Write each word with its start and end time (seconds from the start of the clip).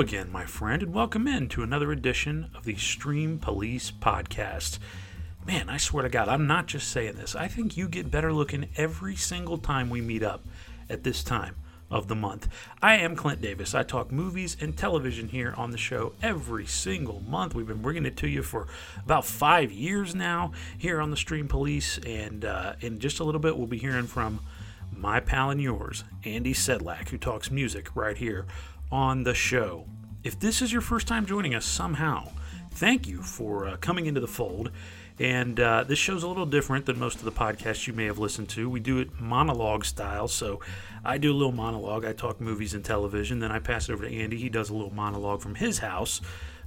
Again, 0.00 0.32
my 0.32 0.44
friend, 0.44 0.82
and 0.82 0.92
welcome 0.92 1.28
in 1.28 1.48
to 1.48 1.62
another 1.62 1.92
edition 1.92 2.50
of 2.56 2.64
the 2.64 2.74
Stream 2.74 3.38
Police 3.38 3.92
Podcast. 3.92 4.80
Man, 5.46 5.70
I 5.70 5.76
swear 5.76 6.02
to 6.02 6.08
God, 6.08 6.28
I'm 6.28 6.48
not 6.48 6.66
just 6.66 6.88
saying 6.88 7.14
this. 7.14 7.36
I 7.36 7.46
think 7.46 7.76
you 7.76 7.86
get 7.86 8.10
better 8.10 8.32
looking 8.32 8.68
every 8.76 9.14
single 9.14 9.56
time 9.56 9.90
we 9.90 10.00
meet 10.00 10.24
up 10.24 10.42
at 10.90 11.04
this 11.04 11.22
time 11.22 11.54
of 11.92 12.08
the 12.08 12.16
month. 12.16 12.48
I 12.82 12.96
am 12.96 13.14
Clint 13.14 13.40
Davis. 13.40 13.72
I 13.72 13.84
talk 13.84 14.10
movies 14.10 14.56
and 14.60 14.76
television 14.76 15.28
here 15.28 15.54
on 15.56 15.70
the 15.70 15.78
show 15.78 16.14
every 16.20 16.66
single 16.66 17.20
month. 17.28 17.54
We've 17.54 17.64
been 17.64 17.80
bringing 17.80 18.04
it 18.04 18.16
to 18.16 18.28
you 18.28 18.42
for 18.42 18.66
about 19.04 19.24
five 19.24 19.70
years 19.70 20.12
now 20.12 20.50
here 20.76 21.00
on 21.00 21.12
the 21.12 21.16
Stream 21.16 21.46
Police, 21.46 21.98
and 22.04 22.44
uh, 22.44 22.72
in 22.80 22.98
just 22.98 23.20
a 23.20 23.24
little 23.24 23.40
bit, 23.40 23.56
we'll 23.56 23.68
be 23.68 23.78
hearing 23.78 24.08
from 24.08 24.40
my 24.90 25.20
pal 25.20 25.50
and 25.50 25.62
yours, 25.62 26.02
Andy 26.24 26.52
Sedlak, 26.52 27.10
who 27.10 27.18
talks 27.18 27.50
music 27.50 27.94
right 27.94 28.16
here 28.16 28.46
on 28.90 29.22
the 29.22 29.34
show. 29.34 29.86
If 30.22 30.40
this 30.40 30.62
is 30.62 30.72
your 30.72 30.80
first 30.80 31.06
time 31.06 31.26
joining 31.26 31.54
us 31.54 31.64
somehow, 31.64 32.30
thank 32.72 33.06
you 33.06 33.22
for 33.22 33.68
uh, 33.68 33.76
coming 33.76 34.06
into 34.06 34.20
the 34.20 34.28
fold. 34.28 34.70
And 35.18 35.60
uh, 35.60 35.84
this 35.84 35.98
show's 35.98 36.24
a 36.24 36.28
little 36.28 36.46
different 36.46 36.86
than 36.86 36.98
most 36.98 37.18
of 37.18 37.24
the 37.24 37.32
podcasts 37.32 37.86
you 37.86 37.92
may 37.92 38.06
have 38.06 38.18
listened 38.18 38.48
to. 38.50 38.68
We 38.68 38.80
do 38.80 38.98
it 38.98 39.20
monologue 39.20 39.84
style. 39.84 40.26
So 40.26 40.60
I 41.04 41.18
do 41.18 41.32
a 41.32 41.36
little 41.36 41.52
monologue. 41.52 42.04
I 42.04 42.12
talk 42.12 42.40
movies 42.40 42.74
and 42.74 42.84
television. 42.84 43.38
Then 43.38 43.52
I 43.52 43.60
pass 43.60 43.88
it 43.88 43.92
over 43.92 44.08
to 44.08 44.12
Andy. 44.12 44.38
He 44.38 44.48
does 44.48 44.70
a 44.70 44.74
little 44.74 44.92
monologue 44.92 45.40
from 45.40 45.54
his 45.54 45.78
house 45.78 46.20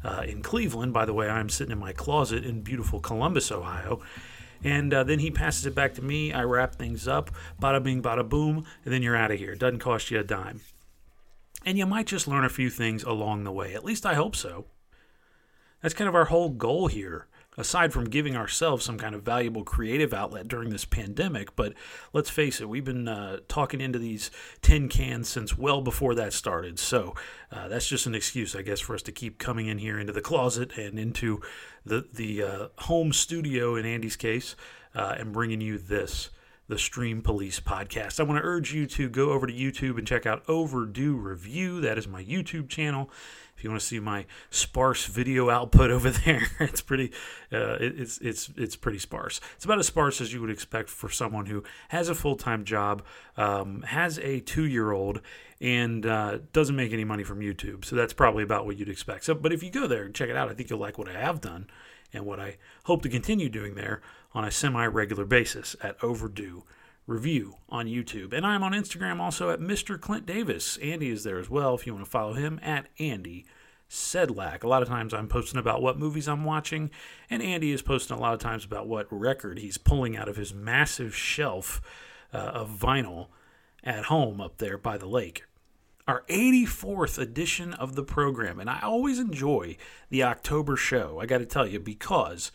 uh, 0.03 0.23
in 0.25 0.41
Cleveland. 0.41 0.93
By 0.93 1.03
the 1.05 1.13
way, 1.13 1.29
I'm 1.29 1.49
sitting 1.49 1.73
in 1.73 1.79
my 1.79 1.91
closet 1.91 2.45
in 2.45 2.61
beautiful 2.61 3.01
Columbus, 3.01 3.51
Ohio. 3.51 3.99
And 4.63 4.93
uh, 4.93 5.03
then 5.03 5.19
he 5.19 5.29
passes 5.29 5.65
it 5.65 5.75
back 5.75 5.93
to 5.95 6.01
me. 6.01 6.31
I 6.31 6.43
wrap 6.43 6.75
things 6.75 7.07
up. 7.07 7.31
Bada 7.61 7.83
bing, 7.83 8.01
bada 8.01 8.27
boom. 8.27 8.65
And 8.85 8.93
then 8.93 9.03
you're 9.03 9.15
out 9.15 9.31
of 9.31 9.39
here. 9.39 9.55
Doesn't 9.55 9.79
cost 9.79 10.09
you 10.09 10.19
a 10.19 10.23
dime. 10.23 10.61
And 11.67 11.77
you 11.77 11.85
might 11.85 12.07
just 12.07 12.29
learn 12.29 12.45
a 12.45 12.49
few 12.49 12.69
things 12.69 13.03
along 13.03 13.43
the 13.43 13.51
way. 13.51 13.73
At 13.73 13.83
least 13.83 14.05
I 14.05 14.13
hope 14.13 14.37
so. 14.37 14.67
That's 15.81 15.93
kind 15.93 16.07
of 16.07 16.15
our 16.15 16.23
whole 16.23 16.47
goal 16.47 16.87
here, 16.87 17.27
aside 17.57 17.91
from 17.91 18.09
giving 18.09 18.37
ourselves 18.37 18.85
some 18.85 18.97
kind 18.97 19.13
of 19.13 19.23
valuable 19.23 19.65
creative 19.65 20.13
outlet 20.13 20.47
during 20.47 20.69
this 20.69 20.85
pandemic. 20.85 21.57
But 21.57 21.73
let's 22.13 22.29
face 22.29 22.61
it, 22.61 22.69
we've 22.69 22.85
been 22.85 23.09
uh, 23.09 23.39
talking 23.49 23.81
into 23.81 23.99
these 23.99 24.31
tin 24.61 24.87
cans 24.87 25.27
since 25.27 25.57
well 25.57 25.81
before 25.81 26.15
that 26.15 26.31
started. 26.31 26.79
So 26.79 27.15
uh, 27.51 27.67
that's 27.67 27.89
just 27.89 28.05
an 28.05 28.15
excuse, 28.15 28.55
I 28.55 28.61
guess, 28.61 28.79
for 28.79 28.95
us 28.95 29.01
to 29.01 29.11
keep 29.11 29.37
coming 29.37 29.67
in 29.67 29.79
here 29.79 29.99
into 29.99 30.13
the 30.13 30.21
closet 30.21 30.77
and 30.77 30.97
into 30.97 31.41
the, 31.85 32.07
the 32.13 32.43
uh, 32.43 32.67
home 32.83 33.11
studio 33.11 33.75
in 33.75 33.85
Andy's 33.85 34.15
case 34.15 34.55
uh, 34.95 35.15
and 35.17 35.33
bringing 35.33 35.59
you 35.59 35.77
this 35.77 36.29
the 36.67 36.77
Stream 36.77 37.21
Police 37.21 37.59
podcast. 37.61 38.19
I 38.19 38.23
want 38.23 38.41
to 38.41 38.47
urge 38.47 38.73
you 38.73 38.85
to 38.87 39.07
go 39.07 39.31
over 39.31 39.47
to 39.47 39.53
YouTube 39.53 39.97
and 39.97 40.05
check 40.05 40.25
out 40.25 40.43
Overdue 40.49 41.15
Review. 41.15 41.79
That 41.79 41.97
is 41.97 42.07
my 42.07 42.23
YouTube 42.23 42.67
channel. 42.67 43.09
If 43.55 43.63
you 43.63 43.69
want 43.69 43.81
to 43.81 43.87
see 43.87 43.99
my 43.99 44.25
sparse 44.49 45.05
video 45.05 45.49
output 45.49 45.89
over 45.91 46.11
there, 46.11 46.47
it's 46.59 46.81
pretty, 46.81 47.11
uh, 47.51 47.77
it, 47.79 47.99
it's 47.99 48.17
it's 48.19 48.49
it's 48.57 48.75
pretty 48.75 48.99
sparse. 48.99 49.39
It's 49.55 49.65
about 49.65 49.79
as 49.79 49.87
sparse 49.87 50.19
as 50.19 50.33
you 50.33 50.41
would 50.41 50.49
expect 50.49 50.89
for 50.89 51.09
someone 51.09 51.45
who 51.45 51.63
has 51.87 52.09
a 52.09 52.15
full 52.15 52.35
time 52.35 52.65
job, 52.65 53.03
um, 53.37 53.81
has 53.83 54.19
a 54.19 54.41
two 54.41 54.65
year 54.65 54.91
old, 54.91 55.21
and 55.61 56.05
uh, 56.05 56.39
doesn't 56.51 56.75
make 56.75 56.91
any 56.91 57.05
money 57.05 57.23
from 57.23 57.39
YouTube. 57.39 57.85
So 57.85 57.95
that's 57.95 58.13
probably 58.13 58.43
about 58.43 58.65
what 58.65 58.77
you'd 58.77 58.89
expect. 58.89 59.23
So, 59.23 59.33
but 59.33 59.53
if 59.53 59.63
you 59.63 59.71
go 59.71 59.87
there 59.87 60.03
and 60.03 60.13
check 60.13 60.29
it 60.29 60.35
out, 60.35 60.49
I 60.49 60.53
think 60.53 60.69
you'll 60.69 60.79
like 60.79 60.97
what 60.97 61.09
I 61.09 61.13
have 61.13 61.41
done 61.41 61.67
and 62.13 62.25
what 62.25 62.39
I 62.39 62.57
hope 62.83 63.01
to 63.03 63.09
continue 63.09 63.49
doing 63.49 63.75
there 63.75 64.01
on 64.37 64.45
a 64.45 64.51
semi 64.51 64.85
regular 64.85 65.25
basis 65.25 65.75
at 65.81 66.01
Overdue 66.03 66.63
Review 67.07 67.55
on 67.69 67.87
YouTube. 67.87 68.33
And 68.33 68.45
I'm 68.45 68.61
on 68.61 68.73
Instagram 68.73 69.19
also 69.19 69.49
at 69.49 69.59
Mr. 69.59 69.99
Clint 69.99 70.27
Davis. 70.27 70.77
Andy 70.77 71.09
is 71.09 71.23
there 71.23 71.39
as 71.39 71.49
well 71.49 71.73
if 71.73 71.87
you 71.87 71.93
want 71.93 72.05
to 72.05 72.11
follow 72.11 72.33
him 72.33 72.59
at 72.61 72.85
Andy 72.99 73.47
Sedlak. 73.89 74.63
A 74.63 74.67
lot 74.67 74.83
of 74.83 74.87
times 74.87 75.11
I'm 75.11 75.27
posting 75.27 75.59
about 75.59 75.81
what 75.81 75.97
movies 75.97 76.27
I'm 76.27 76.43
watching, 76.43 76.91
and 77.31 77.41
Andy 77.41 77.71
is 77.71 77.81
posting 77.81 78.15
a 78.15 78.19
lot 78.19 78.35
of 78.35 78.39
times 78.39 78.63
about 78.63 78.87
what 78.87 79.07
record 79.09 79.57
he's 79.57 79.79
pulling 79.79 80.15
out 80.15 80.29
of 80.29 80.35
his 80.35 80.53
massive 80.53 81.15
shelf 81.15 81.81
uh, 82.31 82.37
of 82.37 82.69
vinyl 82.69 83.29
at 83.83 84.05
home 84.05 84.39
up 84.39 84.59
there 84.59 84.77
by 84.77 84.99
the 84.99 85.07
lake 85.07 85.45
our 86.07 86.23
84th 86.29 87.19
edition 87.19 87.73
of 87.73 87.95
the 87.95 88.03
program. 88.03 88.61
And 88.61 88.69
I 88.69 88.79
always 88.81 89.19
enjoy 89.19 89.75
the 90.09 90.23
October 90.23 90.77
show, 90.77 91.19
I 91.19 91.25
got 91.25 91.39
to 91.39 91.45
tell 91.45 91.67
you, 91.67 91.81
because 91.81 92.51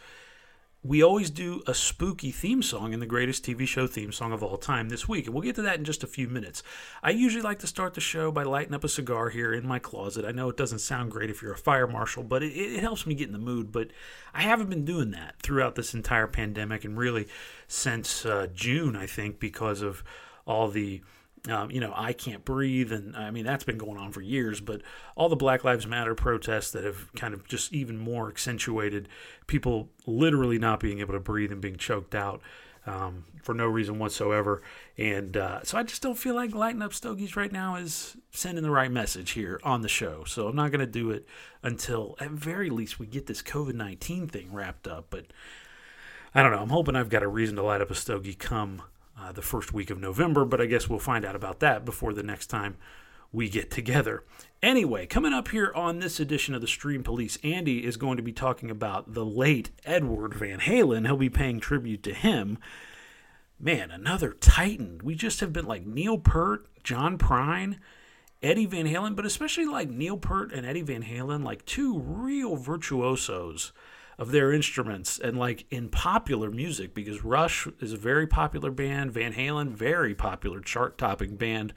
we 0.84 1.00
always 1.00 1.30
do 1.30 1.62
a 1.68 1.74
spooky 1.74 2.32
theme 2.32 2.60
song 2.60 2.92
in 2.92 2.98
the 2.98 3.06
greatest 3.06 3.44
TV 3.44 3.68
show 3.68 3.86
theme 3.86 4.10
song 4.10 4.32
of 4.32 4.42
all 4.42 4.56
time 4.56 4.88
this 4.88 5.08
week. 5.08 5.26
And 5.26 5.34
we'll 5.34 5.44
get 5.44 5.54
to 5.54 5.62
that 5.62 5.78
in 5.78 5.84
just 5.84 6.02
a 6.02 6.08
few 6.08 6.26
minutes. 6.26 6.64
I 7.04 7.10
usually 7.10 7.42
like 7.42 7.60
to 7.60 7.68
start 7.68 7.94
the 7.94 8.00
show 8.00 8.32
by 8.32 8.42
lighting 8.42 8.74
up 8.74 8.82
a 8.82 8.88
cigar 8.88 9.28
here 9.28 9.54
in 9.54 9.64
my 9.66 9.78
closet. 9.78 10.24
I 10.24 10.32
know 10.32 10.48
it 10.48 10.56
doesn't 10.56 10.80
sound 10.80 11.12
great 11.12 11.30
if 11.30 11.40
you're 11.40 11.52
a 11.52 11.58
fire 11.58 11.86
marshal, 11.86 12.24
but 12.24 12.42
it, 12.42 12.52
it 12.52 12.80
helps 12.80 13.06
me 13.06 13.14
get 13.14 13.28
in 13.28 13.32
the 13.32 13.38
mood. 13.38 13.70
But 13.70 13.90
I 14.34 14.42
haven't 14.42 14.70
been 14.70 14.84
doing 14.84 15.12
that 15.12 15.36
throughout 15.40 15.76
this 15.76 15.94
entire 15.94 16.26
pandemic 16.26 16.84
and 16.84 16.98
really 16.98 17.28
since 17.68 18.26
uh, 18.26 18.48
June, 18.52 18.96
I 18.96 19.06
think, 19.06 19.38
because 19.38 19.82
of 19.82 20.02
all 20.46 20.66
the 20.66 21.00
um, 21.48 21.70
you 21.72 21.80
know, 21.80 21.92
I 21.96 22.12
can't 22.12 22.44
breathe, 22.44 22.92
and 22.92 23.16
I 23.16 23.30
mean 23.30 23.44
that's 23.44 23.64
been 23.64 23.78
going 23.78 23.98
on 23.98 24.12
for 24.12 24.20
years. 24.20 24.60
But 24.60 24.82
all 25.16 25.28
the 25.28 25.36
Black 25.36 25.64
Lives 25.64 25.86
Matter 25.86 26.14
protests 26.14 26.70
that 26.70 26.84
have 26.84 27.12
kind 27.14 27.34
of 27.34 27.46
just 27.48 27.72
even 27.72 27.98
more 27.98 28.28
accentuated 28.28 29.08
people 29.46 29.88
literally 30.06 30.58
not 30.58 30.78
being 30.78 31.00
able 31.00 31.14
to 31.14 31.20
breathe 31.20 31.50
and 31.50 31.60
being 31.60 31.76
choked 31.76 32.14
out 32.14 32.40
um, 32.86 33.24
for 33.42 33.54
no 33.54 33.66
reason 33.66 33.98
whatsoever. 33.98 34.62
And 34.96 35.36
uh, 35.36 35.62
so 35.64 35.78
I 35.78 35.82
just 35.82 36.02
don't 36.02 36.18
feel 36.18 36.34
like 36.34 36.54
lighting 36.54 36.82
up 36.82 36.94
stogies 36.94 37.36
right 37.36 37.52
now 37.52 37.76
is 37.76 38.16
sending 38.30 38.62
the 38.62 38.70
right 38.70 38.90
message 38.90 39.32
here 39.32 39.60
on 39.64 39.82
the 39.82 39.88
show. 39.88 40.24
So 40.24 40.48
I'm 40.48 40.56
not 40.56 40.70
going 40.70 40.80
to 40.80 40.86
do 40.86 41.10
it 41.10 41.26
until, 41.62 42.16
at 42.20 42.30
very 42.30 42.70
least, 42.70 42.98
we 42.98 43.06
get 43.06 43.26
this 43.26 43.42
COVID 43.42 43.74
19 43.74 44.28
thing 44.28 44.52
wrapped 44.52 44.86
up. 44.86 45.06
But 45.10 45.26
I 46.34 46.42
don't 46.42 46.52
know. 46.52 46.62
I'm 46.62 46.70
hoping 46.70 46.96
I've 46.96 47.08
got 47.08 47.22
a 47.22 47.28
reason 47.28 47.56
to 47.56 47.62
light 47.62 47.80
up 47.80 47.90
a 47.90 47.94
stogie 47.94 48.34
come 48.34 48.82
uh, 49.18 49.32
the 49.32 49.42
first 49.42 49.72
week 49.72 49.90
of 49.90 50.00
November, 50.00 50.44
but 50.44 50.60
I 50.60 50.66
guess 50.66 50.88
we'll 50.88 50.98
find 50.98 51.24
out 51.24 51.36
about 51.36 51.60
that 51.60 51.84
before 51.84 52.12
the 52.12 52.22
next 52.22 52.46
time 52.46 52.76
we 53.32 53.48
get 53.48 53.70
together. 53.70 54.24
Anyway, 54.62 55.06
coming 55.06 55.32
up 55.32 55.48
here 55.48 55.72
on 55.74 55.98
this 55.98 56.20
edition 56.20 56.54
of 56.54 56.60
the 56.60 56.66
Stream 56.66 57.02
Police, 57.02 57.38
Andy 57.42 57.84
is 57.84 57.96
going 57.96 58.16
to 58.16 58.22
be 58.22 58.32
talking 58.32 58.70
about 58.70 59.14
the 59.14 59.24
late 59.24 59.70
Edward 59.84 60.34
Van 60.34 60.60
Halen. 60.60 61.06
He'll 61.06 61.16
be 61.16 61.30
paying 61.30 61.58
tribute 61.58 62.02
to 62.04 62.14
him. 62.14 62.58
Man, 63.58 63.90
another 63.90 64.32
Titan. 64.32 65.00
We 65.02 65.14
just 65.14 65.40
have 65.40 65.52
been 65.52 65.66
like 65.66 65.86
Neil 65.86 66.18
Peart, 66.18 66.66
John 66.84 67.16
Prine, 67.16 67.78
Eddie 68.42 68.66
Van 68.66 68.86
Halen, 68.86 69.16
but 69.16 69.24
especially 69.24 69.66
like 69.66 69.88
Neil 69.88 70.16
Peart 70.16 70.52
and 70.52 70.66
Eddie 70.66 70.82
Van 70.82 71.02
Halen, 71.02 71.44
like 71.44 71.64
two 71.64 71.98
real 71.98 72.56
virtuosos 72.56 73.72
of 74.22 74.30
their 74.30 74.52
instruments 74.52 75.18
and 75.18 75.36
like 75.36 75.66
in 75.68 75.88
popular 75.88 76.48
music 76.48 76.94
because 76.94 77.24
Rush 77.24 77.66
is 77.80 77.92
a 77.92 77.96
very 77.96 78.24
popular 78.24 78.70
band, 78.70 79.10
Van 79.10 79.32
Halen 79.32 79.70
very 79.70 80.14
popular 80.14 80.60
chart 80.60 80.96
topping 80.96 81.34
band 81.34 81.74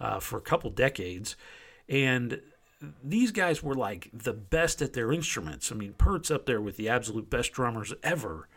uh, 0.00 0.18
for 0.18 0.36
a 0.36 0.42
couple 0.42 0.70
decades, 0.70 1.36
and 1.88 2.40
these 3.00 3.30
guys 3.30 3.62
were 3.62 3.76
like 3.76 4.10
the 4.12 4.32
best 4.32 4.82
at 4.82 4.94
their 4.94 5.12
instruments. 5.12 5.70
I 5.70 5.76
mean, 5.76 5.92
Peart's 5.92 6.32
up 6.32 6.46
there 6.46 6.60
with 6.60 6.76
the 6.76 6.88
absolute 6.88 7.30
best 7.30 7.52
drummers 7.52 7.94
ever. 8.02 8.48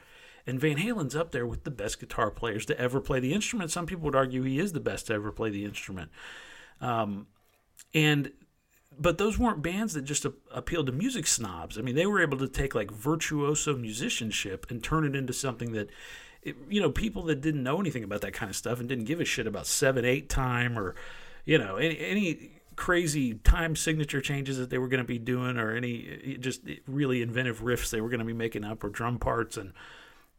And 0.48 0.60
Van 0.60 0.78
Halen's 0.78 1.16
up 1.16 1.32
there 1.32 1.46
with 1.46 1.64
the 1.64 1.70
best 1.72 2.00
guitar 2.00 2.32
players 2.32 2.66
to 2.66 2.80
ever 2.80 3.00
play 3.00 3.20
the 3.20 3.34
instrument. 3.34 3.70
Some 3.70 3.86
people 3.86 4.06
would 4.06 4.16
argue 4.16 4.42
he 4.42 4.58
is 4.60 4.74
the 4.74 4.80
best 4.80 5.08
to 5.08 5.14
ever 5.14 5.32
play 5.32 5.52
the 5.52 5.64
instrument. 5.64 6.10
Um, 6.82 7.28
and 7.94 8.32
but 9.00 9.18
those 9.18 9.38
weren't 9.38 9.62
bands 9.62 9.94
that 9.94 10.04
just 10.04 10.26
a- 10.26 10.34
appealed 10.52 10.88
to 10.88 10.92
music 10.92 11.28
snobs. 11.28 11.78
I 11.78 11.82
mean, 11.82 11.96
they 11.96 12.06
were 12.06 12.22
able 12.22 12.38
to 12.38 12.48
take 12.48 12.76
like 12.76 12.92
virtuoso 12.92 13.76
musicianship 13.76 14.68
and 14.70 14.84
turn 14.84 15.06
it 15.06 15.16
into 15.16 15.34
something 15.34 15.74
that, 15.74 15.90
it, 16.42 16.56
you 16.70 16.82
know, 16.82 16.92
people 16.92 17.24
that 17.24 17.42
didn't 17.42 17.64
know 17.64 17.80
anything 17.80 18.04
about 18.04 18.22
that 18.22 18.34
kind 18.34 18.50
of 18.50 18.56
stuff 18.56 18.80
and 18.80 18.90
didn't 18.90 19.06
give 19.06 19.20
a 19.20 19.26
shit 19.26 19.48
about 19.48 19.68
seven 19.68 20.06
eight 20.06 20.30
time 20.30 20.78
or, 20.78 20.96
you 21.46 21.58
know, 21.58 21.76
any, 21.76 22.00
any 22.00 22.52
crazy 22.76 23.34
time 23.34 23.76
signature 23.76 24.22
changes 24.22 24.58
that 24.58 24.70
they 24.70 24.78
were 24.78 24.88
going 24.88 25.02
to 25.02 25.08
be 25.08 25.18
doing 25.18 25.58
or 25.58 25.76
any 25.76 26.08
eh, 26.08 26.32
eh, 26.34 26.38
just 26.40 26.62
eh, 26.68 26.76
really 26.88 27.22
inventive 27.22 27.62
riffs 27.62 27.90
they 27.90 28.02
were 28.02 28.10
going 28.10 28.20
to 28.20 28.26
be 28.26 28.34
making 28.34 28.64
up 28.64 28.84
or 28.84 28.90
drum 28.90 29.18
parts 29.18 29.58
and 29.58 29.74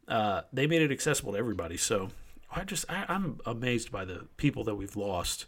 uh, 0.07 0.43
they 0.53 0.67
made 0.67 0.81
it 0.81 0.91
accessible 0.91 1.33
to 1.33 1.39
everybody. 1.39 1.77
So 1.77 2.11
I 2.55 2.65
just 2.65 2.85
I, 2.89 3.05
I'm 3.09 3.41
amazed 3.45 3.93
by 3.93 4.05
the 4.05 4.27
people 4.37 4.65
that 4.65 4.77
we've 4.77 4.97
lost 4.97 5.47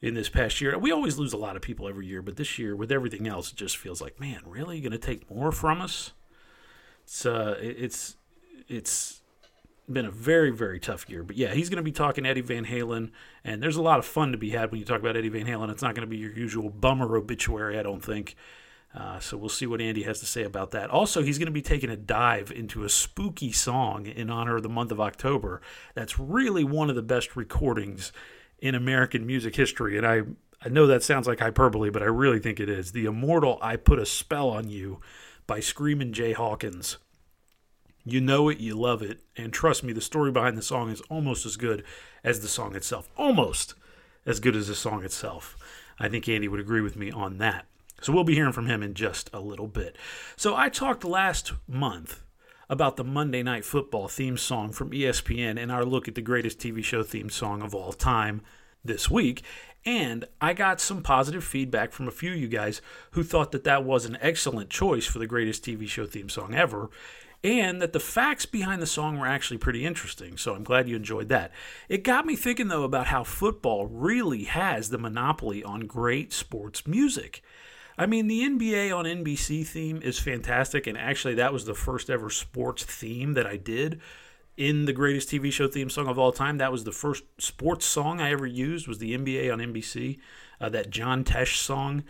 in 0.00 0.14
this 0.14 0.28
past 0.28 0.60
year. 0.60 0.78
We 0.78 0.92
always 0.92 1.18
lose 1.18 1.32
a 1.32 1.38
lot 1.38 1.56
of 1.56 1.62
people 1.62 1.88
every 1.88 2.06
year, 2.06 2.22
but 2.22 2.36
this 2.36 2.58
year 2.58 2.76
with 2.76 2.92
everything 2.92 3.26
else, 3.26 3.50
it 3.50 3.56
just 3.56 3.76
feels 3.76 4.00
like, 4.00 4.20
man, 4.20 4.42
really 4.46 4.80
going 4.80 4.92
to 4.92 4.98
take 4.98 5.30
more 5.30 5.52
from 5.52 5.80
us? 5.80 6.12
It's 7.04 7.26
uh, 7.26 7.56
it's 7.60 8.16
it's 8.68 9.22
been 9.90 10.04
a 10.04 10.10
very 10.10 10.50
very 10.50 10.78
tough 10.78 11.08
year. 11.08 11.22
But 11.22 11.36
yeah, 11.36 11.54
he's 11.54 11.68
going 11.68 11.78
to 11.78 11.82
be 11.82 11.92
talking 11.92 12.26
Eddie 12.26 12.42
Van 12.42 12.66
Halen, 12.66 13.10
and 13.44 13.62
there's 13.62 13.76
a 13.76 13.82
lot 13.82 13.98
of 13.98 14.04
fun 14.04 14.32
to 14.32 14.38
be 14.38 14.50
had 14.50 14.70
when 14.70 14.78
you 14.78 14.86
talk 14.86 15.00
about 15.00 15.16
Eddie 15.16 15.30
Van 15.30 15.46
Halen. 15.46 15.70
It's 15.70 15.82
not 15.82 15.94
going 15.94 16.06
to 16.06 16.10
be 16.10 16.18
your 16.18 16.32
usual 16.32 16.68
bummer 16.68 17.16
obituary, 17.16 17.78
I 17.78 17.82
don't 17.82 18.04
think. 18.04 18.36
Uh, 18.94 19.18
so 19.20 19.36
we'll 19.36 19.50
see 19.50 19.66
what 19.66 19.80
Andy 19.82 20.02
has 20.04 20.18
to 20.20 20.26
say 20.26 20.44
about 20.44 20.70
that. 20.70 20.88
Also, 20.90 21.22
he's 21.22 21.38
going 21.38 21.46
to 21.46 21.52
be 21.52 21.62
taking 21.62 21.90
a 21.90 21.96
dive 21.96 22.50
into 22.50 22.84
a 22.84 22.88
spooky 22.88 23.52
song 23.52 24.06
in 24.06 24.30
honor 24.30 24.56
of 24.56 24.62
the 24.62 24.68
month 24.68 24.90
of 24.90 25.00
October. 25.00 25.60
That's 25.94 26.18
really 26.18 26.64
one 26.64 26.88
of 26.88 26.96
the 26.96 27.02
best 27.02 27.36
recordings 27.36 28.12
in 28.58 28.74
American 28.74 29.26
music 29.26 29.56
history. 29.56 29.96
And 29.96 30.06
I, 30.06 30.22
I 30.62 30.68
know 30.68 30.86
that 30.86 31.02
sounds 31.02 31.26
like 31.26 31.40
hyperbole, 31.40 31.90
but 31.90 32.02
I 32.02 32.06
really 32.06 32.40
think 32.40 32.60
it 32.60 32.68
is. 32.68 32.92
The 32.92 33.06
immortal 33.06 33.58
I 33.62 33.76
Put 33.76 33.98
a 33.98 34.06
Spell 34.06 34.50
on 34.50 34.68
You 34.68 35.00
by 35.46 35.60
Screamin' 35.60 36.12
Jay 36.12 36.32
Hawkins. 36.32 36.98
You 38.04 38.20
know 38.20 38.48
it, 38.48 38.58
you 38.58 38.74
love 38.74 39.02
it, 39.02 39.20
and 39.36 39.52
trust 39.52 39.84
me, 39.84 39.92
the 39.92 40.00
story 40.00 40.30
behind 40.30 40.56
the 40.56 40.62
song 40.62 40.90
is 40.90 41.02
almost 41.10 41.44
as 41.44 41.56
good 41.56 41.84
as 42.24 42.40
the 42.40 42.48
song 42.48 42.74
itself. 42.74 43.08
Almost 43.16 43.74
as 44.24 44.40
good 44.40 44.56
as 44.56 44.68
the 44.68 44.74
song 44.74 45.04
itself. 45.04 45.56
I 45.98 46.08
think 46.08 46.28
Andy 46.28 46.48
would 46.48 46.60
agree 46.60 46.80
with 46.80 46.96
me 46.96 47.10
on 47.10 47.38
that. 47.38 47.66
So 48.00 48.12
we'll 48.12 48.24
be 48.24 48.34
hearing 48.34 48.52
from 48.52 48.66
him 48.66 48.82
in 48.82 48.94
just 48.94 49.28
a 49.32 49.40
little 49.40 49.66
bit. 49.66 49.96
So 50.36 50.54
I 50.54 50.68
talked 50.68 51.04
last 51.04 51.52
month 51.66 52.22
about 52.68 52.96
the 52.96 53.04
Monday 53.04 53.42
Night 53.42 53.64
Football 53.64 54.08
theme 54.08 54.36
song 54.36 54.72
from 54.72 54.90
ESPN 54.90 55.60
and 55.60 55.72
our 55.72 55.84
look 55.84 56.06
at 56.06 56.14
the 56.14 56.20
greatest 56.20 56.58
TV 56.58 56.84
show 56.84 57.02
theme 57.02 57.30
song 57.30 57.62
of 57.62 57.74
all 57.74 57.92
time 57.92 58.42
this 58.84 59.10
week. 59.10 59.42
And 59.86 60.26
I 60.40 60.52
got 60.52 60.80
some 60.80 61.02
positive 61.02 61.44
feedback 61.44 61.92
from 61.92 62.08
a 62.08 62.12
few 62.12 62.32
of 62.32 62.38
you 62.38 62.48
guys 62.48 62.82
who 63.12 63.22
thought 63.22 63.52
that 63.52 63.64
that 63.64 63.84
was 63.84 64.04
an 64.04 64.18
excellent 64.20 64.68
choice 64.68 65.06
for 65.06 65.18
the 65.18 65.26
greatest 65.26 65.64
TV 65.64 65.88
show 65.88 66.04
theme 66.04 66.28
song 66.28 66.54
ever. 66.54 66.90
And 67.42 67.80
that 67.80 67.92
the 67.92 68.00
facts 68.00 68.44
behind 68.46 68.82
the 68.82 68.86
song 68.86 69.16
were 69.16 69.26
actually 69.26 69.58
pretty 69.58 69.86
interesting. 69.86 70.36
So 70.36 70.54
I'm 70.54 70.64
glad 70.64 70.88
you 70.88 70.96
enjoyed 70.96 71.28
that. 71.28 71.52
It 71.88 72.02
got 72.02 72.26
me 72.26 72.34
thinking, 72.34 72.66
though, 72.66 72.82
about 72.82 73.06
how 73.06 73.22
football 73.22 73.86
really 73.86 74.44
has 74.44 74.90
the 74.90 74.98
monopoly 74.98 75.62
on 75.62 75.86
great 75.86 76.32
sports 76.32 76.86
music. 76.86 77.42
I 77.98 78.06
mean, 78.06 78.28
the 78.28 78.42
NBA 78.42 78.96
on 78.96 79.06
NBC 79.06 79.66
theme 79.66 80.00
is 80.02 80.20
fantastic, 80.20 80.86
and 80.86 80.96
actually, 80.96 81.34
that 81.34 81.52
was 81.52 81.64
the 81.64 81.74
first 81.74 82.08
ever 82.08 82.30
sports 82.30 82.84
theme 82.84 83.34
that 83.34 83.46
I 83.46 83.56
did 83.56 84.00
in 84.56 84.84
the 84.84 84.92
greatest 84.92 85.28
TV 85.28 85.52
show 85.52 85.66
theme 85.66 85.90
song 85.90 86.06
of 86.06 86.16
all 86.16 86.30
time. 86.30 86.58
That 86.58 86.70
was 86.70 86.84
the 86.84 86.92
first 86.92 87.24
sports 87.38 87.86
song 87.86 88.20
I 88.20 88.30
ever 88.30 88.46
used. 88.46 88.86
Was 88.86 88.98
the 88.98 89.18
NBA 89.18 89.52
on 89.52 89.58
NBC, 89.58 90.18
uh, 90.60 90.68
that 90.68 90.90
John 90.90 91.24
Tesh 91.24 91.56
song 91.56 92.04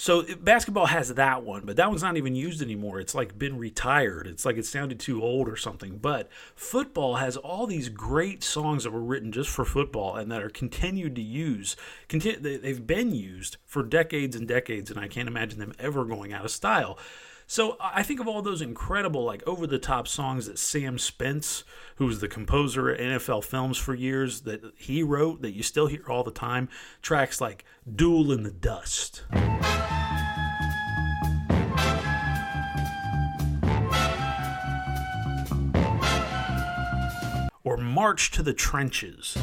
so 0.00 0.24
basketball 0.40 0.86
has 0.86 1.12
that 1.12 1.42
one, 1.42 1.66
but 1.66 1.76
that 1.76 1.90
one's 1.90 2.02
not 2.02 2.16
even 2.16 2.34
used 2.34 2.62
anymore. 2.62 3.00
It's 3.00 3.14
like 3.14 3.38
been 3.38 3.58
retired. 3.58 4.26
It's 4.26 4.46
like 4.46 4.56
it 4.56 4.64
sounded 4.64 4.98
too 4.98 5.22
old 5.22 5.46
or 5.46 5.56
something. 5.56 5.98
But 5.98 6.30
football 6.56 7.16
has 7.16 7.36
all 7.36 7.66
these 7.66 7.90
great 7.90 8.42
songs 8.42 8.84
that 8.84 8.92
were 8.92 9.02
written 9.02 9.30
just 9.30 9.50
for 9.50 9.66
football 9.66 10.16
and 10.16 10.32
that 10.32 10.42
are 10.42 10.48
continued 10.48 11.16
to 11.16 11.22
use. 11.22 11.76
they've 12.08 12.86
been 12.86 13.14
used 13.14 13.58
for 13.66 13.82
decades 13.82 14.34
and 14.34 14.48
decades, 14.48 14.90
and 14.90 14.98
I 14.98 15.06
can't 15.06 15.28
imagine 15.28 15.58
them 15.58 15.74
ever 15.78 16.06
going 16.06 16.32
out 16.32 16.46
of 16.46 16.50
style. 16.50 16.96
So 17.46 17.76
I 17.78 18.02
think 18.02 18.20
of 18.20 18.28
all 18.28 18.40
those 18.40 18.62
incredible, 18.62 19.24
like 19.24 19.46
over 19.46 19.66
the 19.66 19.78
top 19.78 20.08
songs 20.08 20.46
that 20.46 20.58
Sam 20.58 20.98
Spence, 20.98 21.62
who 21.96 22.06
was 22.06 22.20
the 22.20 22.28
composer 22.28 22.88
at 22.88 23.00
NFL 23.00 23.44
Films 23.44 23.76
for 23.76 23.92
years, 23.92 24.42
that 24.42 24.62
he 24.78 25.02
wrote 25.02 25.42
that 25.42 25.50
you 25.50 25.62
still 25.62 25.88
hear 25.88 26.04
all 26.08 26.22
the 26.22 26.30
time. 26.30 26.70
Tracks 27.02 27.38
like 27.38 27.66
Duel 27.94 28.32
in 28.32 28.44
the 28.44 28.50
Dust. 28.50 29.24
Or 37.70 37.76
March 37.76 38.32
to 38.32 38.42
the 38.42 38.52
Trenches. 38.52 39.36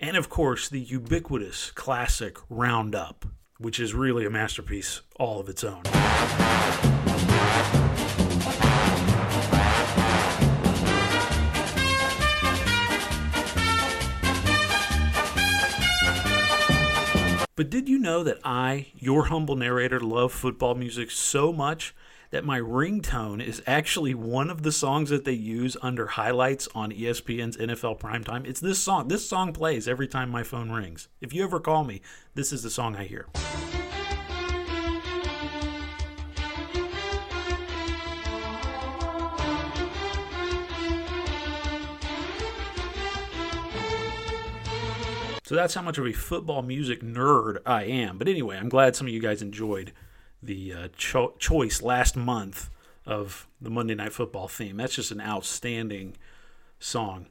And 0.00 0.16
of 0.16 0.30
course, 0.30 0.70
the 0.70 0.80
ubiquitous 0.80 1.70
classic 1.72 2.38
Roundup, 2.48 3.26
which 3.58 3.78
is 3.78 3.92
really 3.92 4.24
a 4.24 4.30
masterpiece 4.30 5.02
all 5.16 5.40
of 5.40 5.50
its 5.50 5.62
own. 5.62 5.82
But 17.58 17.70
did 17.70 17.88
you 17.88 17.98
know 17.98 18.22
that 18.22 18.38
I, 18.44 18.86
your 18.94 19.24
humble 19.24 19.56
narrator, 19.56 19.98
love 19.98 20.32
football 20.32 20.76
music 20.76 21.10
so 21.10 21.52
much 21.52 21.92
that 22.30 22.44
my 22.44 22.60
ringtone 22.60 23.44
is 23.44 23.60
actually 23.66 24.14
one 24.14 24.48
of 24.48 24.62
the 24.62 24.70
songs 24.70 25.10
that 25.10 25.24
they 25.24 25.32
use 25.32 25.76
under 25.82 26.06
highlights 26.06 26.68
on 26.72 26.92
ESPN's 26.92 27.56
NFL 27.56 27.98
primetime. 27.98 28.46
It's 28.46 28.60
this 28.60 28.78
song. 28.78 29.08
This 29.08 29.28
song 29.28 29.52
plays 29.52 29.88
every 29.88 30.06
time 30.06 30.30
my 30.30 30.44
phone 30.44 30.70
rings. 30.70 31.08
If 31.20 31.32
you 31.32 31.42
ever 31.42 31.58
call 31.58 31.82
me, 31.82 32.00
this 32.36 32.52
is 32.52 32.62
the 32.62 32.70
song 32.70 32.94
I 32.94 33.06
hear. 33.06 33.26
So 45.48 45.54
that's 45.54 45.72
how 45.72 45.80
much 45.80 45.96
of 45.96 46.06
a 46.06 46.12
football 46.12 46.60
music 46.60 47.00
nerd 47.00 47.60
I 47.64 47.84
am. 47.84 48.18
But 48.18 48.28
anyway, 48.28 48.58
I'm 48.58 48.68
glad 48.68 48.94
some 48.94 49.06
of 49.06 49.14
you 49.14 49.18
guys 49.18 49.40
enjoyed 49.40 49.94
the 50.42 50.74
uh, 50.74 50.88
cho- 50.94 51.36
choice 51.38 51.80
last 51.80 52.16
month 52.16 52.68
of 53.06 53.48
the 53.58 53.70
Monday 53.70 53.94
Night 53.94 54.12
Football 54.12 54.48
theme. 54.48 54.76
That's 54.76 54.94
just 54.94 55.10
an 55.10 55.22
outstanding 55.22 56.18
song. 56.78 57.28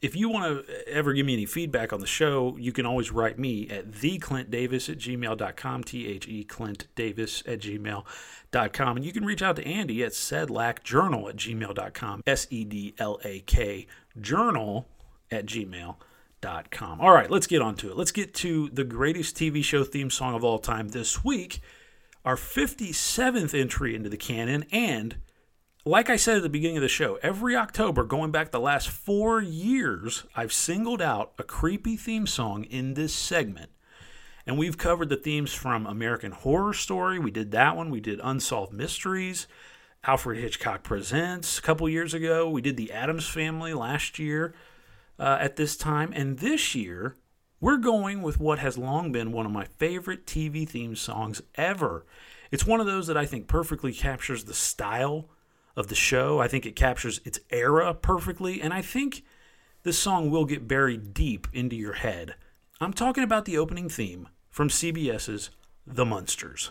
If 0.00 0.16
you 0.16 0.28
want 0.28 0.66
to 0.66 0.88
ever 0.88 1.12
give 1.12 1.24
me 1.24 1.34
any 1.34 1.46
feedback 1.46 1.92
on 1.92 2.00
the 2.00 2.06
show, 2.08 2.56
you 2.58 2.72
can 2.72 2.84
always 2.84 3.12
write 3.12 3.38
me 3.38 3.68
at 3.70 3.92
theclintdavis 3.92 4.88
at 4.88 4.98
gmail.com, 4.98 5.84
T 5.84 6.08
H 6.08 6.26
E 6.26 6.42
Clint 6.42 6.88
Davis 6.96 7.44
at 7.46 7.60
gmail.com. 7.60 8.96
And 8.96 9.06
you 9.06 9.12
can 9.12 9.24
reach 9.24 9.40
out 9.40 9.54
to 9.54 9.64
Andy 9.64 10.02
at 10.02 10.10
sedlakjournal 10.10 11.28
at 11.28 11.36
gmail.com, 11.36 12.22
S 12.26 12.48
E 12.50 12.64
D 12.64 12.96
L 12.98 13.20
A 13.24 13.38
K 13.38 13.86
journal 14.20 14.88
at 15.30 15.46
gmail.com. 15.46 15.94
All 17.00 17.12
right, 17.12 17.30
let's 17.30 17.46
get 17.46 17.62
on 17.62 17.76
to 17.76 17.90
it. 17.90 17.96
Let's 17.96 18.12
get 18.12 18.34
to 18.34 18.68
the 18.70 18.84
greatest 18.84 19.36
TV 19.36 19.64
show 19.64 19.84
theme 19.84 20.10
song 20.10 20.34
of 20.34 20.44
all 20.44 20.58
time 20.58 20.88
this 20.88 21.24
week 21.24 21.60
our 22.24 22.36
57th 22.36 23.58
entry 23.58 23.94
into 23.94 24.08
the 24.08 24.16
canon. 24.16 24.64
And 24.70 25.16
like 25.84 26.08
I 26.08 26.16
said 26.16 26.36
at 26.36 26.42
the 26.42 26.48
beginning 26.48 26.76
of 26.76 26.82
the 26.82 26.88
show, 26.88 27.18
every 27.22 27.56
October, 27.56 28.04
going 28.04 28.30
back 28.30 28.50
the 28.50 28.60
last 28.60 28.88
four 28.88 29.40
years, 29.40 30.24
I've 30.36 30.52
singled 30.52 31.02
out 31.02 31.32
a 31.38 31.42
creepy 31.42 31.96
theme 31.96 32.26
song 32.26 32.64
in 32.64 32.94
this 32.94 33.14
segment. 33.14 33.70
And 34.46 34.58
we've 34.58 34.78
covered 34.78 35.08
the 35.08 35.16
themes 35.16 35.52
from 35.52 35.86
American 35.86 36.32
Horror 36.32 36.74
Story. 36.74 37.18
We 37.18 37.30
did 37.30 37.52
that 37.52 37.76
one. 37.76 37.90
We 37.90 38.00
did 38.00 38.20
Unsolved 38.22 38.72
Mysteries. 38.72 39.46
Alfred 40.04 40.38
Hitchcock 40.38 40.82
Presents 40.82 41.60
a 41.60 41.62
couple 41.62 41.88
years 41.88 42.12
ago. 42.12 42.50
We 42.50 42.60
did 42.60 42.76
The 42.76 42.90
Addams 42.90 43.28
Family 43.28 43.72
last 43.72 44.18
year 44.18 44.52
uh, 45.18 45.38
at 45.40 45.56
this 45.56 45.76
time. 45.76 46.12
And 46.14 46.38
this 46.38 46.74
year, 46.74 47.16
we're 47.60 47.76
going 47.78 48.22
with 48.22 48.40
what 48.40 48.58
has 48.58 48.76
long 48.76 49.12
been 49.12 49.32
one 49.32 49.46
of 49.46 49.52
my 49.52 49.66
favorite 49.78 50.26
TV 50.26 50.68
theme 50.68 50.96
songs 50.96 51.42
ever. 51.54 52.04
It's 52.50 52.66
one 52.66 52.80
of 52.80 52.86
those 52.86 53.06
that 53.06 53.16
I 53.16 53.24
think 53.24 53.46
perfectly 53.46 53.92
captures 53.92 54.44
the 54.44 54.54
style 54.54 55.28
of 55.76 55.88
the 55.88 55.94
show. 55.94 56.40
I 56.40 56.48
think 56.48 56.66
it 56.66 56.76
captures 56.76 57.20
its 57.24 57.40
era 57.50 57.94
perfectly, 57.94 58.60
and 58.60 58.74
I 58.74 58.82
think 58.82 59.24
this 59.84 59.98
song 59.98 60.30
will 60.30 60.44
get 60.44 60.68
buried 60.68 61.14
deep 61.14 61.46
into 61.52 61.76
your 61.76 61.94
head. 61.94 62.34
I'm 62.80 62.92
talking 62.92 63.24
about 63.24 63.44
the 63.44 63.58
opening 63.58 63.88
theme 63.88 64.28
from 64.50 64.68
CBS's 64.68 65.50
The 65.86 66.04
Munsters. 66.04 66.70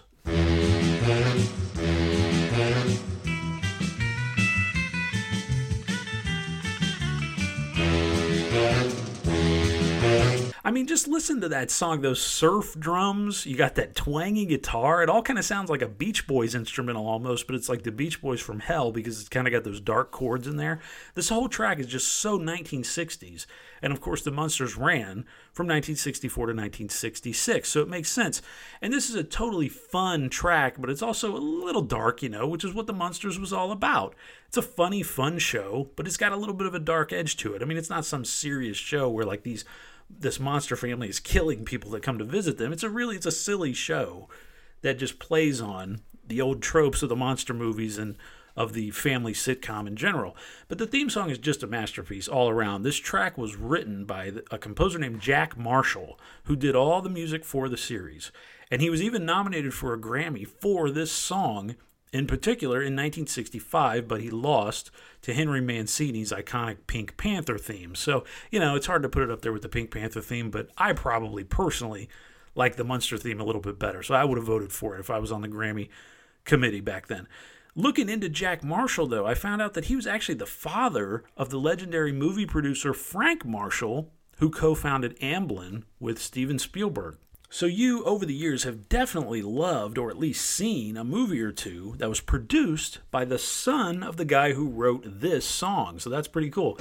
I 10.71 10.73
mean, 10.73 10.87
just 10.87 11.09
listen 11.09 11.41
to 11.41 11.49
that 11.49 11.69
song, 11.69 11.99
those 11.99 12.21
surf 12.21 12.77
drums. 12.79 13.45
You 13.45 13.57
got 13.57 13.75
that 13.75 13.93
twangy 13.93 14.45
guitar. 14.45 15.03
It 15.03 15.09
all 15.09 15.21
kind 15.21 15.37
of 15.37 15.43
sounds 15.43 15.69
like 15.69 15.81
a 15.81 15.87
Beach 15.89 16.25
Boys 16.27 16.55
instrumental 16.55 17.05
almost, 17.05 17.45
but 17.45 17.57
it's 17.57 17.67
like 17.67 17.83
the 17.83 17.91
Beach 17.91 18.21
Boys 18.21 18.39
from 18.39 18.61
hell 18.61 18.93
because 18.93 19.19
it's 19.19 19.27
kind 19.27 19.47
of 19.47 19.51
got 19.51 19.65
those 19.65 19.81
dark 19.81 20.11
chords 20.11 20.47
in 20.47 20.55
there. 20.55 20.79
This 21.13 21.27
whole 21.27 21.49
track 21.49 21.79
is 21.79 21.87
just 21.87 22.07
so 22.07 22.39
1960s. 22.39 23.47
And 23.81 23.91
of 23.91 23.99
course, 23.99 24.21
the 24.21 24.31
Munsters 24.31 24.77
ran 24.77 25.25
from 25.51 25.67
1964 25.67 26.45
to 26.45 26.51
1966, 26.51 27.67
so 27.67 27.81
it 27.81 27.89
makes 27.89 28.09
sense. 28.09 28.41
And 28.81 28.93
this 28.93 29.09
is 29.09 29.15
a 29.15 29.25
totally 29.25 29.67
fun 29.67 30.29
track, 30.29 30.75
but 30.79 30.89
it's 30.89 31.01
also 31.01 31.35
a 31.35 31.37
little 31.37 31.81
dark, 31.81 32.23
you 32.23 32.29
know, 32.29 32.47
which 32.47 32.63
is 32.63 32.73
what 32.73 32.87
the 32.87 32.93
Munsters 32.93 33.37
was 33.37 33.51
all 33.51 33.73
about. 33.73 34.15
It's 34.47 34.55
a 34.55 34.61
funny, 34.61 35.03
fun 35.03 35.37
show, 35.37 35.89
but 35.97 36.07
it's 36.07 36.15
got 36.15 36.31
a 36.31 36.37
little 36.37 36.55
bit 36.55 36.67
of 36.67 36.75
a 36.75 36.79
dark 36.79 37.11
edge 37.11 37.35
to 37.37 37.53
it. 37.55 37.61
I 37.61 37.65
mean, 37.65 37.77
it's 37.77 37.89
not 37.89 38.05
some 38.05 38.23
serious 38.23 38.77
show 38.77 39.09
where 39.09 39.25
like 39.25 39.43
these 39.43 39.65
this 40.19 40.39
monster 40.39 40.75
family 40.75 41.09
is 41.09 41.19
killing 41.19 41.65
people 41.65 41.91
that 41.91 42.03
come 42.03 42.17
to 42.17 42.23
visit 42.23 42.57
them. 42.57 42.73
It's 42.73 42.83
a 42.83 42.89
really 42.89 43.15
it's 43.15 43.25
a 43.25 43.31
silly 43.31 43.73
show 43.73 44.29
that 44.81 44.99
just 44.99 45.19
plays 45.19 45.61
on 45.61 46.01
the 46.25 46.41
old 46.41 46.61
tropes 46.61 47.03
of 47.03 47.09
the 47.09 47.15
monster 47.15 47.53
movies 47.53 47.97
and 47.97 48.15
of 48.55 48.73
the 48.73 48.91
family 48.91 49.33
sitcom 49.33 49.87
in 49.87 49.95
general. 49.95 50.35
But 50.67 50.77
the 50.77 50.87
theme 50.87 51.09
song 51.09 51.29
is 51.29 51.37
just 51.37 51.63
a 51.63 51.67
masterpiece 51.67 52.27
all 52.27 52.49
around. 52.49 52.83
This 52.83 52.97
track 52.97 53.37
was 53.37 53.55
written 53.55 54.05
by 54.05 54.31
a 54.49 54.57
composer 54.57 54.99
named 54.99 55.21
Jack 55.21 55.57
Marshall, 55.57 56.19
who 56.45 56.55
did 56.55 56.75
all 56.75 57.01
the 57.01 57.09
music 57.09 57.45
for 57.45 57.69
the 57.69 57.77
series. 57.77 58.31
And 58.69 58.81
he 58.81 58.89
was 58.89 59.01
even 59.01 59.25
nominated 59.25 59.73
for 59.73 59.93
a 59.93 59.99
Grammy 59.99 60.45
for 60.47 60.89
this 60.89 61.11
song 61.11 61.75
in 62.13 62.27
particular 62.27 62.77
in 62.77 62.93
1965, 62.93 64.07
but 64.07 64.21
he 64.21 64.29
lost 64.29 64.91
to 65.21 65.33
Henry 65.33 65.61
Mancini's 65.61 66.31
iconic 66.31 66.79
Pink 66.87 67.15
Panther 67.17 67.57
theme. 67.57 67.95
So, 67.95 68.25
you 68.49 68.59
know, 68.59 68.75
it's 68.75 68.87
hard 68.87 69.03
to 69.03 69.09
put 69.09 69.23
it 69.23 69.31
up 69.31 69.41
there 69.41 69.53
with 69.53 69.61
the 69.61 69.69
Pink 69.69 69.91
Panther 69.91 70.21
theme, 70.21 70.51
but 70.51 70.69
I 70.77 70.93
probably 70.93 71.43
personally 71.43 72.09
like 72.53 72.75
the 72.75 72.83
Munster 72.83 73.17
theme 73.17 73.39
a 73.39 73.45
little 73.45 73.61
bit 73.61 73.79
better. 73.79 74.03
So 74.03 74.13
I 74.13 74.25
would 74.25 74.37
have 74.37 74.47
voted 74.47 74.73
for 74.73 74.95
it 74.95 74.99
if 74.99 75.09
I 75.09 75.19
was 75.19 75.31
on 75.31 75.41
the 75.41 75.47
Grammy 75.47 75.89
committee 76.43 76.81
back 76.81 77.07
then. 77.07 77.27
Looking 77.75 78.09
into 78.09 78.27
Jack 78.27 78.63
Marshall, 78.63 79.07
though, 79.07 79.25
I 79.25 79.33
found 79.33 79.61
out 79.61 79.73
that 79.75 79.85
he 79.85 79.95
was 79.95 80.05
actually 80.05 80.35
the 80.35 80.45
father 80.45 81.23
of 81.37 81.49
the 81.49 81.59
legendary 81.59 82.11
movie 82.11 82.45
producer 82.45 82.93
Frank 82.93 83.45
Marshall, 83.45 84.11
who 84.39 84.49
co 84.49 84.75
founded 84.75 85.17
Amblin 85.19 85.83
with 85.97 86.21
Steven 86.21 86.59
Spielberg. 86.59 87.17
So, 87.53 87.65
you 87.65 88.05
over 88.05 88.25
the 88.25 88.33
years 88.33 88.63
have 88.63 88.87
definitely 88.87 89.41
loved 89.41 89.97
or 89.97 90.09
at 90.09 90.17
least 90.17 90.49
seen 90.49 90.95
a 90.95 91.03
movie 91.03 91.41
or 91.41 91.51
two 91.51 91.95
that 91.97 92.07
was 92.07 92.21
produced 92.21 92.99
by 93.11 93.25
the 93.25 93.37
son 93.37 94.03
of 94.03 94.15
the 94.15 94.23
guy 94.23 94.53
who 94.53 94.69
wrote 94.69 95.03
this 95.05 95.43
song. 95.43 95.99
So, 95.99 96.09
that's 96.09 96.29
pretty 96.29 96.49
cool. 96.49 96.77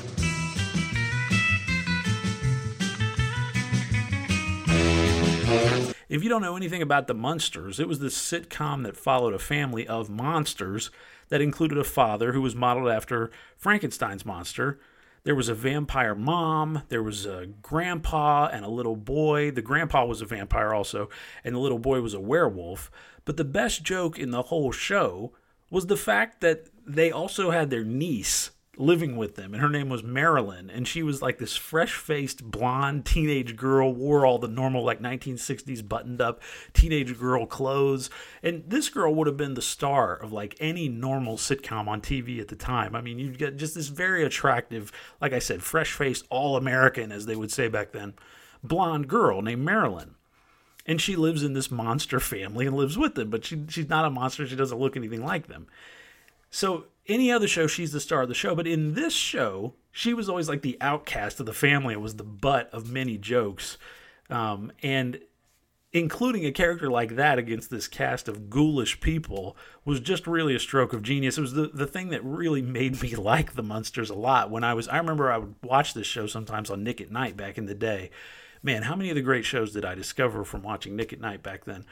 If 6.08 6.22
you 6.22 6.28
don't 6.28 6.42
know 6.42 6.56
anything 6.56 6.82
about 6.82 7.08
the 7.08 7.14
Munsters, 7.14 7.80
it 7.80 7.88
was 7.88 7.98
this 7.98 8.16
sitcom 8.16 8.84
that 8.84 8.96
followed 8.96 9.34
a 9.34 9.40
family 9.40 9.88
of 9.88 10.08
monsters 10.08 10.92
that 11.30 11.40
included 11.40 11.78
a 11.78 11.84
father 11.84 12.32
who 12.32 12.42
was 12.42 12.54
modeled 12.54 12.88
after 12.88 13.32
Frankenstein's 13.56 14.24
monster 14.24 14.78
there 15.22 15.34
was 15.34 15.48
a 15.48 15.54
vampire 15.54 16.14
mom, 16.14 16.82
there 16.88 17.02
was 17.02 17.26
a 17.26 17.46
grandpa 17.62 18.48
and 18.52 18.64
a 18.64 18.70
little 18.70 18.96
boy. 18.96 19.50
The 19.50 19.62
grandpa 19.62 20.04
was 20.04 20.22
a 20.22 20.26
vampire 20.26 20.72
also, 20.72 21.08
and 21.44 21.54
the 21.54 21.60
little 21.60 21.78
boy 21.78 22.00
was 22.00 22.14
a 22.14 22.20
werewolf. 22.20 22.90
But 23.24 23.36
the 23.36 23.44
best 23.44 23.82
joke 23.82 24.18
in 24.18 24.30
the 24.30 24.42
whole 24.42 24.72
show 24.72 25.32
was 25.70 25.86
the 25.86 25.96
fact 25.96 26.40
that 26.40 26.68
they 26.86 27.10
also 27.10 27.50
had 27.50 27.70
their 27.70 27.84
niece 27.84 28.50
living 28.80 29.16
with 29.16 29.36
them, 29.36 29.52
and 29.52 29.62
her 29.62 29.68
name 29.68 29.88
was 29.88 30.02
Marilyn, 30.02 30.70
and 30.70 30.88
she 30.88 31.02
was 31.02 31.20
like 31.20 31.38
this 31.38 31.56
fresh-faced 31.56 32.50
blonde 32.50 33.04
teenage 33.04 33.56
girl, 33.56 33.92
wore 33.92 34.24
all 34.24 34.38
the 34.38 34.48
normal 34.48 34.82
like 34.82 35.00
1960s 35.00 35.86
buttoned-up 35.86 36.40
teenage 36.72 37.18
girl 37.18 37.46
clothes, 37.46 38.10
and 38.42 38.64
this 38.66 38.88
girl 38.88 39.14
would 39.14 39.26
have 39.26 39.36
been 39.36 39.54
the 39.54 39.62
star 39.62 40.14
of 40.14 40.32
like 40.32 40.56
any 40.60 40.88
normal 40.88 41.36
sitcom 41.36 41.86
on 41.86 42.00
TV 42.00 42.40
at 42.40 42.48
the 42.48 42.56
time. 42.56 42.96
I 42.96 43.00
mean, 43.00 43.18
you 43.18 43.30
get 43.32 43.56
just 43.56 43.74
this 43.74 43.88
very 43.88 44.24
attractive, 44.24 44.90
like 45.20 45.32
I 45.32 45.38
said, 45.38 45.62
fresh-faced, 45.62 46.26
all-American, 46.30 47.12
as 47.12 47.26
they 47.26 47.36
would 47.36 47.52
say 47.52 47.68
back 47.68 47.92
then, 47.92 48.14
blonde 48.62 49.08
girl 49.08 49.42
named 49.42 49.64
Marilyn. 49.64 50.14
And 50.86 51.00
she 51.00 51.14
lives 51.14 51.42
in 51.42 51.52
this 51.52 51.70
monster 51.70 52.18
family 52.18 52.66
and 52.66 52.74
lives 52.74 52.96
with 52.96 53.14
them 53.14 53.28
but 53.28 53.44
she, 53.44 53.62
she's 53.68 53.88
not 53.88 54.06
a 54.06 54.10
monster. 54.10 54.46
She 54.46 54.56
doesn't 54.56 54.78
look 54.78 54.96
anything 54.96 55.24
like 55.24 55.46
them. 55.46 55.66
So 56.50 56.86
any 57.10 57.30
other 57.30 57.48
show, 57.48 57.66
she's 57.66 57.92
the 57.92 58.00
star 58.00 58.22
of 58.22 58.28
the 58.28 58.34
show. 58.34 58.54
But 58.54 58.66
in 58.66 58.94
this 58.94 59.12
show, 59.12 59.74
she 59.92 60.14
was 60.14 60.28
always 60.28 60.48
like 60.48 60.62
the 60.62 60.78
outcast 60.80 61.40
of 61.40 61.46
the 61.46 61.52
family. 61.52 61.94
It 61.94 62.00
was 62.00 62.16
the 62.16 62.24
butt 62.24 62.70
of 62.72 62.90
many 62.90 63.18
jokes. 63.18 63.76
Um, 64.30 64.72
and 64.82 65.20
including 65.92 66.46
a 66.46 66.52
character 66.52 66.88
like 66.88 67.16
that 67.16 67.38
against 67.38 67.68
this 67.70 67.88
cast 67.88 68.28
of 68.28 68.48
ghoulish 68.48 69.00
people 69.00 69.56
was 69.84 69.98
just 69.98 70.26
really 70.26 70.54
a 70.54 70.60
stroke 70.60 70.92
of 70.92 71.02
genius. 71.02 71.36
It 71.36 71.40
was 71.40 71.52
the, 71.52 71.66
the 71.66 71.86
thing 71.86 72.10
that 72.10 72.24
really 72.24 72.62
made 72.62 73.02
me 73.02 73.14
like 73.16 73.54
the 73.54 73.62
Munsters 73.62 74.10
a 74.10 74.14
lot. 74.14 74.50
When 74.50 74.64
I 74.64 74.74
was, 74.74 74.86
I 74.88 74.98
remember 74.98 75.30
I 75.30 75.38
would 75.38 75.56
watch 75.62 75.94
this 75.94 76.06
show 76.06 76.26
sometimes 76.26 76.70
on 76.70 76.84
Nick 76.84 77.00
at 77.00 77.10
Night 77.10 77.36
back 77.36 77.58
in 77.58 77.66
the 77.66 77.74
day. 77.74 78.10
Man, 78.62 78.82
how 78.82 78.94
many 78.94 79.10
of 79.10 79.16
the 79.16 79.22
great 79.22 79.44
shows 79.44 79.72
did 79.72 79.84
I 79.84 79.94
discover 79.94 80.44
from 80.44 80.62
watching 80.62 80.94
Nick 80.94 81.12
at 81.12 81.20
Night 81.20 81.42
back 81.42 81.64
then? 81.64 81.86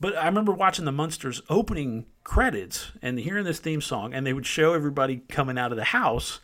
But 0.00 0.16
I 0.16 0.26
remember 0.26 0.52
watching 0.52 0.84
the 0.84 0.92
Munsters 0.92 1.42
opening 1.48 2.06
credits 2.22 2.92
and 3.02 3.18
hearing 3.18 3.44
this 3.44 3.58
theme 3.58 3.80
song, 3.80 4.14
and 4.14 4.26
they 4.26 4.32
would 4.32 4.46
show 4.46 4.74
everybody 4.74 5.22
coming 5.28 5.58
out 5.58 5.72
of 5.72 5.78
the 5.78 5.84
house 5.84 6.40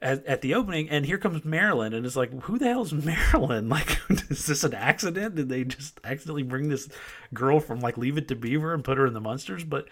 at, 0.00 0.24
at 0.26 0.40
the 0.40 0.54
opening, 0.54 0.88
and 0.90 1.06
here 1.06 1.18
comes 1.18 1.44
Marilyn, 1.44 1.92
and 1.92 2.04
it's 2.04 2.16
like, 2.16 2.32
who 2.42 2.58
the 2.58 2.66
hell 2.66 2.82
is 2.82 2.92
Marilyn? 3.04 3.68
Like, 3.68 3.98
is 4.30 4.46
this 4.46 4.64
an 4.64 4.74
accident? 4.74 5.36
Did 5.36 5.48
they 5.48 5.64
just 5.64 6.00
accidentally 6.04 6.42
bring 6.42 6.68
this 6.68 6.88
girl 7.32 7.60
from 7.60 7.80
like 7.80 7.96
Leave 7.96 8.18
It 8.18 8.28
to 8.28 8.36
Beaver 8.36 8.74
and 8.74 8.84
put 8.84 8.98
her 8.98 9.06
in 9.06 9.14
the 9.14 9.20
Munsters? 9.20 9.64
But 9.64 9.88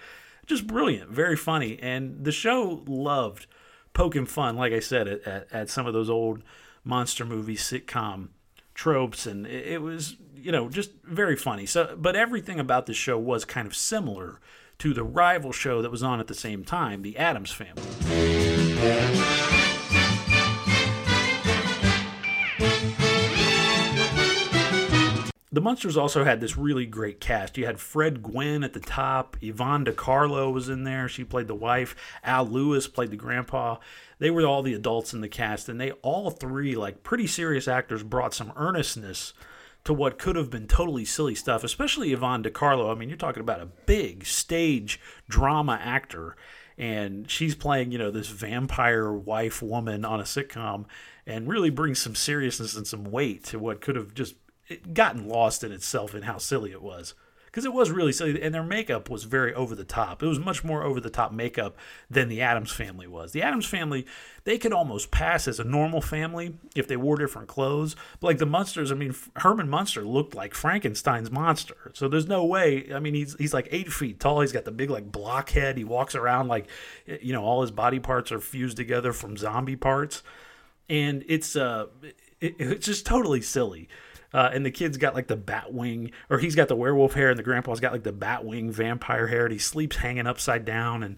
just 0.46 0.66
brilliant, 0.66 1.10
very 1.10 1.36
funny, 1.36 1.78
and 1.80 2.24
the 2.24 2.32
show 2.32 2.82
loved 2.86 3.46
poking 3.94 4.26
fun, 4.26 4.56
like 4.56 4.72
I 4.72 4.80
said, 4.80 5.08
at, 5.08 5.26
at, 5.26 5.52
at 5.52 5.70
some 5.70 5.86
of 5.86 5.92
those 5.92 6.10
old 6.10 6.42
monster 6.84 7.24
movie 7.24 7.56
sitcom 7.56 8.28
tropes, 8.76 9.26
and 9.26 9.46
it, 9.46 9.80
was 9.82 10.16
you 10.36 10.52
know, 10.52 10.68
just 10.68 10.92
very 11.02 11.34
funny. 11.34 11.66
So, 11.66 11.96
but 11.98 12.14
everything 12.14 12.60
about 12.60 12.86
the 12.86 12.94
show 12.94 13.18
was 13.18 13.44
kind 13.44 13.66
of 13.66 13.74
similar 13.74 14.40
to 14.78 14.94
the 14.94 15.02
rival 15.02 15.50
show 15.50 15.82
that 15.82 15.90
was 15.90 16.02
on 16.02 16.20
at 16.20 16.28
the 16.28 16.34
same 16.34 16.62
time, 16.62 17.02
The 17.02 17.16
Addams 17.16 17.50
Family. 17.50 17.82
The 25.56 25.62
Munsters 25.62 25.96
also 25.96 26.22
had 26.22 26.42
this 26.42 26.58
really 26.58 26.84
great 26.84 27.18
cast. 27.18 27.56
You 27.56 27.64
had 27.64 27.80
Fred 27.80 28.22
Gwynne 28.22 28.62
at 28.62 28.74
the 28.74 28.78
top. 28.78 29.38
Yvonne 29.40 29.84
De 29.84 29.92
Carlo 29.94 30.50
was 30.50 30.68
in 30.68 30.84
there. 30.84 31.08
She 31.08 31.24
played 31.24 31.48
the 31.48 31.54
wife. 31.54 31.96
Al 32.22 32.44
Lewis 32.44 32.86
played 32.86 33.10
the 33.10 33.16
grandpa. 33.16 33.78
They 34.18 34.30
were 34.30 34.44
all 34.44 34.62
the 34.62 34.74
adults 34.74 35.14
in 35.14 35.22
the 35.22 35.30
cast, 35.30 35.70
and 35.70 35.80
they 35.80 35.92
all 36.02 36.30
three, 36.30 36.74
like 36.76 37.02
pretty 37.02 37.26
serious 37.26 37.68
actors, 37.68 38.02
brought 38.02 38.34
some 38.34 38.52
earnestness 38.54 39.32
to 39.84 39.94
what 39.94 40.18
could 40.18 40.36
have 40.36 40.50
been 40.50 40.68
totally 40.68 41.06
silly 41.06 41.34
stuff, 41.34 41.64
especially 41.64 42.12
Yvonne 42.12 42.42
De 42.42 42.50
Carlo. 42.50 42.92
I 42.92 42.94
mean, 42.94 43.08
you're 43.08 43.16
talking 43.16 43.40
about 43.40 43.62
a 43.62 43.70
big 43.86 44.26
stage 44.26 45.00
drama 45.26 45.80
actor, 45.82 46.36
and 46.76 47.30
she's 47.30 47.54
playing, 47.54 47.92
you 47.92 47.98
know, 47.98 48.10
this 48.10 48.28
vampire 48.28 49.10
wife 49.10 49.62
woman 49.62 50.04
on 50.04 50.20
a 50.20 50.24
sitcom 50.24 50.84
and 51.26 51.48
really 51.48 51.70
brings 51.70 51.98
some 51.98 52.14
seriousness 52.14 52.76
and 52.76 52.86
some 52.86 53.04
weight 53.04 53.42
to 53.44 53.58
what 53.58 53.80
could 53.80 53.96
have 53.96 54.12
just 54.12 54.34
gotten 54.92 55.28
lost 55.28 55.64
in 55.64 55.72
itself 55.72 56.14
in 56.14 56.22
how 56.22 56.38
silly 56.38 56.72
it 56.72 56.82
was 56.82 57.14
because 57.56 57.64
it 57.64 57.72
was 57.72 57.90
really 57.90 58.12
silly, 58.12 58.42
and 58.42 58.54
their 58.54 58.62
makeup 58.62 59.08
was 59.08 59.24
very 59.24 59.54
over 59.54 59.74
the 59.74 59.82
top. 59.82 60.22
It 60.22 60.26
was 60.26 60.38
much 60.38 60.62
more 60.62 60.82
over 60.82 61.00
the 61.00 61.08
top 61.08 61.32
makeup 61.32 61.74
than 62.10 62.28
the 62.28 62.42
addams 62.42 62.70
family 62.70 63.06
was. 63.06 63.32
The 63.32 63.40
addams 63.40 63.64
family, 63.64 64.04
they 64.44 64.58
could 64.58 64.74
almost 64.74 65.10
pass 65.10 65.48
as 65.48 65.58
a 65.58 65.64
normal 65.64 66.02
family 66.02 66.58
if 66.74 66.86
they 66.86 66.98
wore 66.98 67.16
different 67.16 67.48
clothes. 67.48 67.96
But 68.20 68.26
like 68.26 68.36
the 68.36 68.44
Munsters, 68.44 68.92
I 68.92 68.94
mean, 68.94 69.14
Herman 69.36 69.70
Munster 69.70 70.02
looked 70.02 70.34
like 70.34 70.52
Frankenstein's 70.52 71.30
monster. 71.30 71.92
So 71.94 72.08
there's 72.08 72.28
no 72.28 72.44
way. 72.44 72.92
I 72.94 72.98
mean, 72.98 73.14
he's 73.14 73.34
he's 73.38 73.54
like 73.54 73.68
eight 73.70 73.90
feet 73.90 74.20
tall. 74.20 74.42
He's 74.42 74.52
got 74.52 74.66
the 74.66 74.70
big 74.70 74.90
like 74.90 75.10
block 75.10 75.48
head. 75.48 75.78
He 75.78 75.84
walks 75.84 76.14
around 76.14 76.48
like, 76.48 76.66
you 77.06 77.32
know, 77.32 77.42
all 77.42 77.62
his 77.62 77.70
body 77.70 78.00
parts 78.00 78.30
are 78.32 78.40
fused 78.40 78.76
together 78.76 79.14
from 79.14 79.38
zombie 79.38 79.76
parts, 79.76 80.22
and 80.90 81.24
it's 81.26 81.56
uh, 81.56 81.86
it, 82.38 82.56
it's 82.58 82.84
just 82.84 83.06
totally 83.06 83.40
silly. 83.40 83.88
Uh, 84.36 84.50
and 84.52 84.66
the 84.66 84.70
kid's 84.70 84.98
got 84.98 85.14
like 85.14 85.28
the 85.28 85.36
bat 85.36 85.72
wing, 85.72 86.10
or 86.28 86.38
he's 86.38 86.54
got 86.54 86.68
the 86.68 86.76
werewolf 86.76 87.14
hair, 87.14 87.30
and 87.30 87.38
the 87.38 87.42
grandpa's 87.42 87.80
got 87.80 87.92
like 87.92 88.02
the 88.02 88.12
bat 88.12 88.44
wing 88.44 88.70
vampire 88.70 89.28
hair, 89.28 89.44
and 89.44 89.52
he 89.52 89.58
sleeps 89.58 89.96
hanging 89.96 90.26
upside 90.26 90.66
down. 90.66 91.02
And 91.02 91.16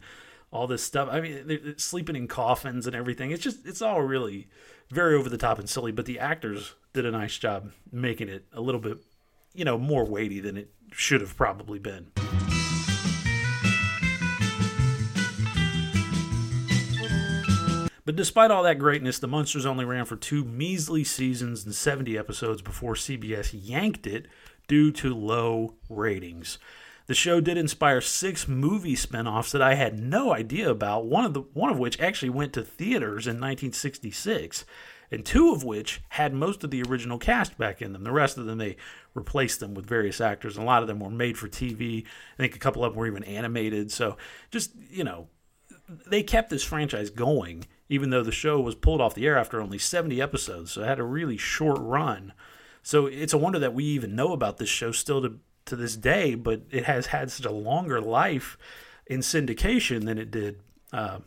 all 0.50 0.66
this 0.66 0.82
stuff. 0.82 1.08
I 1.10 1.20
mean, 1.20 1.46
they're, 1.46 1.58
they're 1.58 1.78
sleeping 1.78 2.16
in 2.16 2.28
coffins 2.28 2.86
and 2.86 2.96
everything. 2.96 3.30
It's 3.30 3.42
just 3.42 3.66
it's 3.66 3.82
all 3.82 4.02
really 4.02 4.48
very 4.90 5.14
over 5.14 5.28
the 5.28 5.36
top 5.36 5.58
and 5.58 5.68
silly. 5.68 5.92
But 5.92 6.06
the 6.06 6.18
actors 6.18 6.74
did 6.92 7.04
a 7.04 7.10
nice 7.10 7.36
job 7.36 7.72
making 7.92 8.28
it 8.28 8.46
a 8.52 8.60
little 8.60 8.80
bit, 8.80 8.98
you 9.54 9.64
know, 9.64 9.78
more 9.78 10.04
weighty 10.04 10.40
than 10.40 10.56
it 10.56 10.70
should 10.92 11.20
have 11.20 11.36
probably 11.36 11.78
been. 11.78 12.10
But 18.08 18.16
despite 18.16 18.50
all 18.50 18.62
that 18.62 18.78
greatness, 18.78 19.18
the 19.18 19.28
Munsters 19.28 19.66
only 19.66 19.84
ran 19.84 20.06
for 20.06 20.16
two 20.16 20.42
measly 20.42 21.04
seasons 21.04 21.66
and 21.66 21.74
70 21.74 22.16
episodes 22.16 22.62
before 22.62 22.94
CBS 22.94 23.50
yanked 23.52 24.06
it 24.06 24.28
due 24.66 24.90
to 24.92 25.14
low 25.14 25.74
ratings. 25.90 26.58
The 27.06 27.12
show 27.12 27.42
did 27.42 27.58
inspire 27.58 28.00
six 28.00 28.48
movie 28.48 28.96
spin-offs 28.96 29.52
that 29.52 29.60
I 29.60 29.74
had 29.74 30.00
no 30.00 30.32
idea 30.32 30.70
about, 30.70 31.04
one 31.04 31.26
of 31.26 31.34
the 31.34 31.42
one 31.52 31.70
of 31.70 31.78
which 31.78 32.00
actually 32.00 32.30
went 32.30 32.54
to 32.54 32.62
theaters 32.62 33.26
in 33.26 33.34
1966, 33.34 34.64
and 35.10 35.22
two 35.22 35.52
of 35.52 35.62
which 35.62 36.00
had 36.08 36.32
most 36.32 36.64
of 36.64 36.70
the 36.70 36.82
original 36.84 37.18
cast 37.18 37.58
back 37.58 37.82
in 37.82 37.92
them. 37.92 38.04
The 38.04 38.10
rest 38.10 38.38
of 38.38 38.46
them 38.46 38.56
they 38.56 38.78
replaced 39.12 39.60
them 39.60 39.74
with 39.74 39.84
various 39.84 40.18
actors, 40.18 40.56
and 40.56 40.64
a 40.64 40.66
lot 40.66 40.80
of 40.80 40.88
them 40.88 41.00
were 41.00 41.10
made 41.10 41.36
for 41.36 41.46
TV. 41.46 42.06
I 42.06 42.36
think 42.38 42.56
a 42.56 42.58
couple 42.58 42.82
of 42.86 42.94
them 42.94 43.00
were 43.00 43.06
even 43.06 43.24
animated. 43.24 43.92
So 43.92 44.16
just, 44.50 44.70
you 44.88 45.04
know, 45.04 45.28
they 46.06 46.22
kept 46.22 46.48
this 46.48 46.64
franchise 46.64 47.10
going 47.10 47.66
even 47.88 48.10
though 48.10 48.22
the 48.22 48.32
show 48.32 48.60
was 48.60 48.74
pulled 48.74 49.00
off 49.00 49.14
the 49.14 49.26
air 49.26 49.38
after 49.38 49.60
only 49.60 49.78
70 49.78 50.20
episodes. 50.20 50.72
So 50.72 50.82
it 50.82 50.86
had 50.86 50.98
a 50.98 51.04
really 51.04 51.36
short 51.36 51.78
run. 51.80 52.32
So 52.82 53.06
it's 53.06 53.32
a 53.32 53.38
wonder 53.38 53.58
that 53.58 53.74
we 53.74 53.84
even 53.84 54.14
know 54.14 54.32
about 54.32 54.58
this 54.58 54.68
show 54.68 54.92
still 54.92 55.22
to, 55.22 55.38
to 55.66 55.76
this 55.76 55.96
day, 55.96 56.34
but 56.34 56.62
it 56.70 56.84
has 56.84 57.06
had 57.06 57.30
such 57.30 57.46
a 57.46 57.50
longer 57.50 58.00
life 58.00 58.58
in 59.06 59.20
syndication 59.20 60.04
than 60.04 60.18
it 60.18 60.30
did 60.30 60.60
uh, 60.92 61.18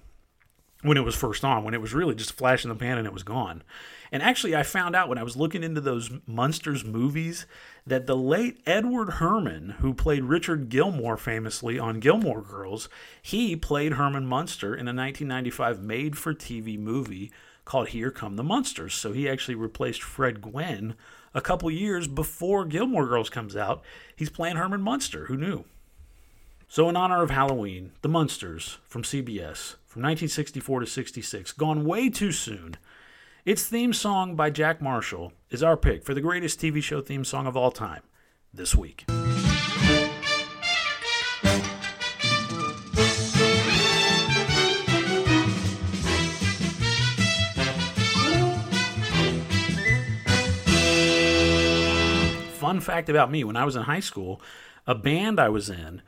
when 0.82 0.98
it 0.98 1.06
was 1.06 1.16
first 1.16 1.44
on, 1.44 1.64
when 1.64 1.74
it 1.74 1.82
was 1.82 1.94
really 1.94 2.16
just 2.16 2.32
a 2.32 2.36
flash 2.36 2.64
in 2.64 2.70
the 2.70 2.76
pan 2.76 2.98
and 2.98 3.08
it 3.08 3.14
was 3.14 3.24
gone. 3.24 3.64
And 4.12 4.22
actually, 4.22 4.56
I 4.56 4.64
found 4.64 4.94
out 4.94 5.08
when 5.08 5.18
I 5.18 5.24
was 5.24 5.38
looking 5.38 5.64
into 5.64 5.80
those 5.80 6.12
Munsters 6.28 6.84
movies 6.84 7.46
that 7.88 8.08
the 8.08 8.18
late 8.18 8.62
Edward 8.66 9.14
Herrmann, 9.14 9.76
who 9.80 9.94
played 9.94 10.26
Richard 10.26 10.68
Gilmore 10.68 11.16
famously 11.16 11.80
on 11.80 12.02
Gilmore 12.02 12.42
Girls, 12.42 12.90
he 13.22 13.56
played 13.56 13.94
Herman 13.94 14.28
Munster 14.28 14.74
in 14.74 14.88
a 14.88 14.94
1995 14.94 15.82
made 15.82 16.18
for 16.18 16.34
TV 16.34 16.78
movie 16.78 17.32
called 17.64 17.90
Here 17.90 18.12
Come 18.12 18.36
the 18.36 18.44
Munsters. 18.44 18.94
So 18.94 19.14
he 19.14 19.30
actually 19.30 19.56
replaced 19.56 20.04
Fred 20.04 20.42
Gwynne 20.42 20.96
a 21.34 21.40
couple 21.40 21.72
years 21.72 22.10
before 22.10 22.66
Gilmore 22.66 23.08
Girls 23.08 23.30
comes 23.30 23.56
out. 23.56 23.82
He's 24.14 24.30
playing 24.30 24.58
Herman 24.58 24.82
Munster. 24.82 25.28
Who 25.28 25.38
knew? 25.38 25.64
So, 26.68 26.88
in 26.88 26.96
honor 26.96 27.22
of 27.22 27.32
Halloween, 27.32 27.92
The 28.02 28.08
Munsters 28.08 28.78
from 28.88 29.04
CBS 29.04 29.76
from 29.86 30.04
1964 30.04 30.80
to 30.80 30.86
66, 30.86 31.52
gone 31.52 31.84
way 31.84 32.10
too 32.10 32.32
soon. 32.32 32.78
Its 33.44 33.66
theme 33.66 33.92
song 33.92 34.36
by 34.36 34.52
Jack 34.52 34.84
Marshall 34.84 35.34
is 35.50 35.64
our 35.64 35.76
pick 35.76 36.04
for 36.04 36.14
the 36.14 36.22
greatest 36.22 36.60
TV 36.60 36.82
show 36.82 37.02
theme 37.02 37.26
song 37.26 37.48
of 37.48 37.58
all 37.58 37.72
time 37.72 38.04
this 38.54 38.76
week. 38.76 39.06
Fun 52.60 52.80
fact 52.80 53.10
about 53.10 53.32
me 53.32 53.44
when 53.44 53.56
I 53.56 53.66
was 53.66 53.76
in 53.76 53.82
high 53.82 54.00
school, 54.02 54.40
a 54.86 54.94
band 54.94 55.40
I 55.40 55.50
was 55.50 55.68
in, 55.68 56.04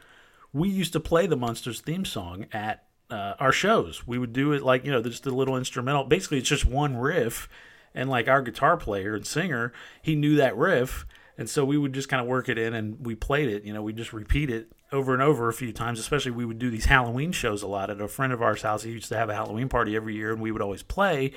we 0.53 0.69
used 0.69 0.93
to 0.93 0.99
play 0.99 1.25
the 1.25 1.35
Munsters 1.35 1.81
theme 1.81 2.05
song 2.05 2.45
at 2.53 2.85
uh, 3.09 3.35
our 3.39 3.51
shows. 3.51 4.07
We 4.07 4.17
would 4.17 4.33
do 4.33 4.51
it 4.51 4.63
like 4.63 4.85
you 4.85 4.91
know 4.91 5.01
just 5.01 5.25
a 5.25 5.31
little 5.31 5.55
instrumental. 5.55 6.03
Basically, 6.03 6.39
it's 6.39 6.49
just 6.49 6.65
one 6.65 6.97
riff, 6.97 7.49
and 7.93 8.09
like 8.09 8.27
our 8.27 8.41
guitar 8.41 8.77
player 8.77 9.15
and 9.15 9.25
singer, 9.25 9.73
he 10.01 10.15
knew 10.15 10.35
that 10.35 10.57
riff, 10.57 11.05
and 11.37 11.49
so 11.49 11.65
we 11.65 11.77
would 11.77 11.93
just 11.93 12.09
kind 12.09 12.21
of 12.21 12.27
work 12.27 12.49
it 12.49 12.57
in, 12.57 12.73
and 12.73 13.05
we 13.05 13.15
played 13.15 13.49
it. 13.49 13.63
You 13.63 13.73
know, 13.73 13.81
we 13.81 13.93
just 13.93 14.13
repeat 14.13 14.49
it 14.49 14.71
over 14.91 15.13
and 15.13 15.21
over 15.21 15.49
a 15.49 15.53
few 15.53 15.71
times. 15.71 15.99
Especially 15.99 16.31
we 16.31 16.45
would 16.45 16.59
do 16.59 16.69
these 16.69 16.85
Halloween 16.85 17.31
shows 17.31 17.61
a 17.61 17.67
lot 17.67 17.89
at 17.89 18.01
a 18.01 18.07
friend 18.07 18.33
of 18.33 18.41
ours' 18.41 18.61
house. 18.61 18.83
He 18.83 18.91
used 18.91 19.09
to 19.09 19.17
have 19.17 19.29
a 19.29 19.35
Halloween 19.35 19.69
party 19.69 19.95
every 19.95 20.15
year, 20.15 20.31
and 20.31 20.41
we 20.41 20.51
would 20.51 20.61
always 20.61 20.83
play. 20.83 21.31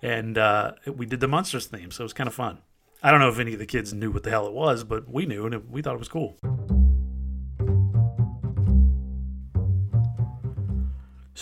And 0.00 0.36
uh, 0.36 0.72
we 0.86 1.06
did 1.06 1.20
the 1.20 1.28
munsters 1.28 1.66
theme, 1.66 1.92
so 1.92 2.02
it 2.02 2.06
was 2.06 2.12
kind 2.12 2.26
of 2.26 2.34
fun. 2.34 2.58
I 3.04 3.10
don't 3.10 3.20
know 3.20 3.28
if 3.28 3.38
any 3.38 3.52
of 3.52 3.58
the 3.58 3.66
kids 3.66 3.92
knew 3.92 4.10
what 4.10 4.22
the 4.22 4.30
hell 4.30 4.46
it 4.46 4.52
was, 4.52 4.84
but 4.84 5.08
we 5.08 5.26
knew, 5.26 5.46
and 5.46 5.70
we 5.70 5.82
thought 5.82 5.94
it 5.94 5.98
was 5.98 6.08
cool. 6.08 6.36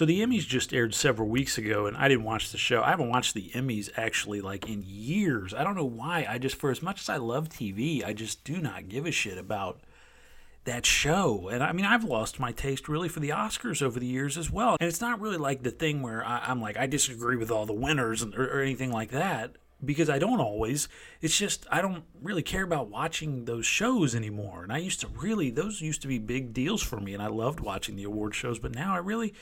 So 0.00 0.06
the 0.06 0.22
Emmys 0.22 0.46
just 0.46 0.72
aired 0.72 0.94
several 0.94 1.28
weeks 1.28 1.58
ago, 1.58 1.84
and 1.84 1.94
I 1.94 2.08
didn't 2.08 2.24
watch 2.24 2.52
the 2.52 2.56
show. 2.56 2.80
I 2.80 2.88
haven't 2.88 3.10
watched 3.10 3.34
the 3.34 3.50
Emmys 3.50 3.90
actually 3.98 4.40
like 4.40 4.66
in 4.66 4.82
years. 4.82 5.52
I 5.52 5.62
don't 5.62 5.76
know 5.76 5.84
why. 5.84 6.24
I 6.26 6.38
just, 6.38 6.56
for 6.56 6.70
as 6.70 6.80
much 6.80 7.02
as 7.02 7.10
I 7.10 7.18
love 7.18 7.50
TV, 7.50 8.02
I 8.02 8.14
just 8.14 8.42
do 8.42 8.62
not 8.62 8.88
give 8.88 9.04
a 9.04 9.10
shit 9.10 9.36
about 9.36 9.82
that 10.64 10.86
show. 10.86 11.48
And 11.48 11.62
I 11.62 11.72
mean, 11.72 11.84
I've 11.84 12.04
lost 12.04 12.40
my 12.40 12.50
taste 12.50 12.88
really 12.88 13.10
for 13.10 13.20
the 13.20 13.28
Oscars 13.28 13.82
over 13.82 14.00
the 14.00 14.06
years 14.06 14.38
as 14.38 14.50
well. 14.50 14.78
And 14.80 14.88
it's 14.88 15.02
not 15.02 15.20
really 15.20 15.36
like 15.36 15.64
the 15.64 15.70
thing 15.70 16.00
where 16.00 16.24
I, 16.24 16.50
am 16.50 16.62
like 16.62 16.78
I 16.78 16.86
disagree 16.86 17.36
with 17.36 17.50
all 17.50 17.66
the 17.66 17.74
winners 17.74 18.24
or, 18.24 18.42
or 18.42 18.62
anything 18.62 18.90
like 18.90 19.10
that 19.10 19.56
because 19.84 20.08
I 20.08 20.18
don't 20.18 20.40
always. 20.40 20.88
It's 21.20 21.36
just 21.36 21.66
I 21.70 21.82
don't 21.82 22.04
really 22.22 22.42
care 22.42 22.64
about 22.64 22.88
watching 22.88 23.44
those 23.44 23.66
shows 23.66 24.14
anymore. 24.14 24.62
And 24.62 24.72
I 24.72 24.78
used 24.78 25.02
to 25.02 25.08
really 25.08 25.50
those 25.50 25.82
used 25.82 26.00
to 26.00 26.08
be 26.08 26.16
big 26.16 26.54
deals 26.54 26.82
for 26.82 26.98
me, 26.98 27.12
and 27.12 27.22
I 27.22 27.26
loved 27.26 27.60
watching 27.60 27.96
the 27.96 28.04
award 28.04 28.34
shows. 28.34 28.58
But 28.58 28.74
now 28.74 28.94
I 28.94 28.98
really 28.98 29.34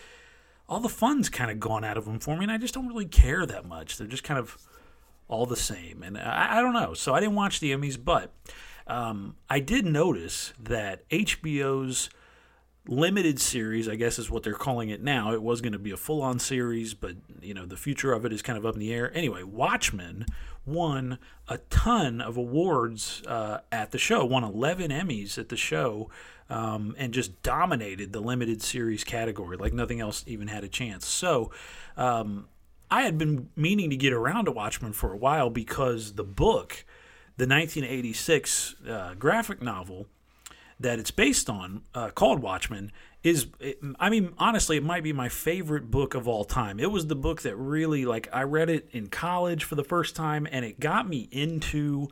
all 0.68 0.80
the 0.80 0.88
fun's 0.88 1.28
kind 1.28 1.50
of 1.50 1.58
gone 1.58 1.84
out 1.84 1.96
of 1.96 2.04
them 2.04 2.18
for 2.18 2.36
me, 2.36 2.44
and 2.44 2.52
I 2.52 2.58
just 2.58 2.74
don't 2.74 2.88
really 2.88 3.06
care 3.06 3.46
that 3.46 3.64
much. 3.66 3.96
They're 3.96 4.06
just 4.06 4.24
kind 4.24 4.38
of 4.38 4.58
all 5.26 5.46
the 5.46 5.56
same, 5.56 6.02
and 6.02 6.18
I, 6.18 6.58
I 6.58 6.62
don't 6.62 6.74
know. 6.74 6.94
So 6.94 7.14
I 7.14 7.20
didn't 7.20 7.34
watch 7.34 7.60
the 7.60 7.72
Emmys, 7.72 7.98
but 8.02 8.32
um, 8.86 9.36
I 9.48 9.60
did 9.60 9.86
notice 9.86 10.52
that 10.58 11.08
HBO's 11.10 12.10
limited 12.86 13.38
series, 13.38 13.88
I 13.88 13.96
guess 13.96 14.18
is 14.18 14.30
what 14.30 14.42
they're 14.42 14.54
calling 14.54 14.88
it 14.88 15.02
now. 15.02 15.32
It 15.32 15.42
was 15.42 15.60
going 15.60 15.74
to 15.74 15.78
be 15.78 15.90
a 15.90 15.96
full-on 15.96 16.38
series, 16.38 16.94
but 16.94 17.16
you 17.40 17.54
know 17.54 17.66
the 17.66 17.76
future 17.76 18.12
of 18.12 18.24
it 18.24 18.32
is 18.32 18.42
kind 18.42 18.58
of 18.58 18.66
up 18.66 18.74
in 18.74 18.80
the 18.80 18.92
air. 18.92 19.14
Anyway, 19.14 19.42
Watchmen 19.42 20.26
won 20.66 21.18
a 21.48 21.58
ton 21.70 22.20
of 22.20 22.36
awards 22.36 23.22
uh, 23.26 23.60
at 23.72 23.90
the 23.90 23.98
show, 23.98 24.24
won 24.24 24.44
11 24.44 24.90
Emmys 24.90 25.38
at 25.38 25.48
the 25.48 25.56
show 25.56 26.10
um, 26.50 26.94
and 26.98 27.12
just 27.12 27.42
dominated 27.42 28.12
the 28.12 28.20
limited 28.20 28.62
series 28.62 29.04
category 29.04 29.56
like 29.56 29.72
nothing 29.72 30.00
else 30.00 30.24
even 30.26 30.48
had 30.48 30.64
a 30.64 30.68
chance. 30.68 31.06
So 31.06 31.50
um, 31.96 32.48
I 32.90 33.02
had 33.02 33.18
been 33.18 33.50
meaning 33.54 33.90
to 33.90 33.96
get 33.96 34.12
around 34.12 34.46
to 34.46 34.52
Watchmen 34.52 34.92
for 34.92 35.12
a 35.12 35.16
while 35.16 35.50
because 35.50 36.14
the 36.14 36.24
book, 36.24 36.84
the 37.36 37.46
1986 37.46 38.76
uh, 38.88 39.14
graphic 39.14 39.60
novel 39.60 40.06
that 40.80 40.98
it's 40.98 41.10
based 41.10 41.50
on, 41.50 41.82
uh, 41.94 42.10
called 42.10 42.40
Watchmen, 42.40 42.92
is 43.24 43.48
I 43.98 44.10
mean 44.10 44.32
honestly 44.38 44.76
it 44.76 44.84
might 44.84 45.02
be 45.02 45.12
my 45.12 45.28
favorite 45.28 45.90
book 45.90 46.14
of 46.14 46.28
all 46.28 46.44
time. 46.44 46.78
It 46.78 46.92
was 46.92 47.08
the 47.08 47.16
book 47.16 47.42
that 47.42 47.56
really 47.56 48.04
like 48.04 48.28
I 48.32 48.44
read 48.44 48.70
it 48.70 48.88
in 48.92 49.08
college 49.08 49.64
for 49.64 49.74
the 49.74 49.84
first 49.84 50.14
time 50.14 50.46
and 50.50 50.64
it 50.64 50.78
got 50.78 51.08
me 51.08 51.28
into 51.32 52.08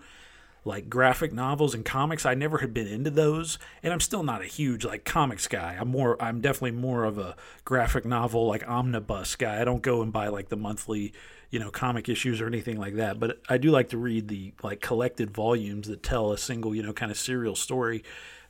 like 0.66 0.90
graphic 0.90 1.32
novels 1.32 1.74
and 1.74 1.84
comics. 1.84 2.26
I 2.26 2.34
never 2.34 2.58
had 2.58 2.74
been 2.74 2.88
into 2.88 3.10
those, 3.10 3.58
and 3.82 3.92
I'm 3.92 4.00
still 4.00 4.24
not 4.24 4.42
a 4.42 4.46
huge 4.46 4.84
like 4.84 5.04
comics 5.04 5.46
guy. 5.46 5.76
I'm 5.80 5.88
more 5.88 6.20
I'm 6.20 6.40
definitely 6.40 6.72
more 6.72 7.04
of 7.04 7.18
a 7.18 7.36
graphic 7.64 8.04
novel 8.04 8.46
like 8.46 8.68
omnibus 8.68 9.36
guy. 9.36 9.60
I 9.60 9.64
don't 9.64 9.82
go 9.82 10.02
and 10.02 10.12
buy 10.12 10.28
like 10.28 10.48
the 10.48 10.56
monthly, 10.56 11.14
you 11.50 11.60
know, 11.60 11.70
comic 11.70 12.08
issues 12.08 12.40
or 12.40 12.48
anything 12.48 12.78
like 12.78 12.96
that, 12.96 13.20
but 13.20 13.40
I 13.48 13.58
do 13.58 13.70
like 13.70 13.90
to 13.90 13.98
read 13.98 14.28
the 14.28 14.52
like 14.62 14.80
collected 14.80 15.30
volumes 15.30 15.86
that 15.86 16.02
tell 16.02 16.32
a 16.32 16.38
single, 16.38 16.74
you 16.74 16.82
know, 16.82 16.92
kind 16.92 17.12
of 17.12 17.16
serial 17.16 17.54
story. 17.54 18.02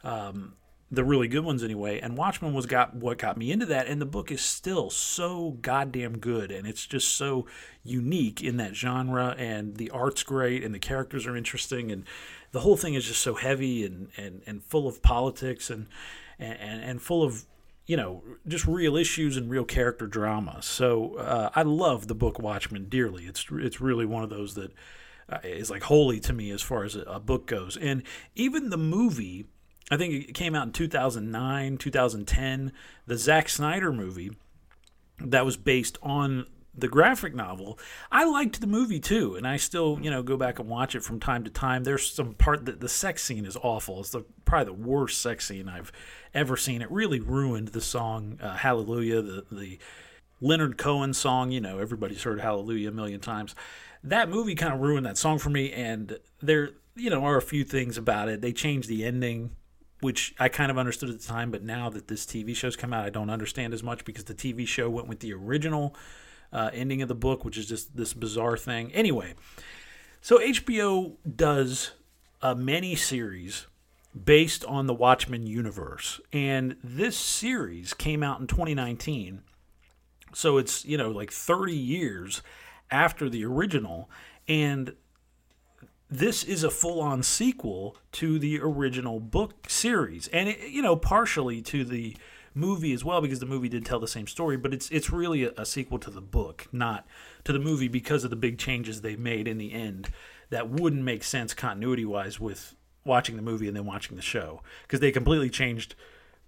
Um, 0.03 0.55
the 0.97 1.05
really 1.05 1.29
good 1.29 1.45
ones 1.45 1.63
anyway. 1.63 2.01
And 2.01 2.17
Watchmen 2.17 2.55
was 2.55 2.67
got 2.67 2.95
what 2.95 3.19
got 3.19 3.37
me 3.37 3.53
into 3.53 3.67
that, 3.67 3.87
and 3.87 4.01
the 4.01 4.07
book 4.07 4.33
is 4.33 4.41
still 4.41 4.91
so 4.91 5.59
goddamn 5.61 6.19
good, 6.19 6.51
and 6.51 6.67
it's 6.67 6.87
just 6.87 7.15
so 7.15 7.47
unique 7.85 8.43
in 8.43 8.57
that 8.57 8.75
genre, 8.75 9.37
and 9.39 9.77
the 9.77 9.91
art's 9.91 10.23
great, 10.23 10.65
and 10.65 10.75
the 10.75 10.79
characters 10.79 11.27
are 11.27 11.37
interesting, 11.37 11.93
and 11.93 12.05
the 12.51 12.61
whole 12.61 12.77
thing 12.77 12.95
is 12.95 13.05
just 13.05 13.21
so 13.21 13.35
heavy 13.35 13.85
and 13.85 14.09
and, 14.17 14.43
and 14.47 14.65
full 14.65 14.89
of 14.89 15.03
politics 15.03 15.71
and 15.71 15.87
and 16.39 16.83
and 16.83 17.03
full 17.03 17.23
of 17.23 17.45
you 17.87 17.97
know 17.97 18.23
just 18.49 18.67
real 18.67 18.97
issues 18.97 19.37
and 19.37 19.51
real 19.51 19.65
character 19.65 20.07
drama. 20.07 20.63
So 20.63 21.17
uh, 21.17 21.51
I 21.55 21.63
love 21.63 22.09
the 22.09 22.15
book 22.15 22.39
Watchmen 22.39 22.89
dearly. 22.89 23.25
It's 23.25 23.47
it's 23.53 23.81
really 23.81 24.07
one 24.07 24.25
of 24.25 24.31
those 24.31 24.55
that 24.55 24.73
uh, 25.29 25.39
is 25.45 25.71
like 25.71 25.83
holy 25.83 26.21
to 26.21 26.33
me 26.33 26.51
as 26.51 26.63
far 26.63 26.85
as 26.85 26.97
a, 26.97 27.03
a 27.03 27.21
book 27.21 27.47
goes, 27.47 27.77
and 27.77 28.03
even 28.35 28.71
the 28.71 28.79
movie 28.79 29.47
I 29.91 29.97
think 29.97 30.29
it 30.29 30.35
came 30.35 30.55
out 30.55 30.67
in 30.67 30.73
2009, 30.73 31.77
2010. 31.79 32.73
The 33.07 33.17
Zack 33.17 33.49
Snyder 33.49 33.93
movie 33.93 34.33
that 35.21 35.45
was 35.45 35.57
based 35.57 35.97
on 36.03 36.47
the 36.77 36.89
graphic 36.89 37.35
novel. 37.35 37.79
I 38.13 38.25
liked 38.25 38.61
the 38.61 38.67
movie 38.67 39.01
too, 39.01 39.35
and 39.37 39.47
I 39.47 39.57
still, 39.57 39.99
you 40.03 40.11
know, 40.11 40.23
go 40.23 40.37
back 40.37 40.59
and 40.59 40.69
watch 40.69 40.95
it 40.95 41.03
from 41.03 41.21
time 41.21 41.45
to 41.45 41.51
time. 41.51 41.85
There's 41.85 42.11
some 42.11 42.35
part 42.35 42.67
that 42.67 42.81
the 42.81 42.89
sex 42.89 43.23
scene 43.23 43.47
is 43.47 43.57
awful. 43.57 44.01
It's 44.01 44.11
the, 44.11 44.25
probably 44.45 44.75
the 44.75 44.83
worst 44.83 45.23
sex 45.23 45.47
scene 45.47 45.69
I've 45.69 45.93
ever 46.35 46.57
seen. 46.57 46.83
It 46.83 46.91
really 46.91 47.21
ruined 47.21 47.69
the 47.69 47.81
song 47.81 48.39
uh, 48.43 48.57
Hallelujah, 48.57 49.23
the 49.23 49.47
the 49.51 49.79
Leonard 50.41 50.77
Cohen 50.77 51.15
song. 51.15 51.51
You 51.51 51.61
know, 51.61 51.79
everybody's 51.79 52.23
heard 52.25 52.41
Hallelujah 52.41 52.91
a 52.91 52.93
million 52.93 53.21
times. 53.21 53.55
That 54.05 54.29
movie 54.29 54.55
kind 54.55 54.75
of 54.75 54.81
ruined 54.81 55.07
that 55.07 55.17
song 55.17 55.39
for 55.39 55.51
me, 55.51 55.73
and 55.73 56.19
there, 56.43 56.71
you 56.95 57.09
know, 57.09 57.25
are 57.25 57.39
a 57.39 57.43
few 57.43 57.65
things 57.65 57.97
about 57.97 58.29
it. 58.29 58.43
They 58.43 58.53
changed 58.53 58.89
the 58.89 59.05
ending 59.05 59.53
which 60.07 60.37
I 60.39 60.49
kind 60.49 60.71
of 60.71 60.79
understood 60.79 61.11
at 61.11 61.21
the 61.21 61.27
time, 61.27 61.51
but 61.51 61.65
now 61.65 61.91
that 61.91 62.07
this 62.07 62.25
TV 62.25 62.55
show's 62.55 62.77
come 62.77 62.93
out, 62.93 63.05
I 63.05 63.11
don't 63.11 63.29
understand 63.29 63.75
as 63.75 63.83
much 63.83 64.05
because 64.05 64.23
the 64.23 64.37
TV 64.37 64.65
show 64.65 64.89
went 64.89 65.09
with 65.09 65.19
the 65.19 65.33
original 65.33 65.97
uh, 66.53 66.71
ending 66.73 67.03
of 67.03 67.09
the 67.09 67.15
book, 67.17 67.45
which 67.45 67.59
is 67.59 67.67
just 67.67 67.97
this 67.97 68.15
bizarre 68.15 68.57
thing. 68.57 68.93
Anyway, 68.93 69.35
so 70.21 70.39
HBO 70.39 71.17
does 71.35 71.91
a 72.41 72.55
mini 72.55 72.95
series 72.95 73.67
based 74.25 74.65
on 74.67 74.87
the 74.87 74.95
Watchmen 74.95 75.45
universe, 75.45 76.21
and 76.33 76.77
this 76.85 77.17
series 77.17 77.93
came 77.93 78.23
out 78.23 78.39
in 78.39 78.47
2019. 78.47 79.43
So 80.35 80.57
it's 80.57 80.85
you 80.85 80.97
know 80.97 81.11
like 81.11 81.33
30 81.33 81.75
years 81.75 82.43
after 82.93 83.29
the 83.29 83.45
original, 83.45 84.09
and 84.47 84.95
this 86.11 86.45
is 86.45 86.63
a 86.63 86.71
full-on 86.71 87.23
sequel 87.23 87.97
to 88.13 88.39
the 88.39 88.61
original 88.61 89.21
book 89.21 89.69
series, 89.69 90.29
and 90.29 90.49
it, 90.49 90.71
you 90.71 90.83
know 90.83 90.97
partially 90.97 91.61
to 91.63 91.85
the 91.85 92.17
movie 92.55 92.95
as 92.95 93.05
well 93.05 93.21
because 93.21 93.39
the 93.39 93.47
movie 93.47 93.69
did 93.69 93.85
tell 93.85 94.01
the 94.01 94.09
same 94.09 94.27
story, 94.27 94.57
but 94.57 94.73
it's 94.73 94.91
it's 94.91 95.11
really 95.11 95.45
a, 95.45 95.53
a 95.57 95.67
sequel 95.67 95.99
to 95.99 96.11
the 96.11 96.21
book, 96.21 96.67
not 96.73 97.07
to 97.45 97.53
the 97.53 97.59
movie 97.59 97.89
because 97.89 98.25
of 98.25 98.31
the 98.31 98.37
big 98.37 98.59
changes 98.59 99.01
they 99.01 99.17
made 99.17 99.47
in 99.47 99.59
the 99.59 99.73
end 99.73 100.09
that 100.51 100.71
wouldn't 100.71 101.03
make 101.03 101.25
sense 101.25 101.53
continuity-wise 101.55 102.39
with 102.39 102.77
watching 103.05 103.37
the 103.37 103.43
movie 103.43 103.69
and 103.69 103.77
then 103.77 103.85
watching 103.85 104.17
the 104.17 104.23
show 104.23 104.63
because 104.83 105.01
they 105.01 105.13
completely 105.13 105.51
changed 105.51 105.95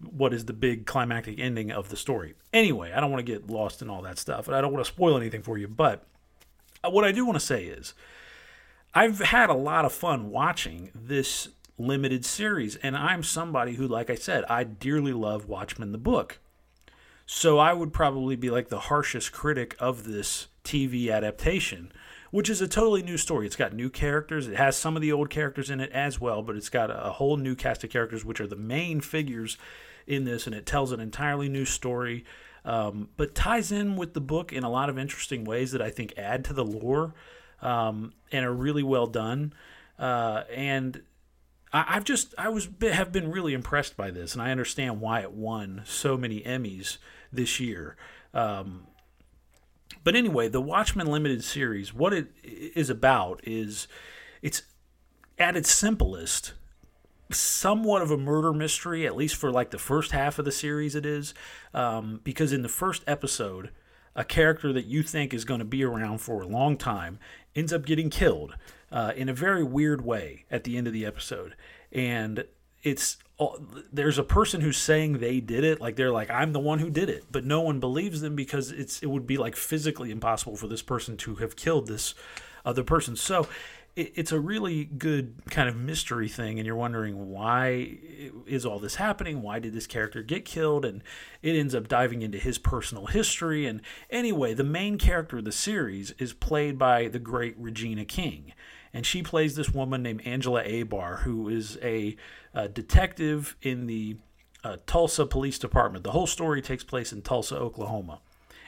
what 0.01 0.33
is 0.33 0.45
the 0.45 0.53
big 0.53 0.87
climactic 0.87 1.39
ending 1.41 1.71
of 1.73 1.89
the 1.89 1.97
story. 1.97 2.35
Anyway, 2.53 2.93
I 2.93 3.01
don't 3.01 3.11
want 3.11 3.25
to 3.25 3.33
get 3.33 3.51
lost 3.51 3.83
in 3.83 3.91
all 3.91 4.03
that 4.03 4.19
stuff, 4.19 4.47
and 4.47 4.57
I 4.57 4.61
don't 4.61 4.73
want 4.73 4.85
to 4.85 4.93
spoil 4.93 5.17
anything 5.17 5.43
for 5.43 5.59
you, 5.59 5.67
but 5.67 6.07
uh, 6.85 6.91
what 6.91 7.05
I 7.05 7.13
do 7.13 7.25
want 7.25 7.39
to 7.39 7.45
say 7.45 7.65
is 7.65 7.95
I've 8.95 9.19
had 9.19 9.51
a 9.51 9.55
lot 9.55 9.85
of 9.85 9.93
fun 9.93 10.31
watching 10.31 10.91
this 10.95 11.49
limited 11.79 12.25
series. 12.25 12.77
And 12.77 12.97
I'm 12.97 13.23
somebody 13.23 13.75
who, 13.75 13.87
like 13.87 14.11
I 14.11 14.17
said, 14.17 14.45
I 14.49 14.65
dearly 14.65 15.13
love 15.13 15.49
Watchmen 15.49 15.93
the 15.93 15.99
book. 15.99 16.39
So 17.25 17.59
I 17.59 17.73
would 17.73 17.93
probably 17.93 18.37
be 18.37 18.51
like 18.51 18.69
the 18.69 18.81
harshest 18.81 19.33
critic 19.33 19.77
of 19.79 20.05
this 20.05 20.49
TV 20.65 21.13
adaptation, 21.13 21.93
which 22.31 22.49
is 22.49 22.61
a 22.61 22.69
totally 22.69 23.03
new 23.03 23.19
story. 23.19 23.47
It's 23.47 23.57
got 23.57 23.75
new 23.75 23.91
characters. 23.91 24.49
It 24.49 24.57
has 24.57 24.77
some 24.77 24.97
of 24.97 25.03
the 25.03 25.13
old 25.13 25.29
characters 25.29 25.69
in 25.71 25.81
it 25.81 25.93
as 25.93 26.21
well, 26.21 26.43
but 26.43 26.57
it's 26.57 26.71
got 26.71 26.91
a 26.91 27.13
whole 27.13 27.37
new 27.37 27.55
cast 27.55 27.85
of 27.85 27.91
characters, 27.91 28.25
which 28.25 28.41
are 28.41 28.47
the 28.47 28.57
main 28.57 29.01
figures 29.01 29.59
in 30.07 30.25
this, 30.25 30.47
and 30.47 30.55
it 30.55 30.65
tells 30.65 30.91
an 30.91 31.01
entirely 31.01 31.51
new 31.51 31.67
story. 31.67 32.25
Um, 32.65 33.11
but 33.19 33.35
ties 33.35 33.71
in 33.71 33.97
with 33.97 34.15
the 34.15 34.21
book 34.21 34.53
in 34.53 34.65
a 34.65 34.71
lot 34.71 34.89
of 34.89 34.99
interesting 34.99 35.45
ways 35.45 35.73
that 35.73 35.83
I 35.83 35.91
think 35.91 36.15
add 36.17 36.45
to 36.47 36.55
the 36.55 36.65
lore 36.65 37.15
um, 37.63 38.13
and 38.33 38.45
are 38.45 38.53
really 38.53 38.83
well 38.83 39.07
done. 39.07 39.53
Uh, 39.99 40.45
and 40.55 41.03
I, 41.73 41.95
have 41.95 42.05
just 42.05 42.35
I 42.39 42.49
was 42.49 42.69
have 42.81 43.13
been 43.13 43.31
really 43.31 43.53
impressed 43.53 43.97
by 43.97 44.11
this, 44.11 44.35
and 44.35 44.43
I 44.43 44.51
understand 44.51 45.01
why 45.01 45.21
it 45.21 45.33
won 45.33 45.83
so 45.85 46.17
many 46.17 46.41
Emmys 46.43 46.99
this 47.33 47.61
year. 47.61 47.97
Um, 48.33 48.87
but 50.05 50.15
anyway, 50.15 50.49
the 50.49 50.61
Watchmen 50.61 51.07
limited 51.07 51.45
series, 51.45 51.93
what 51.93 52.13
it 52.13 52.29
is 52.43 52.89
about 52.89 53.41
is 53.45 53.89
it's 54.43 54.63
at 55.39 55.57
its 55.57 55.71
simplest 55.71 56.55
somewhat 57.31 58.01
of 58.01 58.11
a 58.11 58.17
murder 58.17 58.53
mystery, 58.53 59.07
at 59.07 59.17
least 59.17 59.37
for 59.37 59.51
like 59.51 59.71
the 59.71 59.79
first 59.79 60.13
half 60.13 60.39
of 60.39 60.45
the 60.45 60.53
series. 60.53 60.95
It 60.95 61.05
is 61.05 61.35
um, 61.75 62.21
because 62.25 62.53
in 62.53 62.63
the 62.63 62.69
first 62.69 63.03
episode, 63.07 63.71
a 64.15 64.25
character 64.25 64.73
that 64.73 64.87
you 64.87 65.03
think 65.03 65.33
is 65.33 65.45
going 65.45 65.61
to 65.61 65.65
be 65.65 65.85
around 65.85 66.19
for 66.19 66.43
a 66.43 66.47
long 66.47 66.77
time 66.77 67.19
ends 67.55 67.73
up 67.73 67.85
getting 67.85 68.11
killed 68.11 68.55
uh, 68.91 69.13
in 69.17 69.29
a 69.29 69.35
very 69.35 69.65
weird 69.65 70.05
way 70.05 70.45
at 70.51 70.65
the 70.65 70.77
end 70.77 70.87
of 70.87 70.93
the 70.93 71.05
episode. 71.05 71.55
And 71.93 72.45
it's 72.83 73.19
there's 73.93 74.19
a 74.19 74.25
person 74.25 74.61
who's 74.61 74.77
saying 74.77 75.19
they 75.19 75.39
did 75.39 75.63
it 75.63 75.81
like 75.81 75.95
they're 75.95 76.11
like 76.11 76.29
i'm 76.31 76.53
the 76.53 76.59
one 76.59 76.81
who 76.81 76.91
did 76.91 77.09
it 77.09 77.25
but 77.31 77.45
no 77.45 77.61
one 77.61 77.79
believes 77.79 78.21
them 78.21 78.35
because 78.35 78.73
it's 78.73 79.01
it 79.01 79.07
would 79.07 79.27
be 79.29 79.37
like 79.37 79.55
physically 79.55 80.11
impossible 80.11 80.57
for 80.57 80.67
this 80.67 80.83
person 80.83 81.17
to 81.17 81.37
have 81.37 81.55
killed 81.55 81.87
this 81.87 82.15
other 82.65 82.83
person 82.83 83.15
so 83.15 83.47
it's 83.99 84.31
a 84.31 84.39
really 84.39 84.85
good 84.85 85.35
kind 85.51 85.69
of 85.69 85.77
mystery 85.77 86.29
thing 86.29 86.59
and 86.59 86.67
you're 86.67 86.77
wondering 86.77 87.31
why 87.31 87.99
is 88.47 88.65
all 88.65 88.79
this 88.79 88.95
happening? 88.95 89.43
Why 89.43 89.59
did 89.59 89.75
this 89.75 89.89
character 89.89 90.23
get 90.23 90.45
killed? 90.45 90.85
And 90.85 91.03
it 91.43 91.57
ends 91.57 91.75
up 91.75 91.89
diving 91.89 92.23
into 92.23 92.39
his 92.39 92.59
personal 92.59 93.07
history. 93.07 93.67
And 93.67 93.81
anyway 94.09 94.55
the 94.55 94.65
main 94.65 94.99
character 94.99 95.39
of 95.39 95.45
the 95.45 95.53
series 95.53 96.13
is 96.13 96.33
played 96.33 96.79
by 96.79 97.09
the 97.09 97.19
great 97.19 97.57
regina 97.59 98.05
king. 98.05 98.53
And 98.93 99.05
she 99.05 99.23
plays 99.23 99.57
this 99.57 99.71
woman 99.71 100.03
named 100.03 100.23
Angela 100.25 100.63
Abar, 100.63 101.21
who 101.23 101.49
is 101.49 101.77
a, 101.83 102.17
a 102.55 102.69
detective 102.69 103.57
in 103.63 103.87
the 103.87 104.17
uh, 104.65 104.77
Tulsa 104.87 105.27
Police 105.27 105.59
Department. 105.59 106.05
The 106.05 106.13
whole 106.13 106.27
story 106.27 106.63
takes 106.63 106.85
place 106.85 107.13
in 107.13 107.23
Tulsa, 107.23 107.57
Oklahoma, 107.57 108.21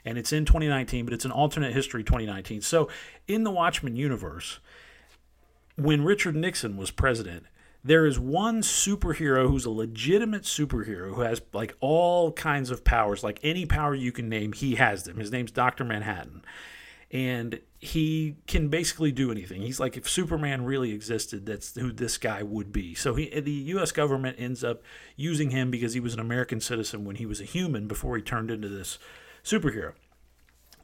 and 0.05 0.19
it's 0.19 0.33
in 0.33 0.45
2019, 0.45 1.05
but 1.05 1.14
it's 1.14 1.25
an 1.25 1.31
alternate 1.31 1.73
history 1.73 2.05
2019. 2.05 2.61
So, 2.61 2.88
in 3.27 3.45
the 3.45 3.51
Watchmen 3.51 3.97
universe, 3.97 4.61
when 5.83 6.05
Richard 6.05 6.37
Nixon 6.37 6.77
was 6.77 6.90
president, 6.90 7.45
there 7.83 8.07
is 8.07 8.19
one 8.19 8.62
superhero 8.62 9.49
who's 9.49 9.64
a 9.64 9.71
legitimate 9.71 10.43
superhero 10.43 11.14
who 11.14 11.23
has 11.23 11.40
like 11.53 11.77
all 11.81 12.33
kinds 12.33 12.71
of 12.71 12.85
powers, 12.85 13.25
like 13.25 13.40
any 13.43 13.66
power 13.66 13.95
you 13.95 14.12
can 14.12 14.29
name, 14.29 14.53
he 14.53 14.75
has 14.75 15.05
them. 15.05 15.16
His 15.16 15.33
name's 15.33 15.51
Dr. 15.51 15.85
Manhattan 15.85 16.43
and 17.11 17.61
he 17.81 18.37
can 18.47 18.69
basically 18.69 19.11
do 19.11 19.33
anything. 19.33 19.62
He's 19.62 19.81
like 19.81 19.97
if 19.97 20.09
Superman 20.09 20.64
really 20.64 20.93
existed, 20.93 21.47
that's 21.47 21.75
who 21.75 21.93
this 21.93 22.19
guy 22.19 22.43
would 22.43 22.73
be. 22.73 22.95
So 22.95 23.14
he, 23.14 23.40
the 23.40 23.51
U.S. 23.51 23.90
government 23.90 24.37
ends 24.38 24.62
up 24.62 24.83
using 25.16 25.51
him 25.51 25.71
because 25.71 25.95
he 25.95 26.01
was 26.01 26.14
an 26.14 26.21
American 26.21 26.61
citizen 26.61 27.05
when 27.05 27.16
he 27.16 27.27
was 27.27 27.40
a 27.40 27.45
human 27.45 27.88
before 27.88 28.16
he 28.16 28.23
turned 28.23 28.51
into 28.51 28.69
this 28.69 28.99
superhero. 29.43 29.95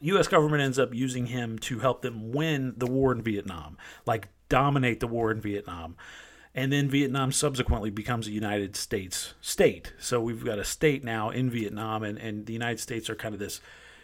U.S. 0.00 0.26
government 0.28 0.62
ends 0.62 0.78
up 0.78 0.92
using 0.92 1.26
him 1.26 1.58
to 1.60 1.78
help 1.78 2.02
them 2.02 2.32
win 2.32 2.74
the 2.76 2.86
war 2.86 3.12
in 3.12 3.22
Vietnam, 3.22 3.78
like 4.04 4.28
dominate 4.48 5.00
the 5.00 5.06
war 5.06 5.30
in 5.30 5.40
Vietnam. 5.40 5.96
And 6.54 6.72
then 6.72 6.88
Vietnam 6.88 7.32
subsequently 7.32 7.90
becomes 7.90 8.26
a 8.26 8.30
United 8.30 8.76
States 8.76 9.34
state. 9.42 9.92
So 9.98 10.20
we've 10.20 10.44
got 10.44 10.58
a 10.58 10.64
state 10.64 11.04
now 11.04 11.28
in 11.28 11.50
Vietnam, 11.50 12.02
and, 12.02 12.16
and 12.16 12.46
the 12.46 12.54
United 12.54 12.80
States 12.80 13.10
are 13.10 13.14
kind 13.14 13.34
of 13.34 13.40
this 13.40 13.60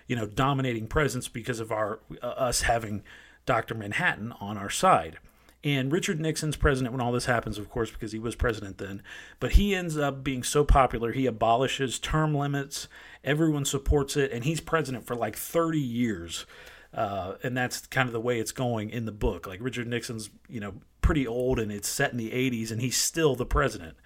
you 0.07 0.17
know, 0.17 0.27
dominating 0.27 0.87
presence 0.87 1.29
because 1.29 1.61
of 1.61 1.73
our 1.73 2.01
uh, 2.23 2.27
us 2.27 2.63
having 2.63 3.03
Dr. 3.47 3.75
Manhattan 3.75 4.33
on 4.41 4.57
our 4.57 4.71
side. 4.71 5.19
And 5.65 5.93
Richard 5.93 6.21
Nixon's 6.21 6.57
president 6.57 6.93
when 6.93 7.01
all 7.01 7.13
this 7.13 7.27
happens, 7.27 7.57
of 7.57 7.71
course, 7.71 7.91
because 7.91 8.11
he 8.11 8.19
was 8.19 8.35
president 8.35 8.79
then. 8.79 9.03
But 9.39 9.53
he 9.53 9.75
ends 9.75 9.97
up 9.97 10.25
being 10.25 10.43
so 10.43 10.65
popular, 10.65 11.13
he 11.13 11.27
abolishes 11.27 11.99
term 11.99 12.35
limits. 12.35 12.89
Everyone 13.23 13.65
supports 13.65 14.17
it, 14.17 14.33
and 14.33 14.45
he's 14.45 14.61
president 14.61 15.07
for 15.07 15.15
like 15.15 15.37
30 15.37 15.79
years. 15.79 16.47
Uh, 16.95 17.35
and 17.43 17.57
that's 17.57 17.87
kind 17.87 18.09
of 18.09 18.13
the 18.13 18.21
way 18.21 18.39
it's 18.39 18.53
going 18.53 18.91
in 18.91 19.07
the 19.07 19.13
book. 19.13 19.47
Like 19.47 19.61
Richard 19.63 19.87
Nixon's, 19.87 20.31
you 20.49 20.61
know, 20.61 20.75
pretty 21.01 21.27
old, 21.27 21.59
and 21.59 21.73
it's 21.73 21.89
set 21.89 22.13
in 22.13 22.19
the 22.19 22.31
80s, 22.31 22.71
and 22.71 22.81
he's 22.81 22.97
still 22.97 23.35
the 23.35 23.47
president. 23.47 23.97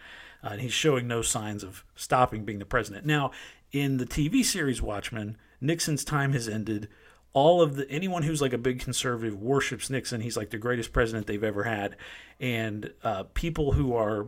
Uh, 0.45 0.51
and 0.53 0.61
he's 0.61 0.73
showing 0.73 1.09
no 1.09 1.23
signs 1.23 1.65
of 1.65 1.85
stopping 1.95 2.45
being 2.45 2.59
the 2.59 2.65
president. 2.65 3.05
Now, 3.05 3.33
in 3.73 3.97
the 3.97 4.07
TV 4.07 4.45
series 4.45 4.81
Watchmen, 4.81 5.37
Nixon's 5.61 6.05
time 6.05 6.33
has 6.33 6.49
ended. 6.49 6.89
All 7.33 7.61
of 7.61 7.77
the 7.77 7.91
anyone 7.91 8.23
who's 8.23 8.41
like 8.41 8.53
a 8.53 8.59
big 8.59 8.81
conservative 8.81 9.41
worships 9.43 9.91
Nixon. 9.91 10.23
He's 10.23 10.37
like 10.37 10.51
the 10.51 10.59
greatest 10.59 10.93
president 10.93 11.27
they've 11.27 11.43
ever 11.45 11.65
had, 11.65 11.97
and 12.41 12.93
uh, 13.03 13.25
people 13.35 13.73
who 13.73 13.95
are 13.95 14.27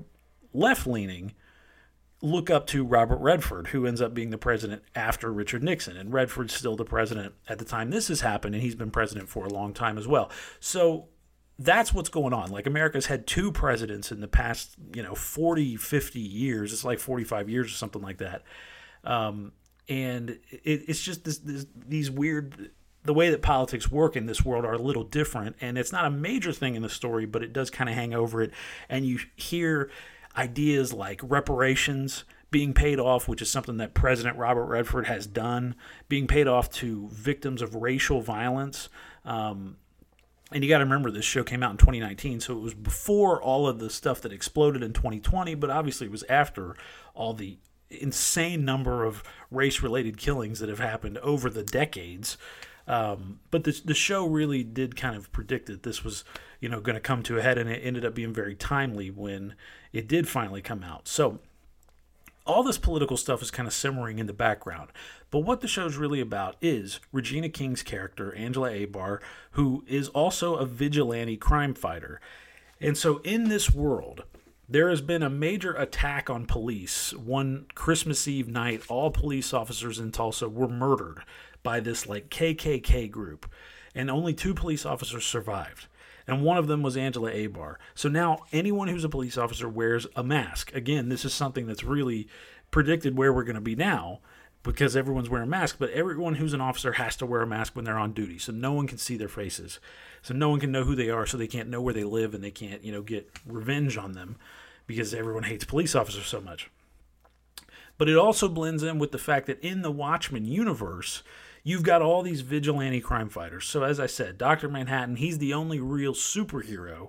left 0.53 0.87
leaning 0.87 1.33
look 2.21 2.51
up 2.51 2.67
to 2.67 2.85
Robert 2.85 3.19
Redford, 3.19 3.69
who 3.69 3.87
ends 3.87 4.01
up 4.01 4.13
being 4.13 4.31
the 4.31 4.39
president 4.39 4.83
after 4.95 5.33
Richard 5.33 5.63
Nixon. 5.63 5.97
And 5.97 6.13
Redford's 6.13 6.55
still 6.55 6.75
the 6.75 6.85
president 6.85 7.35
at 7.49 7.59
the 7.59 7.65
time 7.65 7.91
this 7.91 8.09
has 8.09 8.23
happened, 8.23 8.55
and 8.55 8.63
he's 8.63 8.75
been 8.75 8.91
president 8.91 9.29
for 9.29 9.47
a 9.47 9.49
long 9.49 9.73
time 9.73 9.97
as 9.97 10.09
well. 10.09 10.31
So 10.59 11.09
that's 11.59 11.93
what's 11.93 12.09
going 12.09 12.33
on. 12.33 12.51
Like 12.51 12.67
America's 12.67 13.07
had 13.07 13.27
two 13.27 13.53
presidents 13.53 14.11
in 14.11 14.21
the 14.21 14.29
past, 14.29 14.77
you 14.95 15.03
know, 15.03 15.15
40, 15.15 15.77
50 15.77 16.21
years. 16.21 16.73
It's 16.73 16.85
like 16.85 16.99
45 16.99 17.49
years 17.49 17.67
or 17.67 17.75
something 17.75 18.03
like 18.03 18.19
that. 18.19 18.43
Um, 19.05 19.53
and 19.89 20.31
it, 20.51 20.85
it's 20.89 21.03
just 21.03 21.25
this, 21.25 21.39
this, 21.39 21.67
these 21.75 22.11
weird 22.11 22.71
the 23.05 23.15
way 23.15 23.31
that 23.31 23.41
politics 23.41 23.91
work 23.91 24.17
in 24.17 24.27
this 24.27 24.45
world 24.45 24.67
are 24.67 24.75
a 24.75 24.79
little 24.79 25.05
different 25.05 25.57
and 25.63 25.79
it's 25.79 25.93
not 25.93 26.05
a 26.05 26.11
major 26.11 26.53
thing 26.53 26.75
in 26.75 26.83
the 26.83 26.91
story 26.91 27.25
but 27.25 27.43
it 27.43 27.55
does 27.55 27.71
kind 27.71 27.89
of 27.89 27.97
hang 27.97 28.13
over 28.13 28.43
it 28.43 28.51
and 28.89 29.07
you 29.07 29.19
hear 29.35 29.89
ideas 30.39 30.93
like 30.93 31.21
reparations 31.23 32.25
being 32.51 32.73
paid 32.73 32.99
off, 32.99 33.29
which 33.29 33.43
is 33.43 33.51
something 33.51 33.77
that 33.79 33.93
President 33.93 34.39
Robert 34.39 34.65
Redford 34.67 35.07
has 35.07 35.27
done, 35.27 35.75
being 36.09 36.27
paid 36.27 36.47
off 36.47 36.71
to 36.75 37.09
victims 37.13 37.61
of 37.61 37.75
racial 37.75 38.23
violence. 38.23 38.89
Um, 39.25 39.77
and 40.51 40.65
you 40.65 40.71
got 40.71 40.79
to 40.79 40.85
remember 40.85 41.11
this 41.11 41.27
show 41.27 41.45
came 41.45 41.63
out 41.63 41.73
in 41.73 41.77
2019, 41.77 42.41
so 42.41 42.57
it 42.57 42.61
was 42.61 42.73
before 42.73 43.43
all 43.43 43.67
of 43.69 43.81
the 43.81 43.91
stuff 43.91 44.23
that 44.23 44.33
exploded 44.33 44.83
in 44.83 44.95
2020, 44.95 45.55
but 45.57 45.69
obviously 45.69 46.07
it 46.07 46.11
was 46.11 46.25
after 46.31 46.75
all 47.15 47.35
the 47.35 47.59
insane 47.91 48.65
number 48.65 49.05
of 49.05 49.23
race 49.51 49.83
related 49.83 50.17
killings 50.17 50.61
that 50.61 50.69
have 50.69 50.79
happened 50.79 51.19
over 51.19 51.51
the 51.51 51.65
decades. 51.65 52.39
Um, 52.87 53.41
but 53.51 53.65
the, 53.65 53.79
the 53.85 53.95
show 53.95 54.27
really 54.27 54.65
did 54.65 54.97
kind 54.97 55.17
of 55.17 55.31
predict 55.33 55.67
that 55.67 55.83
this 55.83 56.03
was, 56.03 56.25
you 56.61 56.69
know, 56.69 56.81
going 56.81 56.95
to 56.95 57.01
come 57.01 57.23
to 57.25 57.39
a 57.39 57.43
head, 57.43 57.59
and 57.59 57.71
it 57.71 57.81
ended 57.85 58.05
up 58.05 58.15
being 58.15 58.33
very 58.33 58.55
timely 58.55 59.11
when 59.11 59.55
it 59.93 60.09
did 60.09 60.29
finally 60.29 60.63
come 60.63 60.83
out. 60.83 61.09
So 61.09 61.39
all 62.49 62.63
this 62.63 62.79
political 62.79 63.17
stuff 63.17 63.43
is 63.43 63.51
kind 63.51 63.67
of 63.67 63.75
simmering 63.75 64.19
in 64.19 64.27
the 64.27 64.33
background. 64.33 64.91
But 65.31 65.41
what 65.41 65.61
the 65.61 65.69
show's 65.69 65.97
really 65.97 66.21
about 66.21 66.57
is 66.63 66.99
Regina 67.13 67.51
King's 67.51 67.83
character, 67.83 68.35
Angela 68.35 68.71
Abar, 68.71 69.21
who 69.53 69.85
is 69.87 70.09
also 70.09 70.55
a 70.55 70.65
vigilante 70.65 71.37
crime 71.37 71.75
fighter. 71.75 72.21
And 72.81 72.97
so 72.97 73.19
in 73.19 73.49
this 73.49 73.71
world, 73.71 74.25
there 74.67 74.89
has 74.89 75.03
been 75.03 75.23
a 75.23 75.31
major 75.31 75.75
attack 75.75 76.31
on 76.31 76.47
police. 76.47 77.13
One 77.13 77.67
Christmas 77.75 78.27
Eve 78.27 78.49
night, 78.49 78.83
all 78.89 79.11
police 79.11 79.53
officers 79.53 79.99
in 79.99 80.11
Tulsa 80.11 80.49
were 80.49 80.69
murdered 80.69 81.23
by 81.63 81.81
this 81.81 82.07
like 82.07 82.31
KKK 82.31 83.11
group, 83.11 83.51
and 83.95 84.11
only 84.11 84.33
two 84.33 84.55
police 84.55 84.87
officers 84.87 85.27
survived. 85.27 85.87
And 86.29 86.43
one 86.43 86.59
of 86.59 86.67
them 86.67 86.83
was 86.83 86.97
Angela 86.97 87.33
Abar. 87.33 87.77
So 87.95 88.09
now 88.09 88.45
anyone 88.53 88.89
who's 88.89 89.03
a 89.03 89.09
police 89.09 89.39
officer 89.39 89.69
wears 89.69 90.07
a 90.15 90.23
mask. 90.23 90.73
Again, 90.75 91.09
this 91.09 91.25
is 91.25 91.33
something 91.33 91.67
that's 91.67 91.83
really 91.83 92.29
predicted 92.71 93.17
where 93.17 93.33
we're 93.33 93.45
going 93.45 93.55
to 93.55 93.63
be 93.63 93.75
now 93.75 94.21
because 94.63 94.95
everyone's 94.95 95.31
wearing 95.31 95.49
masks, 95.49 95.79
but 95.81 95.91
everyone 95.91 96.35
who's 96.35 96.53
an 96.53 96.61
officer 96.61 96.93
has 96.93 97.17
to 97.17 97.27
wear 97.27 97.41
a 97.41 97.47
mask 97.47 97.75
when 97.75 97.87
they're 97.87 97.99
on 97.99 98.13
duty. 98.13 98.39
So 98.39 98.53
no 98.53 98.75
one 98.75 98.87
can 98.87 98.99
see 98.99 99.17
their 99.17 99.29
faces. 99.29 99.81
So 100.21 100.35
no 100.35 100.51
one 100.51 100.61
can 100.61 100.71
know 100.71 100.85
who 100.85 100.95
they 100.95 101.09
are, 101.09 101.25
so 101.25 101.39
they 101.39 101.47
can't 101.47 101.71
know 101.71 101.81
where 101.81 101.95
they 101.95 102.05
live 102.05 102.35
and 102.35 102.45
they 102.45 102.51
can't, 102.51 102.85
you 102.85 102.93
know, 102.93 103.01
get 103.01 103.31
revenge 103.47 103.97
on 103.97 104.13
them 104.13 104.37
because 104.87 105.15
everyone 105.15 105.45
hates 105.45 105.65
police 105.65 105.95
officers 105.95 106.27
so 106.27 106.43
much. 106.43 106.71
But 107.97 108.11
it 108.11 108.17
also 108.17 108.49
blends 108.49 108.83
in 108.83 108.99
with 108.99 109.13
the 109.13 109.19
fact 109.19 109.47
that 109.47 109.61
in 109.61 109.81
the 109.81 109.91
Watchmen 109.91 110.45
universe, 110.45 111.23
you've 111.69 111.83
got 111.83 112.01
all 112.01 112.23
these 112.23 112.41
vigilante 112.41 112.99
crime 112.99 113.29
fighters. 113.29 113.67
So, 113.67 113.83
as 113.83 114.01
I 114.01 114.07
said, 114.07 114.39
Dr. 114.39 114.71
Manhattan, 114.71 115.17
he's 115.17 115.37
the 115.37 115.53
only 115.53 115.79
real 115.79 116.15
superhero 116.15 117.09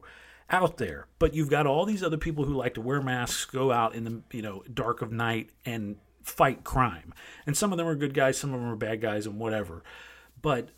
out 0.50 0.76
there. 0.76 1.08
But 1.18 1.34
you've 1.34 1.50
got 1.50 1.66
all 1.66 1.86
these 1.86 2.04
other 2.04 2.18
people 2.18 2.44
who 2.44 2.54
like 2.54 2.74
to 2.74 2.82
wear 2.82 3.02
masks, 3.02 3.46
go 3.46 3.72
out 3.72 3.96
in 3.96 4.04
the 4.04 4.22
you 4.36 4.42
know 4.42 4.64
dark 4.74 5.02
of 5.02 5.14
night 5.14 5.52
and 5.66 5.96
fight 6.24 6.66
crime. 6.66 7.14
And 7.48 7.56
some 7.56 7.72
of 7.72 7.78
them 7.78 7.88
are 7.88 7.96
good 7.96 8.14
guys, 8.14 8.38
some 8.38 8.54
of 8.54 8.60
them 8.60 8.70
are 8.70 8.76
bad 8.76 9.00
guys, 9.00 9.26
and 9.26 9.40
whatever. 9.40 9.82
But 10.42 10.72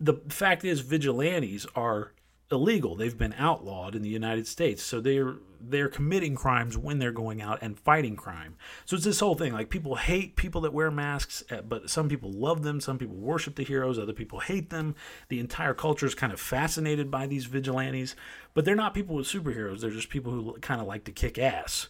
the 0.00 0.14
fact 0.28 0.64
is, 0.64 0.80
vigilantes 0.80 1.66
are 1.76 2.12
illegal. 2.50 2.96
They've 2.96 3.16
been 3.16 3.34
outlawed 3.38 3.94
in 3.94 4.02
the 4.02 4.08
United 4.08 4.46
States. 4.46 4.82
So 4.82 5.00
they're 5.00 5.36
they're 5.62 5.88
committing 5.88 6.34
crimes 6.34 6.78
when 6.78 6.98
they're 6.98 7.12
going 7.12 7.42
out 7.42 7.58
and 7.60 7.78
fighting 7.78 8.16
crime. 8.16 8.56
So 8.86 8.96
it's 8.96 9.04
this 9.04 9.20
whole 9.20 9.34
thing 9.34 9.52
like 9.52 9.68
people 9.68 9.96
hate 9.96 10.34
people 10.36 10.62
that 10.62 10.72
wear 10.72 10.90
masks, 10.90 11.44
eh, 11.50 11.60
but 11.60 11.90
some 11.90 12.08
people 12.08 12.32
love 12.32 12.62
them, 12.62 12.80
some 12.80 12.96
people 12.96 13.16
worship 13.16 13.56
the 13.56 13.62
heroes, 13.62 13.98
other 13.98 14.14
people 14.14 14.40
hate 14.40 14.70
them. 14.70 14.94
The 15.28 15.38
entire 15.38 15.74
culture 15.74 16.06
is 16.06 16.14
kind 16.14 16.32
of 16.32 16.40
fascinated 16.40 17.10
by 17.10 17.26
these 17.26 17.44
vigilantes, 17.44 18.16
but 18.54 18.64
they're 18.64 18.74
not 18.74 18.94
people 18.94 19.16
with 19.16 19.26
superheroes. 19.26 19.80
They're 19.80 19.90
just 19.90 20.08
people 20.08 20.32
who 20.32 20.58
kind 20.60 20.80
of 20.80 20.86
like 20.86 21.04
to 21.04 21.12
kick 21.12 21.38
ass. 21.38 21.88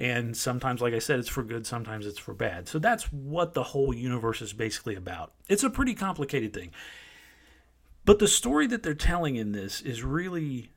And 0.00 0.36
sometimes, 0.36 0.80
like 0.80 0.94
I 0.94 1.00
said, 1.00 1.18
it's 1.18 1.28
for 1.28 1.42
good, 1.42 1.66
sometimes 1.66 2.06
it's 2.06 2.20
for 2.20 2.32
bad. 2.32 2.68
So 2.68 2.78
that's 2.78 3.12
what 3.12 3.54
the 3.54 3.64
whole 3.64 3.92
universe 3.92 4.40
is 4.40 4.52
basically 4.52 4.94
about. 4.94 5.32
It's 5.48 5.64
a 5.64 5.70
pretty 5.70 5.94
complicated 5.94 6.52
thing. 6.52 6.70
But 8.08 8.20
the 8.20 8.26
story 8.26 8.66
that 8.68 8.82
they're 8.82 8.94
telling 8.94 9.36
in 9.36 9.52
this 9.52 9.82
is 9.82 10.02
really 10.02 10.70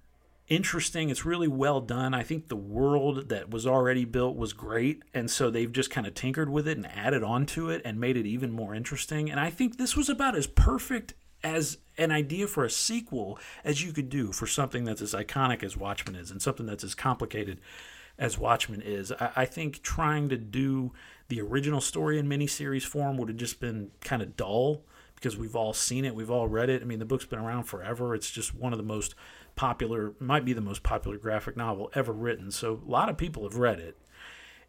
interesting. 0.50 1.10
It's 1.10 1.24
really 1.24 1.48
well 1.48 1.80
done. 1.80 2.14
I 2.14 2.24
think 2.24 2.50
the 2.50 2.58
world 2.58 3.30
that 3.30 3.50
was 3.50 3.66
already 3.66 4.04
built 4.04 4.36
was 4.36 4.52
great. 4.52 5.04
And 5.14 5.32
so 5.32 5.50
they've 5.50 5.72
just 5.72 5.90
kind 5.90 6.06
of 6.06 6.14
tinkered 6.14 6.50
with 6.50 6.68
it 6.68 6.76
and 6.76 6.86
added 6.88 7.24
on 7.24 7.46
to 7.46 7.70
it 7.70 7.84
and 7.86 8.02
made 8.02 8.18
it 8.18 8.26
even 8.26 8.52
more 8.52 8.76
interesting. 8.76 9.32
And 9.32 9.40
I 9.40 9.50
think 9.50 9.78
this 9.78 9.96
was 9.96 10.10
about 10.10 10.36
as 10.36 10.46
perfect 10.46 11.14
as 11.42 11.78
an 11.98 12.12
idea 12.12 12.48
for 12.48 12.66
a 12.66 12.70
sequel 12.70 13.40
as 13.64 13.82
you 13.82 13.94
could 13.94 14.10
do 14.10 14.34
for 14.34 14.46
something 14.46 14.84
that's 14.84 15.02
as 15.02 15.14
iconic 15.14 15.64
as 15.64 15.78
Watchmen 15.78 16.16
is 16.16 16.32
and 16.32 16.42
something 16.42 16.66
that's 16.66 16.84
as 16.84 16.96
complicated 16.96 17.62
as 18.20 18.38
Watchmen 18.38 18.82
is. 18.82 19.14
I, 19.14 19.32
I 19.38 19.46
think 19.46 19.82
trying 19.84 20.28
to 20.28 20.38
do 20.38 20.92
the 21.30 21.40
original 21.40 21.80
story 21.80 22.20
in 22.20 22.28
miniseries 22.28 22.84
form 22.86 23.16
would 23.16 23.30
have 23.30 23.38
just 23.38 23.62
been 23.62 23.92
kind 24.02 24.22
of 24.22 24.36
dull 24.36 24.84
because 25.22 25.38
we've 25.38 25.56
all 25.56 25.72
seen 25.72 26.04
it, 26.04 26.16
we've 26.16 26.32
all 26.32 26.48
read 26.48 26.68
it. 26.68 26.82
I 26.82 26.86
mean, 26.86 26.98
the 26.98 27.06
book's 27.06 27.26
been 27.26 27.38
around 27.38 27.66
forever. 27.66 28.16
It's 28.16 28.32
just 28.32 28.56
one 28.56 28.74
of 28.74 28.78
the 28.78 28.84
most 28.84 29.14
popular, 29.56 30.14
might 30.20 30.44
be 30.44 30.54
the 30.54 30.62
most 30.62 30.82
popular 30.82 31.18
graphic 31.18 31.56
novel 31.56 31.92
ever 31.94 32.12
written. 32.12 32.50
So 32.50 32.82
a 32.84 32.90
lot 32.90 33.08
of 33.08 33.18
people 33.18 33.44
have 33.44 33.56
read 33.56 33.80
it 33.80 33.98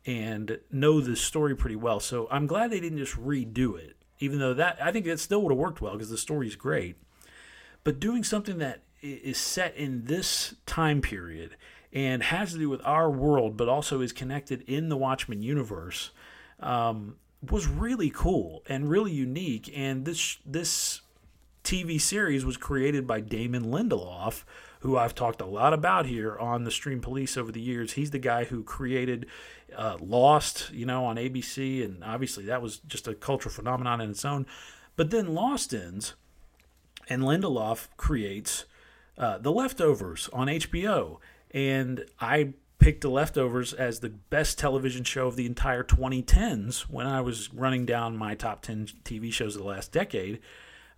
and 0.05 0.59
know 0.71 1.01
the 1.01 1.17
story 1.17 1.57
pretty 1.57 1.77
well. 1.77 2.01
So 2.01 2.29
I'm 2.31 2.47
glad 2.47 2.71
they 2.71 2.81
didn't 2.81 2.99
just 2.99 3.15
redo 3.15 3.79
it, 3.79 3.97
even 4.19 4.41
though 4.41 4.53
that 4.53 4.77
I 4.83 4.93
think 4.93 5.07
that 5.07 5.21
still 5.21 5.41
would 5.41 5.53
have 5.53 5.59
worked 5.59 5.81
well 5.81 5.95
because 5.95 6.11
the 6.11 6.19
story's 6.19 6.55
great. 6.55 6.97
But 7.83 7.99
doing 7.99 8.23
something 8.23 8.59
that 8.59 8.83
is 9.01 9.39
set 9.39 9.75
in 9.75 10.05
this 10.05 10.55
time 10.67 11.01
period 11.01 11.57
and 11.95 12.23
has 12.25 12.53
to 12.53 12.59
do 12.59 12.69
with 12.69 12.85
our 12.85 13.11
world, 13.11 13.57
but 13.57 13.71
also 13.71 14.03
is 14.03 14.13
connected 14.13 14.63
in 14.67 14.91
the 14.91 14.99
Watchmen 14.99 15.43
universe. 15.43 16.11
Um, 16.61 17.17
was 17.51 17.67
really 17.67 18.11
cool 18.11 18.63
and 18.69 18.89
really 18.89 19.13
unique. 19.13 19.71
And 19.75 20.05
this 20.05 20.39
this 20.47 21.03
TV 21.65 22.01
series 22.01 22.45
was 22.45 22.57
created 22.57 23.07
by 23.07 23.21
Damon 23.21 23.65
Lindelof, 23.65 24.45
who 24.81 24.97
I've 24.97 25.15
talked 25.15 25.41
a 25.41 25.47
lot 25.47 25.73
about 25.73 26.07
here 26.07 26.37
on 26.39 26.65
the 26.65 26.71
Stream 26.71 27.01
Police 27.01 27.37
over 27.37 27.53
the 27.53 27.61
years. 27.61 27.93
He's 27.93 28.11
the 28.11 28.19
guy 28.19 28.45
who 28.45 28.63
created 28.65 29.27
uh, 29.77 29.97
Lost, 30.01 30.71
you 30.73 30.87
know, 30.87 31.05
on 31.05 31.17
ABC, 31.17 31.85
and 31.85 32.03
obviously 32.03 32.45
that 32.47 32.63
was 32.63 32.79
just 32.79 33.07
a 33.07 33.15
cultural 33.15 33.55
phenomenon 33.55 34.01
in 34.01 34.11
its 34.11 34.25
own. 34.25 34.47
But 34.97 35.11
then 35.11 35.35
Lost 35.35 35.73
ends, 35.73 36.15
and 37.09 37.23
Lindelof 37.23 37.89
creates 37.97 38.65
uh, 39.17 39.39
The 39.39 39.53
Leftovers 39.53 40.29
on 40.33 40.49
HBO. 40.49 41.19
And 41.55 42.07
I 42.21 42.55
picked 42.83 43.03
The 43.03 43.11
Leftovers 43.11 43.73
as 43.73 44.01
the 44.01 44.09
best 44.09 44.59
television 44.59 45.05
show 45.05 45.29
of 45.29 45.37
the 45.37 45.47
entire 45.47 45.85
2010s 45.85 46.81
when 46.83 47.07
I 47.07 47.21
was 47.21 47.55
running 47.55 47.87
down 47.87 48.17
my 48.17 48.35
top 48.35 48.61
10 48.63 48.89
TV 49.05 49.33
shows 49.33 49.55
of 49.55 49.63
the 49.63 49.69
last 49.69 49.93
decade. 49.93 50.41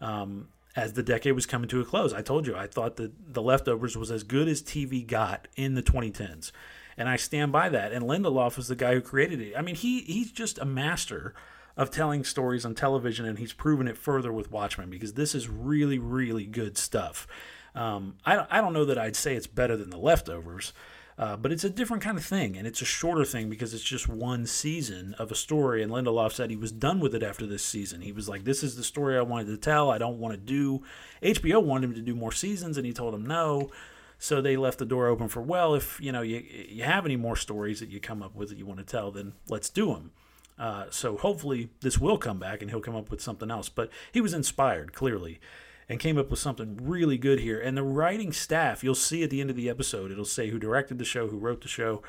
Um, 0.00 0.48
as 0.74 0.94
the 0.94 1.02
decade 1.02 1.34
was 1.34 1.44
coming 1.44 1.68
to 1.68 1.82
a 1.82 1.84
close, 1.84 2.14
I 2.14 2.22
told 2.22 2.46
you 2.46 2.56
I 2.56 2.66
thought 2.66 2.96
that 2.96 3.34
The 3.34 3.42
Leftovers 3.42 3.98
was 3.98 4.10
as 4.10 4.22
good 4.22 4.48
as 4.48 4.62
TV 4.62 5.06
got 5.06 5.46
in 5.56 5.74
the 5.74 5.82
2010s, 5.82 6.52
and 6.96 7.06
I 7.06 7.16
stand 7.16 7.52
by 7.52 7.68
that. 7.68 7.92
And 7.92 8.06
Lindelof 8.06 8.56
was 8.56 8.68
the 8.68 8.74
guy 8.74 8.94
who 8.94 9.02
created 9.02 9.40
it. 9.40 9.52
I 9.56 9.60
mean, 9.60 9.74
he 9.74 10.00
he's 10.00 10.32
just 10.32 10.58
a 10.58 10.64
master 10.64 11.34
of 11.76 11.90
telling 11.90 12.24
stories 12.24 12.64
on 12.64 12.74
television, 12.74 13.26
and 13.26 13.38
he's 13.38 13.52
proven 13.52 13.86
it 13.86 13.98
further 13.98 14.32
with 14.32 14.50
Watchmen 14.50 14.90
because 14.90 15.12
this 15.12 15.34
is 15.34 15.48
really 15.48 15.98
really 15.98 16.46
good 16.46 16.76
stuff. 16.76 17.28
Um, 17.74 18.16
I 18.24 18.46
I 18.50 18.60
don't 18.60 18.72
know 18.72 18.86
that 18.86 18.98
I'd 18.98 19.16
say 19.16 19.36
it's 19.36 19.46
better 19.46 19.76
than 19.76 19.90
The 19.90 19.98
Leftovers. 19.98 20.72
Uh, 21.16 21.36
but 21.36 21.52
it's 21.52 21.62
a 21.62 21.70
different 21.70 22.02
kind 22.02 22.18
of 22.18 22.24
thing, 22.24 22.56
and 22.56 22.66
it's 22.66 22.82
a 22.82 22.84
shorter 22.84 23.24
thing 23.24 23.48
because 23.48 23.72
it's 23.72 23.84
just 23.84 24.08
one 24.08 24.46
season 24.46 25.14
of 25.18 25.30
a 25.30 25.34
story. 25.34 25.82
And 25.82 25.92
Lindelof 25.92 26.32
said 26.32 26.50
he 26.50 26.56
was 26.56 26.72
done 26.72 26.98
with 26.98 27.14
it 27.14 27.22
after 27.22 27.46
this 27.46 27.62
season. 27.62 28.00
He 28.00 28.10
was 28.10 28.28
like, 28.28 28.44
"This 28.44 28.64
is 28.64 28.76
the 28.76 28.82
story 28.82 29.16
I 29.16 29.22
wanted 29.22 29.46
to 29.46 29.56
tell. 29.56 29.90
I 29.90 29.98
don't 29.98 30.18
want 30.18 30.34
to 30.34 30.40
do." 30.40 30.82
HBO 31.22 31.62
wanted 31.62 31.90
him 31.90 31.94
to 31.94 32.02
do 32.02 32.16
more 32.16 32.32
seasons, 32.32 32.76
and 32.76 32.84
he 32.84 32.92
told 32.92 33.14
him 33.14 33.24
no. 33.24 33.70
So 34.18 34.40
they 34.40 34.56
left 34.56 34.78
the 34.78 34.86
door 34.86 35.08
open 35.08 35.28
for, 35.28 35.42
well, 35.42 35.74
if 35.74 36.00
you 36.00 36.10
know 36.10 36.22
you 36.22 36.42
you 36.68 36.82
have 36.82 37.04
any 37.04 37.16
more 37.16 37.36
stories 37.36 37.78
that 37.80 37.90
you 37.90 38.00
come 38.00 38.22
up 38.22 38.34
with 38.34 38.48
that 38.48 38.58
you 38.58 38.66
want 38.66 38.80
to 38.80 38.84
tell, 38.84 39.12
then 39.12 39.34
let's 39.48 39.68
do 39.68 39.86
them. 39.92 40.10
Uh, 40.58 40.86
so 40.90 41.16
hopefully 41.16 41.70
this 41.80 41.98
will 41.98 42.16
come 42.16 42.38
back 42.38 42.62
and 42.62 42.70
he'll 42.70 42.80
come 42.80 42.96
up 42.96 43.10
with 43.10 43.20
something 43.20 43.50
else. 43.50 43.68
But 43.68 43.90
he 44.12 44.20
was 44.20 44.34
inspired 44.34 44.92
clearly 44.92 45.40
and 45.88 46.00
came 46.00 46.18
up 46.18 46.30
with 46.30 46.38
something 46.38 46.78
really 46.82 47.18
good 47.18 47.40
here. 47.40 47.60
And 47.60 47.76
the 47.76 47.82
writing 47.82 48.32
staff, 48.32 48.82
you'll 48.82 48.94
see 48.94 49.22
at 49.22 49.30
the 49.30 49.40
end 49.40 49.50
of 49.50 49.56
the 49.56 49.68
episode, 49.68 50.10
it'll 50.10 50.24
say 50.24 50.50
who 50.50 50.58
directed 50.58 50.98
the 50.98 51.04
show, 51.04 51.28
who 51.28 51.38
wrote 51.38 51.60
the 51.60 51.68
show. 51.68 52.02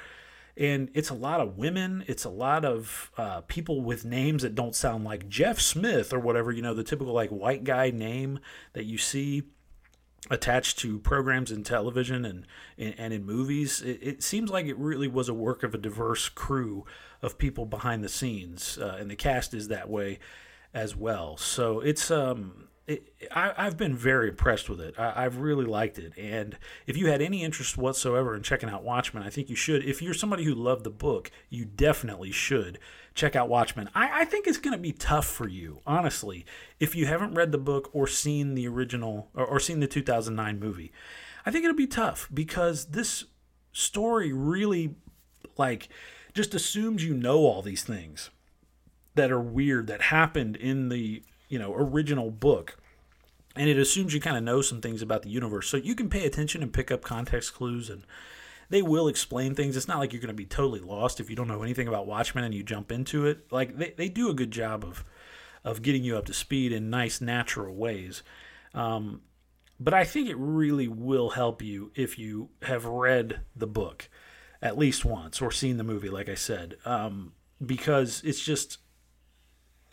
And 0.57 0.89
it's 0.93 1.09
a 1.09 1.15
lot 1.15 1.41
of 1.41 1.57
women. 1.57 2.05
It's 2.07 2.23
a 2.23 2.29
lot 2.29 2.63
of 2.63 3.11
uh, 3.17 3.41
people 3.41 3.81
with 3.81 4.05
names 4.05 4.43
that 4.43 4.55
don't 4.55 4.75
sound 4.75 5.03
like 5.03 5.27
Jeff 5.27 5.59
Smith 5.59 6.13
or 6.13 6.19
whatever, 6.19 6.51
you 6.51 6.61
know, 6.61 6.73
the 6.73 6.83
typical 6.83 7.13
like 7.13 7.29
white 7.29 7.65
guy 7.65 7.91
name 7.91 8.39
that 8.73 8.85
you 8.85 8.97
see 8.97 9.43
attached 10.31 10.79
to 10.79 10.97
programs 10.99 11.51
in 11.51 11.63
television 11.63 12.25
and 12.25 12.47
and 12.77 13.13
in 13.13 13.25
movies. 13.25 13.81
It, 13.81 13.99
it, 14.01 14.23
seems 14.23 14.49
like 14.49 14.65
it 14.65 14.77
really 14.77 15.07
was 15.07 15.29
a 15.29 15.33
work 15.33 15.61
of 15.63 15.75
a 15.75 15.77
diverse 15.77 16.29
crew 16.29 16.85
of 17.21 17.37
people 17.37 17.65
behind 17.65 18.03
the 18.03 18.09
scenes, 18.09 18.77
uh, 18.77 18.97
and 18.99 19.09
the 19.09 19.15
cast 19.15 19.53
is 19.53 19.67
that 19.67 19.89
way 19.89 20.19
as 20.73 20.95
well. 20.95 21.37
So 21.37 21.79
it's 21.79 22.09
um 22.09 22.67
it, 22.87 23.13
I, 23.31 23.63
have 23.63 23.77
been 23.77 23.95
very 23.95 24.29
impressed 24.29 24.69
with 24.69 24.79
it. 24.79 24.93
I, 24.97 25.23
have 25.23 25.37
really 25.37 25.65
liked 25.65 25.97
it. 25.97 26.13
And 26.17 26.57
if 26.85 26.95
you 26.95 27.07
had 27.07 27.21
any 27.21 27.43
interest 27.43 27.77
whatsoever 27.77 28.35
in 28.35 28.43
checking 28.43 28.69
out 28.69 28.83
Watchmen, 28.83 29.23
I 29.23 29.29
think 29.29 29.49
you 29.49 29.55
should. 29.55 29.83
If 29.83 30.01
you're 30.01 30.13
somebody 30.13 30.43
who 30.43 30.53
loved 30.53 30.83
the 30.83 30.91
book, 30.91 31.31
you 31.49 31.65
definitely 31.65 32.31
should 32.31 32.77
check 33.15 33.35
out 33.35 33.49
Watchmen. 33.49 33.89
I, 33.95 34.21
I 34.21 34.25
think 34.25 34.45
it's 34.45 34.59
going 34.59 34.75
to 34.75 34.81
be 34.81 34.91
tough 34.91 35.25
for 35.25 35.47
you, 35.47 35.81
honestly, 35.87 36.45
if 36.79 36.95
you 36.95 37.07
haven't 37.07 37.33
read 37.33 37.51
the 37.51 37.57
book 37.57 37.89
or 37.91 38.05
seen 38.05 38.53
the 38.53 38.67
original 38.67 39.29
or, 39.33 39.45
or 39.45 39.59
seen 39.59 39.79
the 39.79 39.87
2009 39.87 40.59
movie. 40.59 40.91
I 41.45 41.51
think 41.51 41.63
it'll 41.63 41.75
be 41.75 41.87
tough 41.87 42.27
because 42.31 42.87
this 42.87 43.25
story 43.71 44.31
really, 44.31 44.95
like, 45.57 45.89
just 46.35 46.53
assumes 46.53 47.03
you 47.03 47.15
know 47.15 47.39
all 47.39 47.61
these 47.61 47.83
things 47.83 48.29
that 49.15 49.31
are 49.31 49.41
weird 49.41 49.87
that 49.87 50.03
happened 50.03 50.55
in 50.55 50.89
the 50.89 51.23
you 51.49 51.59
know 51.59 51.73
original 51.73 52.31
book 52.31 52.77
and 53.55 53.69
it 53.69 53.77
assumes 53.77 54.13
you 54.13 54.19
kind 54.19 54.37
of 54.37 54.43
know 54.43 54.61
some 54.61 54.81
things 54.81 55.01
about 55.01 55.21
the 55.21 55.29
universe. 55.29 55.69
So 55.69 55.77
you 55.77 55.95
can 55.95 56.09
pay 56.09 56.25
attention 56.25 56.61
and 56.61 56.73
pick 56.73 56.91
up 56.91 57.01
context 57.01 57.53
clues 57.53 57.89
and 57.89 58.03
they 58.69 58.81
will 58.81 59.07
explain 59.07 59.55
things. 59.55 59.77
It's 59.77 59.87
not 59.87 59.99
like 59.99 60.11
you're 60.11 60.21
going 60.21 60.27
to 60.27 60.33
be 60.33 60.45
totally 60.45 60.81
lost 60.81 61.19
if 61.19 61.29
you 61.29 61.37
don't 61.37 61.47
know 61.47 61.63
anything 61.63 61.87
about 61.87 62.07
watchmen 62.07 62.43
and 62.43 62.53
you 62.53 62.63
jump 62.63 62.91
into 62.91 63.25
it. 63.25 63.45
Like 63.51 63.77
they, 63.77 63.93
they 63.95 64.09
do 64.09 64.29
a 64.29 64.33
good 64.33 64.51
job 64.51 64.83
of 64.83 65.05
of 65.63 65.81
getting 65.81 66.03
you 66.03 66.15
up 66.15 66.25
to 66.25 66.33
speed 66.33 66.71
in 66.71 66.89
nice 66.89 67.21
natural 67.21 67.73
ways. 67.73 68.21
Um, 68.73 69.21
but 69.79 69.93
i 69.93 70.03
think 70.03 70.29
it 70.29 70.37
really 70.37 70.87
will 70.87 71.31
help 71.31 71.61
you 71.61 71.91
if 71.95 72.17
you 72.17 72.49
have 72.61 72.85
read 72.85 73.41
the 73.55 73.67
book 73.67 74.09
at 74.61 74.77
least 74.77 75.03
once 75.03 75.41
or 75.41 75.51
seen 75.51 75.77
the 75.77 75.83
movie 75.83 76.09
like 76.09 76.29
i 76.29 76.35
said. 76.35 76.77
Um, 76.85 77.33
because 77.65 78.21
it's 78.25 78.43
just 78.43 78.79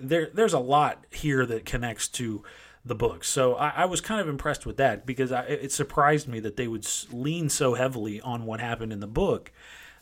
there 0.02 0.28
there's 0.32 0.52
a 0.52 0.58
lot 0.58 1.04
here 1.10 1.46
that 1.46 1.64
connects 1.64 2.08
to 2.08 2.42
the 2.84 2.94
book. 2.94 3.24
So 3.24 3.54
I, 3.54 3.68
I 3.68 3.84
was 3.84 4.00
kind 4.00 4.20
of 4.20 4.28
impressed 4.28 4.66
with 4.66 4.76
that 4.78 5.06
because 5.06 5.30
I, 5.30 5.42
it 5.42 5.72
surprised 5.72 6.26
me 6.28 6.40
that 6.40 6.56
they 6.56 6.66
would 6.66 6.86
lean 7.12 7.48
so 7.48 7.74
heavily 7.74 8.20
on 8.20 8.44
what 8.44 8.60
happened 8.60 8.92
in 8.92 9.00
the 9.00 9.06
book 9.06 9.52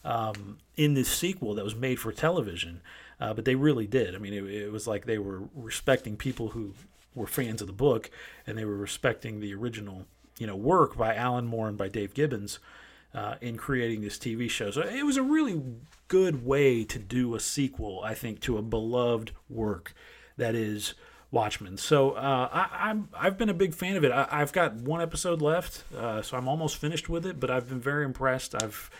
um, 0.04 0.58
in 0.76 0.94
this 0.94 1.08
sequel 1.08 1.54
that 1.54 1.64
was 1.64 1.74
made 1.74 2.00
for 2.00 2.12
television. 2.12 2.80
Uh, 3.20 3.34
but 3.34 3.44
they 3.44 3.54
really 3.54 3.86
did. 3.86 4.14
I 4.14 4.18
mean, 4.18 4.32
it, 4.32 4.44
it 4.44 4.72
was 4.72 4.86
like 4.86 5.04
they 5.04 5.18
were 5.18 5.42
respecting 5.54 6.16
people 6.16 6.48
who 6.48 6.72
were 7.14 7.26
fans 7.26 7.60
of 7.60 7.66
the 7.66 7.72
book, 7.74 8.10
and 8.46 8.56
they 8.56 8.64
were 8.64 8.76
respecting 8.76 9.40
the 9.40 9.54
original, 9.54 10.06
you 10.38 10.46
know, 10.46 10.56
work 10.56 10.96
by 10.96 11.14
Alan 11.14 11.46
Moore 11.46 11.68
and 11.68 11.76
by 11.76 11.88
Dave 11.88 12.14
Gibbons 12.14 12.60
uh, 13.14 13.34
in 13.40 13.56
creating 13.56 14.02
this 14.02 14.18
TV 14.18 14.48
show. 14.48 14.70
So 14.70 14.82
it 14.82 15.04
was 15.04 15.16
a 15.16 15.22
really 15.22 15.62
good 16.08 16.44
way 16.44 16.84
to 16.84 16.98
do 16.98 17.34
a 17.34 17.40
sequel, 17.40 18.00
I 18.04 18.14
think, 18.14 18.40
to 18.40 18.58
a 18.58 18.62
beloved 18.62 19.32
work 19.48 19.94
that 20.36 20.54
is 20.54 20.94
Watchmen. 21.30 21.76
So 21.76 22.12
uh, 22.12 22.48
I, 22.52 22.90
am 22.90 23.08
I've 23.14 23.38
been 23.38 23.48
a 23.48 23.54
big 23.54 23.74
fan 23.74 23.96
of 23.96 24.04
it. 24.04 24.10
I, 24.10 24.38
have 24.38 24.52
got 24.52 24.74
one 24.74 25.00
episode 25.00 25.40
left, 25.40 25.84
uh, 25.96 26.22
so 26.22 26.36
I'm 26.36 26.48
almost 26.48 26.76
finished 26.76 27.08
with 27.08 27.24
it. 27.24 27.38
But 27.38 27.50
I've 27.50 27.68
been 27.68 27.80
very 27.80 28.04
impressed. 28.04 28.60
I've 28.60 28.90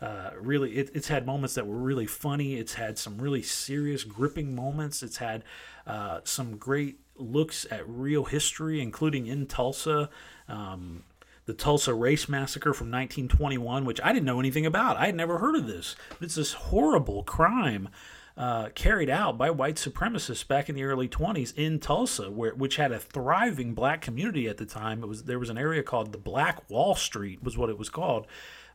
uh, 0.00 0.30
really 0.40 0.76
it, 0.76 0.90
it's 0.94 1.08
had 1.08 1.26
moments 1.26 1.54
that 1.54 1.66
were 1.66 1.76
really 1.76 2.06
funny. 2.06 2.54
It's 2.56 2.74
had 2.74 2.98
some 2.98 3.18
really 3.18 3.42
serious, 3.42 4.04
gripping 4.04 4.54
moments. 4.54 5.02
It's 5.02 5.16
had 5.16 5.42
uh, 5.86 6.20
some 6.22 6.56
great 6.56 7.00
looks 7.16 7.66
at 7.70 7.88
real 7.88 8.24
history, 8.24 8.80
including 8.80 9.26
in 9.26 9.46
Tulsa. 9.46 10.10
Um, 10.48 11.02
the 11.50 11.56
Tulsa 11.56 11.92
Race 11.92 12.28
Massacre 12.28 12.72
from 12.72 12.92
1921, 12.92 13.84
which 13.84 14.00
I 14.04 14.12
didn't 14.12 14.24
know 14.24 14.38
anything 14.38 14.66
about. 14.66 14.96
I 14.96 15.06
had 15.06 15.16
never 15.16 15.38
heard 15.38 15.56
of 15.56 15.66
this. 15.66 15.96
It's 16.20 16.36
this 16.36 16.52
horrible 16.52 17.24
crime 17.24 17.88
uh, 18.36 18.68
carried 18.76 19.10
out 19.10 19.36
by 19.36 19.50
white 19.50 19.74
supremacists 19.74 20.46
back 20.46 20.68
in 20.68 20.76
the 20.76 20.84
early 20.84 21.08
20s 21.08 21.52
in 21.56 21.80
Tulsa, 21.80 22.30
where, 22.30 22.54
which 22.54 22.76
had 22.76 22.92
a 22.92 23.00
thriving 23.00 23.74
black 23.74 24.00
community 24.00 24.48
at 24.48 24.58
the 24.58 24.64
time. 24.64 25.02
It 25.02 25.08
was 25.08 25.24
there 25.24 25.40
was 25.40 25.50
an 25.50 25.58
area 25.58 25.82
called 25.82 26.12
the 26.12 26.18
Black 26.18 26.70
Wall 26.70 26.94
Street, 26.94 27.42
was 27.42 27.58
what 27.58 27.68
it 27.68 27.78
was 27.78 27.88
called, 27.88 28.28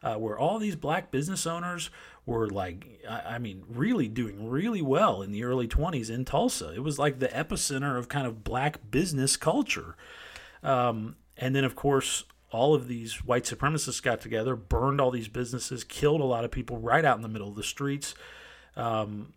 uh, 0.04 0.16
where 0.16 0.38
all 0.38 0.60
these 0.60 0.76
black 0.76 1.12
business 1.12 1.48
owners 1.48 1.90
were 2.26 2.50
like, 2.50 3.06
I 3.10 3.40
mean, 3.40 3.64
really 3.70 4.10
doing 4.10 4.50
really 4.50 4.82
well 4.82 5.22
in 5.22 5.32
the 5.32 5.46
early 5.46 5.70
20s 5.70 6.10
in 6.10 6.26
Tulsa. 6.26 6.74
It 6.76 6.84
was 6.84 7.00
like 7.00 7.20
the 7.20 7.30
epicenter 7.30 7.98
of 7.98 8.10
kind 8.10 8.28
of 8.28 8.44
black 8.44 8.92
business 8.92 9.38
culture. 9.38 9.96
Um, 10.62 11.16
and 11.38 11.56
then, 11.56 11.64
of 11.64 11.76
course, 11.76 12.26
all 12.56 12.74
of 12.74 12.88
these 12.88 13.26
white 13.26 13.44
supremacists 13.44 14.02
got 14.02 14.22
together, 14.22 14.56
burned 14.56 15.02
all 15.02 15.12
these 15.12 15.28
businesses, 15.28 15.84
killed 15.84 16.22
a 16.22 16.26
lot 16.26 16.46
of 16.46 16.52
people 16.52 16.78
right 16.78 17.04
out 17.04 17.18
in 17.18 17.22
the 17.22 17.28
middle 17.28 17.50
of 17.50 17.56
the 17.56 17.64
streets. 17.64 18.16
Um, 18.78 19.34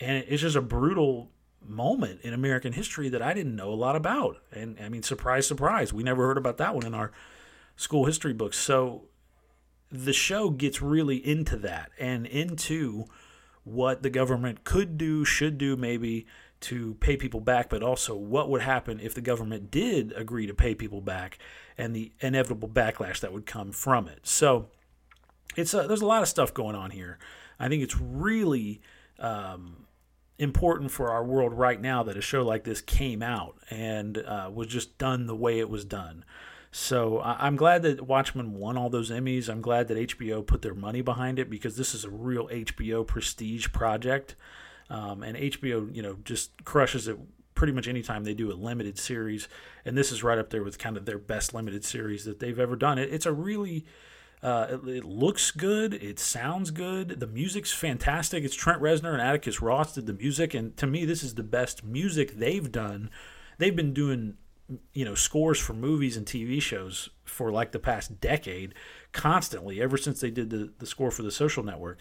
and 0.00 0.24
it's 0.28 0.42
just 0.42 0.56
a 0.56 0.60
brutal 0.60 1.30
moment 1.64 2.20
in 2.22 2.34
American 2.34 2.72
history 2.72 3.08
that 3.10 3.22
I 3.22 3.32
didn't 3.32 3.54
know 3.54 3.70
a 3.70 3.74
lot 3.74 3.94
about. 3.94 4.38
And 4.52 4.76
I 4.82 4.88
mean, 4.88 5.04
surprise, 5.04 5.46
surprise, 5.46 5.92
we 5.92 6.02
never 6.02 6.26
heard 6.26 6.36
about 6.36 6.56
that 6.58 6.74
one 6.74 6.84
in 6.84 6.94
our 6.94 7.12
school 7.76 8.06
history 8.06 8.32
books. 8.32 8.58
So 8.58 9.04
the 9.90 10.12
show 10.12 10.50
gets 10.50 10.82
really 10.82 11.16
into 11.16 11.56
that 11.58 11.92
and 11.98 12.26
into 12.26 13.06
what 13.62 14.02
the 14.02 14.10
government 14.10 14.64
could 14.64 14.98
do, 14.98 15.24
should 15.24 15.58
do, 15.58 15.76
maybe 15.76 16.26
to 16.60 16.94
pay 16.94 17.16
people 17.16 17.40
back, 17.40 17.68
but 17.68 17.82
also 17.82 18.16
what 18.16 18.50
would 18.50 18.62
happen 18.62 19.00
if 19.00 19.14
the 19.14 19.20
government 19.20 19.70
did 19.70 20.12
agree 20.16 20.46
to 20.46 20.54
pay 20.54 20.74
people 20.74 21.00
back 21.00 21.38
and 21.76 21.94
the 21.94 22.12
inevitable 22.20 22.68
backlash 22.68 23.20
that 23.20 23.32
would 23.32 23.46
come 23.46 23.72
from 23.72 24.08
it. 24.08 24.20
So 24.24 24.66
it's 25.56 25.72
a, 25.74 25.86
there's 25.86 26.00
a 26.00 26.06
lot 26.06 26.22
of 26.22 26.28
stuff 26.28 26.52
going 26.52 26.74
on 26.74 26.90
here. 26.90 27.18
I 27.60 27.68
think 27.68 27.82
it's 27.82 27.98
really 28.00 28.80
um, 29.18 29.86
important 30.38 30.90
for 30.90 31.10
our 31.10 31.24
world 31.24 31.52
right 31.52 31.80
now 31.80 32.02
that 32.02 32.16
a 32.16 32.20
show 32.20 32.42
like 32.42 32.64
this 32.64 32.80
came 32.80 33.22
out 33.22 33.56
and 33.70 34.18
uh, 34.18 34.50
was 34.52 34.68
just 34.68 34.98
done 34.98 35.26
the 35.26 35.36
way 35.36 35.58
it 35.58 35.68
was 35.68 35.84
done. 35.84 36.24
So 36.70 37.20
I'm 37.22 37.56
glad 37.56 37.82
that 37.82 38.06
Watchmen 38.06 38.54
won 38.54 38.76
all 38.76 38.90
those 38.90 39.10
Emmys. 39.10 39.48
I'm 39.48 39.62
glad 39.62 39.88
that 39.88 39.96
HBO 39.96 40.46
put 40.46 40.60
their 40.60 40.74
money 40.74 41.00
behind 41.00 41.38
it 41.38 41.48
because 41.48 41.76
this 41.76 41.94
is 41.94 42.04
a 42.04 42.10
real 42.10 42.46
HBO 42.48 43.06
prestige 43.06 43.72
project. 43.72 44.36
Um, 44.90 45.22
and 45.22 45.36
HBO, 45.36 45.94
you 45.94 46.02
know, 46.02 46.16
just 46.24 46.64
crushes 46.64 47.08
it 47.08 47.18
pretty 47.58 47.72
much 47.72 47.88
anytime 47.88 48.24
they 48.24 48.34
do 48.34 48.52
a 48.52 48.54
limited 48.54 48.98
series. 48.98 49.48
And 49.84 49.98
this 49.98 50.12
is 50.12 50.22
right 50.22 50.38
up 50.38 50.50
there 50.50 50.62
with 50.62 50.78
kind 50.78 50.96
of 50.96 51.04
their 51.04 51.18
best 51.18 51.52
limited 51.52 51.84
series 51.84 52.24
that 52.24 52.38
they've 52.38 52.58
ever 52.58 52.76
done. 52.76 52.98
It, 52.98 53.12
it's 53.12 53.26
a 53.26 53.32
really, 53.32 53.84
uh, 54.42 54.68
it, 54.70 54.88
it, 54.88 55.04
looks 55.04 55.50
good. 55.50 55.92
It 55.94 56.20
sounds 56.20 56.70
good. 56.70 57.20
The 57.20 57.26
music's 57.26 57.72
fantastic. 57.72 58.44
It's 58.44 58.54
Trent 58.54 58.80
Reznor 58.80 59.12
and 59.12 59.20
Atticus 59.20 59.60
Ross 59.60 59.94
did 59.94 60.06
the 60.06 60.12
music. 60.12 60.54
And 60.54 60.76
to 60.76 60.86
me, 60.86 61.04
this 61.04 61.24
is 61.24 61.34
the 61.34 61.42
best 61.42 61.84
music 61.84 62.36
they've 62.36 62.70
done. 62.70 63.10
They've 63.58 63.74
been 63.74 63.92
doing, 63.92 64.34
you 64.94 65.04
know, 65.04 65.16
scores 65.16 65.58
for 65.58 65.74
movies 65.74 66.16
and 66.16 66.24
TV 66.24 66.62
shows 66.62 67.10
for 67.24 67.50
like 67.50 67.72
the 67.72 67.80
past 67.80 68.20
decade 68.20 68.72
constantly, 69.10 69.82
ever 69.82 69.96
since 69.96 70.20
they 70.20 70.30
did 70.30 70.50
the, 70.50 70.72
the 70.78 70.86
score 70.86 71.10
for 71.10 71.22
the 71.22 71.32
social 71.32 71.64
network. 71.64 71.98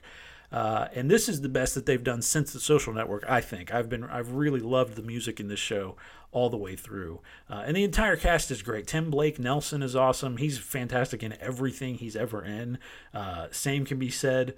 Uh, 0.52 0.88
and 0.94 1.12
this 1.12 1.28
is 1.28 1.42
the 1.42 1.50
best 1.50 1.76
that 1.76 1.86
they've 1.86 2.04
done 2.04 2.22
since 2.22 2.54
the 2.54 2.60
social 2.60 2.94
network 2.94 3.24
i 3.28 3.42
think. 3.42 3.74
I've 3.74 3.90
been 3.90 4.06
i've 4.06 4.32
really 4.32 4.62
loved 4.62 4.96
the 4.96 5.02
music 5.02 5.40
in 5.40 5.50
this 5.50 5.60
show 5.60 5.96
all 6.32 6.50
the 6.50 6.58
way 6.58 6.76
through. 6.76 7.22
Uh, 7.50 7.64
and 7.66 7.76
the 7.76 7.84
entire 7.84 8.16
cast 8.16 8.52
is 8.52 8.62
great. 8.62 8.88
Tim 8.88 9.10
blake 9.10 9.40
nelson 9.40 9.82
is 9.82 9.96
awesome. 9.96 10.38
He's 10.38 10.58
fantastic 10.58 11.24
in 11.24 11.34
everything 11.42 11.96
he's 11.96 12.16
ever 12.16 12.44
in. 12.44 12.78
Uh, 13.14 13.48
same 13.52 13.86
can 13.86 14.00
be 14.00 14.10
said 14.10 14.56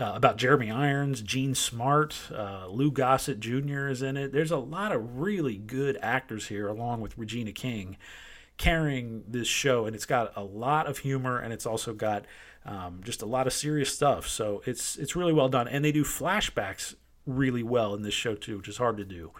uh, 0.00 0.12
about 0.14 0.36
Jeremy 0.36 0.70
Irons, 0.70 1.20
Jean 1.20 1.54
Smart, 1.54 2.16
uh, 2.34 2.66
Lou 2.68 2.90
Gossett 2.90 3.40
Jr. 3.40 3.88
is 3.88 4.02
in 4.02 4.16
it. 4.16 4.32
There's 4.32 4.50
a 4.50 4.56
lot 4.56 4.92
of 4.92 5.18
really 5.18 5.56
good 5.56 5.98
actors 6.00 6.46
here, 6.46 6.68
along 6.68 7.00
with 7.00 7.18
Regina 7.18 7.52
King, 7.52 7.96
carrying 8.56 9.24
this 9.28 9.48
show, 9.48 9.86
and 9.86 9.94
it's 9.94 10.06
got 10.06 10.32
a 10.36 10.42
lot 10.42 10.86
of 10.86 10.98
humor, 10.98 11.38
and 11.38 11.52
it's 11.52 11.66
also 11.66 11.92
got 11.92 12.24
um, 12.64 13.00
just 13.02 13.22
a 13.22 13.26
lot 13.26 13.46
of 13.46 13.52
serious 13.52 13.92
stuff. 13.92 14.28
So 14.28 14.62
it's 14.66 14.96
it's 14.96 15.16
really 15.16 15.32
well 15.32 15.48
done, 15.48 15.68
and 15.68 15.84
they 15.84 15.92
do 15.92 16.04
flashbacks 16.04 16.94
really 17.26 17.62
well 17.62 17.94
in 17.94 18.02
this 18.02 18.14
show 18.14 18.34
too, 18.34 18.58
which 18.58 18.68
is 18.68 18.76
hard 18.76 18.96
to 18.98 19.04
do. 19.04 19.32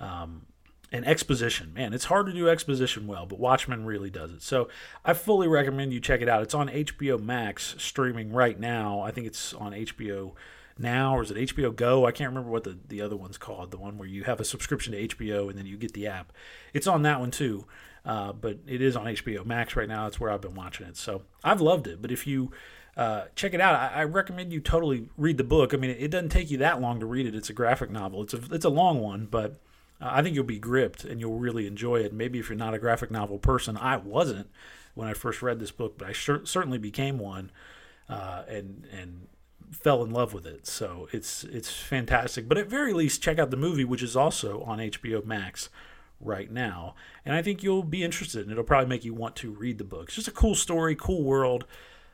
Um, 0.00 0.46
and 0.90 1.06
exposition, 1.06 1.74
man, 1.74 1.92
it's 1.92 2.06
hard 2.06 2.26
to 2.26 2.32
do 2.32 2.48
exposition 2.48 3.06
well, 3.06 3.26
but 3.26 3.38
Watchmen 3.38 3.84
really 3.84 4.08
does 4.08 4.32
it. 4.32 4.42
So 4.42 4.68
I 5.04 5.12
fully 5.12 5.46
recommend 5.46 5.92
you 5.92 6.00
check 6.00 6.22
it 6.22 6.28
out. 6.28 6.42
It's 6.42 6.54
on 6.54 6.68
HBO 6.68 7.22
Max 7.22 7.74
streaming 7.78 8.32
right 8.32 8.58
now. 8.58 9.00
I 9.00 9.10
think 9.10 9.26
it's 9.26 9.52
on 9.52 9.72
HBO 9.72 10.32
now 10.78 11.16
or 11.16 11.22
is 11.22 11.30
it 11.30 11.36
HBO 11.36 11.74
Go? 11.76 12.06
I 12.06 12.12
can't 12.12 12.30
remember 12.30 12.50
what 12.50 12.64
the, 12.64 12.78
the 12.88 13.02
other 13.02 13.16
one's 13.16 13.36
called. 13.36 13.70
The 13.70 13.76
one 13.76 13.98
where 13.98 14.08
you 14.08 14.24
have 14.24 14.40
a 14.40 14.44
subscription 14.44 14.92
to 14.94 15.08
HBO 15.08 15.50
and 15.50 15.58
then 15.58 15.66
you 15.66 15.76
get 15.76 15.92
the 15.92 16.06
app. 16.06 16.32
It's 16.72 16.86
on 16.86 17.02
that 17.02 17.20
one 17.20 17.32
too. 17.32 17.66
Uh, 18.04 18.32
but 18.32 18.58
it 18.66 18.80
is 18.80 18.96
on 18.96 19.06
HBO 19.06 19.44
Max 19.44 19.76
right 19.76 19.88
now. 19.88 20.04
That's 20.04 20.18
where 20.18 20.30
I've 20.30 20.40
been 20.40 20.54
watching 20.54 20.86
it. 20.86 20.96
So 20.96 21.22
I've 21.44 21.60
loved 21.60 21.86
it. 21.86 22.00
But 22.00 22.10
if 22.10 22.26
you 22.26 22.50
uh, 22.98 23.26
check 23.36 23.54
it 23.54 23.60
out, 23.60 23.74
I, 23.74 24.00
I, 24.00 24.04
recommend 24.04 24.52
you 24.52 24.60
totally 24.60 25.08
read 25.16 25.36
the 25.36 25.44
book. 25.44 25.72
I 25.72 25.76
mean, 25.76 25.90
it, 25.90 25.98
it, 26.00 26.10
doesn't 26.10 26.30
take 26.30 26.50
you 26.50 26.58
that 26.58 26.80
long 26.80 26.98
to 26.98 27.06
read 27.06 27.26
it. 27.26 27.34
It's 27.34 27.48
a 27.48 27.52
graphic 27.52 27.90
novel. 27.90 28.22
It's 28.22 28.34
a 28.34 28.40
it's 28.50 28.64
a 28.64 28.70
long 28.70 29.00
one, 29.00 29.28
but 29.30 29.52
uh, 30.00 30.08
I 30.10 30.22
think 30.22 30.34
you'll 30.34 30.44
be 30.44 30.58
gripped 30.58 31.04
and 31.04 31.20
you'll 31.20 31.38
really 31.38 31.68
enjoy 31.68 32.00
it. 32.00 32.12
Maybe 32.12 32.40
if 32.40 32.48
you're 32.48 32.58
not 32.58 32.74
a 32.74 32.78
graphic 32.78 33.12
novel 33.12 33.38
person, 33.38 33.76
I 33.76 33.98
wasn't 33.98 34.50
when 34.94 35.06
I 35.06 35.14
first 35.14 35.42
read 35.42 35.60
this 35.60 35.70
book, 35.70 35.96
but 35.96 36.08
I 36.08 36.12
certainly 36.12 36.78
became 36.78 37.18
one, 37.18 37.52
uh, 38.08 38.42
and 38.48 38.84
and 38.92 39.28
fell 39.70 40.02
in 40.02 40.10
love 40.10 40.34
with 40.34 40.44
it. 40.44 40.66
So 40.66 41.08
it's 41.12 41.44
it's 41.44 41.70
fantastic. 41.70 42.48
But 42.48 42.58
at 42.58 42.66
very 42.66 42.92
least, 42.92 43.22
check 43.22 43.38
out 43.38 43.52
the 43.52 43.56
movie, 43.56 43.84
which 43.84 44.02
is 44.02 44.16
also 44.16 44.62
on 44.62 44.78
HBO 44.78 45.24
Max 45.24 45.68
right 46.20 46.50
now. 46.50 46.94
And 47.24 47.34
I 47.34 47.42
think 47.42 47.62
you'll 47.62 47.82
be 47.82 48.02
interested, 48.02 48.42
and 48.42 48.52
it'll 48.52 48.64
probably 48.64 48.88
make 48.88 49.04
you 49.04 49.14
want 49.14 49.36
to 49.36 49.52
read 49.52 49.78
the 49.78 49.84
book. 49.84 50.04
It's 50.04 50.16
just 50.16 50.28
a 50.28 50.32
cool 50.32 50.54
story, 50.54 50.94
cool 50.94 51.22
world, 51.22 51.66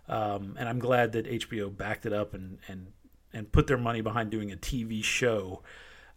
um, 0.09 0.57
and 0.59 0.69
I'm 0.69 0.79
glad 0.79 1.13
that 1.13 1.27
HBO 1.27 1.75
backed 1.75 2.07
it 2.07 2.13
up 2.13 2.35
and 2.35 2.59
and 2.69 2.93
and 3.33 3.51
put 3.51 3.67
their 3.67 3.79
money 3.79 4.01
behind 4.01 4.31
doing 4.31 4.53
a 4.53 4.57
TV 4.57 5.03
show 5.03 5.63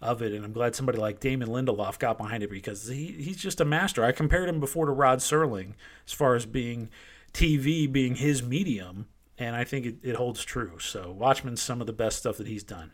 of 0.01 0.21
it. 0.21 0.33
And 0.33 0.45
I'm 0.45 0.53
glad 0.53 0.75
somebody 0.75 0.99
like 0.99 1.19
Damon 1.19 1.47
Lindelof 1.47 1.97
got 1.97 2.17
behind 2.17 2.43
it 2.43 2.51
because 2.51 2.87
he 2.87 3.13
he's 3.13 3.37
just 3.37 3.61
a 3.61 3.65
master. 3.65 4.03
I 4.03 4.11
compared 4.11 4.49
him 4.49 4.59
before 4.59 4.85
to 4.85 4.91
Rod 4.91 5.19
Serling 5.19 5.73
as 6.05 6.13
far 6.13 6.35
as 6.35 6.45
being 6.45 6.89
TV 7.33 7.91
being 7.91 8.15
his 8.15 8.43
medium, 8.43 9.07
and 9.37 9.55
I 9.55 9.63
think 9.63 9.85
it, 9.85 9.95
it 10.03 10.15
holds 10.15 10.43
true. 10.43 10.79
So 10.79 11.11
Watchmen's 11.11 11.61
some 11.61 11.81
of 11.81 11.87
the 11.87 11.93
best 11.93 12.19
stuff 12.19 12.37
that 12.37 12.47
he's 12.47 12.63
done. 12.63 12.91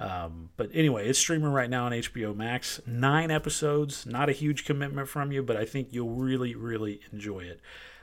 Um, 0.00 0.50
but 0.56 0.70
anyway, 0.72 1.08
it's 1.08 1.18
streaming 1.18 1.50
right 1.50 1.68
now 1.68 1.86
on 1.86 1.92
HBO 1.92 2.34
Max. 2.34 2.80
Nine 2.86 3.30
episodes, 3.30 4.06
not 4.06 4.28
a 4.28 4.32
huge 4.32 4.64
commitment 4.64 5.08
from 5.08 5.32
you, 5.32 5.42
but 5.42 5.56
I 5.56 5.64
think 5.64 5.88
you'll 5.90 6.14
really, 6.14 6.54
really 6.54 7.00
enjoy 7.12 7.40
it. 7.40 7.60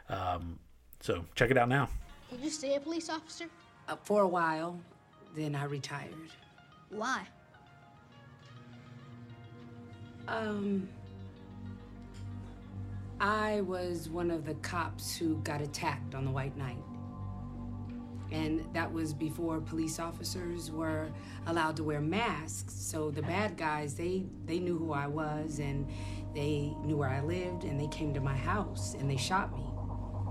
Um, 0.10 0.60
so 1.00 1.26
check 1.36 1.52
it 1.52 1.58
out 1.58 1.70
now. 1.70 1.90
Did 2.30 2.42
you 2.42 2.50
stay 2.50 2.76
a 2.76 2.80
police 2.80 3.10
officer? 3.10 3.46
Uh, 3.88 3.96
for 4.04 4.24
a 4.24 4.28
while, 4.28 4.80
then 5.36 5.56
I 5.56 5.66
retired. 5.66 6.14
Why? 6.90 7.26
Um, 10.28 10.90
I 13.20 13.62
was 13.62 14.10
one 14.10 14.32
of 14.32 14.46
the 14.46 14.56
cops 14.56 15.16
who 15.16 15.36
got 15.44 15.62
attacked 15.62 16.16
on 16.16 16.26
the 16.26 16.32
White 16.32 16.58
Night. 16.58 16.78
And 18.32 18.66
that 18.74 18.92
was 18.92 19.14
before 19.14 19.60
police 19.60 20.00
officers 20.00 20.72
were 20.72 21.10
allowed 21.48 21.76
to 21.78 21.84
wear 21.84 22.02
masks. 22.02 22.74
So 22.74 23.12
the 23.12 23.22
bad 23.22 23.58
guys, 23.58 23.94
they, 23.94 24.24
they 24.46 24.60
knew 24.60 24.78
who 24.78 24.94
I 24.94 25.08
was 25.08 25.60
and 25.60 25.88
they 26.34 26.74
knew 26.84 26.98
where 26.98 27.10
I 27.10 27.22
lived 27.22 27.64
and 27.64 27.80
they 27.80 27.88
came 27.88 28.14
to 28.14 28.20
my 28.20 28.36
house 28.36 28.96
and 29.00 29.10
they 29.10 29.18
shot 29.18 29.56
me 29.56 29.64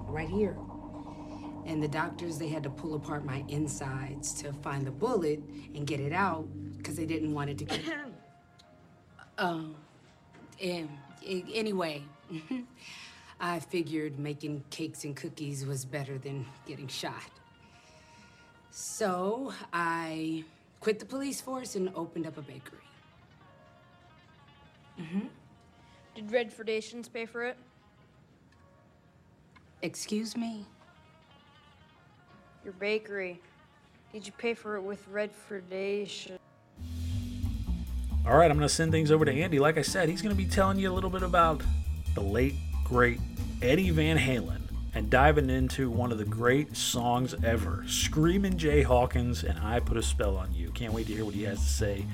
right 0.08 0.28
here. 0.28 0.56
And 1.66 1.82
the 1.82 1.88
doctors, 1.88 2.38
they 2.38 2.48
had 2.48 2.62
to 2.64 2.70
pull 2.70 2.94
apart 2.94 3.24
my 3.24 3.42
insides 3.48 4.34
to 4.42 4.52
find 4.52 4.86
the 4.86 4.90
bullet 4.90 5.40
and 5.74 5.86
get 5.86 5.98
it 5.98 6.12
out 6.12 6.46
because 6.76 6.96
they 6.96 7.06
didn't 7.06 7.32
want 7.32 7.50
it 7.50 7.58
to 7.58 7.64
get. 7.64 7.80
um, 9.38 9.74
and, 10.62 10.90
anyway, 11.26 12.02
I 13.40 13.60
figured 13.60 14.18
making 14.18 14.64
cakes 14.70 15.04
and 15.04 15.16
cookies 15.16 15.64
was 15.64 15.84
better 15.84 16.18
than 16.18 16.46
getting 16.66 16.88
shot. 16.88 17.30
So 18.76 19.52
I 19.72 20.42
quit 20.80 20.98
the 20.98 21.06
police 21.06 21.40
force 21.40 21.76
and 21.76 21.92
opened 21.94 22.26
up 22.26 22.36
a 22.38 22.42
bakery. 22.42 22.80
Mm-hmm. 25.00 25.26
Did 26.16 26.28
Redfordations 26.28 27.10
pay 27.12 27.24
for 27.24 27.44
it? 27.44 27.56
Excuse 29.82 30.36
me? 30.36 30.66
Your 32.64 32.72
bakery. 32.72 33.40
Did 34.12 34.26
you 34.26 34.32
pay 34.32 34.54
for 34.54 34.74
it 34.74 34.82
with 34.82 35.08
Redfordations? 35.08 36.38
All 38.26 38.36
right, 38.36 38.50
I'm 38.50 38.56
going 38.56 38.68
to 38.68 38.74
send 38.74 38.90
things 38.90 39.12
over 39.12 39.24
to 39.24 39.32
Andy. 39.32 39.60
Like 39.60 39.78
I 39.78 39.82
said, 39.82 40.08
he's 40.08 40.20
going 40.20 40.34
to 40.34 40.42
be 40.42 40.48
telling 40.48 40.80
you 40.80 40.90
a 40.90 40.94
little 40.94 41.10
bit 41.10 41.22
about 41.22 41.62
the 42.16 42.22
late, 42.22 42.56
great 42.82 43.20
Eddie 43.62 43.90
Van 43.90 44.18
Halen 44.18 44.63
and 44.94 45.10
diving 45.10 45.50
into 45.50 45.90
one 45.90 46.12
of 46.12 46.18
the 46.18 46.24
great 46.24 46.76
songs 46.76 47.34
ever 47.42 47.84
Screaming 47.88 48.56
Jay 48.56 48.82
Hawkins 48.82 49.42
and 49.42 49.58
I 49.58 49.80
Put 49.80 49.96
a 49.96 50.02
Spell 50.02 50.36
on 50.36 50.54
You. 50.54 50.70
Can't 50.70 50.92
wait 50.92 51.06
to 51.08 51.12
hear 51.12 51.24
what 51.24 51.34
he 51.34 51.42
has 51.42 51.58
to 51.58 51.68
say 51.68 52.06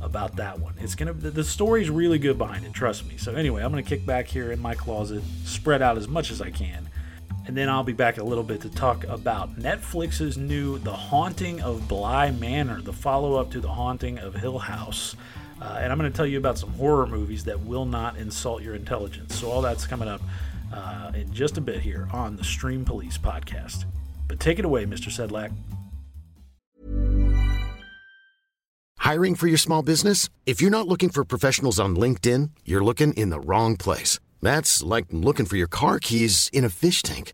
about 0.00 0.36
that 0.36 0.58
one. 0.58 0.74
It's 0.80 0.94
to, 0.94 1.12
the 1.12 1.44
story's 1.44 1.90
really 1.90 2.18
good 2.18 2.38
behind 2.38 2.64
it, 2.64 2.72
trust 2.72 3.06
me. 3.08 3.16
So, 3.16 3.34
anyway, 3.34 3.62
I'm 3.62 3.72
to 3.82 3.88
kick 3.88 4.06
back 4.06 4.26
here 4.26 4.52
in 4.52 4.60
my 4.60 4.74
closet, 4.74 5.22
spread 5.44 5.82
out 5.82 5.96
as 5.96 6.08
much 6.08 6.30
as 6.30 6.40
I 6.40 6.50
can, 6.50 6.88
and 7.46 7.56
then 7.56 7.68
I'll 7.68 7.84
be 7.84 7.92
back 7.92 8.18
a 8.18 8.24
little 8.24 8.44
bit 8.44 8.60
to 8.62 8.68
talk 8.68 9.04
about 9.04 9.56
Netflix's 9.56 10.36
new 10.36 10.78
The 10.78 10.92
Haunting 10.92 11.60
of 11.62 11.88
Bly 11.88 12.30
Manor, 12.30 12.80
the 12.80 12.92
follow 12.92 13.34
up 13.36 13.50
to 13.52 13.60
The 13.60 13.68
Haunting 13.68 14.18
of 14.18 14.34
Hill 14.34 14.58
House. 14.58 15.16
Uh, 15.60 15.78
and 15.80 15.90
I'm 15.90 15.98
going 15.98 16.10
to 16.10 16.16
tell 16.16 16.26
you 16.26 16.38
about 16.38 16.56
some 16.56 16.70
horror 16.74 17.06
movies 17.06 17.44
that 17.44 17.60
will 17.60 17.84
not 17.84 18.16
insult 18.16 18.62
your 18.62 18.76
intelligence. 18.76 19.34
So, 19.34 19.50
all 19.50 19.62
that's 19.62 19.86
coming 19.86 20.08
up 20.08 20.20
uh, 20.72 21.12
in 21.14 21.32
just 21.32 21.56
a 21.58 21.60
bit 21.60 21.80
here 21.80 22.08
on 22.12 22.36
the 22.36 22.44
Stream 22.44 22.84
Police 22.84 23.18
podcast. 23.18 23.84
But 24.26 24.40
take 24.40 24.58
it 24.58 24.64
away, 24.64 24.84
Mr. 24.84 25.10
Sedlak. 25.10 25.52
Hiring 28.98 29.36
for 29.36 29.46
your 29.46 29.58
small 29.58 29.82
business? 29.82 30.28
If 30.44 30.60
you're 30.60 30.70
not 30.70 30.86
looking 30.86 31.08
for 31.08 31.24
professionals 31.24 31.80
on 31.80 31.96
LinkedIn, 31.96 32.50
you're 32.64 32.84
looking 32.84 33.14
in 33.14 33.30
the 33.30 33.40
wrong 33.40 33.76
place. 33.76 34.18
That's 34.42 34.82
like 34.82 35.06
looking 35.10 35.46
for 35.46 35.56
your 35.56 35.66
car 35.66 35.98
keys 35.98 36.50
in 36.52 36.64
a 36.64 36.68
fish 36.68 37.02
tank. 37.02 37.32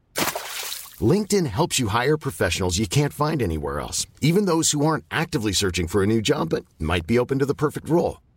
LinkedIn 1.00 1.46
helps 1.46 1.80
you 1.80 1.88
hire 1.88 2.16
professionals 2.16 2.78
you 2.78 2.86
can't 2.86 3.12
find 3.12 3.42
anywhere 3.42 3.80
else, 3.80 4.06
even 4.20 4.44
those 4.44 4.70
who 4.70 4.86
aren't 4.86 5.04
actively 5.10 5.52
searching 5.52 5.88
for 5.88 6.02
a 6.02 6.06
new 6.06 6.22
job 6.22 6.50
but 6.50 6.64
might 6.78 7.06
be 7.06 7.18
open 7.18 7.40
to 7.40 7.46
the 7.46 7.54
perfect 7.54 7.88
role. 7.88 8.18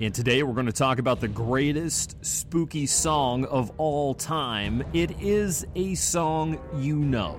And 0.00 0.12
today 0.12 0.42
we're 0.42 0.54
going 0.54 0.66
to 0.66 0.72
talk 0.72 0.98
about 0.98 1.20
the 1.20 1.28
greatest 1.28 2.16
spooky 2.24 2.84
song 2.84 3.44
of 3.44 3.70
all 3.76 4.12
time. 4.12 4.82
It 4.92 5.22
is 5.22 5.64
a 5.76 5.94
song 5.94 6.58
you 6.76 6.96
know, 6.96 7.38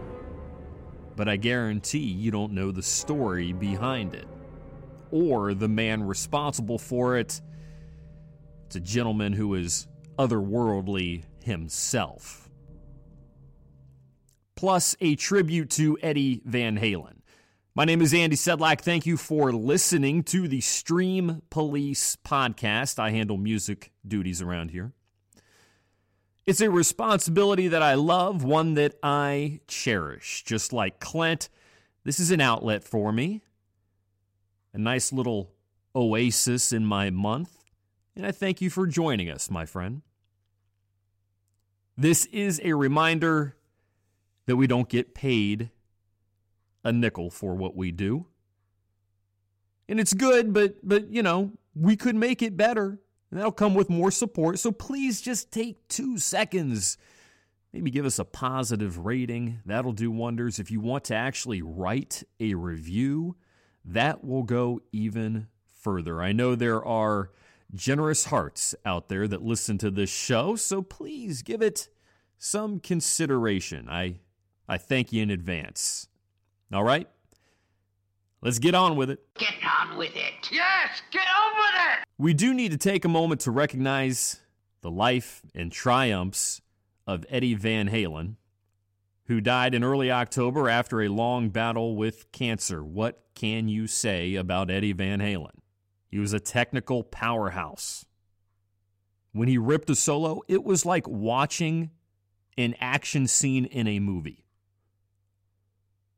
but 1.17 1.27
I 1.27 1.35
guarantee 1.35 1.99
you 1.99 2.31
don't 2.31 2.53
know 2.53 2.71
the 2.71 2.81
story 2.81 3.51
behind 3.51 4.15
it 4.15 4.25
or 5.11 5.53
the 5.53 5.67
man 5.67 6.03
responsible 6.03 6.77
for 6.77 7.17
it. 7.17 7.41
It's 8.67 8.77
a 8.77 8.79
gentleman 8.79 9.33
who 9.33 9.55
is 9.55 9.85
otherworldly 10.17 11.25
himself. 11.43 12.49
Plus, 14.55 14.95
a 15.01 15.15
tribute 15.15 15.71
to 15.71 15.97
Eddie 16.01 16.41
Van 16.45 16.79
Halen. 16.79 17.14
My 17.77 17.83
name 17.83 18.01
is 18.01 18.13
Andy 18.13 18.37
Sedlak. 18.37 18.79
Thank 18.79 19.05
you 19.05 19.17
for 19.17 19.51
listening 19.51 20.23
to 20.23 20.47
the 20.47 20.61
Stream 20.61 21.41
Police 21.49 22.15
podcast. 22.15 22.99
I 22.99 23.09
handle 23.09 23.35
music 23.35 23.91
duties 24.07 24.41
around 24.41 24.71
here. 24.71 24.93
It's 26.45 26.61
a 26.61 26.69
responsibility 26.69 27.67
that 27.67 27.81
I 27.83 27.95
love, 27.95 28.45
one 28.45 28.75
that 28.75 28.95
I 29.03 29.59
cherish. 29.67 30.45
Just 30.45 30.71
like 30.71 31.01
Clint, 31.01 31.49
this 32.05 32.17
is 32.17 32.31
an 32.31 32.39
outlet 32.39 32.81
for 32.81 33.11
me, 33.11 33.41
a 34.73 34.77
nice 34.77 35.11
little 35.11 35.51
oasis 35.93 36.71
in 36.71 36.85
my 36.85 37.09
month. 37.09 37.65
And 38.15 38.25
I 38.25 38.31
thank 38.31 38.61
you 38.61 38.69
for 38.69 38.87
joining 38.87 39.29
us, 39.29 39.51
my 39.51 39.65
friend. 39.65 40.01
This 41.97 42.23
is 42.27 42.61
a 42.63 42.71
reminder 42.71 43.57
that 44.45 44.55
we 44.55 44.65
don't 44.65 44.87
get 44.87 45.13
paid 45.13 45.71
a 46.85 46.93
nickel 46.93 47.29
for 47.29 47.55
what 47.55 47.75
we 47.75 47.91
do. 47.91 48.27
And 49.89 49.99
it's 49.99 50.13
good, 50.13 50.53
but 50.53 50.75
but 50.87 51.09
you 51.09 51.21
know, 51.21 51.51
we 51.75 51.97
could 51.97 52.15
make 52.15 52.41
it 52.41 52.55
better. 52.55 53.01
And 53.31 53.39
that'll 53.39 53.51
come 53.51 53.73
with 53.73 53.89
more 53.89 54.11
support. 54.11 54.59
So 54.59 54.71
please 54.71 55.19
just 55.19 55.51
take 55.51 55.85
2 55.89 56.19
seconds. 56.19 56.97
Maybe 57.73 57.91
give 57.91 58.05
us 58.05 58.19
a 58.19 58.23
positive 58.23 58.99
rating. 58.99 59.59
That'll 59.65 59.91
do 59.91 60.09
wonders. 60.09 60.59
If 60.59 60.71
you 60.71 60.79
want 60.79 61.03
to 61.05 61.15
actually 61.15 61.61
write 61.61 62.23
a 62.39 62.53
review, 62.53 63.35
that 63.83 64.23
will 64.23 64.43
go 64.43 64.79
even 64.93 65.47
further. 65.81 66.21
I 66.21 66.31
know 66.31 66.55
there 66.55 66.85
are 66.85 67.31
generous 67.73 68.25
hearts 68.25 68.75
out 68.85 69.09
there 69.09 69.27
that 69.27 69.41
listen 69.41 69.77
to 69.79 69.91
this 69.91 70.09
show, 70.09 70.55
so 70.55 70.81
please 70.81 71.41
give 71.41 71.61
it 71.61 71.89
some 72.37 72.79
consideration. 72.79 73.89
I 73.89 74.19
I 74.67 74.77
thank 74.77 75.11
you 75.11 75.21
in 75.21 75.29
advance. 75.29 76.07
All 76.73 76.83
right? 76.83 77.07
Let's 78.41 78.59
get 78.59 78.75
on 78.75 78.95
with 78.95 79.09
it. 79.09 79.19
Get 79.37 79.53
on 79.63 79.97
with 79.97 80.15
it. 80.15 80.51
Yes, 80.51 81.01
get 81.11 81.23
on 81.23 81.55
with 81.55 81.81
it. 81.99 82.05
We 82.17 82.33
do 82.33 82.53
need 82.53 82.71
to 82.71 82.77
take 82.77 83.03
a 83.03 83.09
moment 83.09 83.41
to 83.41 83.51
recognize 83.51 84.39
the 84.81 84.91
life 84.91 85.41
and 85.55 85.71
triumphs 85.71 86.61
of 87.07 87.25
Eddie 87.29 87.55
Van 87.55 87.89
Halen, 87.89 88.35
who 89.25 89.41
died 89.41 89.73
in 89.73 89.83
early 89.83 90.11
October 90.11 90.69
after 90.69 91.01
a 91.01 91.07
long 91.07 91.49
battle 91.49 91.95
with 91.95 92.31
cancer. 92.31 92.83
What 92.83 93.23
can 93.33 93.67
you 93.67 93.87
say 93.87 94.35
about 94.35 94.69
Eddie 94.69 94.93
Van 94.93 95.19
Halen? 95.19 95.57
He 96.07 96.19
was 96.19 96.33
a 96.33 96.39
technical 96.39 97.03
powerhouse. 97.03 98.05
When 99.33 99.47
he 99.47 99.57
ripped 99.57 99.89
a 99.89 99.95
solo, 99.95 100.41
it 100.47 100.63
was 100.63 100.85
like 100.85 101.07
watching 101.07 101.89
an 102.57 102.75
action 102.79 103.27
scene 103.27 103.65
in 103.65 103.87
a 103.87 103.99
movie. 103.99 104.44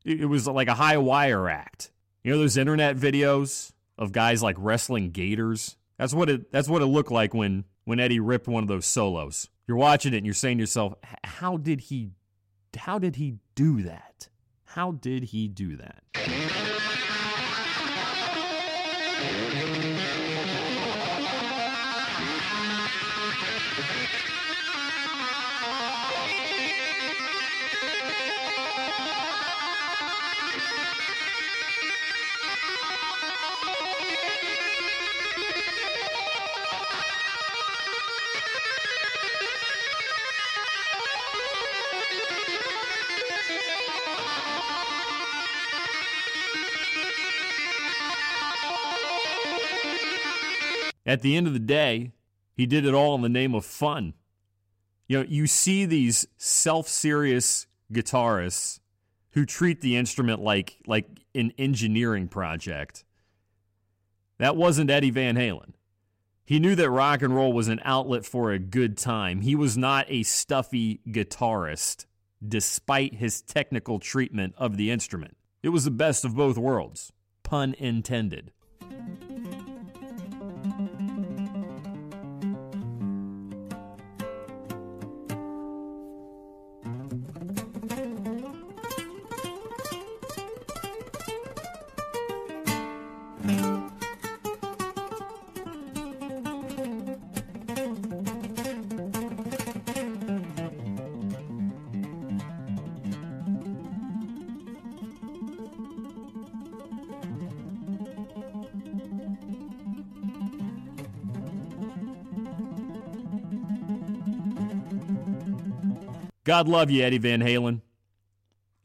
It 0.07 0.29
was 0.29 0.47
like 0.47 0.69
a 0.69 0.73
high 0.73 0.97
wire 0.97 1.49
act. 1.49 1.91
You 2.23 2.31
know 2.31 2.37
those 2.37 2.55
internet 2.55 2.95
videos 2.95 3.73
of 3.97 4.13
guys 4.13 4.41
like 4.41 4.55
wrestling 4.57 5.11
gators? 5.11 5.75
That's 5.97 6.13
what 6.13 6.29
it 6.29 6.49
that's 6.49 6.69
what 6.69 6.81
it 6.81 6.85
looked 6.85 7.11
like 7.11 7.33
when 7.33 7.65
when 7.83 7.99
Eddie 7.99 8.21
ripped 8.21 8.47
one 8.47 8.63
of 8.63 8.69
those 8.69 8.85
solos. 8.85 9.49
You're 9.67 9.75
watching 9.75 10.13
it 10.13 10.17
and 10.17 10.25
you're 10.25 10.33
saying 10.33 10.59
to 10.59 10.61
yourself, 10.61 10.93
"How 11.25 11.57
did 11.57 11.81
he 11.81 12.11
how 12.77 12.99
did 12.99 13.17
he 13.17 13.35
do 13.53 13.81
that? 13.83 14.29
How 14.63 14.93
did 14.93 15.23
he 15.23 15.49
do 15.49 15.75
that?" 15.75 16.03
At 51.07 51.21
the 51.21 51.37
end 51.37 51.47
of 51.47 51.53
the 51.53 51.59
day, 51.59 52.11
he 52.53 52.65
did 52.65 52.85
it 52.85 52.93
all 52.93 53.15
in 53.15 53.21
the 53.21 53.29
name 53.29 53.55
of 53.55 53.63
fun. 53.65 54.13
You 55.07 55.19
know, 55.19 55.25
you 55.27 55.47
see 55.47 55.85
these 55.85 56.27
self-serious 56.37 57.65
guitarists 57.93 58.81
who 59.31 59.45
treat 59.45 59.79
the 59.79 59.95
instrument 59.95 60.41
like 60.41 60.77
like 60.85 61.07
an 61.33 61.53
engineering 61.57 62.27
project. 62.27 63.05
That 64.37 64.57
wasn't 64.57 64.89
Eddie 64.89 65.11
Van 65.11 65.35
Halen. 65.35 65.73
He 66.43 66.59
knew 66.59 66.75
that 66.75 66.89
rock 66.89 67.21
and 67.21 67.33
roll 67.33 67.53
was 67.53 67.67
an 67.67 67.81
outlet 67.83 68.25
for 68.25 68.51
a 68.51 68.59
good 68.59 68.97
time. 68.97 69.41
He 69.41 69.55
was 69.55 69.77
not 69.77 70.05
a 70.09 70.23
stuffy 70.23 71.01
guitarist, 71.07 72.05
despite 72.45 73.15
his 73.15 73.41
technical 73.41 73.99
treatment 73.99 74.55
of 74.57 74.77
the 74.77 74.91
instrument. 74.91 75.37
It 75.63 75.69
was 75.69 75.85
the 75.85 75.91
best 75.91 76.25
of 76.25 76.35
both 76.35 76.57
worlds, 76.57 77.11
pun 77.43 77.75
intended. 77.77 78.51
God 116.47 116.69
love 116.69 116.89
you, 116.89 117.03
Eddie 117.03 117.17
Van 117.17 117.41
Halen. 117.41 117.81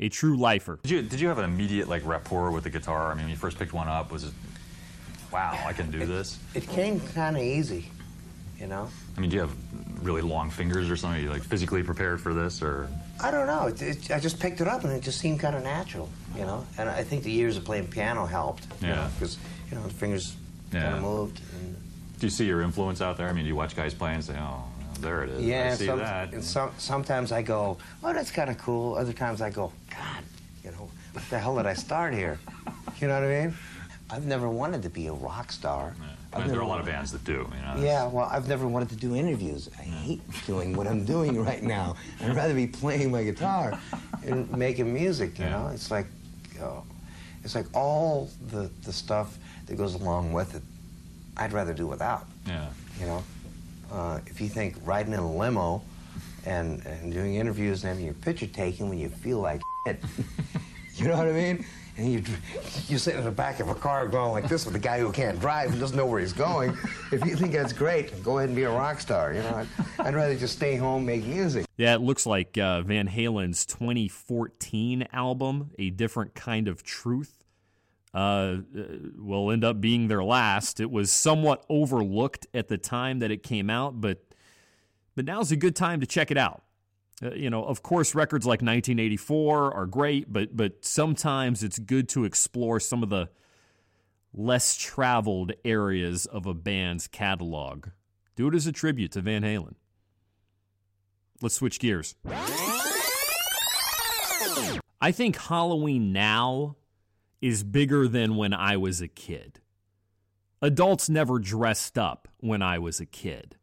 A 0.01 0.09
true 0.09 0.37
lifer. 0.37 0.81
Did 0.83 0.91
you 0.91 1.03
did 1.03 1.21
you 1.21 1.29
have 1.29 1.39
an 1.39 1.45
immediate 1.45 1.89
like 1.89 2.05
rapport 2.05 2.51
with 2.51 2.65
the 2.65 2.71
guitar? 2.71 3.13
I 3.13 3.15
mean, 3.15 3.23
when 3.23 3.31
you 3.31 3.37
first 3.37 3.57
picked 3.57 3.73
one 3.73 3.87
up, 3.87 4.11
was 4.11 4.25
it, 4.25 4.33
wow, 5.33 5.57
I 5.65 5.73
can 5.73 5.89
do 5.89 6.05
this? 6.05 6.41
It 6.57 6.69
came 6.69 6.99
kind 6.99 7.37
of 7.37 7.43
easy, 7.45 7.87
you 8.59 8.67
know. 8.67 8.89
I 9.17 9.21
mean, 9.21 9.31
do 9.31 9.37
you 9.37 9.43
have 9.43 9.55
really 10.05 10.23
long 10.23 10.51
fingers 10.51 10.91
or 10.91 10.97
something? 10.97 11.21
Are 11.21 11.23
you 11.23 11.31
like 11.31 11.45
physically 11.45 11.85
prepared 11.85 12.21
for 12.21 12.35
this, 12.35 12.63
or? 12.63 12.89
I 13.23 13.31
don't 13.31 13.47
know. 13.47 13.69
It, 13.69 13.81
it, 13.81 14.11
I 14.11 14.19
just 14.19 14.41
picked 14.41 14.61
it 14.61 14.67
up 14.67 14.83
and 14.83 14.93
it 14.93 15.05
just 15.05 15.21
seemed 15.21 15.39
kind 15.39 15.55
of 15.55 15.63
natural, 15.63 16.09
you 16.37 16.43
know. 16.43 16.67
And 16.79 16.89
I 16.89 17.05
think 17.05 17.23
the 17.23 17.31
years 17.31 17.57
of 17.57 17.65
playing 17.65 17.87
piano 17.87 18.27
helped. 18.27 18.67
Yeah. 18.81 19.09
Because 19.15 19.39
you 19.71 19.77
know 19.77 19.85
the 19.85 19.95
fingers 19.95 20.35
kind 20.73 20.97
of 20.97 21.01
moved. 21.01 21.41
And, 21.61 21.77
Do 22.19 22.27
you 22.27 22.31
see 22.31 22.47
your 22.47 22.63
influence 22.63 23.01
out 23.01 23.17
there? 23.19 23.29
I 23.29 23.33
mean, 23.33 23.45
do 23.45 23.49
you 23.49 23.55
watch 23.55 23.77
guys 23.77 23.95
play 23.95 24.15
and 24.15 24.25
say, 24.25 24.35
oh, 24.37 24.65
there 25.03 25.25
it 25.25 25.31
is. 25.31 25.45
yeah. 25.45 25.71
I 25.73 25.75
see 25.75 25.87
some, 25.87 25.99
that. 25.99 26.33
And 26.33 26.43
some, 26.43 26.71
sometimes 26.79 27.33
I 27.33 27.43
go, 27.43 27.79
oh, 28.03 28.13
that's 28.13 28.31
kind 28.31 28.49
of 28.51 28.59
cool. 28.59 28.95
Other 28.95 29.13
times 29.13 29.41
I 29.41 29.51
go, 29.51 29.73
God, 29.91 30.25
you 30.65 30.71
know, 30.71 30.89
what 31.13 31.25
the 31.29 31.39
hell 31.39 31.57
did 31.57 31.67
I 31.67 31.75
start 31.75 32.15
here? 32.15 32.39
You 33.01 33.09
know 33.09 33.15
what 33.15 33.25
I 33.25 33.41
mean? 33.47 33.55
I've 34.11 34.27
never 34.27 34.49
wanted 34.49 34.83
to 34.83 34.91
be 34.91 35.07
a 35.09 35.13
rock 35.13 35.53
star. 35.53 35.95
I 36.33 36.37
I've 36.37 36.43
mean, 36.45 36.51
there 36.53 36.61
are 36.61 36.65
a 36.65 36.67
lot 36.69 36.81
of 36.81 36.87
bands 36.87 37.13
that 37.13 37.25
do. 37.25 37.33
You 37.33 37.39
know, 37.63 37.75
Yeah, 37.85 38.07
well, 38.07 38.29
I've 38.31 38.49
never 38.49 38.67
wanted 38.69 38.89
to 38.91 38.97
do 38.97 39.15
interviews. 39.17 39.69
I 39.79 39.83
hate 39.83 40.21
doing 40.47 40.75
what 40.77 40.87
I'm 40.87 41.05
doing 41.05 41.43
right 41.45 41.63
now. 41.63 41.97
I'd 42.23 42.35
rather 42.37 42.55
be 42.55 42.67
playing 42.67 43.11
my 43.11 43.23
guitar 43.25 43.79
and 44.25 44.51
making 44.57 44.93
music. 44.93 45.39
You 45.39 45.47
know, 45.47 45.71
it's 45.75 45.91
like, 45.91 46.07
oh, 46.63 46.85
it's 47.45 47.55
like 47.55 47.67
all 47.75 48.31
the 48.51 48.71
the 48.85 48.93
stuff 48.93 49.37
that 49.67 49.77
goes 49.77 49.95
along 49.95 50.33
with 50.33 50.55
it. 50.55 50.63
I'd 51.37 51.53
rather 51.53 51.75
do 51.75 51.87
without. 51.87 52.27
Yeah. 52.47 52.69
You 53.01 53.07
know, 53.07 53.23
uh, 53.93 54.21
if 54.27 54.41
you 54.41 54.49
think 54.49 54.77
riding 54.85 55.13
in 55.13 55.19
a 55.19 55.37
limo 55.37 55.83
and 56.45 56.85
and 56.87 57.13
doing 57.13 57.37
interviews 57.37 57.85
and 57.85 57.91
having 57.91 58.05
your 58.05 58.15
picture 58.15 58.47
taken 58.47 58.89
when 58.89 58.99
you 58.99 59.09
feel 59.09 59.39
like 59.39 59.61
it, 59.87 60.03
you 60.95 61.07
know 61.07 61.17
what 61.17 61.29
I 61.29 61.33
mean? 61.33 61.65
And 61.99 62.11
you 62.11 62.23
you 62.89 62.97
sit 62.97 63.17
in 63.17 63.25
the 63.25 63.31
back 63.31 63.61
of 63.61 63.69
a 63.69 63.75
car 63.75 64.09
going 64.09 64.33
like 64.33 64.49
this 64.49 64.65
with 64.65 64.75
a 64.75 64.79
guy 64.79 64.99
who 64.99 65.13
can't 65.13 65.39
drive 65.39 65.71
and 65.73 65.79
doesn't 65.79 65.97
know 65.97 66.07
where 66.07 66.21
he's 66.21 66.33
going. 66.33 66.71
If 67.13 67.25
you 67.27 67.37
think 67.37 67.53
that's 67.53 67.75
great, 67.75 68.23
go 68.25 68.39
ahead 68.39 68.49
and 68.49 68.57
be 68.57 68.63
a 68.63 68.71
rock 68.71 68.99
star. 68.99 69.35
You 69.35 69.41
know, 69.43 69.67
I'd, 69.99 70.07
I'd 70.07 70.15
rather 70.15 70.35
just 70.35 70.57
stay 70.57 70.77
home, 70.77 71.05
make 71.05 71.27
music. 71.27 71.67
Yeah, 71.77 71.95
it 71.95 72.01
looks 72.01 72.25
like 72.25 72.57
uh, 72.57 72.81
Van 72.83 73.09
Halen's 73.09 73.67
2014 73.67 75.07
album, 75.13 75.71
A 75.79 75.91
Different 75.91 76.35
Kind 76.35 76.67
of 76.67 76.83
Truth, 76.83 77.42
uh, 78.15 78.57
will 79.17 79.51
end 79.51 79.65
up 79.65 79.81
being 79.81 80.09
their 80.09 80.23
last. 80.23 80.81
It 80.81 80.91
was 80.91 81.11
somewhat 81.11 81.65
overlooked 81.69 82.47
at 82.53 82.69
the 82.69 82.79
time 82.79 83.21
that 83.21 83.31
it 83.31 83.43
came 83.43 83.71
out, 83.71 84.01
but 84.01 84.23
but 85.15 85.25
now's 85.25 85.53
a 85.53 85.57
good 85.57 85.77
time 85.77 86.01
to 86.01 86.07
check 86.07 86.31
it 86.31 86.39
out. 86.39 86.63
Uh, 87.23 87.33
you 87.35 87.51
know, 87.51 87.65
of 87.65 87.83
course, 87.83 88.15
records 88.15 88.47
like 88.47 88.61
1984 88.61 89.75
are 89.75 89.87
great, 89.87 90.33
but 90.33 90.57
but 90.57 90.85
sometimes 90.85 91.63
it's 91.63 91.79
good 91.79 92.09
to 92.11 92.25
explore 92.25 92.81
some 92.81 93.03
of 93.03 93.09
the 93.09 93.29
less 94.35 94.77
traveled 94.77 95.53
areas 95.65 96.27
of 96.27 96.47
a 96.47 96.55
band's 96.55 97.07
catalog. 97.07 97.89
Do 98.35 98.49
it 98.49 98.55
as 98.55 98.67
a 98.67 98.73
tribute 98.73 99.13
to 99.13 99.21
Van 99.21 99.43
Halen. 99.43 99.75
Let's 101.41 101.55
switch 101.57 101.79
gears. 101.81 102.15
I 105.01 105.11
think 105.11 105.37
Halloween 105.37 106.13
now 106.13 106.77
is 107.43 107.65
bigger 107.65 108.09
than 108.09 108.37
when 108.37 108.55
I 108.55 108.77
was 108.77 109.03
a 109.03 109.09
kid. 109.09 109.61
Adults 110.63 111.09
never 111.09 111.41
dressed 111.41 111.99
up 111.99 112.29
when 112.39 112.63
I 112.63 112.79
was 112.79 113.01
a 113.01 113.07
kid. 113.07 113.57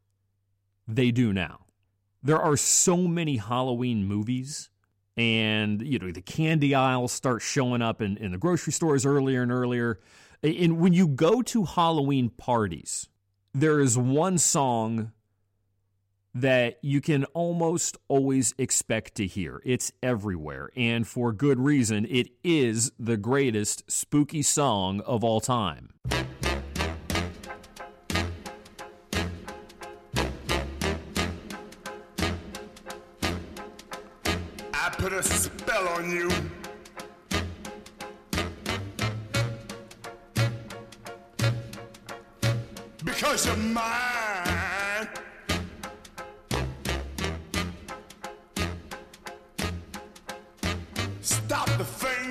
They 0.85 1.11
do 1.11 1.31
now. 1.31 1.61
There 2.21 2.39
are 2.39 2.57
so 2.57 2.97
many 2.97 3.37
Halloween 3.37 4.05
movies, 4.05 4.69
and 5.15 5.81
you 5.81 5.97
know 5.97 6.11
the 6.11 6.21
candy 6.21 6.75
aisles 6.75 7.13
start 7.13 7.41
showing 7.41 7.81
up 7.81 8.01
in, 8.01 8.17
in 8.17 8.33
the 8.33 8.37
grocery 8.37 8.73
stores 8.73 9.05
earlier 9.05 9.41
and 9.41 9.51
earlier. 9.51 10.01
And 10.43 10.79
when 10.79 10.91
you 10.91 11.07
go 11.07 11.41
to 11.41 11.63
Halloween 11.63 12.29
parties, 12.29 13.07
there 13.53 13.79
is 13.79 13.97
one 13.97 14.37
song 14.37 15.13
that 16.33 16.77
you 16.81 17.01
can 17.01 17.25
almost 17.25 17.97
always 18.07 18.53
expect 18.57 19.15
to 19.15 19.25
hear. 19.25 19.61
It's 19.65 19.91
everywhere, 20.03 20.69
and 20.75 21.07
for 21.07 21.31
good 21.31 21.59
reason. 21.59 22.05
It 22.09 22.29
is 22.43 22.91
the 22.99 23.17
greatest 23.17 23.89
spooky 23.89 24.41
song 24.41 25.01
of 25.01 25.23
all 25.23 25.41
time. 25.41 25.89
I 34.73 34.89
put 34.91 35.13
a 35.13 35.23
spell 35.23 35.87
on 35.89 36.09
you. 36.11 36.29
Because 43.03 43.45
you're 43.45 43.55
mine. 43.55 44.18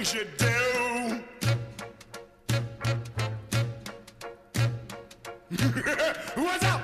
Things 0.05 0.14
you 0.14 0.24
do. 0.38 0.46
What's 6.40 6.64
up? 6.64 6.82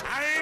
I. 0.00 0.36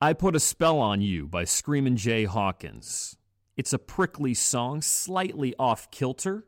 I 0.00 0.12
Put 0.12 0.36
a 0.36 0.40
Spell 0.40 0.78
on 0.78 1.00
You 1.00 1.26
by 1.28 1.44
Screamin' 1.44 1.96
Jay 1.96 2.24
Hawkins. 2.24 3.16
It's 3.56 3.72
a 3.72 3.78
prickly 3.78 4.34
song, 4.34 4.82
slightly 4.82 5.54
off 5.58 5.90
kilter. 5.90 6.44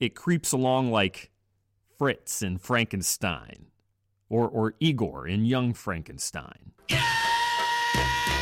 It 0.00 0.14
creeps 0.14 0.52
along 0.52 0.90
like 0.90 1.30
Fritz 1.96 2.42
in 2.42 2.58
Frankenstein 2.58 3.66
or, 4.28 4.48
or 4.48 4.74
Igor 4.80 5.26
in 5.28 5.44
Young 5.46 5.72
Frankenstein. 5.72 6.72
I 6.90 8.35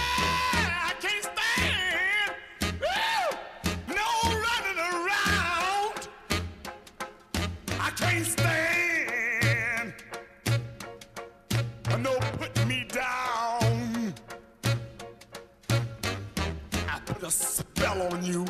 on 18.02 18.24
you. 18.24 18.44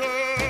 Oh. 0.00 0.48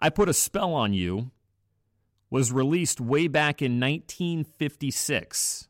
I 0.00 0.10
Put 0.10 0.28
a 0.28 0.34
Spell 0.34 0.74
on 0.74 0.92
You 0.92 1.30
was 2.30 2.52
released 2.52 3.00
way 3.00 3.26
back 3.26 3.62
in 3.62 3.80
1956. 3.80 5.68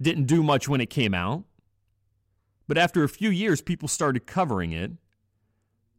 Didn't 0.00 0.24
do 0.24 0.42
much 0.42 0.68
when 0.68 0.80
it 0.80 0.90
came 0.90 1.14
out, 1.14 1.44
but 2.66 2.78
after 2.78 3.04
a 3.04 3.08
few 3.08 3.30
years, 3.30 3.60
people 3.60 3.86
started 3.86 4.26
covering 4.26 4.72
it. 4.72 4.92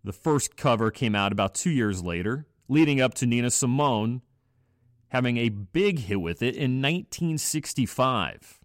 The 0.03 0.11
first 0.11 0.57
cover 0.57 0.91
came 0.91 1.15
out 1.15 1.32
about 1.32 1.55
two 1.55 1.69
years 1.69 2.03
later, 2.03 2.45
leading 2.68 3.01
up 3.01 3.14
to 3.16 3.26
Nina 3.26 3.51
Simone 3.51 4.22
having 5.09 5.38
a 5.38 5.49
big 5.49 5.99
hit 5.99 6.20
with 6.20 6.41
it 6.41 6.55
in 6.55 6.82
1965. 6.82 8.59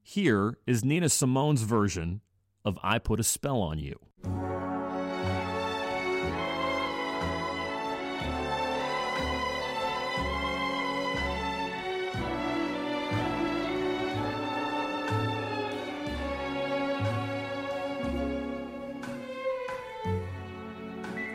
Here 0.00 0.56
is 0.66 0.84
Nina 0.84 1.08
Simone's 1.08 1.62
version 1.62 2.20
of 2.64 2.78
I 2.82 2.98
Put 2.98 3.18
a 3.18 3.24
Spell 3.24 3.60
on 3.60 3.78
You. 3.78 3.98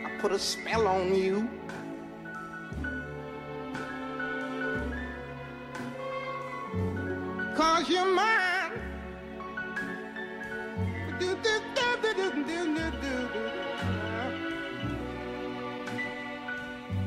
I 0.04 0.18
put 0.20 0.32
a 0.32 0.38
spell 0.38 0.86
on 0.86 1.14
you. 1.14 1.48
'Cause 7.64 7.88
you're 7.88 8.04
mine. 8.04 8.72
Do, 11.18 11.28
do, 11.44 11.54
do, 11.76 13.14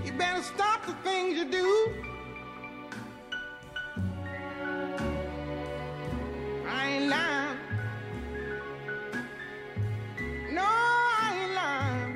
you 0.03 0.11
better 0.13 0.41
stop 0.41 0.83
the 0.87 0.93
things 1.05 1.37
you 1.37 1.45
do. 1.59 1.67
I 6.67 6.81
ain't 6.93 7.07
lying. 7.15 7.57
No, 10.57 10.67
I 11.23 11.27
ain't 11.39 11.53
lying. 11.61 12.15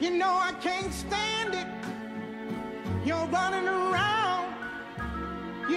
You 0.00 0.10
know 0.18 0.32
I 0.48 0.52
can't 0.60 0.92
stand 0.92 1.54
it. 1.54 1.68
You're 3.06 3.28
running 3.28 3.68
around. 3.68 3.95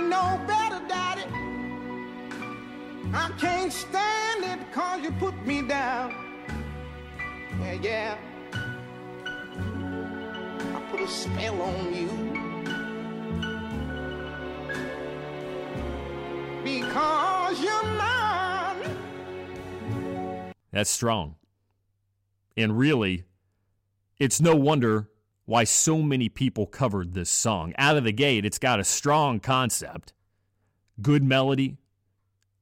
Know 0.10 0.42
better, 0.48 0.82
Daddy. 0.88 1.26
I 3.14 3.32
can't 3.38 3.72
stand 3.72 4.44
it 4.44 4.72
cause 4.74 5.04
you 5.04 5.12
put 5.12 5.36
me 5.46 5.62
down. 5.62 6.16
Yeah, 7.62 7.74
yeah. 7.74 8.18
I 10.76 10.82
put 10.90 11.02
a 11.02 11.08
spell 11.08 11.62
on 11.62 11.94
you. 11.94 12.10
Because 16.64 17.62
you're 17.62 17.84
mine. 17.84 18.98
That's 20.72 20.90
strong. 20.90 21.36
And 22.58 22.76
really, 22.76 23.26
it's 24.18 24.42
no 24.42 24.56
wonder 24.56 25.08
why 25.50 25.64
so 25.64 25.98
many 26.04 26.30
people 26.30 26.68
covered 26.68 27.16
this 27.16 27.28
song. 27.28 27.74
Out 27.76 27.98
of 27.98 28.04
the 28.04 28.12
gate, 28.12 28.46
it's 28.46 28.60
got 28.60 28.80
a 28.80 28.84
strong 28.84 29.40
concept, 29.40 30.14
good 31.02 31.24
melody, 31.24 31.76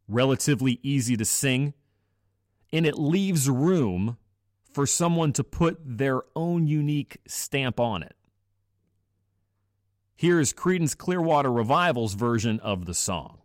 relatively 0.07 0.79
easy 0.81 1.17
to 1.17 1.25
sing, 1.25 1.73
and 2.71 2.85
it 2.85 2.97
leaves 2.97 3.49
room 3.49 4.15
for 4.71 4.85
someone 4.85 5.33
to 5.33 5.43
put 5.43 5.77
their 5.83 6.21
own 6.33 6.65
unique 6.65 7.17
stamp 7.27 7.77
on 7.77 8.03
it. 8.03 8.15
Here's 10.15 10.53
Creedence 10.53 10.95
Clearwater 10.95 11.51
Revival's 11.51 12.13
version 12.13 12.57
of 12.61 12.85
the 12.85 12.93
song. 12.93 13.39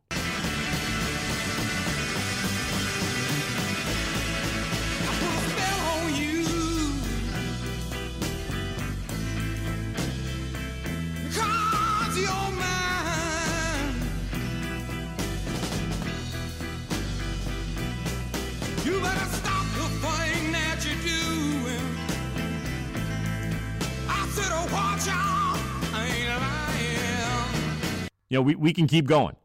You 28.33 28.39
know, 28.39 28.43
we, 28.45 28.55
we 28.55 28.73
can 28.73 28.87
keep 28.87 29.07
going. 29.07 29.37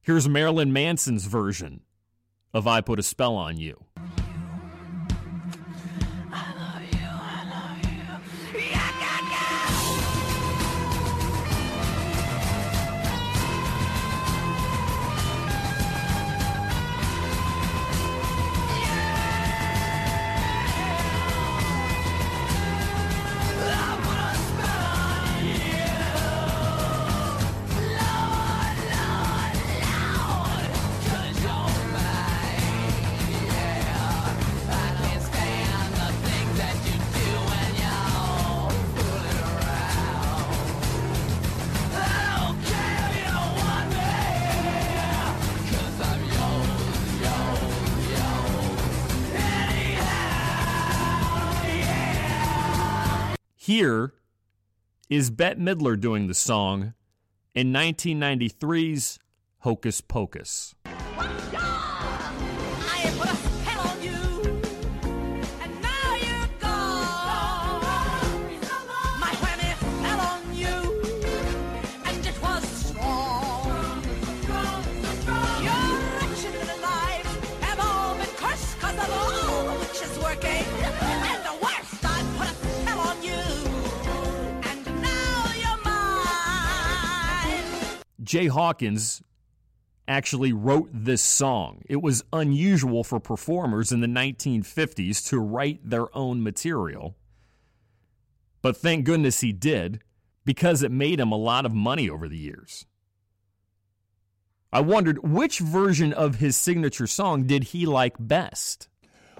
Here's 0.00 0.26
Marilyn 0.26 0.72
Manson's 0.72 1.26
version 1.26 1.82
of 2.54 2.66
I 2.66 2.80
Put 2.80 2.98
a 2.98 3.02
Spell 3.02 3.34
on 3.34 3.58
You. 3.58 3.84
Here 53.76 54.14
is 55.10 55.28
Bette 55.28 55.60
Midler 55.60 56.00
doing 56.00 56.28
the 56.28 56.32
song 56.32 56.94
in 57.54 57.74
1993's 57.74 59.18
Hocus 59.58 60.00
Pocus. 60.00 60.74
Jay 88.36 88.48
Hawkins 88.48 89.22
actually 90.06 90.52
wrote 90.52 90.90
this 90.92 91.22
song. 91.22 91.80
It 91.88 92.02
was 92.02 92.22
unusual 92.34 93.02
for 93.02 93.18
performers 93.18 93.92
in 93.92 94.02
the 94.02 94.06
1950s 94.06 95.26
to 95.30 95.38
write 95.38 95.88
their 95.88 96.14
own 96.14 96.42
material. 96.42 97.16
But 98.60 98.76
thank 98.76 99.06
goodness 99.06 99.40
he 99.40 99.54
did 99.54 100.02
because 100.44 100.82
it 100.82 100.92
made 100.92 101.18
him 101.18 101.32
a 101.32 101.36
lot 101.38 101.64
of 101.64 101.72
money 101.72 102.10
over 102.10 102.28
the 102.28 102.36
years. 102.36 102.84
I 104.70 104.80
wondered 104.80 105.26
which 105.26 105.60
version 105.60 106.12
of 106.12 106.34
his 106.34 106.58
signature 106.58 107.06
song 107.06 107.44
did 107.44 107.64
he 107.64 107.86
like 107.86 108.16
best? 108.20 108.90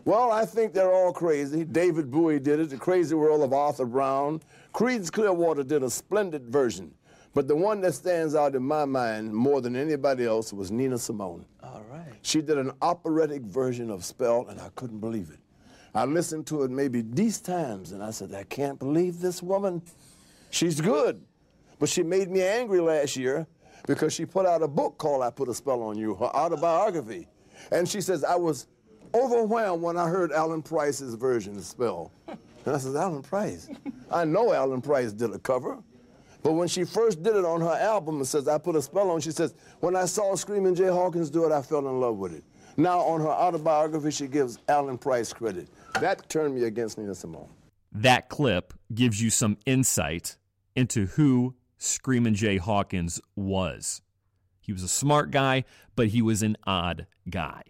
Well, 0.06 0.32
I 0.32 0.46
think 0.46 0.72
they're 0.72 0.94
all 0.94 1.12
crazy. 1.12 1.64
David 1.64 2.10
Bowie 2.10 2.40
did 2.40 2.60
it, 2.60 2.70
The 2.70 2.78
Crazy 2.78 3.14
World 3.14 3.42
of 3.42 3.52
Arthur 3.52 3.84
Brown. 3.84 4.40
Creedence 4.72 5.12
Clearwater 5.12 5.64
did 5.64 5.82
a 5.82 5.90
splendid 5.90 6.48
version. 6.48 6.94
But 7.36 7.48
the 7.48 7.54
one 7.54 7.82
that 7.82 7.92
stands 7.92 8.34
out 8.34 8.54
in 8.54 8.62
my 8.62 8.86
mind 8.86 9.30
more 9.34 9.60
than 9.60 9.76
anybody 9.76 10.24
else 10.24 10.54
was 10.54 10.70
Nina 10.70 10.96
Simone. 10.96 11.44
All 11.62 11.84
right. 11.92 12.14
She 12.22 12.40
did 12.40 12.56
an 12.56 12.72
operatic 12.80 13.42
version 13.42 13.90
of 13.90 14.06
Spell, 14.06 14.46
and 14.48 14.58
I 14.58 14.70
couldn't 14.74 15.00
believe 15.00 15.28
it. 15.28 15.38
I 15.94 16.06
listened 16.06 16.46
to 16.46 16.62
it 16.62 16.70
maybe 16.70 17.02
these 17.02 17.42
times, 17.42 17.92
and 17.92 18.02
I 18.02 18.10
said, 18.10 18.32
I 18.32 18.44
can't 18.44 18.78
believe 18.78 19.20
this 19.20 19.42
woman. 19.42 19.82
She's 20.48 20.80
good. 20.80 21.22
But 21.78 21.90
she 21.90 22.02
made 22.02 22.30
me 22.30 22.40
angry 22.40 22.80
last 22.80 23.18
year 23.18 23.46
because 23.86 24.14
she 24.14 24.24
put 24.24 24.46
out 24.46 24.62
a 24.62 24.68
book 24.68 24.96
called 24.96 25.22
I 25.22 25.28
Put 25.28 25.50
a 25.50 25.54
Spell 25.54 25.82
on 25.82 25.98
You, 25.98 26.14
her 26.14 26.34
autobiography. 26.34 27.28
And 27.70 27.86
she 27.86 28.00
says, 28.00 28.24
I 28.24 28.36
was 28.36 28.66
overwhelmed 29.12 29.82
when 29.82 29.98
I 29.98 30.08
heard 30.08 30.32
Alan 30.32 30.62
Price's 30.62 31.12
version 31.16 31.54
of 31.58 31.64
Spell. 31.64 32.12
And 32.28 32.74
I 32.74 32.78
said, 32.78 32.96
Alan 32.96 33.20
Price? 33.20 33.68
I 34.10 34.24
know 34.24 34.54
Alan 34.54 34.80
Price 34.80 35.12
did 35.12 35.34
a 35.34 35.38
cover. 35.38 35.82
But 36.46 36.52
when 36.52 36.68
she 36.68 36.84
first 36.84 37.24
did 37.24 37.34
it 37.34 37.44
on 37.44 37.60
her 37.60 37.72
album, 37.72 38.20
it 38.20 38.26
says, 38.26 38.46
I 38.46 38.56
put 38.58 38.76
a 38.76 38.82
spell 38.82 39.10
on, 39.10 39.20
she 39.20 39.32
says, 39.32 39.52
when 39.80 39.96
I 39.96 40.04
saw 40.04 40.36
Screaming 40.36 40.76
Jay 40.76 40.86
Hawkins 40.86 41.28
do 41.28 41.44
it, 41.44 41.50
I 41.50 41.60
fell 41.60 41.80
in 41.80 41.98
love 41.98 42.18
with 42.18 42.32
it. 42.32 42.44
Now 42.76 43.00
on 43.00 43.20
her 43.20 43.26
autobiography, 43.26 44.12
she 44.12 44.28
gives 44.28 44.56
Alan 44.68 44.96
Price 44.96 45.32
credit. 45.32 45.66
That 46.00 46.28
turned 46.28 46.54
me 46.54 46.62
against 46.62 46.98
Nina 46.98 47.16
Simone. 47.16 47.48
That 47.90 48.28
clip 48.28 48.74
gives 48.94 49.20
you 49.20 49.28
some 49.28 49.58
insight 49.66 50.36
into 50.76 51.06
who 51.06 51.56
Screamin' 51.78 52.36
Jay 52.36 52.58
Hawkins 52.58 53.20
was. 53.34 54.00
He 54.60 54.72
was 54.72 54.84
a 54.84 54.88
smart 54.88 55.32
guy, 55.32 55.64
but 55.96 56.08
he 56.08 56.22
was 56.22 56.44
an 56.44 56.56
odd 56.64 57.08
guy. 57.28 57.62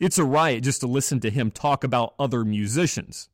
It's 0.00 0.16
a 0.16 0.24
riot 0.24 0.64
just 0.64 0.80
to 0.80 0.86
listen 0.86 1.20
to 1.20 1.28
him 1.28 1.50
talk 1.50 1.84
about 1.84 2.14
other 2.18 2.46
musicians. 2.46 3.28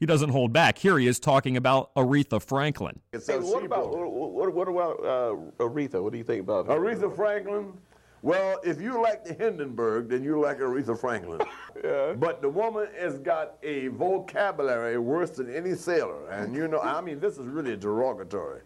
He 0.00 0.06
doesn't 0.06 0.30
hold 0.30 0.50
back. 0.50 0.78
Here 0.78 0.98
he 0.98 1.06
is 1.06 1.20
talking 1.20 1.58
about 1.58 1.94
Aretha 1.94 2.40
Franklin. 2.40 3.00
Hey, 3.12 3.18
what 3.38 3.62
about 3.62 3.90
what, 3.90 4.54
what 4.54 4.66
about 4.66 4.98
uh, 5.04 5.62
Aretha? 5.62 6.02
What 6.02 6.12
do 6.12 6.18
you 6.18 6.24
think 6.24 6.40
about 6.40 6.66
her? 6.66 6.72
Aretha 6.72 7.14
Franklin? 7.14 7.74
Well, 8.22 8.60
if 8.64 8.80
you 8.80 9.00
like 9.00 9.24
the 9.24 9.34
Hindenburg, 9.34 10.08
then 10.08 10.24
you 10.24 10.40
like 10.40 10.58
Aretha 10.58 10.98
Franklin. 10.98 11.40
yeah. 11.84 12.14
But 12.14 12.40
the 12.40 12.48
woman 12.48 12.88
has 12.98 13.18
got 13.18 13.56
a 13.62 13.88
vocabulary 13.88 14.98
worse 14.98 15.30
than 15.30 15.54
any 15.54 15.74
sailor. 15.74 16.30
And 16.30 16.54
you 16.54 16.66
know, 16.66 16.80
I 16.80 17.02
mean, 17.02 17.20
this 17.20 17.36
is 17.36 17.46
really 17.46 17.76
derogatory. 17.76 18.62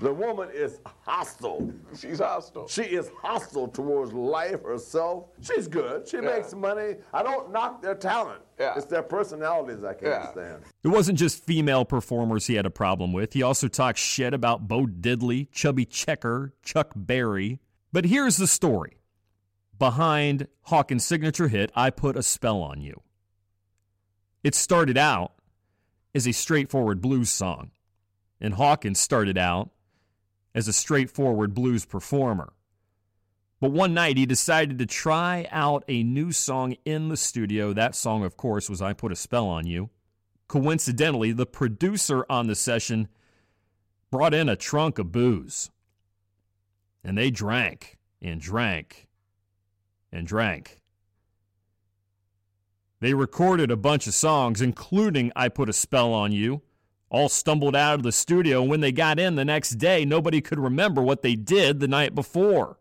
The 0.00 0.12
woman 0.12 0.48
is 0.52 0.80
hostile. 1.04 1.70
She's 1.98 2.20
hostile. 2.20 2.66
She 2.68 2.82
is 2.82 3.10
hostile 3.22 3.68
towards 3.68 4.12
life 4.12 4.62
herself. 4.62 5.26
She's 5.42 5.68
good. 5.68 6.08
She 6.08 6.16
Yeah. 6.16 6.22
makes 6.22 6.54
money. 6.54 6.96
I 7.12 7.22
don't 7.22 7.52
knock 7.52 7.82
their 7.82 7.94
talent. 7.94 8.42
Yeah. 8.58 8.74
It's 8.76 8.86
their 8.86 9.02
personalities 9.02 9.84
I 9.84 9.92
can't 9.92 10.02
Yeah. 10.04 10.30
stand. 10.32 10.62
It 10.82 10.88
wasn't 10.88 11.18
just 11.18 11.44
female 11.44 11.84
performers 11.84 12.46
he 12.46 12.54
had 12.54 12.64
a 12.66 12.70
problem 12.70 13.12
with. 13.12 13.34
He 13.34 13.42
also 13.42 13.68
talked 13.68 13.98
shit 13.98 14.32
about 14.32 14.66
Bo 14.68 14.86
Diddley, 14.86 15.48
Chubby 15.52 15.84
Checker, 15.84 16.54
Chuck 16.62 16.92
Berry. 16.96 17.60
But 17.92 18.06
here's 18.06 18.36
the 18.38 18.46
story 18.46 18.96
behind 19.78 20.48
Hawkins' 20.62 21.04
signature 21.04 21.48
hit, 21.48 21.70
I 21.74 21.90
Put 21.90 22.16
a 22.16 22.22
Spell 22.22 22.62
on 22.62 22.80
You. 22.80 23.02
It 24.42 24.54
started 24.54 24.96
out 24.96 25.32
as 26.14 26.26
a 26.26 26.32
straightforward 26.32 27.00
blues 27.02 27.28
song, 27.30 27.70
and 28.40 28.54
Hawkins 28.54 28.98
started 28.98 29.36
out 29.36 29.70
as 30.54 30.66
a 30.66 30.72
straightforward 30.72 31.54
blues 31.54 31.84
performer. 31.84 32.52
But 33.60 33.72
one 33.72 33.92
night 33.92 34.16
he 34.16 34.24
decided 34.24 34.78
to 34.78 34.86
try 34.86 35.46
out 35.50 35.84
a 35.86 36.02
new 36.02 36.32
song 36.32 36.76
in 36.84 37.08
the 37.08 37.16
studio. 37.16 37.74
That 37.74 37.94
song, 37.94 38.24
of 38.24 38.36
course, 38.36 38.70
was 38.70 38.80
I 38.80 38.94
Put 38.94 39.12
a 39.12 39.16
Spell 39.16 39.46
on 39.46 39.66
You. 39.66 39.90
Coincidentally, 40.48 41.32
the 41.32 41.46
producer 41.46 42.24
on 42.30 42.46
the 42.46 42.54
session 42.54 43.08
brought 44.10 44.32
in 44.32 44.48
a 44.48 44.56
trunk 44.56 44.98
of 44.98 45.12
booze. 45.12 45.70
And 47.04 47.18
they 47.18 47.30
drank 47.30 47.98
and 48.22 48.40
drank 48.40 49.08
and 50.10 50.26
drank. 50.26 50.80
They 53.00 53.14
recorded 53.14 53.70
a 53.70 53.76
bunch 53.76 54.06
of 54.06 54.14
songs, 54.14 54.60
including 54.60 55.32
I 55.36 55.48
Put 55.48 55.68
a 55.68 55.72
Spell 55.72 56.12
on 56.12 56.32
You, 56.32 56.62
all 57.10 57.28
stumbled 57.28 57.76
out 57.76 57.96
of 57.96 58.02
the 58.02 58.12
studio. 58.12 58.62
And 58.62 58.70
when 58.70 58.80
they 58.80 58.92
got 58.92 59.18
in 59.18 59.34
the 59.34 59.44
next 59.44 59.72
day, 59.72 60.04
nobody 60.04 60.40
could 60.40 60.58
remember 60.58 61.02
what 61.02 61.22
they 61.22 61.34
did 61.34 61.80
the 61.80 61.88
night 61.88 62.14
before. 62.14 62.78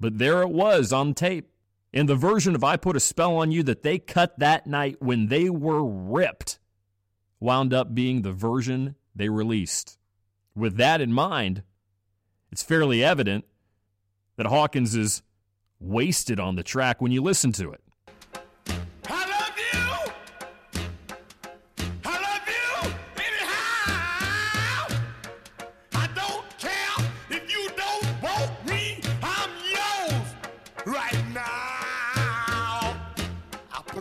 But 0.00 0.18
there 0.18 0.42
it 0.42 0.50
was 0.50 0.92
on 0.92 1.14
tape. 1.14 1.50
In 1.92 2.06
the 2.06 2.14
version 2.14 2.54
of 2.54 2.62
I 2.62 2.76
Put 2.76 2.96
a 2.96 3.00
Spell 3.00 3.36
on 3.36 3.50
You 3.50 3.62
that 3.64 3.82
they 3.82 3.98
cut 3.98 4.38
that 4.38 4.66
night 4.66 4.96
when 5.00 5.26
they 5.28 5.50
were 5.50 5.84
ripped, 5.84 6.58
wound 7.40 7.72
up 7.72 7.94
being 7.94 8.22
the 8.22 8.32
version 8.32 8.94
they 9.16 9.28
released. 9.28 9.98
With 10.54 10.76
that 10.76 11.00
in 11.00 11.12
mind, 11.12 11.62
it's 12.52 12.62
fairly 12.62 13.02
evident 13.02 13.46
that 14.36 14.46
Hawkins 14.46 14.94
is 14.94 15.22
wasted 15.80 16.38
on 16.38 16.56
the 16.56 16.62
track 16.62 17.00
when 17.00 17.10
you 17.10 17.22
listen 17.22 17.52
to 17.52 17.72
it. 17.72 17.80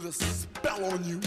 A 0.07 0.11
spell 0.13 0.85
on 0.85 1.03
you. 1.03 1.19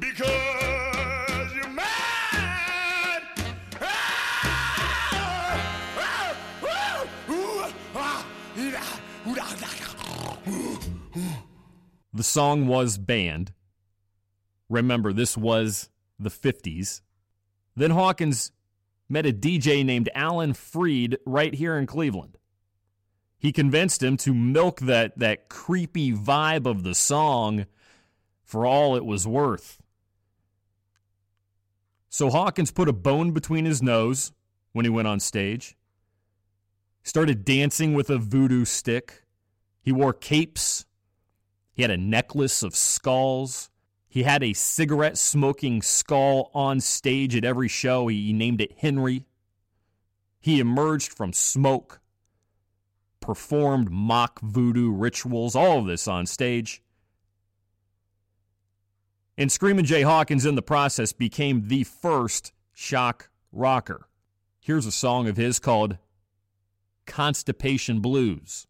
Because 0.00 1.54
you're 1.54 1.68
mine. 1.68 1.84
Ah, 3.80 4.18
ah, 5.98 6.36
ah. 6.64 6.82
The 12.14 12.22
song 12.22 12.66
was 12.66 12.96
banned. 12.96 13.52
Remember, 14.70 15.12
this 15.12 15.36
was 15.36 15.90
the 16.18 16.30
50s. 16.30 17.02
Then 17.76 17.90
Hawkins 17.90 18.52
met 19.10 19.26
a 19.26 19.32
DJ 19.32 19.84
named 19.84 20.08
Alan 20.14 20.54
Freed 20.54 21.18
right 21.26 21.52
here 21.52 21.76
in 21.76 21.84
Cleveland. 21.84 22.38
He 23.42 23.50
convinced 23.50 24.04
him 24.04 24.16
to 24.18 24.32
milk 24.32 24.78
that, 24.82 25.18
that 25.18 25.48
creepy 25.48 26.12
vibe 26.12 26.64
of 26.64 26.84
the 26.84 26.94
song 26.94 27.66
for 28.44 28.64
all 28.64 28.94
it 28.94 29.04
was 29.04 29.26
worth. 29.26 29.82
So 32.08 32.30
Hawkins 32.30 32.70
put 32.70 32.88
a 32.88 32.92
bone 32.92 33.32
between 33.32 33.64
his 33.64 33.82
nose 33.82 34.30
when 34.70 34.84
he 34.84 34.90
went 34.90 35.08
on 35.08 35.18
stage, 35.18 35.76
started 37.02 37.44
dancing 37.44 37.94
with 37.94 38.10
a 38.10 38.18
voodoo 38.18 38.64
stick. 38.64 39.24
He 39.80 39.90
wore 39.90 40.12
capes. 40.12 40.86
He 41.72 41.82
had 41.82 41.90
a 41.90 41.96
necklace 41.96 42.62
of 42.62 42.76
skulls. 42.76 43.70
He 44.06 44.22
had 44.22 44.44
a 44.44 44.52
cigarette 44.52 45.18
smoking 45.18 45.82
skull 45.82 46.52
on 46.54 46.78
stage 46.78 47.34
at 47.34 47.44
every 47.44 47.66
show. 47.66 48.06
He 48.06 48.32
named 48.32 48.60
it 48.60 48.78
Henry. 48.78 49.26
He 50.38 50.60
emerged 50.60 51.12
from 51.12 51.32
smoke, 51.32 52.01
performed 53.22 53.90
mock 53.90 54.38
voodoo 54.42 54.90
rituals, 54.90 55.56
all 55.56 55.78
of 55.78 55.86
this 55.86 56.06
on 56.06 56.26
stage. 56.26 56.82
And 59.38 59.50
Screamin' 59.50 59.86
Jay 59.86 60.02
Hawkins, 60.02 60.44
in 60.44 60.56
the 60.56 60.62
process, 60.62 61.12
became 61.12 61.68
the 61.68 61.84
first 61.84 62.52
shock 62.74 63.30
rocker. 63.50 64.08
Here's 64.60 64.84
a 64.84 64.92
song 64.92 65.26
of 65.26 65.38
his 65.38 65.58
called 65.58 65.96
Constipation 67.06 68.00
Blues. 68.00 68.66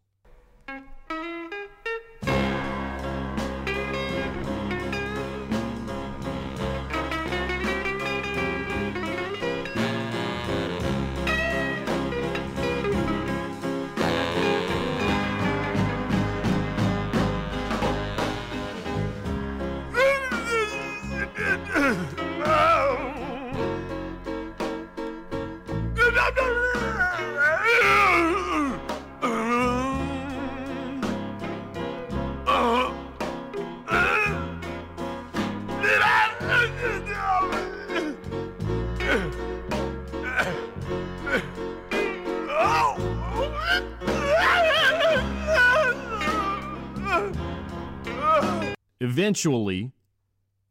Eventually, 49.23 49.93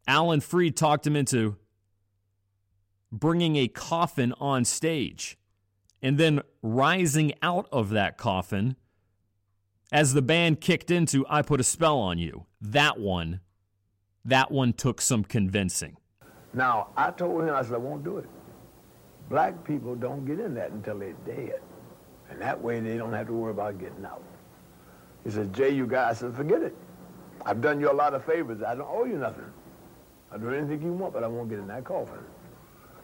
Alan 0.06 0.42
Freed 0.42 0.76
talked 0.76 1.06
him 1.06 1.16
into 1.16 1.56
bringing 3.10 3.56
a 3.56 3.66
coffin 3.66 4.34
on 4.38 4.66
stage 4.66 5.38
and 6.02 6.18
then 6.18 6.42
rising 6.60 7.32
out 7.40 7.66
of 7.72 7.88
that 7.88 8.18
coffin 8.18 8.76
as 9.90 10.12
the 10.12 10.20
band 10.20 10.60
kicked 10.60 10.90
into 10.90 11.24
I 11.30 11.40
Put 11.40 11.60
a 11.60 11.64
Spell 11.64 11.98
on 11.98 12.18
You. 12.18 12.44
That 12.60 13.00
one, 13.00 13.40
that 14.22 14.50
one 14.50 14.74
took 14.74 15.00
some 15.00 15.24
convincing. 15.24 15.96
Now, 16.52 16.88
I 16.94 17.10
told 17.10 17.44
him, 17.44 17.54
I 17.54 17.62
said, 17.62 17.72
I 17.72 17.78
won't 17.78 18.04
do 18.04 18.18
it. 18.18 18.28
Black 19.30 19.64
people 19.64 19.94
don't 19.94 20.26
get 20.26 20.38
in 20.38 20.52
that 20.56 20.72
until 20.72 20.98
they're 20.98 21.14
dead. 21.24 21.62
And 22.28 22.38
that 22.42 22.60
way 22.60 22.80
they 22.80 22.98
don't 22.98 23.14
have 23.14 23.28
to 23.28 23.32
worry 23.32 23.52
about 23.52 23.78
getting 23.78 24.04
out. 24.04 24.22
He 25.24 25.30
said, 25.30 25.54
Jay, 25.54 25.70
you 25.70 25.86
guys, 25.86 26.18
I 26.18 26.26
said, 26.26 26.36
forget 26.36 26.60
it. 26.60 26.76
I've 27.44 27.60
done 27.60 27.80
you 27.80 27.90
a 27.90 27.92
lot 27.92 28.14
of 28.14 28.24
favors. 28.24 28.62
I 28.62 28.74
don't 28.74 28.88
owe 28.88 29.04
you 29.04 29.18
nothing. 29.18 29.50
I'll 30.30 30.38
do 30.38 30.50
anything 30.50 30.82
you 30.82 30.92
want, 30.92 31.12
but 31.12 31.24
I 31.24 31.26
won't 31.26 31.48
get 31.50 31.58
in 31.58 31.66
that 31.68 31.84
coffin. 31.84 32.18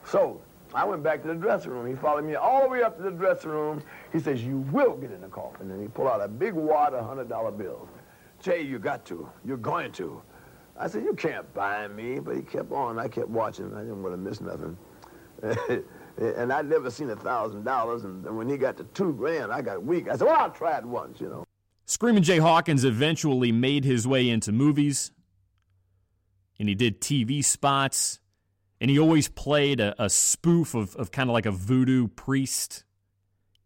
So 0.04 0.40
I 0.74 0.84
went 0.84 1.02
back 1.02 1.22
to 1.22 1.28
the 1.28 1.34
dressing 1.34 1.70
room. 1.70 1.86
He 1.86 1.94
followed 1.94 2.24
me 2.24 2.34
all 2.34 2.62
the 2.62 2.68
way 2.68 2.82
up 2.82 2.96
to 2.96 3.02
the 3.02 3.10
dressing 3.10 3.50
room. 3.50 3.82
He 4.12 4.18
says, 4.18 4.42
you 4.42 4.58
will 4.72 4.96
get 4.96 5.10
in 5.10 5.20
the 5.20 5.28
coffin. 5.28 5.70
And 5.70 5.80
he 5.80 5.88
pulled 5.88 6.08
out 6.08 6.20
a 6.20 6.28
big 6.28 6.54
wad 6.54 6.94
of 6.94 7.04
$100 7.04 7.58
bills. 7.58 7.88
Jay, 8.40 8.62
you 8.62 8.78
got 8.78 9.04
to. 9.06 9.28
You're 9.44 9.56
going 9.56 9.92
to. 9.92 10.22
I 10.78 10.86
said, 10.86 11.04
you 11.04 11.14
can't 11.14 11.52
buy 11.54 11.88
me. 11.88 12.18
But 12.18 12.36
he 12.36 12.42
kept 12.42 12.70
on. 12.72 12.98
I 12.98 13.08
kept 13.08 13.28
watching. 13.28 13.74
I 13.74 13.80
didn't 13.80 14.02
want 14.02 14.14
to 14.14 14.18
miss 14.18 14.40
nothing. 14.40 14.76
and 16.18 16.52
I'd 16.52 16.68
never 16.68 16.90
seen 16.90 17.10
a 17.10 17.16
$1,000. 17.16 18.04
And 18.04 18.36
when 18.36 18.48
he 18.48 18.56
got 18.56 18.76
to 18.76 18.84
two 18.84 19.12
grand, 19.12 19.52
I 19.52 19.62
got 19.62 19.82
weak. 19.82 20.08
I 20.08 20.16
said, 20.16 20.26
well, 20.26 20.36
I'll 20.36 20.50
try 20.50 20.78
it 20.78 20.84
once, 20.84 21.20
you 21.20 21.28
know. 21.28 21.47
Screaming 21.88 22.22
Jay 22.22 22.36
Hawkins 22.36 22.84
eventually 22.84 23.50
made 23.50 23.86
his 23.86 24.06
way 24.06 24.28
into 24.28 24.52
movies, 24.52 25.10
and 26.58 26.68
he 26.68 26.74
did 26.74 27.00
TV 27.00 27.42
spots, 27.42 28.20
and 28.78 28.90
he 28.90 28.98
always 28.98 29.28
played 29.28 29.80
a, 29.80 29.94
a 30.00 30.10
spoof 30.10 30.74
of, 30.74 30.94
of 30.96 31.10
kind 31.10 31.30
of 31.30 31.32
like 31.32 31.46
a 31.46 31.50
voodoo 31.50 32.06
priest. 32.06 32.84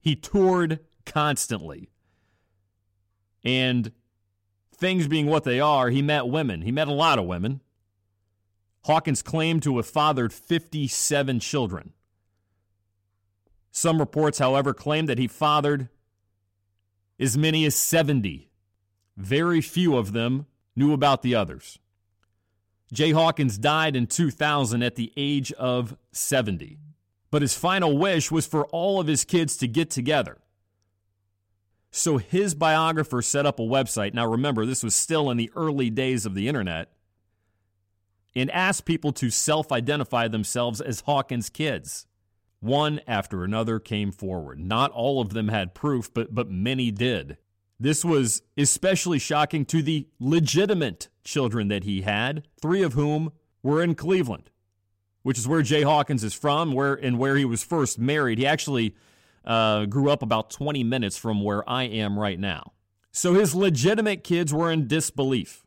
He 0.00 0.14
toured 0.14 0.78
constantly. 1.04 1.90
And 3.44 3.90
things 4.72 5.08
being 5.08 5.26
what 5.26 5.42
they 5.42 5.58
are, 5.58 5.90
he 5.90 6.00
met 6.00 6.28
women. 6.28 6.62
He 6.62 6.70
met 6.70 6.86
a 6.86 6.92
lot 6.92 7.18
of 7.18 7.24
women. 7.24 7.60
Hawkins 8.84 9.20
claimed 9.20 9.64
to 9.64 9.78
have 9.78 9.86
fathered 9.86 10.32
57 10.32 11.40
children. 11.40 11.92
Some 13.72 13.98
reports, 13.98 14.38
however, 14.38 14.72
claim 14.72 15.06
that 15.06 15.18
he 15.18 15.26
fathered 15.26 15.88
as 17.22 17.38
many 17.38 17.64
as 17.64 17.76
70. 17.76 18.50
Very 19.16 19.60
few 19.60 19.96
of 19.96 20.12
them 20.12 20.46
knew 20.74 20.92
about 20.92 21.22
the 21.22 21.34
others. 21.34 21.78
Jay 22.92 23.12
Hawkins 23.12 23.56
died 23.56 23.96
in 23.96 24.06
2000 24.06 24.82
at 24.82 24.96
the 24.96 25.12
age 25.16 25.52
of 25.52 25.96
70. 26.10 26.78
But 27.30 27.42
his 27.42 27.56
final 27.56 27.96
wish 27.96 28.30
was 28.30 28.46
for 28.46 28.66
all 28.66 29.00
of 29.00 29.06
his 29.06 29.24
kids 29.24 29.56
to 29.58 29.68
get 29.68 29.88
together. 29.88 30.38
So 31.90 32.18
his 32.18 32.54
biographer 32.54 33.22
set 33.22 33.46
up 33.46 33.58
a 33.58 33.62
website. 33.62 34.12
Now 34.12 34.26
remember, 34.26 34.66
this 34.66 34.82
was 34.82 34.94
still 34.94 35.30
in 35.30 35.36
the 35.36 35.50
early 35.54 35.90
days 35.90 36.26
of 36.26 36.34
the 36.34 36.48
internet. 36.48 36.90
And 38.34 38.50
asked 38.50 38.86
people 38.86 39.12
to 39.12 39.30
self 39.30 39.70
identify 39.70 40.26
themselves 40.26 40.80
as 40.80 41.00
Hawkins' 41.00 41.50
kids. 41.50 42.06
One 42.62 43.00
after 43.08 43.42
another 43.42 43.80
came 43.80 44.12
forward. 44.12 44.60
Not 44.60 44.92
all 44.92 45.20
of 45.20 45.32
them 45.32 45.48
had 45.48 45.74
proof, 45.74 46.14
but, 46.14 46.32
but 46.32 46.48
many 46.48 46.92
did. 46.92 47.36
This 47.80 48.04
was 48.04 48.42
especially 48.56 49.18
shocking 49.18 49.64
to 49.64 49.82
the 49.82 50.06
legitimate 50.20 51.08
children 51.24 51.66
that 51.66 51.82
he 51.82 52.02
had, 52.02 52.46
three 52.60 52.84
of 52.84 52.92
whom 52.92 53.32
were 53.64 53.82
in 53.82 53.96
Cleveland, 53.96 54.52
which 55.24 55.38
is 55.38 55.48
where 55.48 55.62
Jay 55.62 55.82
Hawkins 55.82 56.22
is 56.22 56.34
from, 56.34 56.72
where 56.72 56.94
and 56.94 57.18
where 57.18 57.36
he 57.36 57.44
was 57.44 57.64
first 57.64 57.98
married. 57.98 58.38
He 58.38 58.46
actually 58.46 58.94
uh, 59.44 59.86
grew 59.86 60.08
up 60.08 60.22
about 60.22 60.50
20 60.50 60.84
minutes 60.84 61.16
from 61.16 61.42
where 61.42 61.68
I 61.68 61.82
am 61.82 62.16
right 62.16 62.38
now. 62.38 62.74
So 63.10 63.34
his 63.34 63.56
legitimate 63.56 64.22
kids 64.22 64.54
were 64.54 64.70
in 64.70 64.86
disbelief. 64.86 65.66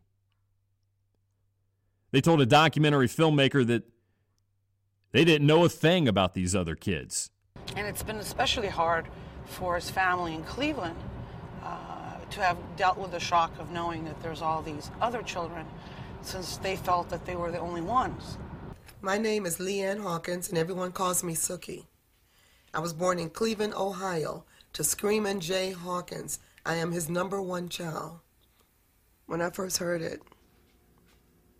They 2.11 2.21
told 2.21 2.39
a 2.39 2.45
documentary 2.45 3.09
filmmaker 3.09 3.67
that 3.67 3.83
they 5.15 5.23
didn't 5.23 5.47
know 5.47 5.63
a 5.63 5.69
thing 5.69 6.09
about 6.09 6.33
these 6.33 6.53
other 6.53 6.75
kids. 6.75 7.29
And 7.77 7.87
it's 7.87 8.03
been 8.03 8.17
especially 8.17 8.67
hard 8.67 9.07
for 9.45 9.75
his 9.75 9.89
family 9.89 10.35
in 10.35 10.43
Cleveland 10.43 10.97
uh, 11.63 12.17
to 12.31 12.41
have 12.41 12.57
dealt 12.75 12.97
with 12.97 13.11
the 13.11 13.19
shock 13.21 13.57
of 13.57 13.71
knowing 13.71 14.03
that 14.03 14.21
there's 14.21 14.41
all 14.41 14.61
these 14.61 14.91
other 14.99 15.21
children 15.21 15.65
since 16.21 16.57
they 16.57 16.75
felt 16.75 17.07
that 17.11 17.25
they 17.25 17.37
were 17.37 17.49
the 17.49 17.59
only 17.59 17.79
ones. 17.79 18.37
My 19.01 19.17
name 19.17 19.45
is 19.45 19.57
Leanne 19.57 20.01
Hawkins, 20.01 20.49
and 20.49 20.57
everyone 20.57 20.91
calls 20.91 21.23
me 21.23 21.33
Sookie. 21.33 21.85
I 22.73 22.79
was 22.79 22.91
born 22.91 23.17
in 23.17 23.29
Cleveland, 23.29 23.73
Ohio, 23.73 24.43
to 24.73 24.83
Screamin' 24.83 25.39
Jay 25.39 25.71
Hawkins. 25.71 26.39
I 26.65 26.75
am 26.75 26.91
his 26.91 27.07
number 27.07 27.41
one 27.41 27.69
child. 27.69 28.19
When 29.27 29.41
I 29.41 29.49
first 29.49 29.77
heard 29.77 30.01
it, 30.01 30.21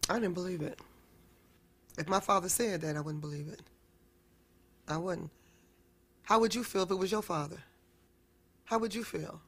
I 0.09 0.15
didn't 0.15 0.33
believe 0.33 0.61
it. 0.61 0.77
If 1.97 2.09
my 2.09 2.19
father 2.19 2.49
said 2.49 2.81
that, 2.81 2.97
I 2.97 3.01
wouldn't 3.01 3.21
believe 3.21 3.47
it. 3.47 3.61
I 4.87 4.97
wouldn't. 4.97 5.31
How 6.23 6.39
would 6.39 6.53
you 6.53 6.63
feel 6.63 6.83
if 6.83 6.91
it 6.91 6.95
was 6.95 7.11
your 7.11 7.21
father? 7.21 7.57
How 8.65 8.79
would 8.79 8.93
you 8.93 9.03
feel? 9.03 9.41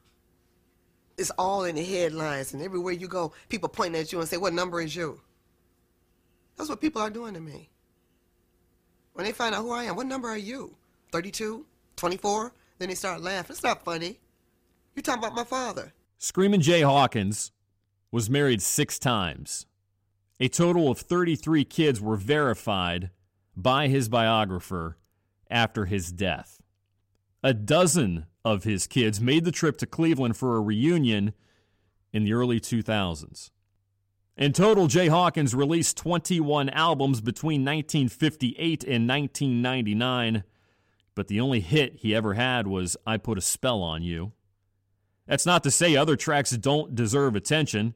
It's 1.16 1.30
all 1.30 1.64
in 1.64 1.74
the 1.74 1.84
headlines, 1.84 2.54
and 2.54 2.62
everywhere 2.62 2.92
you 2.92 3.08
go, 3.08 3.32
people 3.48 3.68
pointing 3.68 4.00
at 4.00 4.12
you 4.12 4.20
and 4.20 4.28
say, 4.28 4.36
What 4.36 4.54
number 4.54 4.80
is 4.80 4.94
you? 4.94 5.20
That's 6.56 6.70
what 6.70 6.80
people 6.80 7.02
are 7.02 7.10
doing 7.10 7.34
to 7.34 7.40
me. 7.40 7.68
When 9.14 9.26
they 9.26 9.32
find 9.32 9.54
out 9.54 9.62
who 9.62 9.72
I 9.72 9.84
am, 9.84 9.96
what 9.96 10.06
number 10.06 10.28
are 10.28 10.38
you? 10.38 10.76
32? 11.10 11.66
24? 11.96 12.52
Then 12.78 12.88
they 12.88 12.94
start 12.94 13.20
laughing. 13.20 13.54
It's 13.54 13.64
not 13.64 13.84
funny. 13.84 14.20
You're 14.94 15.02
talking 15.02 15.22
about 15.22 15.34
my 15.34 15.44
father. 15.44 15.92
Screaming 16.18 16.60
Jay 16.60 16.82
Hawkins 16.82 17.50
was 18.12 18.30
married 18.30 18.62
six 18.62 18.98
times. 18.98 19.66
A 20.40 20.48
total 20.48 20.90
of 20.90 20.98
33 20.98 21.64
kids 21.64 22.00
were 22.00 22.16
verified 22.16 23.10
by 23.56 23.88
his 23.88 24.08
biographer 24.08 24.96
after 25.50 25.86
his 25.86 26.12
death. 26.12 26.62
A 27.42 27.52
dozen 27.52 28.26
of 28.44 28.64
his 28.64 28.86
kids 28.86 29.20
made 29.20 29.44
the 29.44 29.52
trip 29.52 29.78
to 29.78 29.86
Cleveland 29.86 30.36
for 30.36 30.56
a 30.56 30.60
reunion 30.60 31.32
in 32.12 32.24
the 32.24 32.32
early 32.32 32.60
2000s. 32.60 33.50
In 34.36 34.52
total, 34.52 34.86
Jay 34.86 35.08
Hawkins 35.08 35.54
released 35.54 35.96
21 35.96 36.68
albums 36.70 37.20
between 37.20 37.64
1958 37.64 38.84
and 38.84 39.08
1999, 39.08 40.44
but 41.16 41.26
the 41.26 41.40
only 41.40 41.58
hit 41.58 41.96
he 41.96 42.14
ever 42.14 42.34
had 42.34 42.68
was 42.68 42.96
I 43.04 43.16
Put 43.16 43.38
a 43.38 43.40
Spell 43.40 43.82
on 43.82 44.04
You. 44.04 44.32
That's 45.26 45.44
not 45.44 45.64
to 45.64 45.72
say 45.72 45.96
other 45.96 46.14
tracks 46.14 46.52
don't 46.52 46.94
deserve 46.94 47.34
attention. 47.34 47.94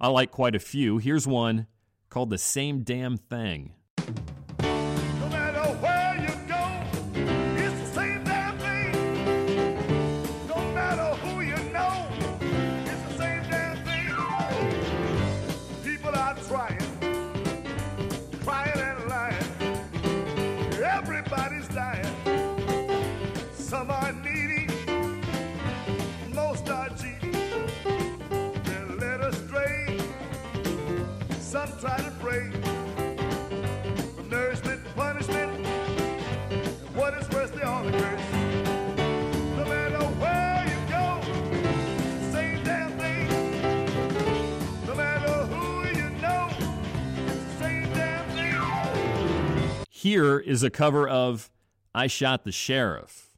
I 0.00 0.06
like 0.08 0.30
quite 0.30 0.54
a 0.54 0.60
few. 0.60 0.98
Here's 0.98 1.26
one 1.26 1.66
called 2.10 2.30
The 2.30 2.38
Same 2.38 2.82
Damn 2.82 3.16
Thing. 3.16 3.72
No 3.98 5.28
matter 5.30 5.60
Here 50.10 50.40
is 50.40 50.64
a 50.64 50.70
cover 50.70 51.08
of 51.08 51.52
I 51.94 52.08
Shot 52.08 52.42
the 52.42 52.50
Sheriff. 52.50 53.29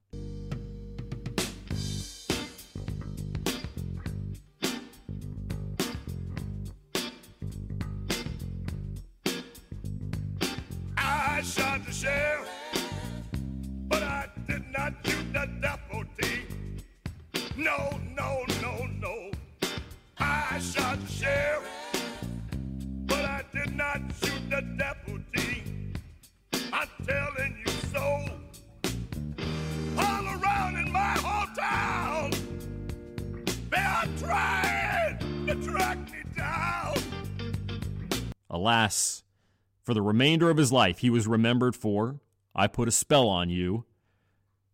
Remainder 40.22 40.50
of 40.50 40.56
his 40.56 40.70
life, 40.70 40.98
he 40.98 41.10
was 41.10 41.26
remembered 41.26 41.74
for 41.74 42.20
I 42.54 42.68
Put 42.68 42.86
a 42.86 42.92
Spell 42.92 43.26
on 43.26 43.50
You 43.50 43.86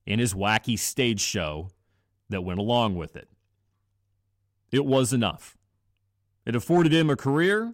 and 0.06 0.20
his 0.20 0.34
wacky 0.34 0.78
stage 0.78 1.20
show 1.20 1.70
that 2.28 2.44
went 2.44 2.60
along 2.60 2.96
with 2.96 3.16
it. 3.16 3.30
It 4.70 4.84
was 4.84 5.14
enough. 5.14 5.56
It 6.44 6.54
afforded 6.54 6.92
him 6.92 7.08
a 7.08 7.16
career, 7.16 7.72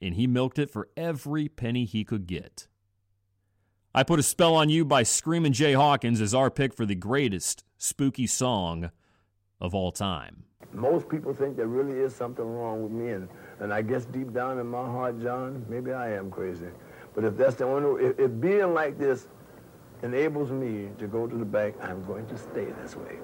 and 0.00 0.16
he 0.16 0.26
milked 0.26 0.58
it 0.58 0.68
for 0.68 0.88
every 0.96 1.48
penny 1.48 1.84
he 1.84 2.02
could 2.02 2.26
get. 2.26 2.66
I 3.94 4.02
Put 4.02 4.18
a 4.18 4.24
Spell 4.24 4.56
on 4.56 4.68
You 4.68 4.84
by 4.84 5.04
Screamin' 5.04 5.52
Jay 5.52 5.74
Hawkins 5.74 6.20
is 6.20 6.34
our 6.34 6.50
pick 6.50 6.74
for 6.74 6.84
the 6.84 6.96
greatest 6.96 7.62
spooky 7.78 8.26
song 8.26 8.90
of 9.60 9.76
all 9.76 9.92
time. 9.92 10.42
Most 10.72 11.08
people 11.08 11.32
think 11.34 11.56
there 11.56 11.68
really 11.68 12.00
is 12.00 12.12
something 12.12 12.44
wrong 12.44 12.82
with 12.82 12.90
me, 12.90 13.10
and, 13.10 13.28
and 13.62 13.72
I 13.72 13.80
guess 13.80 14.04
deep 14.06 14.32
down 14.34 14.58
in 14.58 14.66
my 14.66 14.84
heart, 14.84 15.22
John, 15.22 15.64
maybe 15.68 15.92
I 15.92 16.12
am 16.12 16.32
crazy. 16.32 16.66
But 17.14 17.22
if 17.24 17.36
that's 17.36 17.54
the 17.54 17.64
only, 17.64 18.04
if, 18.04 18.18
if 18.18 18.40
being 18.40 18.74
like 18.74 18.98
this 18.98 19.28
enables 20.02 20.50
me 20.50 20.88
to 20.98 21.06
go 21.06 21.28
to 21.28 21.36
the 21.36 21.44
bank, 21.44 21.76
I'm 21.80 22.04
going 22.04 22.26
to 22.26 22.36
stay 22.36 22.66
this 22.82 22.96
way. 22.96 23.18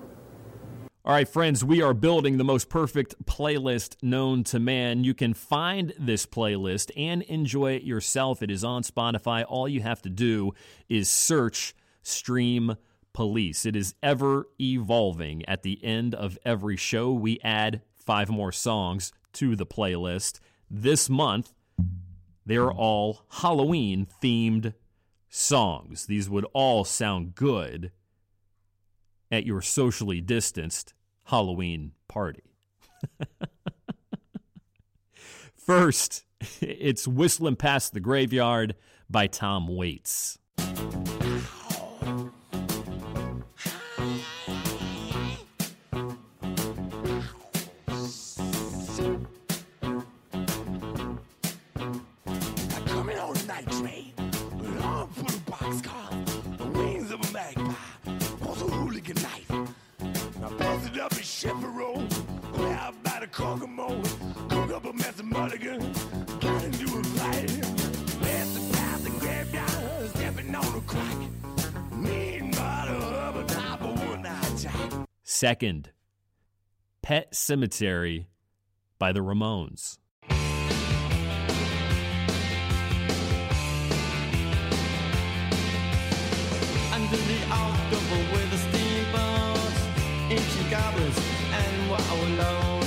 All 1.04 1.14
right, 1.14 1.28
friends, 1.28 1.64
we 1.64 1.82
are 1.82 1.92
building 1.92 2.38
the 2.38 2.44
most 2.44 2.68
perfect 2.68 3.16
playlist 3.24 3.96
known 4.00 4.44
to 4.44 4.60
man. 4.60 5.02
You 5.02 5.12
can 5.12 5.34
find 5.34 5.92
this 5.98 6.24
playlist 6.24 6.92
and 6.96 7.22
enjoy 7.22 7.72
it 7.72 7.82
yourself. 7.82 8.40
It 8.40 8.50
is 8.50 8.62
on 8.62 8.84
Spotify. 8.84 9.44
All 9.48 9.68
you 9.68 9.80
have 9.80 10.02
to 10.02 10.10
do 10.10 10.52
is 10.88 11.08
search 11.08 11.74
Stream 12.02 12.76
Police. 13.12 13.66
It 13.66 13.74
is 13.74 13.94
ever 14.04 14.46
evolving. 14.60 15.44
At 15.46 15.62
the 15.62 15.82
end 15.84 16.14
of 16.14 16.38
every 16.44 16.76
show, 16.76 17.12
we 17.12 17.40
add 17.42 17.82
five 17.96 18.28
more 18.28 18.52
songs 18.52 19.12
to 19.38 19.54
the 19.54 19.66
playlist. 19.66 20.40
This 20.68 21.08
month, 21.08 21.54
they're 22.44 22.72
all 22.72 23.22
Halloween 23.30 24.08
themed 24.22 24.74
songs. 25.28 26.06
These 26.06 26.28
would 26.28 26.44
all 26.52 26.84
sound 26.84 27.36
good 27.36 27.92
at 29.30 29.46
your 29.46 29.62
socially 29.62 30.20
distanced 30.20 30.94
Halloween 31.26 31.92
party. 32.08 32.50
First, 35.54 36.24
it's 36.60 37.06
Whistling 37.06 37.56
Past 37.56 37.92
the 37.92 38.00
Graveyard 38.00 38.74
by 39.08 39.28
Tom 39.28 39.68
Waits. 39.68 40.38
Kokomo, 63.32 64.02
cook 64.48 64.72
up 64.72 64.84
a 64.84 64.92
mess 64.92 65.18
of 65.18 65.26
mulligan, 65.26 65.80
into 66.64 66.86
a. 66.98 67.62
Pass 68.20 69.02
the 69.02 69.10
graveyard, 69.18 70.10
stepping 70.10 70.54
on 70.54 70.80
crack. 70.82 71.16
Meanwhile, 71.92 72.88
up 73.14 73.36
a 73.36 73.44
top 73.44 73.82
of 73.82 74.08
one. 74.08 74.26
Second, 75.22 75.90
Pet 77.02 77.32
Sematary 77.32 78.26
by 78.98 79.12
the 79.12 79.20
Ramones. 79.20 79.98
Under 86.92 87.16
the 87.16 87.40
with 88.32 88.52
and 91.52 91.90
at 91.90 92.77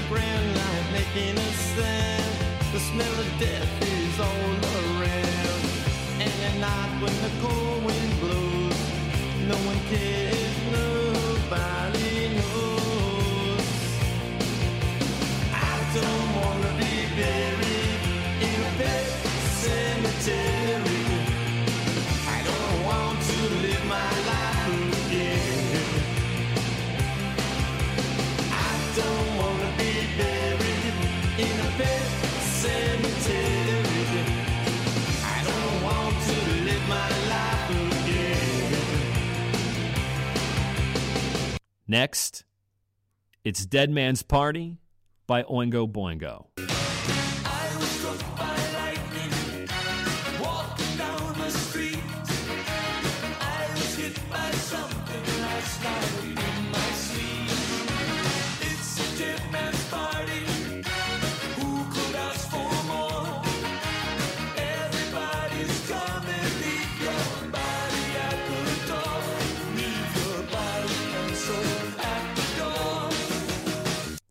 the 0.00 0.08
grand 0.08 0.56
light 0.56 0.86
making 0.92 1.36
a 1.36 1.50
sound. 1.74 2.72
The 2.72 2.80
smell 2.80 3.14
of 3.24 3.30
death 3.40 3.82
is 3.82 4.20
all 4.20 4.54
around. 4.78 5.62
And 6.24 6.34
at 6.48 6.56
night 6.66 6.92
when 7.02 7.14
the 7.24 7.32
cold 7.42 7.84
wind 7.84 8.12
blows, 8.20 8.80
no 9.50 9.56
one 9.70 9.80
cares, 9.90 10.56
nobody 10.78 12.17
Next, 41.90 42.44
it's 43.44 43.64
Dead 43.64 43.88
Man's 43.88 44.22
Party 44.22 44.76
by 45.26 45.42
Oingo 45.44 45.90
Boingo. 45.90 46.48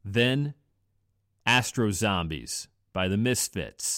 Then, 0.10 0.54
Astro 1.46 1.92
Zombies 1.92 2.70
by 2.94 3.10
the 3.10 3.18
Misfits. 3.18 3.97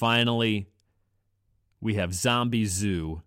Finally, 0.00 0.66
we 1.78 1.96
have 1.96 2.14
Zombie 2.14 2.64
Zoo 2.64 3.20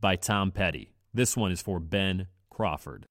by 0.00 0.16
Tom 0.16 0.52
Petty. 0.52 0.92
This 1.14 1.34
one 1.34 1.50
is 1.50 1.62
for 1.62 1.80
Ben 1.80 2.26
Crawford. 2.50 3.08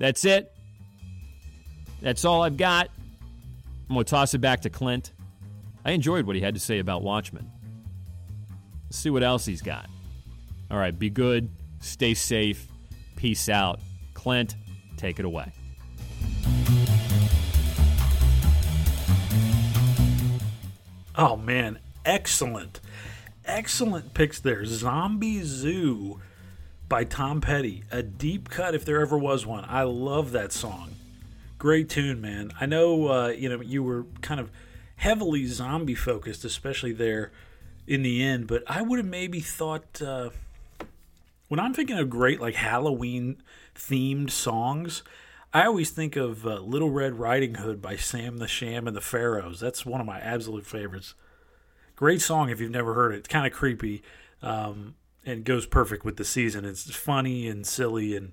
That's 0.00 0.24
it. 0.24 0.50
That's 2.00 2.24
all 2.24 2.42
I've 2.42 2.56
got. 2.56 2.88
I'm 3.88 3.94
going 3.94 4.04
to 4.04 4.10
toss 4.10 4.32
it 4.32 4.38
back 4.38 4.62
to 4.62 4.70
Clint. 4.70 5.12
I 5.84 5.92
enjoyed 5.92 6.26
what 6.26 6.36
he 6.36 6.42
had 6.42 6.54
to 6.54 6.60
say 6.60 6.78
about 6.78 7.02
Watchmen. 7.02 7.50
Let's 8.86 8.96
see 8.96 9.10
what 9.10 9.22
else 9.22 9.44
he's 9.44 9.60
got. 9.60 9.88
All 10.70 10.78
right, 10.78 10.98
be 10.98 11.10
good, 11.10 11.50
stay 11.80 12.14
safe, 12.14 12.66
peace 13.16 13.50
out. 13.50 13.80
Clint, 14.14 14.56
take 14.96 15.18
it 15.18 15.26
away. 15.26 15.52
Oh 21.14 21.36
man, 21.36 21.78
excellent. 22.06 22.80
Excellent 23.44 24.14
picks 24.14 24.40
there. 24.40 24.64
Zombie 24.64 25.42
Zoo 25.42 26.20
by 26.90 27.04
Tom 27.04 27.40
Petty. 27.40 27.84
A 27.90 28.02
deep 28.02 28.50
cut 28.50 28.74
if 28.74 28.84
there 28.84 29.00
ever 29.00 29.16
was 29.16 29.46
one. 29.46 29.64
I 29.66 29.84
love 29.84 30.32
that 30.32 30.52
song. 30.52 30.90
Great 31.56 31.88
tune, 31.88 32.20
man. 32.20 32.52
I 32.60 32.66
know 32.66 33.08
uh, 33.08 33.28
you 33.28 33.48
know 33.48 33.62
you 33.62 33.82
were 33.82 34.04
kind 34.20 34.40
of 34.40 34.50
heavily 34.96 35.46
zombie 35.46 35.94
focused, 35.94 36.44
especially 36.44 36.92
there 36.92 37.32
in 37.86 38.02
the 38.02 38.22
end, 38.22 38.46
but 38.46 38.62
I 38.66 38.82
would 38.82 38.98
have 38.98 39.08
maybe 39.08 39.40
thought 39.40 40.02
uh, 40.02 40.30
when 41.48 41.58
I'm 41.58 41.72
thinking 41.72 41.98
of 41.98 42.10
great 42.10 42.40
like 42.40 42.56
Halloween 42.56 43.42
themed 43.74 44.30
songs, 44.30 45.02
I 45.54 45.64
always 45.64 45.90
think 45.90 46.16
of 46.16 46.46
uh, 46.46 46.60
Little 46.60 46.90
Red 46.90 47.18
Riding 47.18 47.54
Hood 47.54 47.80
by 47.80 47.96
Sam 47.96 48.38
the 48.38 48.48
Sham 48.48 48.86
and 48.86 48.96
the 48.96 49.00
Pharaohs. 49.00 49.60
That's 49.60 49.86
one 49.86 50.00
of 50.00 50.06
my 50.06 50.20
absolute 50.20 50.66
favorites. 50.66 51.14
Great 51.96 52.20
song 52.20 52.50
if 52.50 52.60
you've 52.60 52.70
never 52.70 52.94
heard 52.94 53.14
it. 53.14 53.18
It's 53.18 53.28
kind 53.28 53.46
of 53.46 53.52
creepy 53.52 54.02
um, 54.42 54.94
and 55.24 55.44
goes 55.44 55.66
perfect 55.66 56.04
with 56.04 56.16
the 56.16 56.24
season. 56.24 56.64
It's 56.64 56.94
funny 56.94 57.48
and 57.48 57.66
silly 57.66 58.16
and 58.16 58.32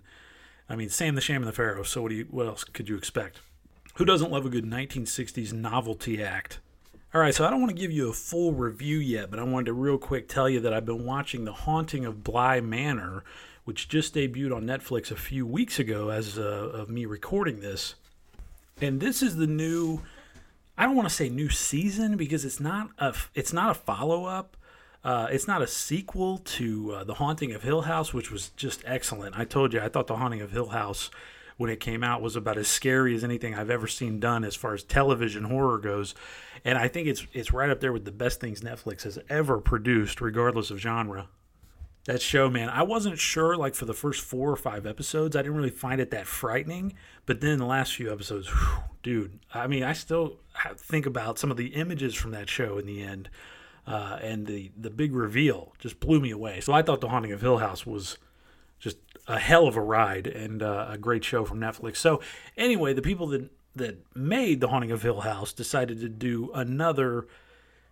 I 0.69 0.75
mean 0.75 0.89
Sam 0.89 1.15
the 1.15 1.21
Sham 1.21 1.41
and 1.41 1.47
the 1.47 1.55
Pharaoh. 1.55 1.83
So 1.83 2.01
what 2.01 2.09
do 2.09 2.15
you 2.15 2.27
what 2.29 2.47
else 2.47 2.63
could 2.63 2.89
you 2.89 2.97
expect? 2.97 3.39
Who 3.95 4.05
doesn't 4.05 4.31
love 4.31 4.45
a 4.45 4.49
good 4.49 4.65
1960s 4.65 5.53
novelty 5.53 6.23
act? 6.23 6.59
All 7.13 7.21
right, 7.21 7.33
so 7.33 7.45
I 7.45 7.49
don't 7.49 7.61
want 7.61 7.75
to 7.75 7.81
give 7.81 7.91
you 7.91 8.09
a 8.09 8.13
full 8.13 8.53
review 8.53 8.97
yet, 8.97 9.31
but 9.31 9.39
I 9.39 9.43
wanted 9.43 9.67
to 9.67 9.73
real 9.73 9.97
quick 9.97 10.27
tell 10.27 10.49
you 10.49 10.59
that 10.59 10.73
I've 10.73 10.85
been 10.85 11.05
watching 11.05 11.45
The 11.45 11.53
Haunting 11.53 12.05
of 12.05 12.23
Bly 12.23 12.59
Manor, 12.59 13.23
which 13.63 13.87
just 13.87 14.13
debuted 14.13 14.53
on 14.53 14.65
Netflix 14.65 15.09
a 15.09 15.15
few 15.15 15.47
weeks 15.47 15.79
ago 15.79 16.09
as 16.09 16.37
uh, 16.37 16.41
of 16.41 16.89
me 16.89 17.05
recording 17.05 17.61
this. 17.61 17.95
And 18.81 18.99
this 18.99 19.23
is 19.23 19.37
the 19.37 19.47
new 19.47 20.01
I 20.77 20.85
don't 20.85 20.95
want 20.95 21.07
to 21.09 21.13
say 21.13 21.29
new 21.29 21.49
season 21.49 22.17
because 22.17 22.45
it's 22.45 22.59
not 22.59 22.89
a 22.99 23.15
it's 23.33 23.53
not 23.53 23.71
a 23.71 23.73
follow 23.73 24.25
up. 24.25 24.56
Uh, 25.07 25.25
it's 25.31 25.47
not 25.47 25.61
a 25.61 25.67
sequel 25.67 26.39
to 26.39 26.91
uh, 26.91 27.03
The 27.05 27.13
Haunting 27.13 27.53
of 27.53 27.63
Hill 27.63 27.83
House, 27.83 28.13
which 28.13 28.29
was 28.29 28.49
just 28.57 28.83
excellent. 28.85 29.39
I 29.39 29.45
told 29.45 29.71
you 29.71 29.79
I 29.79 29.87
thought 29.87 30.07
The 30.07 30.17
Haunting 30.17 30.41
of 30.41 30.51
Hill 30.51 30.67
House 30.67 31.09
when 31.55 31.69
it 31.69 31.79
came 31.79 32.03
out 32.03 32.21
was 32.21 32.35
about 32.35 32.57
as 32.57 32.67
scary 32.67 33.15
as 33.15 33.23
anything 33.23 33.55
I've 33.55 33.69
ever 33.69 33.87
seen 33.87 34.19
done 34.19 34.43
as 34.43 34.53
far 34.53 34.73
as 34.73 34.83
television 34.83 35.45
horror 35.45 35.77
goes, 35.77 36.13
and 36.65 36.77
I 36.77 36.89
think 36.89 37.07
it's 37.07 37.25
it's 37.31 37.53
right 37.53 37.69
up 37.69 37.79
there 37.79 37.93
with 37.93 38.03
the 38.03 38.11
best 38.11 38.41
things 38.41 38.59
Netflix 38.59 39.03
has 39.03 39.17
ever 39.29 39.61
produced, 39.61 40.19
regardless 40.19 40.71
of 40.71 40.79
genre. 40.79 41.29
That 42.03 42.21
show, 42.21 42.49
man, 42.49 42.67
I 42.67 42.83
wasn't 42.83 43.17
sure 43.17 43.55
like 43.55 43.75
for 43.75 43.85
the 43.85 43.93
first 43.93 44.19
four 44.19 44.51
or 44.51 44.57
five 44.57 44.85
episodes, 44.85 45.37
I 45.37 45.41
didn't 45.41 45.55
really 45.55 45.69
find 45.69 46.01
it 46.01 46.11
that 46.11 46.27
frightening, 46.27 46.95
but 47.25 47.39
then 47.39 47.59
the 47.59 47.65
last 47.65 47.95
few 47.95 48.11
episodes, 48.11 48.49
whew, 48.49 48.83
dude, 49.03 49.39
I 49.53 49.67
mean, 49.67 49.83
I 49.83 49.93
still 49.93 50.41
think 50.75 51.05
about 51.05 51.39
some 51.39 51.49
of 51.49 51.55
the 51.55 51.67
images 51.67 52.13
from 52.13 52.31
that 52.31 52.49
show 52.49 52.77
in 52.77 52.85
the 52.85 53.01
end. 53.01 53.29
Uh, 53.87 54.19
and 54.21 54.45
the 54.47 54.69
the 54.77 54.89
big 54.89 55.13
reveal 55.13 55.73
just 55.79 55.99
blew 56.01 56.19
me 56.19 56.29
away. 56.29 56.59
So 56.59 56.73
I 56.73 56.81
thought 56.81 56.99
The 56.99 57.07
Haunting 57.07 57.31
of 57.31 57.39
Hill 57.41 57.59
House 57.59 57.85
was 57.85 58.17
just 58.79 58.97
a 59.27 59.39
hell 59.39 59.65
of 59.65 59.77
a 59.77 59.81
ride 59.81 60.27
and 60.27 60.61
uh, 60.61 60.87
a 60.89 60.97
great 60.97 61.23
show 61.23 61.45
from 61.45 61.59
Netflix. 61.59 61.95
So 61.97 62.21
anyway, 62.57 62.93
the 62.93 63.01
people 63.01 63.27
that 63.27 63.49
that 63.75 64.03
made 64.15 64.59
The 64.59 64.67
Haunting 64.67 64.91
of 64.91 65.03
Hill 65.03 65.21
House 65.21 65.53
decided 65.53 66.01
to 66.01 66.09
do 66.09 66.51
another 66.53 67.27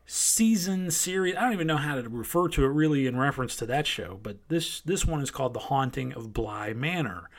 season 0.05 0.91
series. 0.91 1.35
I 1.35 1.41
don't 1.41 1.53
even 1.53 1.67
know 1.67 1.77
how 1.77 1.95
to 1.95 2.09
refer 2.09 2.49
to 2.49 2.65
it 2.65 2.67
really 2.67 3.07
in 3.07 3.17
reference 3.17 3.55
to 3.57 3.65
that 3.67 3.87
show, 3.87 4.19
but 4.21 4.37
this 4.49 4.81
this 4.81 5.05
one 5.05 5.21
is 5.21 5.31
called 5.31 5.53
The 5.53 5.59
Haunting 5.59 6.11
of 6.13 6.33
Bly 6.33 6.73
Manor. 6.73 7.29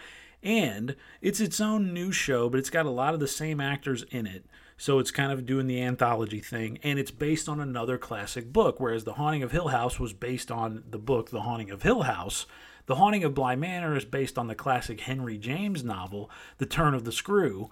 And 0.42 0.96
it's 1.20 1.40
its 1.40 1.60
own 1.60 1.92
new 1.92 2.12
show, 2.12 2.48
but 2.48 2.58
it's 2.58 2.70
got 2.70 2.86
a 2.86 2.90
lot 2.90 3.14
of 3.14 3.20
the 3.20 3.28
same 3.28 3.60
actors 3.60 4.04
in 4.10 4.26
it. 4.26 4.46
So 4.76 4.98
it's 4.98 5.10
kind 5.10 5.32
of 5.32 5.46
doing 5.46 5.66
the 5.66 5.80
anthology 5.80 6.40
thing, 6.40 6.78
and 6.82 6.98
it's 6.98 7.10
based 7.10 7.48
on 7.48 7.60
another 7.60 7.96
classic 7.96 8.52
book, 8.52 8.78
whereas 8.78 9.04
The 9.04 9.14
Haunting 9.14 9.42
of 9.42 9.52
Hill 9.52 9.68
House 9.68 9.98
was 9.98 10.12
based 10.12 10.50
on 10.50 10.84
the 10.90 10.98
book 10.98 11.30
The 11.30 11.40
Haunting 11.40 11.70
of 11.70 11.82
Hill 11.82 12.02
House. 12.02 12.46
The 12.84 12.96
Haunting 12.96 13.24
of 13.24 13.34
Bly 13.34 13.56
Manor 13.56 13.96
is 13.96 14.04
based 14.04 14.38
on 14.38 14.48
the 14.48 14.54
classic 14.54 15.00
Henry 15.00 15.38
James 15.38 15.82
novel, 15.82 16.30
The 16.58 16.66
Turn 16.66 16.94
of 16.94 17.04
the 17.04 17.12
Screw, 17.12 17.70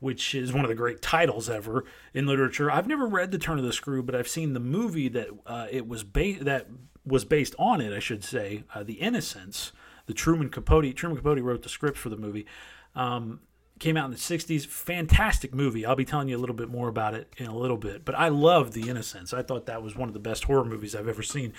which 0.00 0.34
is 0.34 0.52
one 0.52 0.64
of 0.64 0.68
the 0.68 0.74
great 0.74 1.02
titles 1.02 1.48
ever 1.48 1.84
in 2.14 2.26
literature. 2.26 2.70
I've 2.70 2.88
never 2.88 3.06
read 3.06 3.30
The 3.30 3.38
Turn 3.38 3.58
of 3.58 3.64
the 3.64 3.72
Screw, 3.72 4.02
but 4.02 4.14
I've 4.14 4.28
seen 4.28 4.54
the 4.54 4.60
movie 4.60 5.08
that 5.08 5.28
uh, 5.46 5.66
it 5.70 5.86
was 5.86 6.04
that 6.40 6.66
was 7.04 7.24
based 7.24 7.54
on 7.58 7.80
it. 7.80 7.92
I 7.92 8.00
should 8.00 8.24
say, 8.24 8.64
uh, 8.74 8.82
The 8.82 8.94
Innocents. 8.94 9.72
The 10.06 10.14
Truman 10.14 10.50
Capote. 10.50 10.94
Truman 10.94 11.18
Capote 11.18 11.42
wrote 11.42 11.62
the 11.62 11.68
script 11.68 11.98
for 11.98 12.08
the 12.08 12.16
movie. 12.16 12.46
Um, 12.94 13.40
came 13.78 13.96
out 13.96 14.06
in 14.06 14.10
the 14.10 14.16
60s. 14.16 14.66
Fantastic 14.66 15.54
movie. 15.54 15.84
I'll 15.84 15.96
be 15.96 16.04
telling 16.04 16.28
you 16.28 16.36
a 16.36 16.38
little 16.40 16.56
bit 16.56 16.68
more 16.68 16.88
about 16.88 17.14
it 17.14 17.32
in 17.36 17.46
a 17.46 17.56
little 17.56 17.76
bit. 17.76 18.04
But 18.04 18.14
I 18.14 18.28
love 18.28 18.72
The 18.72 18.88
Innocents. 18.88 19.34
I 19.34 19.42
thought 19.42 19.66
that 19.66 19.82
was 19.82 19.96
one 19.96 20.08
of 20.08 20.14
the 20.14 20.20
best 20.20 20.44
horror 20.44 20.64
movies 20.64 20.94
I've 20.94 21.08
ever 21.08 21.22
seen. 21.22 21.52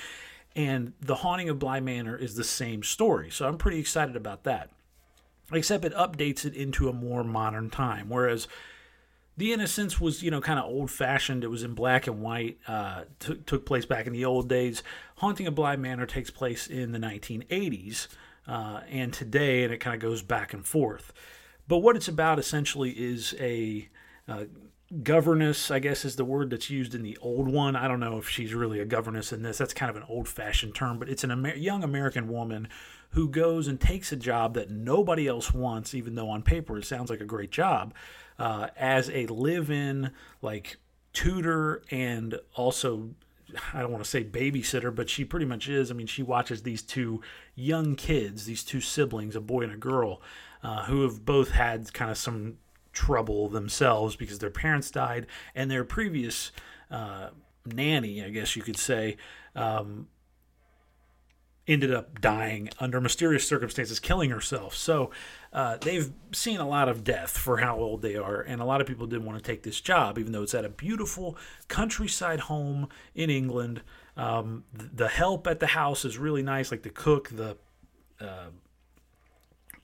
And 0.55 0.93
The 1.01 1.15
Haunting 1.15 1.49
of 1.49 1.59
Bly 1.59 1.79
Manor 1.79 2.15
is 2.15 2.35
the 2.35 2.43
same 2.43 2.81
story. 2.81 3.29
So 3.29 3.47
I'm 3.47 3.57
pretty 3.57 3.79
excited 3.79 4.15
about 4.15 4.43
that. 4.45 4.71
Except 5.51 5.85
it 5.85 5.93
updates 5.93 6.43
it 6.43 6.55
into 6.55 6.89
a 6.89 6.93
more 6.93 7.23
modern 7.23 7.69
time. 7.69 8.09
Whereas 8.09 8.47
The 9.37 9.53
Innocents 9.53 10.01
was, 10.01 10.23
you 10.23 10.31
know, 10.31 10.41
kind 10.41 10.59
of 10.59 10.65
old 10.65 10.89
fashioned. 10.89 11.43
It 11.43 11.49
was 11.49 11.63
in 11.63 11.73
black 11.75 12.07
and 12.07 12.21
white, 12.21 12.57
uh, 12.67 13.03
t- 13.19 13.39
took 13.45 13.65
place 13.65 13.85
back 13.85 14.07
in 14.07 14.13
the 14.13 14.25
old 14.25 14.49
days. 14.49 14.81
Haunting 15.17 15.45
of 15.45 15.55
Bly 15.55 15.75
Manor 15.75 16.07
takes 16.07 16.31
place 16.31 16.65
in 16.65 16.91
the 16.91 16.99
1980s 16.99 18.07
uh, 18.47 18.81
and 18.89 19.13
today, 19.13 19.63
and 19.63 19.71
it 19.71 19.77
kind 19.77 19.93
of 19.93 20.01
goes 20.01 20.23
back 20.23 20.53
and 20.53 20.65
forth. 20.65 21.13
But 21.67 21.79
what 21.79 21.95
it's 21.95 22.07
about 22.07 22.39
essentially 22.39 22.91
is 22.91 23.35
a 23.39 23.89
uh, 24.27 24.45
governess, 25.03 25.69
I 25.69 25.79
guess 25.79 26.05
is 26.05 26.15
the 26.15 26.25
word 26.25 26.49
that's 26.49 26.69
used 26.69 26.95
in 26.95 27.03
the 27.03 27.17
old 27.21 27.47
one. 27.47 27.75
I 27.75 27.87
don't 27.87 27.99
know 27.99 28.17
if 28.17 28.29
she's 28.29 28.53
really 28.53 28.79
a 28.79 28.85
governess 28.85 29.33
in 29.33 29.41
this. 29.41 29.57
That's 29.57 29.73
kind 29.73 29.89
of 29.89 29.97
an 29.97 30.05
old 30.07 30.27
fashioned 30.27 30.75
term, 30.75 30.97
but 30.97 31.09
it's 31.09 31.23
an 31.23 31.31
Amer- 31.31 31.55
young 31.55 31.83
American 31.83 32.27
woman 32.27 32.69
who 33.11 33.29
goes 33.29 33.67
and 33.67 33.79
takes 33.79 34.11
a 34.11 34.15
job 34.15 34.53
that 34.53 34.69
nobody 34.69 35.27
else 35.27 35.53
wants, 35.53 35.93
even 35.93 36.15
though 36.15 36.29
on 36.29 36.41
paper 36.41 36.77
it 36.77 36.85
sounds 36.85 37.09
like 37.09 37.21
a 37.21 37.25
great 37.25 37.51
job, 37.51 37.93
uh, 38.39 38.67
as 38.77 39.09
a 39.09 39.25
live 39.27 39.69
in, 39.71 40.11
like, 40.41 40.77
tutor 41.13 41.81
and 41.89 42.39
also 42.55 43.09
I 43.73 43.81
don't 43.81 43.91
want 43.91 44.03
to 44.03 44.09
say 44.09 44.23
babysitter, 44.23 44.93
but 44.93 45.09
she 45.09 45.23
pretty 45.23 45.45
much 45.45 45.69
is. 45.69 45.89
I 45.89 45.93
mean, 45.93 46.07
she 46.07 46.23
watches 46.23 46.63
these 46.63 46.81
two 46.81 47.21
young 47.55 47.95
kids, 47.95 48.45
these 48.45 48.63
two 48.63 48.81
siblings, 48.81 49.35
a 49.35 49.41
boy 49.41 49.61
and 49.61 49.71
a 49.73 49.77
girl, 49.77 50.21
uh, 50.63 50.85
who 50.85 51.03
have 51.03 51.25
both 51.25 51.51
had 51.51 51.93
kind 51.93 52.11
of 52.11 52.17
some 52.17 52.57
trouble 52.93 53.47
themselves 53.47 54.15
because 54.15 54.39
their 54.39 54.49
parents 54.49 54.89
died 54.89 55.27
and 55.53 55.69
their 55.69 55.83
previous 55.83 56.51
uh, 56.89 57.29
nanny, 57.65 58.23
I 58.23 58.29
guess 58.29 58.55
you 58.55 58.63
could 58.63 58.77
say, 58.77 59.17
um, 59.55 60.07
ended 61.67 61.93
up 61.93 62.21
dying 62.21 62.69
under 62.79 63.01
mysterious 63.01 63.47
circumstances, 63.47 63.99
killing 63.99 64.29
herself. 64.29 64.73
So 64.73 65.11
uh, 65.51 65.77
they've 65.77 66.11
seen 66.31 66.59
a 66.59 66.67
lot 66.67 66.87
of 66.87 67.03
death 67.03 67.37
for 67.37 67.57
how 67.57 67.77
old 67.77 68.01
they 68.01 68.15
are, 68.15 68.41
and 68.41 68.61
a 68.61 68.65
lot 68.65 68.79
of 68.79 68.87
people 68.87 69.05
didn't 69.05 69.25
want 69.25 69.37
to 69.37 69.43
take 69.43 69.63
this 69.63 69.81
job, 69.81 70.17
even 70.17 70.31
though 70.31 70.43
it's 70.43 70.53
at 70.53 70.65
a 70.65 70.69
beautiful 70.69 71.37
countryside 71.67 72.41
home 72.41 72.87
in 73.13 73.29
England. 73.29 73.81
Um, 74.15 74.63
the 74.73 75.09
help 75.09 75.45
at 75.45 75.59
the 75.59 75.67
house 75.67 76.05
is 76.05 76.17
really 76.17 76.41
nice, 76.41 76.71
like 76.71 76.83
the 76.83 76.89
cook, 76.89 77.29
the 77.29 77.57
uh, 78.19 78.47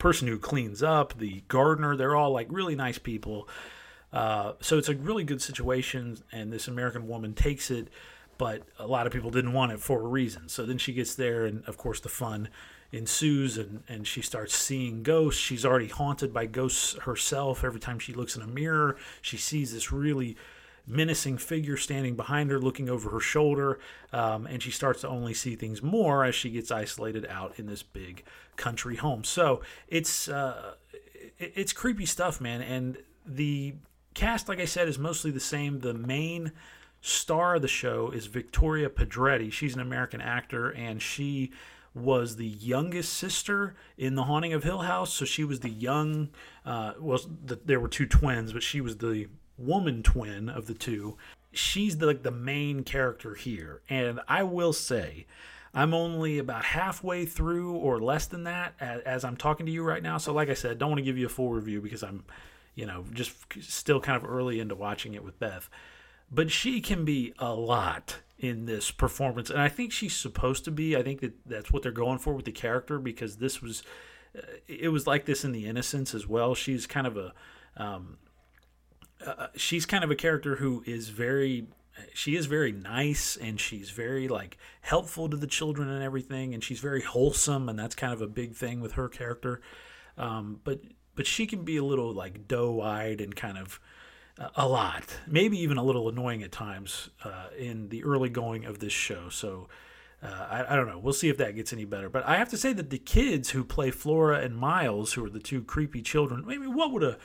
person 0.03 0.27
who 0.27 0.37
cleans 0.37 0.83
up, 0.83 1.17
the 1.17 1.43
gardener. 1.47 1.95
They're 1.95 2.15
all 2.15 2.31
like 2.31 2.47
really 2.49 2.75
nice 2.75 2.99
people. 2.99 3.47
Uh, 4.11 4.53
so 4.59 4.77
it's 4.77 4.89
a 4.89 4.95
really 4.95 5.23
good 5.23 5.41
situation, 5.41 6.17
and 6.31 6.51
this 6.53 6.67
American 6.67 7.07
woman 7.07 7.33
takes 7.33 7.71
it 7.71 7.87
but 8.37 8.63
a 8.79 8.87
lot 8.87 9.05
of 9.05 9.13
people 9.13 9.29
didn't 9.29 9.53
want 9.53 9.71
it 9.71 9.79
for 9.79 10.01
a 10.01 10.07
reason. 10.07 10.49
So 10.49 10.65
then 10.65 10.77
she 10.77 10.91
gets 10.91 11.15
there, 11.15 11.45
and 11.45 11.63
of 11.65 11.77
course, 11.77 11.99
the 11.99 12.09
fun 12.09 12.49
ensues, 12.91 13.57
and, 13.57 13.83
and 13.87 14.07
she 14.07 14.21
starts 14.21 14.55
seeing 14.55 15.03
ghosts. 15.03 15.39
She's 15.39 15.65
already 15.65 15.87
haunted 15.87 16.33
by 16.33 16.47
ghosts 16.47 16.97
herself. 17.03 17.63
Every 17.63 17.79
time 17.79 17.99
she 17.99 18.13
looks 18.13 18.35
in 18.35 18.41
a 18.41 18.47
mirror, 18.47 18.97
she 19.21 19.37
sees 19.37 19.71
this 19.71 19.91
really 19.91 20.35
menacing 20.85 21.37
figure 21.37 21.77
standing 21.77 22.15
behind 22.15 22.51
her, 22.51 22.59
looking 22.59 22.89
over 22.89 23.09
her 23.09 23.19
shoulder, 23.19 23.79
um, 24.11 24.45
and 24.47 24.61
she 24.61 24.71
starts 24.71 25.01
to 25.01 25.07
only 25.07 25.33
see 25.33 25.55
things 25.55 25.81
more 25.81 26.25
as 26.25 26.35
she 26.35 26.49
gets 26.49 26.71
isolated 26.71 27.25
out 27.29 27.57
in 27.57 27.67
this 27.67 27.83
big 27.83 28.23
country 28.55 28.97
home. 28.97 29.23
So 29.23 29.61
it's 29.87 30.27
uh, 30.27 30.75
it's 31.39 31.73
creepy 31.73 32.05
stuff, 32.05 32.41
man, 32.41 32.61
and 32.61 32.97
the 33.25 33.75
cast, 34.13 34.49
like 34.49 34.59
I 34.59 34.65
said, 34.65 34.87
is 34.87 34.99
mostly 34.99 35.31
the 35.31 35.39
same. 35.39 35.79
The 35.79 35.93
main 35.93 36.51
star 37.01 37.55
of 37.55 37.61
the 37.61 37.67
show 37.67 38.11
is 38.11 38.27
Victoria 38.27 38.89
Pedretti. 38.89 39.51
She's 39.51 39.75
an 39.75 39.81
American 39.81 40.21
actor, 40.21 40.69
and 40.69 41.01
she 41.01 41.51
was 41.95 42.37
the 42.37 42.47
youngest 42.47 43.13
sister 43.13 43.75
in 43.97 44.15
The 44.15 44.23
Haunting 44.23 44.53
of 44.53 44.63
Hill 44.63 44.79
House. 44.79 45.13
So 45.13 45.25
she 45.25 45.43
was 45.43 45.59
the 45.59 45.69
young, 45.69 46.29
uh, 46.65 46.93
well, 46.99 47.19
the, 47.45 47.59
there 47.63 47.79
were 47.79 47.87
two 47.87 48.07
twins, 48.07 48.51
but 48.51 48.63
she 48.63 48.81
was 48.81 48.97
the 48.97 49.27
woman 49.65 50.03
twin 50.03 50.49
of 50.49 50.67
the 50.67 50.73
two. 50.73 51.17
She's 51.51 51.97
the, 51.97 52.07
like 52.07 52.23
the 52.23 52.31
main 52.31 52.83
character 52.83 53.35
here, 53.35 53.81
and 53.89 54.19
I 54.27 54.43
will 54.43 54.73
say, 54.73 55.27
I'm 55.73 55.93
only 55.93 56.37
about 56.37 56.65
halfway 56.65 57.25
through 57.25 57.73
or 57.73 57.99
less 57.99 58.27
than 58.27 58.43
that 58.43 58.73
as, 58.79 59.01
as 59.01 59.23
I'm 59.23 59.37
talking 59.37 59.65
to 59.65 59.71
you 59.71 59.83
right 59.83 60.03
now. 60.03 60.17
So, 60.17 60.33
like 60.33 60.49
I 60.49 60.53
said, 60.53 60.77
don't 60.77 60.89
want 60.89 60.99
to 60.99 61.05
give 61.05 61.17
you 61.17 61.25
a 61.25 61.29
full 61.29 61.49
review 61.49 61.81
because 61.81 62.03
I'm, 62.03 62.25
you 62.75 62.85
know, 62.85 63.05
just 63.11 63.33
still 63.61 63.99
kind 63.99 64.21
of 64.21 64.29
early 64.29 64.59
into 64.59 64.75
watching 64.75 65.13
it 65.13 65.23
with 65.23 65.39
Beth. 65.39 65.69
But 66.31 66.51
she 66.51 66.81
can 66.81 67.05
be 67.05 67.33
a 67.39 67.53
lot 67.53 68.17
in 68.37 68.65
this 68.65 68.91
performance, 68.91 69.49
and 69.49 69.59
I 69.59 69.69
think 69.69 69.91
she's 69.91 70.15
supposed 70.15 70.65
to 70.65 70.71
be. 70.71 70.95
I 70.95 71.03
think 71.03 71.21
that 71.21 71.33
that's 71.45 71.71
what 71.71 71.83
they're 71.83 71.91
going 71.91 72.19
for 72.19 72.33
with 72.33 72.45
the 72.45 72.51
character 72.51 72.99
because 72.99 73.37
this 73.37 73.61
was, 73.61 73.83
uh, 74.37 74.41
it 74.67 74.89
was 74.89 75.07
like 75.07 75.25
this 75.25 75.43
in 75.43 75.51
The 75.51 75.65
Innocents 75.65 76.13
as 76.13 76.27
well. 76.27 76.53
She's 76.53 76.85
kind 76.85 77.07
of 77.07 77.17
a, 77.17 77.33
um, 77.77 78.17
she's 79.55 79.85
kind 79.85 80.03
of 80.03 80.11
a 80.11 80.15
character 80.15 80.57
who 80.57 80.83
is 80.85 81.09
very 81.09 81.67
she 82.13 82.35
is 82.35 82.47
very 82.47 82.71
nice 82.71 83.35
and 83.35 83.59
she's 83.59 83.91
very 83.91 84.27
like 84.27 84.57
helpful 84.81 85.29
to 85.29 85.37
the 85.37 85.47
children 85.47 85.89
and 85.89 86.03
everything 86.03 86.53
and 86.53 86.63
she's 86.63 86.79
very 86.79 87.01
wholesome 87.01 87.69
and 87.69 87.77
that's 87.77 87.95
kind 87.95 88.13
of 88.13 88.21
a 88.21 88.27
big 88.27 88.53
thing 88.55 88.81
with 88.81 88.93
her 88.93 89.07
character 89.07 89.61
um, 90.17 90.59
but 90.63 90.81
but 91.15 91.27
she 91.27 91.45
can 91.45 91.63
be 91.63 91.77
a 91.77 91.83
little 91.83 92.13
like 92.13 92.47
doe-eyed 92.47 93.21
and 93.21 93.35
kind 93.35 93.57
of 93.57 93.79
uh, 94.39 94.49
a 94.55 94.67
lot 94.67 95.19
maybe 95.27 95.57
even 95.59 95.77
a 95.77 95.83
little 95.83 96.09
annoying 96.09 96.41
at 96.41 96.51
times 96.51 97.09
uh, 97.23 97.47
in 97.57 97.89
the 97.89 98.03
early 98.03 98.29
going 98.29 98.65
of 98.65 98.79
this 98.79 98.93
show 98.93 99.29
so 99.29 99.67
uh, 100.23 100.47
I, 100.49 100.73
I 100.73 100.75
don't 100.77 100.87
know. 100.87 100.97
We'll 100.97 101.11
see 101.11 101.27
if 101.27 101.37
that 101.39 101.53
gets 101.53 101.73
any 101.73 101.83
better. 101.83 102.09
But 102.09 102.25
I 102.25 102.37
have 102.37 102.47
to 102.49 102.57
say 102.57 102.71
that 102.71 102.89
the 102.89 102.97
kids 102.97 103.49
who 103.49 103.65
play 103.65 103.91
Flora 103.91 104.39
and 104.39 104.55
Miles, 104.55 105.11
who 105.13 105.25
are 105.25 105.29
the 105.29 105.39
two 105.39 105.63
creepy 105.63 106.01
children, 106.01 106.45
mean, 106.45 106.73
what 106.73 106.93
would 106.93 107.03
a 107.03 107.17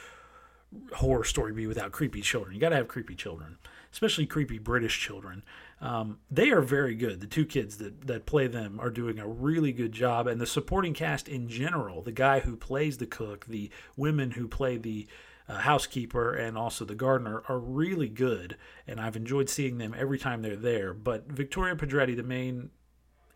horror 0.94 1.24
story 1.24 1.52
be 1.52 1.66
without 1.66 1.92
creepy 1.92 2.20
children? 2.20 2.54
You 2.54 2.60
got 2.60 2.70
to 2.70 2.76
have 2.76 2.88
creepy 2.88 3.14
children 3.14 3.58
especially 3.92 4.26
creepy 4.26 4.58
British 4.58 4.98
children. 5.00 5.42
Um, 5.80 6.18
they 6.30 6.50
are 6.50 6.60
very 6.60 6.94
good. 6.94 7.20
The 7.20 7.26
two 7.26 7.46
kids 7.46 7.78
that, 7.78 8.06
that 8.06 8.26
play 8.26 8.46
them 8.46 8.78
are 8.80 8.90
doing 8.90 9.18
a 9.18 9.28
really 9.28 9.72
good 9.72 9.92
job, 9.92 10.26
and 10.26 10.40
the 10.40 10.46
supporting 10.46 10.94
cast 10.94 11.28
in 11.28 11.48
general 11.48 12.02
the 12.02 12.12
guy 12.12 12.40
who 12.40 12.56
plays 12.56 12.98
the 12.98 13.06
cook, 13.06 13.46
the 13.46 13.70
women 13.96 14.32
who 14.32 14.48
play 14.48 14.76
the 14.76 15.06
uh, 15.48 15.58
housekeeper, 15.58 16.34
and 16.34 16.58
also 16.58 16.84
the 16.84 16.94
gardener 16.94 17.42
are 17.48 17.58
really 17.58 18.08
good, 18.08 18.56
and 18.86 19.00
I've 19.00 19.16
enjoyed 19.16 19.48
seeing 19.48 19.78
them 19.78 19.94
every 19.96 20.18
time 20.18 20.42
they're 20.42 20.56
there. 20.56 20.92
But 20.92 21.30
Victoria 21.30 21.74
Pedretti, 21.74 22.16
the 22.16 22.22
main 22.22 22.70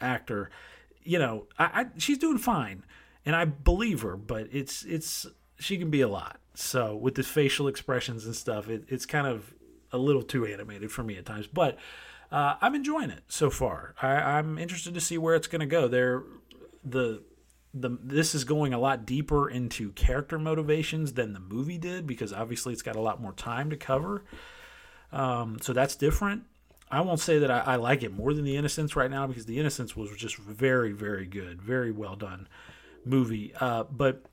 actor, 0.00 0.50
you 1.02 1.18
know, 1.18 1.46
I, 1.58 1.64
I, 1.64 1.86
she's 1.96 2.18
doing 2.18 2.38
fine, 2.38 2.84
and 3.24 3.36
I 3.36 3.44
believe 3.44 4.02
her, 4.02 4.16
but 4.16 4.48
it's 4.52 4.84
it's 4.84 5.26
she 5.58 5.78
can 5.78 5.90
be 5.90 6.00
a 6.00 6.08
lot. 6.08 6.41
So 6.54 6.94
with 6.94 7.14
the 7.14 7.22
facial 7.22 7.68
expressions 7.68 8.26
and 8.26 8.36
stuff, 8.36 8.68
it, 8.68 8.84
it's 8.88 9.06
kind 9.06 9.26
of 9.26 9.54
a 9.90 9.98
little 9.98 10.22
too 10.22 10.46
animated 10.46 10.90
for 10.90 11.02
me 11.02 11.16
at 11.16 11.26
times, 11.26 11.46
but 11.46 11.78
uh, 12.30 12.56
I'm 12.60 12.74
enjoying 12.74 13.10
it 13.10 13.24
so 13.28 13.50
far. 13.50 13.94
I, 14.00 14.38
am 14.38 14.56
interested 14.58 14.94
to 14.94 15.00
see 15.00 15.18
where 15.18 15.34
it's 15.34 15.46
going 15.46 15.60
to 15.60 15.66
go. 15.66 15.86
There, 15.86 16.22
the 16.82 17.22
the 17.74 17.98
this 18.02 18.34
is 18.34 18.44
going 18.44 18.74
a 18.74 18.78
lot 18.78 19.06
deeper 19.06 19.48
into 19.48 19.92
character 19.92 20.38
motivations 20.38 21.12
than 21.12 21.32
the 21.32 21.40
movie 21.40 21.78
did 21.78 22.06
because 22.06 22.32
obviously 22.32 22.72
it's 22.72 22.82
got 22.82 22.96
a 22.96 23.00
lot 23.00 23.20
more 23.20 23.32
time 23.32 23.70
to 23.70 23.76
cover. 23.76 24.24
Um, 25.10 25.58
so 25.60 25.72
that's 25.72 25.94
different. 25.94 26.44
I 26.90 27.00
won't 27.00 27.20
say 27.20 27.38
that 27.38 27.50
I, 27.50 27.60
I, 27.60 27.76
like 27.76 28.02
it 28.02 28.12
more 28.12 28.34
than 28.34 28.44
The 28.44 28.56
Innocents 28.56 28.96
right 28.96 29.10
now 29.10 29.26
because 29.26 29.46
The 29.46 29.58
Innocents 29.58 29.96
was 29.96 30.10
just 30.16 30.36
very, 30.36 30.92
very 30.92 31.26
good, 31.26 31.60
very 31.60 31.90
well 31.90 32.16
done 32.16 32.48
movie. 33.04 33.52
Uh, 33.58 33.84
but 33.84 34.26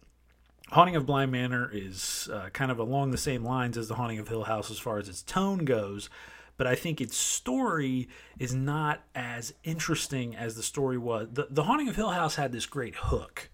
Haunting 0.72 0.96
of 0.96 1.08
Bly 1.08 1.26
Manor 1.26 1.70
is 1.74 2.30
uh, 2.32 2.50
kind 2.54 2.70
of 2.70 2.78
along 2.78 3.10
the 3.10 3.18
same 3.18 3.44
lines 3.44 3.76
as 3.76 3.88
The 3.88 3.96
Haunting 3.96 4.20
of 4.20 4.28
Hill 4.28 4.44
House 4.44 4.70
as 4.70 4.78
far 4.78 5.00
as 5.00 5.10
its 5.10 5.24
tone 5.24 5.66
goes, 5.66 6.12
but 6.58 6.68
I 6.68 6.76
think 6.76 7.02
its 7.02 7.18
story 7.18 8.08
is 8.38 8.54
not 8.54 9.02
as 9.16 9.54
interesting 9.64 10.36
as 10.36 10.56
the 10.56 10.62
story 10.62 10.98
was. 10.98 11.30
The, 11.32 11.48
the 11.50 11.64
Haunting 11.64 11.90
of 11.90 11.96
Hill 11.96 12.12
House 12.12 12.36
had 12.36 12.52
this 12.52 12.68
great 12.68 12.96
hook, 12.96 13.50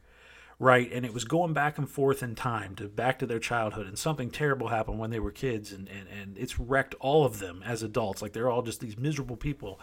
right? 0.59 0.91
And 0.91 1.05
it 1.05 1.13
was 1.13 1.23
going 1.23 1.53
back 1.53 1.77
and 1.77 1.89
forth 1.89 2.21
in 2.21 2.35
time 2.35 2.75
to 2.75 2.89
back 2.89 3.19
to 3.19 3.25
their 3.25 3.39
childhood, 3.39 3.87
and 3.87 3.97
something 3.97 4.29
terrible 4.29 4.67
happened 4.67 4.99
when 4.99 5.11
they 5.11 5.19
were 5.19 5.31
kids, 5.31 5.71
and, 5.71 5.87
and, 5.87 6.09
and 6.09 6.37
it's 6.37 6.59
wrecked 6.59 6.95
all 6.99 7.23
of 7.23 7.39
them 7.39 7.63
as 7.65 7.81
adults. 7.81 8.21
Like 8.21 8.33
they're 8.33 8.49
all 8.49 8.61
just 8.61 8.81
these 8.81 8.97
miserable 8.97 9.37
people. 9.37 9.79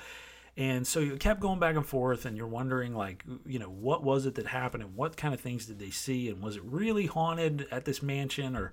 And 0.57 0.87
so 0.87 1.01
you 1.01 1.16
kept 1.16 1.41
going 1.41 1.59
back 1.59 1.77
and 1.77 1.87
forth, 1.87 2.27
and 2.27 2.37
you're 2.37 2.47
wondering, 2.47 2.95
like, 2.95 3.24
you 3.47 3.59
know, 3.59 3.70
what 3.70 4.03
was 4.03 4.27
it 4.27 4.35
that 4.35 4.47
happened, 4.47 4.83
and 4.83 4.95
what 4.95 5.16
kind 5.16 5.33
of 5.33 5.41
things 5.41 5.66
did 5.66 5.79
they 5.79 5.91
see, 5.91 6.29
and 6.29 6.43
was 6.43 6.57
it 6.57 6.62
really 6.65 7.07
haunted 7.07 7.66
at 7.70 7.87
this 7.87 8.03
mansion, 8.03 8.55
or, 8.55 8.73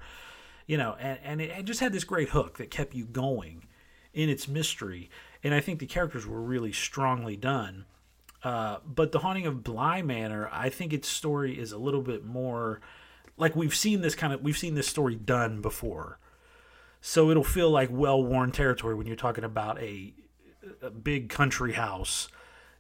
you 0.67 0.77
know, 0.77 0.97
and, 0.99 1.19
and 1.23 1.41
it 1.41 1.63
just 1.63 1.79
had 1.79 1.93
this 1.93 2.03
great 2.03 2.29
hook 2.29 2.57
that 2.57 2.69
kept 2.69 2.93
you 2.93 3.05
going 3.05 3.65
in 4.13 4.29
its 4.29 4.47
mystery. 4.47 5.09
And 5.41 5.53
I 5.53 5.61
think 5.61 5.79
the 5.79 5.85
characters 5.85 6.27
were 6.27 6.41
really 6.41 6.73
strongly 6.73 7.37
done. 7.37 7.85
Uh, 8.43 8.77
but 8.85 9.11
the 9.11 9.19
haunting 9.19 9.45
of 9.45 9.63
Bly 9.63 10.01
Manor, 10.01 10.49
I 10.51 10.69
think 10.69 10.91
its 10.91 11.07
story 11.07 11.57
is 11.57 11.71
a 11.71 11.77
little 11.77 12.01
bit 12.01 12.25
more 12.25 12.81
like 13.37 13.55
we've 13.55 13.75
seen 13.75 14.01
this 14.01 14.15
kind 14.15 14.33
of 14.33 14.41
we've 14.41 14.57
seen 14.57 14.75
this 14.75 14.87
story 14.87 15.15
done 15.15 15.61
before. 15.61 16.19
So 17.01 17.31
it'll 17.31 17.43
feel 17.43 17.69
like 17.69 17.89
well-worn 17.89 18.51
territory 18.51 18.95
when 18.95 19.07
you're 19.07 19.15
talking 19.15 19.45
about 19.45 19.81
a 19.81 20.13
a 20.81 20.89
big 20.89 21.29
country 21.29 21.73
house, 21.73 22.29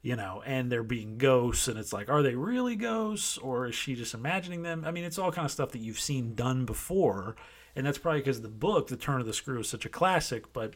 you 0.01 0.15
know, 0.15 0.41
and 0.45 0.71
there 0.71 0.83
being 0.83 1.17
ghosts, 1.17 1.67
and 1.67 1.77
it's 1.77 1.93
like, 1.93 2.09
are 2.09 2.23
they 2.23 2.35
really 2.35 2.75
ghosts, 2.75 3.37
or 3.37 3.67
is 3.67 3.75
she 3.75 3.95
just 3.95 4.13
imagining 4.13 4.61
them? 4.63 4.83
I 4.85 4.91
mean, 4.91 5.03
it's 5.03 5.17
all 5.17 5.31
kind 5.31 5.45
of 5.45 5.51
stuff 5.51 5.71
that 5.71 5.81
you've 5.81 5.99
seen 5.99 6.35
done 6.35 6.65
before, 6.65 7.35
and 7.75 7.85
that's 7.85 7.97
probably 7.97 8.21
because 8.21 8.41
the 8.41 8.47
book, 8.47 8.87
The 8.87 8.97
Turn 8.97 9.21
of 9.21 9.27
the 9.27 9.33
Screw, 9.33 9.59
is 9.59 9.69
such 9.69 9.85
a 9.85 9.89
classic. 9.89 10.51
But 10.53 10.75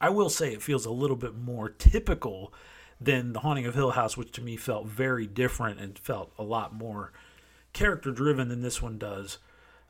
I 0.00 0.10
will 0.10 0.30
say 0.30 0.52
it 0.52 0.62
feels 0.62 0.86
a 0.86 0.90
little 0.90 1.16
bit 1.16 1.36
more 1.36 1.68
typical 1.68 2.52
than 3.00 3.32
The 3.32 3.40
Haunting 3.40 3.66
of 3.66 3.74
Hill 3.74 3.92
House, 3.92 4.16
which 4.16 4.32
to 4.32 4.42
me 4.42 4.56
felt 4.56 4.86
very 4.86 5.26
different 5.26 5.80
and 5.80 5.98
felt 5.98 6.32
a 6.38 6.42
lot 6.42 6.74
more 6.74 7.12
character 7.72 8.10
driven 8.10 8.48
than 8.48 8.62
this 8.62 8.82
one 8.82 8.98
does 8.98 9.38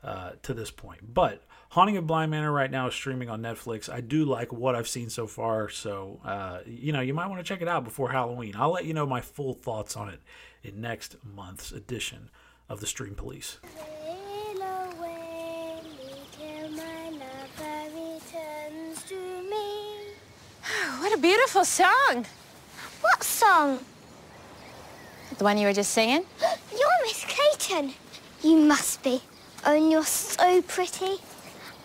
uh, 0.03 0.31
to 0.43 0.53
this 0.53 0.71
point. 0.71 1.13
But 1.13 1.43
Haunting 1.71 1.95
of 1.95 2.05
Bly 2.05 2.25
Manor 2.25 2.51
right 2.51 2.69
now 2.69 2.87
is 2.87 2.93
streaming 2.93 3.29
on 3.29 3.41
Netflix. 3.41 3.89
I 3.89 4.01
do 4.01 4.25
like 4.25 4.51
what 4.51 4.75
I've 4.75 4.89
seen 4.89 5.09
so 5.09 5.25
far, 5.25 5.69
so 5.69 6.19
uh, 6.25 6.59
you 6.65 6.91
know 6.91 6.99
you 6.99 7.13
might 7.13 7.27
want 7.27 7.39
to 7.39 7.45
check 7.45 7.61
it 7.61 7.67
out 7.69 7.85
before 7.85 8.11
Halloween. 8.11 8.55
I'll 8.57 8.73
let 8.73 8.83
you 8.83 8.93
know 8.93 9.05
my 9.05 9.21
full 9.21 9.53
thoughts 9.53 9.95
on 9.95 10.09
it 10.09 10.19
in 10.63 10.81
next 10.81 11.15
month's 11.23 11.71
edition 11.71 12.29
of 12.67 12.81
the 12.81 12.87
Stream 12.87 13.15
Police. 13.15 13.59
What 20.99 21.17
a 21.17 21.21
beautiful 21.21 21.63
song. 21.63 22.25
What 22.99 23.23
song? 23.23 23.79
The 25.37 25.43
one 25.45 25.57
you 25.57 25.67
were 25.67 25.73
just 25.73 25.93
singing? 25.93 26.25
You're 26.41 27.01
Miss 27.03 27.25
Clayton. 27.25 27.93
You 28.43 28.57
must 28.57 29.01
be. 29.03 29.21
Oh, 29.65 29.73
and 29.73 29.89
you're 29.89 30.03
so 30.03 30.61
pretty. 30.63 31.19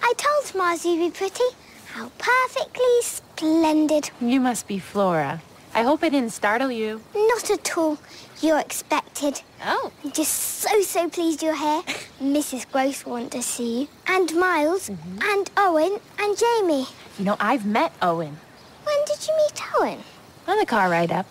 I 0.08 0.12
told 0.16 0.54
Mars 0.54 0.86
you'd 0.86 1.00
be 1.00 1.10
pretty. 1.10 1.42
How 1.88 2.12
perfectly 2.16 2.84
splendid. 3.02 4.08
You 4.20 4.38
must 4.38 4.68
be 4.68 4.78
Flora. 4.78 5.42
I 5.74 5.82
hope 5.82 6.04
I 6.04 6.10
didn't 6.10 6.30
startle 6.30 6.70
you. 6.70 7.02
Not 7.12 7.50
at 7.50 7.76
all. 7.76 7.98
You're 8.40 8.60
expected. 8.60 9.42
Oh. 9.64 9.90
I'm 10.04 10.12
just 10.12 10.32
so, 10.32 10.80
so 10.82 11.08
pleased 11.08 11.42
you're 11.42 11.56
here. 11.56 11.82
Mrs. 12.22 12.70
Grose 12.70 13.04
want 13.04 13.32
to 13.32 13.42
see 13.42 13.80
you. 13.80 13.88
And 14.06 14.30
Miles. 14.30 14.88
Mm 14.88 14.98
-hmm. 15.02 15.32
And 15.32 15.50
Owen. 15.56 15.98
And 16.20 16.38
Jamie. 16.38 16.86
You 17.18 17.24
know, 17.26 17.36
I've 17.40 17.66
met 17.66 17.90
Owen. 18.00 18.38
When 18.86 19.00
did 19.10 19.20
you 19.26 19.34
meet 19.42 19.58
Owen? 19.74 20.00
On 20.46 20.56
the 20.58 20.66
car 20.66 20.88
ride 20.88 21.14
up. 21.18 21.26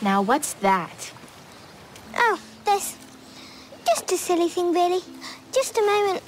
Now, 0.00 0.24
what's 0.24 0.54
that? 0.60 1.12
Oh, 2.16 2.38
this. 2.64 2.96
Just 3.86 4.12
a 4.12 4.16
silly 4.16 4.48
thing, 4.48 4.74
really. 4.74 5.02
Just 5.52 5.78
a 5.78 5.82
moment. 5.92 6.22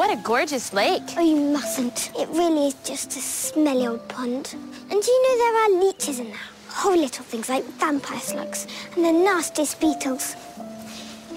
What 0.00 0.18
a 0.18 0.22
gorgeous 0.22 0.72
lake. 0.72 1.02
Oh, 1.18 1.20
you 1.20 1.36
mustn't. 1.36 2.10
It 2.18 2.26
really 2.30 2.68
is 2.68 2.74
just 2.84 3.14
a 3.18 3.20
smelly 3.20 3.86
old 3.86 4.08
pond. 4.08 4.54
And 4.54 5.02
do 5.02 5.10
you 5.10 5.22
know 5.22 5.36
there 5.36 5.56
are 5.56 5.84
leeches 5.84 6.18
in 6.18 6.28
there? 6.28 6.40
Whole 6.68 6.96
little 6.96 7.22
things 7.22 7.50
like 7.50 7.64
vampire 7.64 8.18
slugs 8.18 8.66
and 8.96 9.04
the 9.04 9.12
nastiest 9.12 9.78
beetles. 9.78 10.36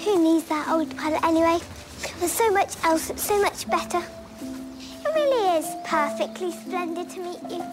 Who 0.06 0.24
needs 0.24 0.46
that 0.46 0.70
old 0.70 0.96
pond 0.96 1.18
anyway? 1.26 1.60
There's 2.20 2.32
so 2.32 2.50
much 2.52 2.82
else 2.86 3.10
that's 3.10 3.24
so 3.24 3.42
much 3.42 3.70
better. 3.70 4.02
It 4.40 5.14
really 5.14 5.58
is 5.58 5.68
perfectly 5.86 6.54
splendid 6.54 7.10
to 7.10 7.20
meet 7.20 7.42
you. 7.52 7.66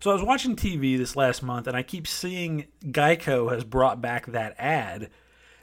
So 0.00 0.10
I 0.10 0.14
was 0.14 0.24
watching 0.24 0.56
TV 0.56 0.98
this 0.98 1.14
last 1.14 1.44
month 1.44 1.68
and 1.68 1.76
I 1.76 1.84
keep 1.84 2.08
seeing 2.08 2.66
Geico 2.84 3.52
has 3.52 3.62
brought 3.62 4.02
back 4.02 4.26
that 4.26 4.56
ad 4.58 5.10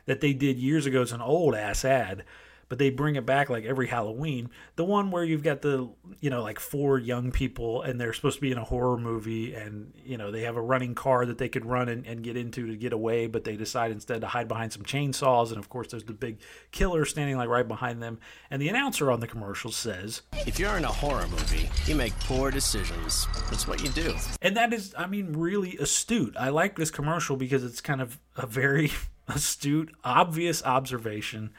that 0.06 0.22
they 0.22 0.32
did 0.32 0.58
years 0.58 0.86
ago. 0.86 1.02
It's 1.02 1.12
an 1.12 1.20
old 1.20 1.56
ass 1.56 1.84
ad 1.84 2.24
but 2.68 2.80
they 2.80 2.90
bring 2.90 3.16
it 3.16 3.26
back 3.26 3.50
like 3.50 3.64
every 3.66 3.88
Halloween. 3.88 4.50
The 4.76 4.86
one 4.86 5.12
where 5.12 5.24
you've 5.24 5.44
got 5.44 5.62
the, 5.62 5.90
you 6.20 6.30
know, 6.30 6.42
like 6.42 6.60
four 6.60 6.98
young 6.98 7.32
people 7.32 7.82
and 7.82 8.00
they're 8.00 8.14
supposed 8.14 8.38
to 8.38 8.42
be 8.42 8.52
in 8.52 8.58
a 8.58 8.64
horror 8.64 8.98
movie 8.98 9.54
and, 9.54 9.94
you 10.04 10.18
know, 10.18 10.32
they 10.32 10.42
have 10.42 10.56
a 10.56 10.62
running 10.62 10.96
car 10.96 11.26
that 11.26 11.38
they 11.38 11.50
could 11.50 11.66
run 11.66 11.90
and, 11.90 12.06
and 12.06 12.24
get 12.24 12.36
into 12.36 12.68
to 12.68 12.76
get 12.76 12.94
away, 12.94 13.28
but 13.28 13.44
they 13.44 13.56
decide 13.56 13.92
instead 13.92 14.22
to 14.22 14.28
hide 14.28 14.48
behind 14.48 14.74
some 14.74 14.84
chainsaws. 14.84 15.50
And 15.50 15.58
of 15.58 15.70
course, 15.70 15.90
there's 15.90 16.04
the 16.04 16.14
big 16.14 16.40
killer 16.72 17.06
standing 17.06 17.38
like 17.38 17.50
right 17.50 17.68
behind 17.68 18.02
them. 18.02 18.20
And 18.50 18.62
the 18.62 18.70
announcer 18.70 19.12
on 19.12 19.20
the 19.20 19.28
commercial 19.28 19.72
says, 19.72 20.24
If 20.48 20.60
you're 20.60 20.78
in 20.78 20.86
a 20.86 20.92
horror 20.92 21.28
movie, 21.28 21.70
you 21.86 21.96
make 21.96 22.18
poor 22.22 22.52
decisions. 22.52 23.28
That's 23.50 23.68
what 23.68 23.84
you 23.84 23.90
do. 23.90 24.16
And 24.42 24.58
that 24.58 24.74
is, 24.74 24.94
I 24.98 25.08
mean, 25.08 25.34
really 25.34 25.78
astute. 25.78 26.36
I 26.40 26.50
like 26.50 26.78
this 26.78 26.92
commercial 26.92 27.36
because 27.36 27.64
it's 27.64 27.82
kind 27.82 28.02
of 28.02 28.20
a 28.36 28.48
very 28.48 28.92
astute, 29.28 29.94
obvious 30.04 30.64
observation 30.64 31.52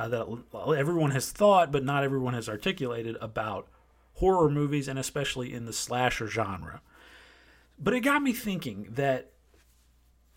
uh, 0.00 0.08
that 0.08 0.76
everyone 0.78 1.10
has 1.10 1.30
thought, 1.30 1.70
but 1.70 1.84
not 1.84 2.02
everyone 2.02 2.34
has 2.34 2.48
articulated 2.48 3.16
about 3.20 3.68
horror 4.14 4.50
movies 4.50 4.88
and 4.88 4.98
especially 4.98 5.52
in 5.52 5.66
the 5.66 5.72
slasher 5.72 6.26
genre. 6.26 6.80
But 7.78 7.94
it 7.94 8.00
got 8.00 8.22
me 8.22 8.32
thinking 8.32 8.88
that 8.92 9.32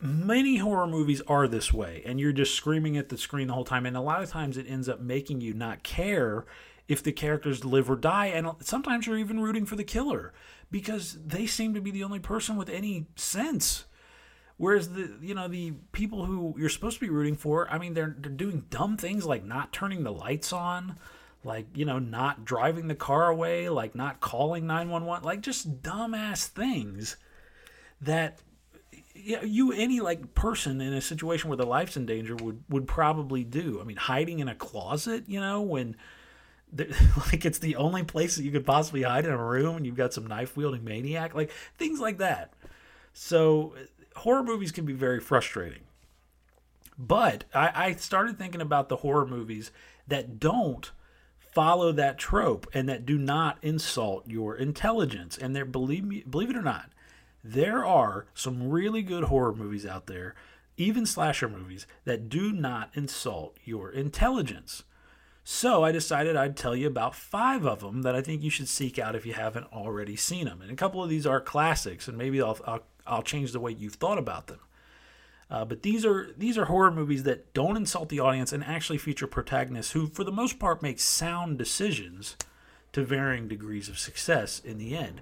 many 0.02 0.58
horror 0.58 0.88
movies 0.88 1.22
are 1.28 1.48
this 1.48 1.74
way, 1.74 2.04
and 2.06 2.20
you're 2.20 2.34
just 2.34 2.56
screaming 2.56 2.98
at 2.98 3.08
the 3.08 3.18
screen 3.18 3.48
the 3.48 3.54
whole 3.54 3.64
time, 3.64 3.86
and 3.86 3.96
a 3.96 4.02
lot 4.02 4.22
of 4.22 4.30
times 4.30 4.58
it 4.58 4.66
ends 4.68 4.90
up 4.90 5.00
making 5.00 5.40
you 5.40 5.54
not 5.54 5.84
care 5.84 6.46
if 6.90 7.02
the 7.02 7.14
characters 7.14 7.64
live 7.64 7.90
or 7.90 7.96
die, 7.96 8.28
and 8.28 8.50
sometimes 8.60 9.08
you're 9.08 9.18
even 9.18 9.40
rooting 9.40 9.66
for 9.66 9.78
the 9.78 9.84
killer 9.84 10.34
because 10.72 11.18
they 11.26 11.46
seem 11.46 11.74
to 11.74 11.82
be 11.82 11.92
the 11.92 12.04
only 12.04 12.20
person 12.20 12.58
with 12.58 12.70
any 12.70 13.08
sense. 13.16 13.86
Whereas 14.64 14.88
the 14.88 15.18
you 15.22 15.36
know 15.36 15.50
the 15.50 15.74
people 15.92 16.24
who 16.24 16.56
you're 16.58 16.70
supposed 16.70 16.96
to 16.96 17.02
be 17.02 17.10
rooting 17.10 17.36
for, 17.36 17.70
I 17.70 17.78
mean, 17.78 17.94
they're 17.94 18.16
they're 18.18 18.32
doing 18.32 18.64
dumb 18.70 18.96
things 18.96 19.26
like 19.26 19.44
not 19.44 19.74
turning 19.74 20.04
the 20.04 20.12
lights 20.14 20.54
on, 20.54 20.96
like 21.44 21.66
you 21.76 21.84
know 21.84 22.00
not 22.00 22.46
driving 22.46 22.88
the 22.88 22.96
car 22.96 23.28
away, 23.28 23.68
like 23.68 23.94
not 23.94 24.22
calling 24.22 24.66
nine 24.66 24.88
one 24.88 25.04
one, 25.04 25.22
like 25.22 25.42
just 25.42 25.82
dumbass 25.82 26.48
things 26.48 27.18
that 28.00 28.40
you 29.14 29.74
any 29.74 30.00
like 30.00 30.34
person 30.34 30.80
in 30.80 30.94
a 30.94 31.02
situation 31.02 31.50
where 31.50 31.58
their 31.58 31.66
life's 31.66 31.98
in 31.98 32.06
danger 32.06 32.38
would 32.38 32.64
would 32.70 32.88
probably 32.88 33.44
do. 33.44 33.82
I 33.82 33.84
mean, 33.84 33.98
hiding 33.98 34.40
in 34.40 34.48
a 34.48 34.56
closet, 34.56 35.26
you 35.28 35.42
know, 35.42 35.62
when 35.62 35.98
like 36.78 37.44
it's 37.44 37.60
the 37.60 37.76
only 37.76 38.04
place 38.04 38.38
that 38.38 38.44
you 38.44 38.52
could 38.52 38.66
possibly 38.66 39.02
hide 39.02 39.26
in 39.26 39.32
a 39.32 39.44
room 39.44 39.76
and 39.76 39.86
you've 39.86 39.98
got 39.98 40.14
some 40.14 40.26
knife 40.26 40.56
wielding 40.56 40.86
maniac, 40.86 41.36
like 41.36 41.52
things 41.78 42.00
like 42.00 42.20
that. 42.20 42.54
So 43.14 43.76
horror 44.18 44.44
movies 44.44 44.72
can 44.72 44.86
be 44.86 44.94
very 44.94 45.20
frustrating. 45.20 45.82
But 46.98 47.46
I, 47.54 47.72
I 47.74 47.92
started 47.94 48.38
thinking 48.38 48.62
about 48.62 48.90
the 48.90 48.98
horror 48.98 49.26
movies 49.26 49.72
that 50.08 50.40
don't 50.40 50.92
follow 51.40 51.92
that 51.92 52.18
trope 52.18 52.68
and 52.74 52.90
that 52.90 53.06
do 53.06 53.18
not 53.18 53.58
insult 53.62 54.28
your 54.28 54.56
intelligence. 54.56 55.38
And 55.38 55.56
there, 55.56 55.66
believe 55.66 56.04
me, 56.04 56.24
believe 56.28 56.50
it 56.50 56.58
or 56.58 56.62
not, 56.62 56.92
there 57.44 57.86
are 57.86 58.26
some 58.34 58.70
really 58.70 59.02
good 59.02 59.26
horror 59.26 59.54
movies 59.54 59.86
out 59.86 60.08
there, 60.08 60.36
even 60.78 61.06
slasher 61.06 61.50
movies, 61.50 61.86
that 62.06 62.30
do 62.30 62.52
not 62.52 62.90
insult 62.94 63.58
your 63.64 63.92
intelligence. 63.92 64.84
So 65.44 65.84
I 65.84 65.92
decided 65.92 66.38
I'd 66.38 66.56
tell 66.56 66.76
you 66.76 66.88
about 66.88 67.16
five 67.16 67.66
of 67.66 67.82
them 67.82 68.04
that 68.04 68.16
I 68.16 68.22
think 68.22 68.44
you 68.44 68.50
should 68.50 68.70
seek 68.70 68.98
out 68.98 69.16
if 69.16 69.26
you 69.26 69.34
haven't 69.34 69.72
already 69.74 70.16
seen 70.16 70.46
them. 70.46 70.62
And 70.62 70.72
a 70.72 70.76
couple 70.76 71.04
of 71.04 71.10
these 71.10 71.28
are 71.28 71.42
classics, 71.42 72.08
and 72.08 72.18
maybe 72.18 72.42
I'll, 72.42 72.58
I'll 72.66 72.84
I'll 73.06 73.24
change 73.24 73.52
the 73.52 73.60
way 73.60 73.72
you've 73.72 73.96
thought 73.96 74.18
about 74.18 74.48
them. 74.48 74.60
Uh, 75.50 75.66
but 75.66 75.84
these 75.84 76.06
are 76.06 76.32
these 76.38 76.58
are 76.58 76.66
horror 76.66 76.92
movies 76.92 77.24
that 77.24 77.54
don't 77.54 77.78
insult 77.78 78.10
the 78.10 78.20
audience 78.20 78.54
and 78.54 78.64
actually 78.64 78.98
feature 78.98 79.28
protagonists 79.28 79.92
who, 79.92 80.08
for 80.08 80.24
the 80.24 80.32
most 80.32 80.58
part, 80.58 80.82
make 80.82 81.00
sound 81.00 81.58
decisions 81.58 82.36
to 82.92 83.04
varying 83.04 83.48
degrees 83.48 83.90
of 83.90 84.00
success 84.00 84.60
in 84.60 84.78
the 84.78 84.96
end. 84.96 85.22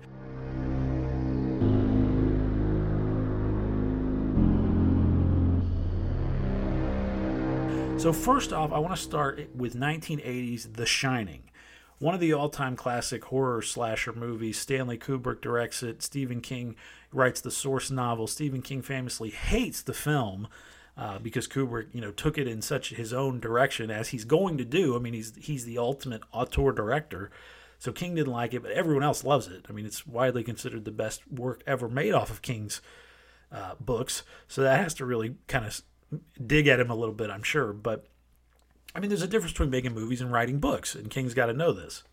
So 7.99 8.13
first 8.13 8.51
off, 8.51 8.71
I 8.71 8.79
want 8.79 8.95
to 8.95 9.01
start 9.01 9.49
with 9.55 9.75
1980's 9.75 10.69
The 10.73 10.85
Shining 10.85 11.43
one 12.01 12.15
of 12.15 12.19
the 12.19 12.33
all-time 12.33 12.75
classic 12.75 13.25
horror 13.25 13.61
slasher 13.61 14.11
movies. 14.11 14.57
Stanley 14.57 14.97
Kubrick 14.97 15.39
directs 15.39 15.83
it. 15.83 16.01
Stephen 16.01 16.41
King 16.41 16.75
writes 17.13 17.41
the 17.41 17.51
source 17.51 17.91
novel. 17.91 18.27
Stephen 18.27 18.61
King 18.61 18.81
famously 18.81 19.29
hates 19.29 19.81
the 19.81 19.93
film 19.93 20.47
uh, 20.97 21.19
because 21.19 21.47
Kubrick, 21.47 21.87
you 21.93 22.01
know, 22.01 22.11
took 22.11 22.37
it 22.37 22.47
in 22.47 22.61
such 22.61 22.91
his 22.91 23.13
own 23.13 23.39
direction 23.39 23.89
as 23.89 24.09
he's 24.09 24.25
going 24.25 24.57
to 24.57 24.65
do. 24.65 24.95
I 24.95 24.99
mean, 24.99 25.13
he's 25.13 25.33
he's 25.35 25.65
the 25.65 25.77
ultimate 25.77 26.21
auteur 26.31 26.71
director. 26.71 27.31
So 27.79 27.91
King 27.91 28.13
didn't 28.13 28.33
like 28.33 28.53
it, 28.53 28.61
but 28.61 28.71
everyone 28.71 29.03
else 29.03 29.23
loves 29.23 29.47
it. 29.47 29.65
I 29.67 29.71
mean, 29.71 29.87
it's 29.87 30.05
widely 30.05 30.43
considered 30.43 30.85
the 30.85 30.91
best 30.91 31.27
work 31.31 31.63
ever 31.65 31.89
made 31.89 32.13
off 32.13 32.29
of 32.29 32.43
King's 32.43 32.79
uh, 33.51 33.73
books. 33.79 34.21
So 34.47 34.61
that 34.61 34.79
has 34.79 34.93
to 34.95 35.05
really 35.05 35.35
kind 35.47 35.65
of 35.65 35.81
dig 36.45 36.67
at 36.67 36.79
him 36.79 36.91
a 36.91 36.95
little 36.95 37.15
bit, 37.15 37.31
I'm 37.31 37.41
sure. 37.41 37.73
But 37.73 38.05
I 38.93 38.99
mean, 38.99 39.09
there's 39.09 39.23
a 39.23 39.27
difference 39.27 39.53
between 39.53 39.71
making 39.71 39.93
movies 39.93 40.21
and 40.21 40.31
writing 40.31 40.59
books, 40.59 40.93
and 40.93 41.09
King's 41.09 41.33
got 41.33 41.47
to 41.47 41.53
know 41.53 41.71
this. 41.71 42.03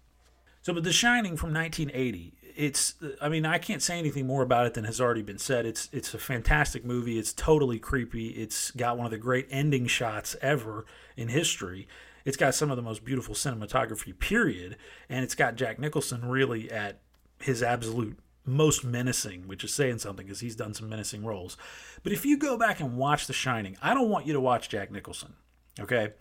So, 0.63 0.73
but 0.73 0.85
The 0.85 0.93
Shining 0.93 1.37
from 1.37 1.53
1980, 1.53 2.35
it's, 2.59 2.97
I 3.23 3.29
mean, 3.29 3.47
I 3.47 3.59
can't 3.59 3.81
say 3.81 4.01
anything 4.01 4.27
more 4.27 4.43
about 4.43 4.67
it 4.67 4.75
than 4.75 4.83
has 4.83 5.01
already 5.01 5.23
been 5.23 5.39
said. 5.39 5.65
It's, 5.65 5.89
it's 5.93 6.13
a 6.13 6.19
fantastic 6.19 6.85
movie. 6.85 7.17
It's 7.17 7.33
totally 7.33 7.79
creepy. 7.79 8.31
It's 8.31 8.73
got 8.73 8.97
one 8.97 9.05
of 9.07 9.13
the 9.13 9.17
great 9.17 9.47
ending 9.49 9.87
shots 9.87 10.35
ever 10.43 10.85
in 11.17 11.29
history. 11.29 11.87
It's 12.25 12.37
got 12.37 12.57
some 12.57 12.73
of 12.73 12.77
the 12.77 12.83
most 12.83 13.05
beautiful 13.05 13.37
cinematography, 13.37 14.19
period. 14.19 14.77
And 15.09 15.23
it's 15.23 15.37
got 15.37 15.55
Jack 15.55 15.79
Nicholson 15.79 16.29
really 16.29 16.69
at 16.69 16.99
his 17.39 17.63
absolute 17.63 18.19
most 18.45 18.85
menacing, 18.85 19.47
which 19.47 19.63
is 19.63 19.73
saying 19.73 19.99
something 19.99 20.27
because 20.27 20.41
he's 20.41 20.57
done 20.57 20.75
some 20.75 20.89
menacing 20.89 21.25
roles. 21.25 21.57
But 22.03 22.11
if 22.11 22.27
you 22.27 22.37
go 22.37 22.59
back 22.59 22.81
and 22.81 22.97
watch 22.97 23.29
The 23.29 23.33
Shining, 23.33 23.77
I 23.81 23.95
don't 23.95 24.09
want 24.09 24.27
you 24.27 24.33
to 24.33 24.41
watch 24.41 24.69
Jack 24.69 24.91
Nicholson, 24.91 25.35
okay? 25.79 26.15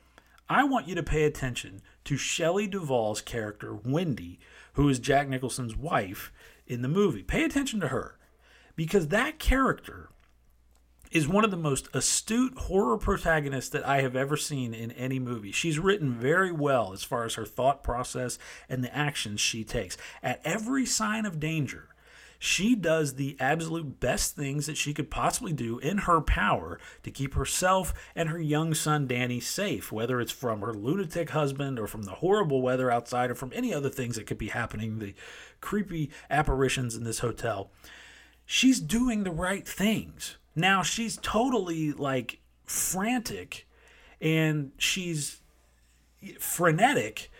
I 0.47 0.65
want 0.65 0.87
you 0.87 0.93
to 0.93 1.03
pay 1.03 1.23
attention 1.23 1.81
to 2.05 2.15
Shelley 2.15 2.67
Duvall's 2.67 3.21
character, 3.21 3.73
Wendy, 3.73 4.39
who 4.77 4.87
is 4.87 4.99
Jack 4.99 5.27
Nicholson's 5.27 5.75
wife 5.75 6.31
in 6.67 6.83
the 6.83 6.87
movie. 6.87 7.23
Pay 7.23 7.43
attention 7.43 7.79
to 7.79 7.87
her 7.87 8.19
because 8.75 9.07
that 9.07 9.39
character 9.39 10.09
is 11.11 11.27
one 11.27 11.43
of 11.43 11.49
the 11.49 11.57
most 11.57 11.87
astute 11.95 12.55
horror 12.55 12.97
protagonists 12.99 13.71
that 13.71 13.87
I 13.87 14.01
have 14.01 14.15
ever 14.15 14.37
seen 14.37 14.75
in 14.75 14.91
any 14.91 15.17
movie. 15.17 15.51
She's 15.51 15.79
written 15.79 16.13
very 16.13 16.51
well 16.51 16.93
as 16.93 17.03
far 17.03 17.23
as 17.23 17.33
her 17.33 17.45
thought 17.45 17.81
process 17.81 18.37
and 18.69 18.83
the 18.83 18.95
actions 18.95 19.41
she 19.41 19.63
takes. 19.63 19.97
At 20.21 20.41
every 20.45 20.85
sign 20.85 21.25
of 21.25 21.39
danger, 21.39 21.86
she 22.39 22.75
does 22.75 23.15
the 23.15 23.35
absolute 23.39 23.99
best 23.99 24.35
things 24.35 24.65
that 24.67 24.77
she 24.77 24.93
could 24.93 25.09
possibly 25.09 25.53
do 25.53 25.79
in 25.79 25.99
her 25.99 26.21
power 26.21 26.79
to 27.03 27.11
keep 27.11 27.33
herself 27.33 27.93
and 28.15 28.29
her 28.29 28.39
young 28.39 28.73
son 28.73 29.07
Danny 29.07 29.39
safe, 29.39 29.91
whether 29.91 30.21
it's 30.21 30.31
from 30.31 30.61
her 30.61 30.73
lunatic 30.73 31.31
husband 31.31 31.79
or 31.79 31.87
from 31.87 32.03
the 32.03 32.11
horrible 32.11 32.61
weather 32.61 32.91
outside 32.91 33.31
or 33.31 33.35
from 33.35 33.51
any 33.55 33.73
other 33.73 33.89
things 33.89 34.15
that 34.15 34.27
could 34.27 34.37
be 34.37 34.49
happening, 34.49 34.99
the 34.99 35.15
creepy 35.61 36.11
apparitions 36.29 36.95
in 36.95 37.03
this 37.03 37.19
hotel. 37.19 37.71
She's 38.45 38.79
doing 38.79 39.23
the 39.23 39.31
right 39.31 39.67
things. 39.67 40.37
Now, 40.55 40.83
she's 40.83 41.17
totally 41.17 41.91
like 41.91 42.39
frantic 42.65 43.67
and 44.21 44.71
she's 44.77 45.41
frenetic 46.39 47.31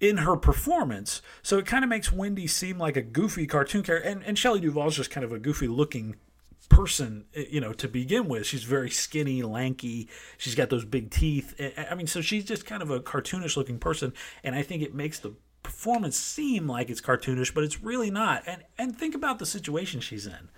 in 0.00 0.18
her 0.18 0.36
performance. 0.36 1.22
So 1.42 1.58
it 1.58 1.66
kind 1.66 1.84
of 1.84 1.90
makes 1.90 2.12
Wendy 2.12 2.46
seem 2.46 2.78
like 2.78 2.96
a 2.96 3.02
goofy 3.02 3.46
cartoon 3.46 3.82
character. 3.82 4.08
And, 4.08 4.22
and 4.24 4.38
Shelley 4.38 4.60
Duvall's 4.60 4.96
just 4.96 5.10
kind 5.10 5.24
of 5.24 5.32
a 5.32 5.38
goofy 5.38 5.68
looking 5.68 6.16
person, 6.68 7.24
eh, 7.34 7.44
you 7.50 7.60
know, 7.60 7.72
to 7.72 7.88
begin 7.88 8.28
with. 8.28 8.46
She's 8.46 8.64
very 8.64 8.90
skinny, 8.90 9.42
lanky. 9.42 10.08
She's 10.38 10.54
got 10.54 10.70
those 10.70 10.84
big 10.84 11.10
teeth. 11.10 11.54
Eh, 11.58 11.70
eh, 11.76 11.86
I 11.90 11.94
mean, 11.94 12.06
so 12.06 12.20
she's 12.20 12.44
just 12.44 12.66
kind 12.66 12.82
of 12.82 12.90
a 12.90 13.00
cartoonish 13.00 13.56
looking 13.56 13.78
person. 13.78 14.12
And 14.42 14.54
I 14.54 14.62
think 14.62 14.82
it 14.82 14.94
makes 14.94 15.18
the 15.18 15.34
performance 15.62 16.16
seem 16.16 16.68
like 16.68 16.90
it's 16.90 17.00
cartoonish, 17.00 17.54
but 17.54 17.64
it's 17.64 17.82
really 17.82 18.10
not. 18.10 18.42
And 18.46 18.62
and 18.78 18.96
think 18.96 19.14
about 19.14 19.38
the 19.38 19.46
situation 19.46 20.00
she's 20.00 20.26
in. 20.26 20.50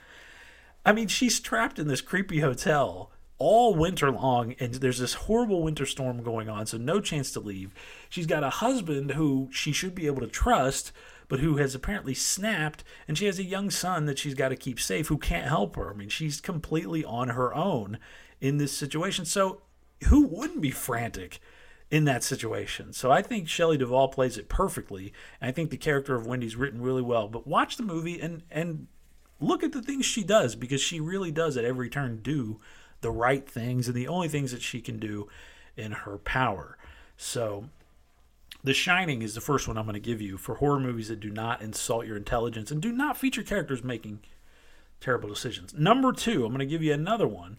I 0.85 0.93
mean, 0.93 1.09
she's 1.09 1.41
trapped 1.41 1.79
in 1.79 1.89
this 1.89 2.01
creepy 2.01 2.41
hotel 2.41 3.11
all 3.39 3.75
winter 3.75 4.11
long 4.11 4.55
and 4.59 4.75
there's 4.75 4.99
this 4.99 5.15
horrible 5.15 5.63
winter 5.63 5.85
storm 5.85 6.23
going 6.23 6.49
on 6.49 6.67
so 6.67 6.77
no 6.77 7.01
chance 7.01 7.31
to 7.33 7.41
leave. 7.41 7.75
She's 8.09 8.27
got 8.27 8.45
a 8.45 8.51
husband 8.51 9.13
who 9.13 9.49
she 9.53 9.73
should 9.73 9.95
be 9.95 10.07
able 10.07 10.21
to 10.23 10.27
trust 10.27 10.93
but 11.29 11.41
who 11.41 11.57
has 11.57 11.75
apparently 11.75 12.15
snapped 12.15 12.83
and 13.07 13.19
she 13.19 13.27
has 13.27 13.39
a 13.39 13.45
young 13.45 13.71
son 13.71 14.07
that 14.07 14.19
she's 14.19 14.35
got 14.35 14.49
to 14.49 14.57
keep 14.57 14.81
safe 14.81 15.09
who 15.09 15.19
can't 15.19 15.49
help 15.49 15.77
her. 15.77 15.91
I 15.91 15.95
mean 15.95 16.09
she's 16.09 16.41
completely 16.41 17.05
on 17.05 17.29
her 17.29 17.55
own 17.55 17.99
in 18.41 18.57
this 18.57 18.73
situation. 18.73 19.25
So 19.25 19.61
who 20.09 20.27
wouldn't 20.27 20.63
be 20.63 20.71
frantic 20.71 21.39
in 21.91 22.05
that 22.07 22.25
situation? 22.25 22.95
So 22.95 23.11
i 23.11 23.21
think 23.21 23.49
shelley 23.49 23.77
duvall 23.77 24.09
plays 24.09 24.39
it 24.39 24.49
perfectly. 24.49 25.13
And 25.43 25.51
i 25.51 25.53
think 25.53 25.69
the 25.69 25.77
character 25.77 26.15
of 26.15 26.27
wendy's 26.27 26.57
written 26.57 26.81
really 26.81 27.03
well 27.03 27.29
but 27.29 27.47
watch 27.47 27.77
the 27.77 27.83
movie 27.83 28.19
and 28.19 28.45
and 28.51 28.87
look 29.41 29.63
at 29.63 29.73
the 29.73 29.83
things 29.83 30.07
she 30.07 30.25
does 30.25 30.57
because 30.57 30.81
she 30.81 30.99
really 31.01 31.31
does 31.31 31.59
at 31.59 31.65
every 31.67 31.91
turn 31.91 32.21
do 32.23 32.59
the 33.01 33.11
right 33.11 33.49
things 33.49 33.89
and 33.89 33.97
the 33.97 34.09
only 34.09 34.29
things 34.29 34.53
that 34.53 34.63
she 34.63 34.81
can 34.81 34.99
do 34.99 35.29
in 35.77 35.93
her 35.93 36.19
power. 36.19 36.77
So 37.17 37.69
The 38.65 38.75
Shining 38.75 39.23
is 39.23 39.35
the 39.35 39.41
first 39.41 39.69
one 39.69 39.77
I'm 39.77 39.85
going 39.85 39.95
to 39.95 40.01
give 40.01 40.21
you 40.21 40.37
for 40.37 40.57
horror 40.57 40.81
movies 40.81 41.09
that 41.09 41.21
do 41.21 41.31
not 41.31 41.63
insult 41.63 42.07
your 42.07 42.17
intelligence 42.17 42.71
and 42.71 42.81
do 42.81 42.93
not 42.93 43.17
feature 43.17 43.43
characters 43.43 43.85
making 43.85 44.21
terrible 45.01 45.29
decisions. 45.29 45.75
Number 45.75 46.13
two, 46.13 46.45
I'm 46.45 46.53
going 46.53 46.61
to 46.61 46.67
give 46.67 46.83
you 46.83 46.93
another 46.93 47.29
one 47.29 47.59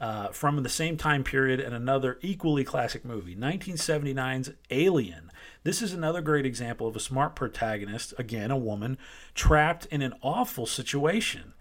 uh, 0.00 0.28
from 0.28 0.62
the 0.62 0.68
same 0.68 0.96
time 0.96 1.22
period 1.22 1.60
and 1.60 1.74
another 1.74 2.18
equally 2.22 2.64
classic 2.64 3.04
movie 3.04 3.36
1979's 3.36 4.50
Alien. 4.70 5.30
This 5.62 5.82
is 5.82 5.92
another 5.92 6.22
great 6.22 6.46
example 6.46 6.88
of 6.88 6.96
a 6.96 7.00
smart 7.00 7.36
protagonist, 7.36 8.14
again, 8.18 8.50
a 8.50 8.56
woman, 8.56 8.96
trapped 9.34 9.86
in 9.86 10.00
an 10.00 10.14
awful 10.22 10.64
situation. 10.64 11.52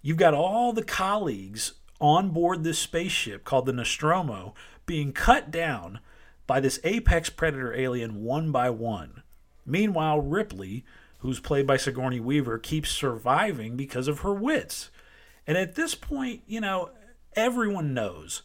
You've 0.00 0.16
got 0.16 0.34
all 0.34 0.72
the 0.72 0.82
colleagues 0.82 1.74
on 2.02 2.30
board 2.30 2.64
this 2.64 2.80
spaceship 2.80 3.44
called 3.44 3.64
the 3.64 3.72
Nostromo 3.72 4.54
being 4.84 5.12
cut 5.12 5.50
down 5.50 6.00
by 6.48 6.58
this 6.58 6.80
apex 6.82 7.30
predator 7.30 7.72
alien 7.72 8.22
one 8.24 8.50
by 8.50 8.68
one. 8.68 9.22
Meanwhile, 9.64 10.20
Ripley, 10.20 10.84
who's 11.20 11.38
played 11.38 11.66
by 11.66 11.76
Sigourney 11.76 12.18
Weaver, 12.18 12.58
keeps 12.58 12.90
surviving 12.90 13.76
because 13.76 14.08
of 14.08 14.20
her 14.20 14.34
wits. 14.34 14.90
And 15.46 15.56
at 15.56 15.76
this 15.76 15.94
point, 15.94 16.42
you 16.48 16.60
know, 16.60 16.90
everyone 17.36 17.94
knows 17.94 18.42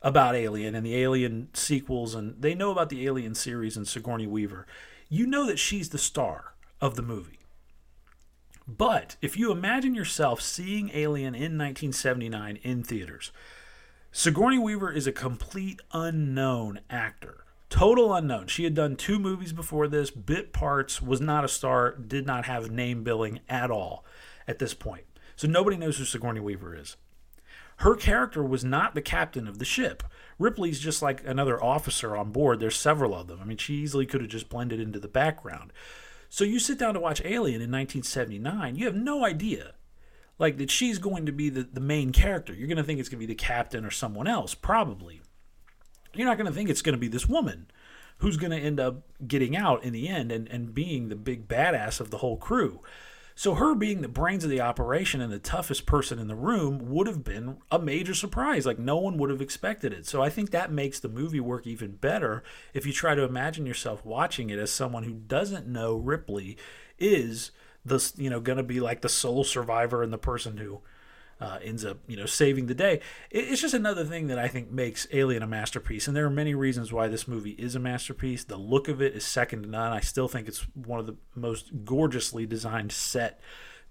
about 0.00 0.36
Alien 0.36 0.74
and 0.74 0.86
the 0.86 0.96
Alien 0.96 1.48
sequels, 1.54 2.14
and 2.14 2.40
they 2.40 2.54
know 2.54 2.70
about 2.70 2.90
the 2.90 3.06
Alien 3.06 3.34
series 3.34 3.76
and 3.76 3.88
Sigourney 3.88 4.26
Weaver. 4.26 4.66
You 5.08 5.26
know 5.26 5.46
that 5.46 5.58
she's 5.58 5.88
the 5.88 5.98
star 5.98 6.54
of 6.80 6.94
the 6.94 7.02
movie. 7.02 7.33
But 8.66 9.16
if 9.20 9.36
you 9.36 9.52
imagine 9.52 9.94
yourself 9.94 10.40
seeing 10.40 10.90
Alien 10.94 11.34
in 11.34 11.58
1979 11.58 12.56
in 12.62 12.82
theaters, 12.82 13.30
Sigourney 14.10 14.58
Weaver 14.58 14.90
is 14.90 15.06
a 15.06 15.12
complete 15.12 15.80
unknown 15.92 16.80
actor. 16.88 17.44
Total 17.68 18.14
unknown. 18.14 18.46
She 18.46 18.64
had 18.64 18.74
done 18.74 18.96
two 18.96 19.18
movies 19.18 19.52
before 19.52 19.88
this, 19.88 20.10
bit 20.10 20.52
parts, 20.52 21.02
was 21.02 21.20
not 21.20 21.44
a 21.44 21.48
star, 21.48 21.92
did 21.96 22.24
not 22.24 22.46
have 22.46 22.70
name 22.70 23.02
billing 23.02 23.40
at 23.48 23.70
all 23.70 24.04
at 24.46 24.58
this 24.58 24.72
point. 24.72 25.04
So 25.36 25.48
nobody 25.48 25.76
knows 25.76 25.98
who 25.98 26.04
Sigourney 26.04 26.40
Weaver 26.40 26.76
is. 26.76 26.96
Her 27.78 27.96
character 27.96 28.42
was 28.44 28.64
not 28.64 28.94
the 28.94 29.02
captain 29.02 29.48
of 29.48 29.58
the 29.58 29.64
ship. 29.64 30.04
Ripley's 30.38 30.78
just 30.78 31.02
like 31.02 31.26
another 31.26 31.62
officer 31.62 32.16
on 32.16 32.30
board. 32.30 32.60
There's 32.60 32.76
several 32.76 33.14
of 33.14 33.26
them. 33.26 33.40
I 33.42 33.44
mean, 33.44 33.56
she 33.56 33.74
easily 33.74 34.06
could 34.06 34.20
have 34.20 34.30
just 34.30 34.48
blended 34.48 34.80
into 34.80 35.00
the 35.00 35.08
background. 35.08 35.72
So 36.34 36.42
you 36.42 36.58
sit 36.58 36.80
down 36.80 36.94
to 36.94 37.00
watch 37.00 37.22
Alien 37.24 37.62
in 37.62 37.70
1979, 37.70 38.74
you 38.74 38.86
have 38.86 38.96
no 38.96 39.24
idea 39.24 39.74
like 40.36 40.58
that 40.58 40.68
she's 40.68 40.98
going 40.98 41.26
to 41.26 41.32
be 41.32 41.48
the, 41.48 41.62
the 41.62 41.78
main 41.78 42.10
character. 42.10 42.52
You're 42.52 42.66
going 42.66 42.76
to 42.76 42.82
think 42.82 42.98
it's 42.98 43.08
going 43.08 43.20
to 43.20 43.24
be 43.24 43.32
the 43.32 43.36
captain 43.36 43.84
or 43.84 43.92
someone 43.92 44.26
else, 44.26 44.52
probably. 44.52 45.22
You're 46.12 46.26
not 46.26 46.36
going 46.36 46.48
to 46.48 46.52
think 46.52 46.68
it's 46.68 46.82
going 46.82 46.94
to 46.94 46.98
be 47.00 47.06
this 47.06 47.28
woman 47.28 47.68
who's 48.18 48.36
going 48.36 48.50
to 48.50 48.58
end 48.58 48.80
up 48.80 49.04
getting 49.28 49.56
out 49.56 49.84
in 49.84 49.92
the 49.92 50.08
end 50.08 50.32
and, 50.32 50.48
and 50.48 50.74
being 50.74 51.08
the 51.08 51.14
big 51.14 51.46
badass 51.46 52.00
of 52.00 52.10
the 52.10 52.18
whole 52.18 52.36
crew. 52.36 52.80
So, 53.36 53.54
her 53.54 53.74
being 53.74 54.00
the 54.00 54.08
brains 54.08 54.44
of 54.44 54.50
the 54.50 54.60
operation 54.60 55.20
and 55.20 55.32
the 55.32 55.40
toughest 55.40 55.86
person 55.86 56.20
in 56.20 56.28
the 56.28 56.36
room 56.36 56.90
would 56.90 57.08
have 57.08 57.24
been 57.24 57.56
a 57.70 57.80
major 57.80 58.14
surprise. 58.14 58.64
Like, 58.64 58.78
no 58.78 58.96
one 58.96 59.18
would 59.18 59.30
have 59.30 59.40
expected 59.40 59.92
it. 59.92 60.06
So, 60.06 60.22
I 60.22 60.30
think 60.30 60.50
that 60.50 60.70
makes 60.70 61.00
the 61.00 61.08
movie 61.08 61.40
work 61.40 61.66
even 61.66 61.96
better 61.96 62.44
if 62.72 62.86
you 62.86 62.92
try 62.92 63.16
to 63.16 63.24
imagine 63.24 63.66
yourself 63.66 64.04
watching 64.04 64.50
it 64.50 64.58
as 64.60 64.70
someone 64.70 65.02
who 65.02 65.14
doesn't 65.14 65.66
know 65.66 65.96
Ripley 65.96 66.56
is 66.98 67.50
the 67.84 68.12
you 68.16 68.30
know 68.30 68.40
going 68.40 68.56
to 68.56 68.62
be 68.62 68.80
like 68.80 69.02
the 69.02 69.08
sole 69.08 69.44
survivor 69.44 70.02
and 70.02 70.12
the 70.12 70.18
person 70.18 70.56
who 70.56 70.80
uh, 71.40 71.58
ends 71.62 71.84
up 71.84 71.98
you 72.06 72.16
know 72.16 72.26
saving 72.26 72.66
the 72.66 72.74
day. 72.74 73.00
It's 73.30 73.60
just 73.60 73.74
another 73.74 74.04
thing 74.04 74.28
that 74.28 74.38
I 74.38 74.48
think 74.48 74.70
makes 74.70 75.06
Alien 75.12 75.42
a 75.42 75.46
masterpiece, 75.46 76.06
and 76.06 76.16
there 76.16 76.26
are 76.26 76.30
many 76.30 76.54
reasons 76.54 76.92
why 76.92 77.08
this 77.08 77.28
movie 77.28 77.52
is 77.52 77.74
a 77.74 77.80
masterpiece. 77.80 78.44
The 78.44 78.56
look 78.56 78.88
of 78.88 79.02
it 79.02 79.14
is 79.14 79.24
second 79.24 79.62
to 79.62 79.68
none. 79.68 79.92
I 79.92 80.00
still 80.00 80.28
think 80.28 80.48
it's 80.48 80.66
one 80.74 81.00
of 81.00 81.06
the 81.06 81.16
most 81.34 81.84
gorgeously 81.84 82.46
designed 82.46 82.92
set 82.92 83.40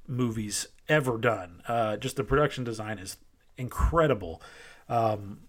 movies 0.07 0.67
ever 0.89 1.17
done. 1.17 1.61
Uh, 1.67 1.97
just 1.97 2.15
the 2.15 2.23
production 2.23 2.63
design 2.63 2.99
is 2.99 3.17
incredible. 3.57 4.41
Um, 4.89 5.41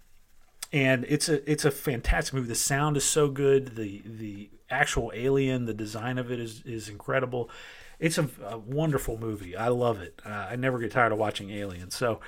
and 0.72 1.04
it's 1.08 1.28
a 1.28 1.48
it's 1.50 1.64
a 1.64 1.70
fantastic 1.70 2.34
movie. 2.34 2.48
The 2.48 2.54
sound 2.54 2.96
is 2.96 3.04
so 3.04 3.28
good. 3.28 3.76
The 3.76 4.02
the 4.04 4.50
actual 4.68 5.12
alien, 5.14 5.66
the 5.66 5.74
design 5.74 6.18
of 6.18 6.32
it 6.32 6.40
is 6.40 6.62
is 6.64 6.88
incredible 6.88 7.50
it's 7.98 8.18
a, 8.18 8.28
a 8.44 8.58
wonderful 8.58 9.18
movie. 9.18 9.56
I 9.56 9.68
love 9.68 10.00
it. 10.00 10.20
Uh, 10.24 10.48
I 10.50 10.56
never 10.56 10.78
get 10.78 10.92
tired 10.92 11.12
of 11.12 11.18
watching 11.18 11.50
Alien. 11.50 11.90
So 11.90 12.20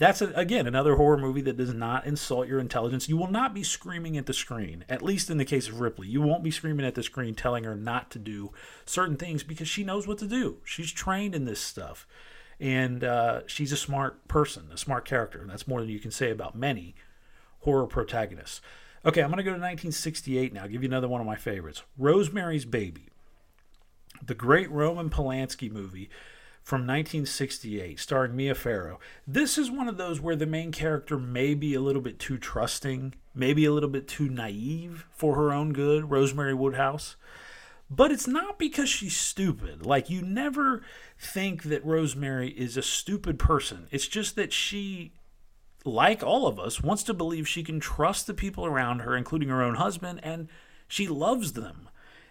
that's 0.00 0.22
a, 0.22 0.28
again 0.28 0.66
another 0.66 0.96
horror 0.96 1.18
movie 1.18 1.42
that 1.42 1.58
does 1.58 1.74
not 1.74 2.06
insult 2.06 2.48
your 2.48 2.58
intelligence. 2.58 3.08
You 3.08 3.18
will 3.18 3.30
not 3.30 3.52
be 3.52 3.62
screaming 3.62 4.16
at 4.16 4.24
the 4.24 4.32
screen, 4.32 4.84
at 4.88 5.02
least 5.02 5.28
in 5.28 5.36
the 5.36 5.44
case 5.44 5.68
of 5.68 5.80
Ripley. 5.80 6.08
You 6.08 6.22
won't 6.22 6.42
be 6.42 6.50
screaming 6.50 6.86
at 6.86 6.94
the 6.94 7.02
screen 7.02 7.34
telling 7.34 7.64
her 7.64 7.76
not 7.76 8.10
to 8.12 8.18
do 8.18 8.50
certain 8.86 9.16
things 9.16 9.42
because 9.42 9.68
she 9.68 9.84
knows 9.84 10.08
what 10.08 10.18
to 10.18 10.26
do. 10.26 10.56
She's 10.64 10.90
trained 10.90 11.34
in 11.34 11.44
this 11.44 11.60
stuff, 11.60 12.06
and 12.58 13.04
uh, 13.04 13.42
she's 13.46 13.72
a 13.72 13.76
smart 13.76 14.26
person, 14.26 14.68
a 14.72 14.78
smart 14.78 15.04
character. 15.04 15.42
And 15.42 15.50
That's 15.50 15.68
more 15.68 15.80
than 15.80 15.90
you 15.90 16.00
can 16.00 16.10
say 16.10 16.30
about 16.30 16.56
many 16.56 16.94
horror 17.60 17.86
protagonists. 17.86 18.62
Okay, 19.04 19.22
I'm 19.22 19.28
going 19.28 19.36
to 19.36 19.42
go 19.42 19.50
to 19.50 19.60
1968 19.60 20.54
now. 20.54 20.62
I'll 20.62 20.68
give 20.68 20.82
you 20.82 20.88
another 20.88 21.08
one 21.08 21.20
of 21.20 21.26
my 21.26 21.36
favorites 21.36 21.82
Rosemary's 21.98 22.64
Baby 22.64 23.09
the 24.24 24.34
great 24.34 24.70
Roman 24.70 25.10
Polanski 25.10 25.70
movie 25.70 26.10
from 26.62 26.82
1968, 26.82 27.98
starring 27.98 28.36
Mia 28.36 28.54
Farrow. 28.54 29.00
This 29.26 29.58
is 29.58 29.70
one 29.70 29.88
of 29.88 29.96
those 29.96 30.20
where 30.20 30.36
the 30.36 30.46
main 30.46 30.72
character 30.72 31.18
may 31.18 31.54
be 31.54 31.74
a 31.74 31.80
little 31.80 32.02
bit 32.02 32.18
too 32.18 32.38
trusting, 32.38 33.14
maybe 33.34 33.64
a 33.64 33.72
little 33.72 33.88
bit 33.88 34.06
too 34.06 34.28
naive 34.28 35.06
for 35.10 35.34
her 35.36 35.52
own 35.52 35.72
good, 35.72 36.10
Rosemary 36.10 36.54
Woodhouse. 36.54 37.16
But 37.90 38.12
it's 38.12 38.28
not 38.28 38.58
because 38.58 38.88
she's 38.88 39.16
stupid. 39.16 39.84
Like, 39.84 40.08
you 40.08 40.22
never 40.22 40.82
think 41.18 41.64
that 41.64 41.84
Rosemary 41.84 42.50
is 42.50 42.76
a 42.76 42.82
stupid 42.82 43.38
person. 43.38 43.88
It's 43.90 44.06
just 44.06 44.36
that 44.36 44.52
she, 44.52 45.12
like 45.84 46.22
all 46.22 46.46
of 46.46 46.60
us, 46.60 46.80
wants 46.80 47.02
to 47.04 47.14
believe 47.14 47.48
she 47.48 47.64
can 47.64 47.80
trust 47.80 48.28
the 48.28 48.34
people 48.34 48.64
around 48.64 49.00
her, 49.00 49.16
including 49.16 49.48
her 49.48 49.62
own 49.62 49.74
husband, 49.74 50.20
and 50.22 50.48
she 50.86 51.08
loves 51.08 51.54
them. 51.54 51.88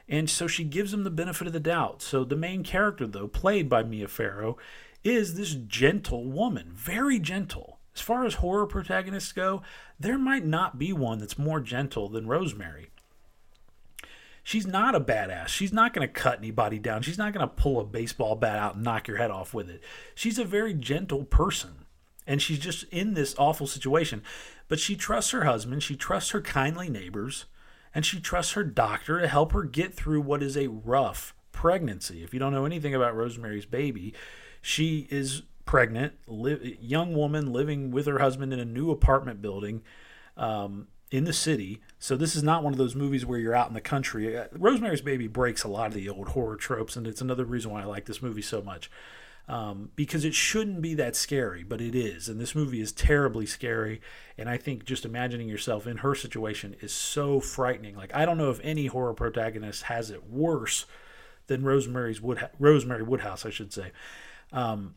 And 0.09 0.27
so 0.27 0.47
she 0.47 0.63
gives 0.63 0.91
him 0.91 1.03
the 1.03 1.11
benefit 1.11 1.45
of 1.45 1.53
the 1.53 1.59
doubt. 1.59 2.01
So 2.01 2.23
the 2.23 2.35
main 2.35 2.63
character, 2.63 3.05
though, 3.05 3.27
played 3.27 3.69
by 3.69 3.83
Mia 3.83 4.07
Farrow, 4.07 4.57
is 5.03 5.35
this 5.35 5.53
gentle 5.53 6.25
woman, 6.25 6.71
very 6.73 7.19
gentle. 7.19 7.77
As 7.95 8.01
far 8.01 8.25
as 8.25 8.35
horror 8.35 8.65
protagonists 8.65 9.31
go, 9.31 9.61
there 9.99 10.17
might 10.17 10.45
not 10.45 10.79
be 10.79 10.91
one 10.91 11.19
that's 11.19 11.37
more 11.37 11.59
gentle 11.59 12.09
than 12.09 12.27
Rosemary. 12.27 12.87
She's 14.43 14.65
not 14.65 14.95
a 14.95 14.99
badass. 14.99 15.47
She's 15.47 15.73
not 15.73 15.93
going 15.93 16.07
to 16.07 16.11
cut 16.11 16.39
anybody 16.39 16.79
down. 16.79 17.03
She's 17.03 17.17
not 17.19 17.33
going 17.33 17.47
to 17.47 17.53
pull 17.53 17.79
a 17.79 17.85
baseball 17.85 18.35
bat 18.35 18.57
out 18.57 18.75
and 18.75 18.83
knock 18.83 19.07
your 19.07 19.17
head 19.17 19.29
off 19.29 19.53
with 19.53 19.69
it. 19.69 19.83
She's 20.15 20.39
a 20.39 20.45
very 20.45 20.73
gentle 20.73 21.23
person. 21.25 21.85
And 22.25 22.41
she's 22.41 22.59
just 22.59 22.83
in 22.85 23.13
this 23.13 23.35
awful 23.37 23.67
situation. 23.67 24.23
But 24.67 24.79
she 24.79 24.95
trusts 24.95 25.31
her 25.31 25.43
husband. 25.43 25.83
She 25.83 25.95
trusts 25.95 26.31
her 26.31 26.41
kindly 26.41 26.89
neighbors 26.89 27.45
and 27.93 28.05
she 28.05 28.19
trusts 28.19 28.53
her 28.53 28.63
doctor 28.63 29.19
to 29.19 29.27
help 29.27 29.51
her 29.51 29.63
get 29.63 29.93
through 29.93 30.21
what 30.21 30.43
is 30.43 30.55
a 30.55 30.67
rough 30.67 31.33
pregnancy. 31.51 32.23
If 32.23 32.33
you 32.33 32.39
don't 32.39 32.53
know 32.53 32.65
anything 32.65 32.95
about 32.95 33.15
Rosemary's 33.15 33.65
baby, 33.65 34.13
she 34.61 35.07
is 35.09 35.43
pregnant, 35.65 36.13
li- 36.27 36.77
young 36.81 37.13
woman 37.15 37.51
living 37.51 37.91
with 37.91 38.05
her 38.07 38.19
husband 38.19 38.53
in 38.53 38.59
a 38.59 38.65
new 38.65 38.91
apartment 38.91 39.41
building 39.41 39.83
um, 40.37 40.87
in 41.11 41.25
the 41.25 41.33
city. 41.33 41.81
So 41.99 42.15
this 42.15 42.35
is 42.35 42.43
not 42.43 42.63
one 42.63 42.73
of 42.73 42.79
those 42.79 42.95
movies 42.95 43.25
where 43.25 43.39
you're 43.39 43.55
out 43.55 43.67
in 43.67 43.73
the 43.73 43.81
country. 43.81 44.37
Uh, 44.37 44.45
Rosemary's 44.53 45.01
Baby 45.01 45.27
breaks 45.27 45.63
a 45.63 45.67
lot 45.67 45.87
of 45.87 45.93
the 45.93 46.09
old 46.09 46.29
horror 46.29 46.55
tropes, 46.55 46.95
and 46.95 47.05
it's 47.05 47.21
another 47.21 47.45
reason 47.45 47.71
why 47.71 47.81
I 47.81 47.85
like 47.85 48.05
this 48.05 48.21
movie 48.21 48.41
so 48.41 48.61
much 48.61 48.89
um, 49.47 49.89
because 49.95 50.25
it 50.25 50.35
shouldn't 50.35 50.81
be 50.81 50.93
that 50.95 51.15
scary, 51.15 51.63
but 51.63 51.81
it 51.81 51.95
is. 51.95 52.29
And 52.29 52.39
this 52.39 52.53
movie 52.53 52.81
is 52.81 52.91
terribly 52.91 53.45
scary. 53.45 53.99
And 54.37 54.47
I 54.47 54.57
think 54.57 54.85
just 54.85 55.05
imagining 55.05 55.49
yourself 55.49 55.87
in 55.87 55.97
her 55.97 56.13
situation 56.13 56.75
is 56.81 56.93
so 56.93 57.39
frightening. 57.39 57.95
Like, 57.95 58.13
I 58.13 58.25
don't 58.25 58.37
know 58.37 58.51
if 58.51 58.59
any 58.63 58.85
horror 58.85 59.13
protagonist 59.13 59.83
has 59.83 60.11
it 60.11 60.29
worse 60.29 60.85
than 61.47 61.63
Rosemary's 61.63 62.21
Wood- 62.21 62.49
Rosemary 62.59 63.03
Woodhouse, 63.03 63.45
I 63.45 63.49
should 63.49 63.73
say. 63.73 63.91
Um, 64.51 64.95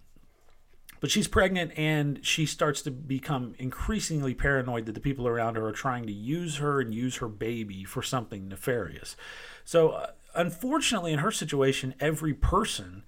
but 1.02 1.10
she's 1.10 1.26
pregnant 1.26 1.72
and 1.76 2.24
she 2.24 2.46
starts 2.46 2.80
to 2.82 2.90
become 2.92 3.56
increasingly 3.58 4.34
paranoid 4.34 4.86
that 4.86 4.92
the 4.92 5.00
people 5.00 5.26
around 5.26 5.56
her 5.56 5.66
are 5.66 5.72
trying 5.72 6.06
to 6.06 6.12
use 6.12 6.58
her 6.58 6.80
and 6.80 6.94
use 6.94 7.16
her 7.16 7.26
baby 7.26 7.82
for 7.82 8.02
something 8.02 8.46
nefarious. 8.46 9.16
So, 9.64 9.88
uh, 9.90 10.06
unfortunately, 10.36 11.12
in 11.12 11.18
her 11.18 11.32
situation, 11.32 11.94
every 11.98 12.32
person 12.32 13.02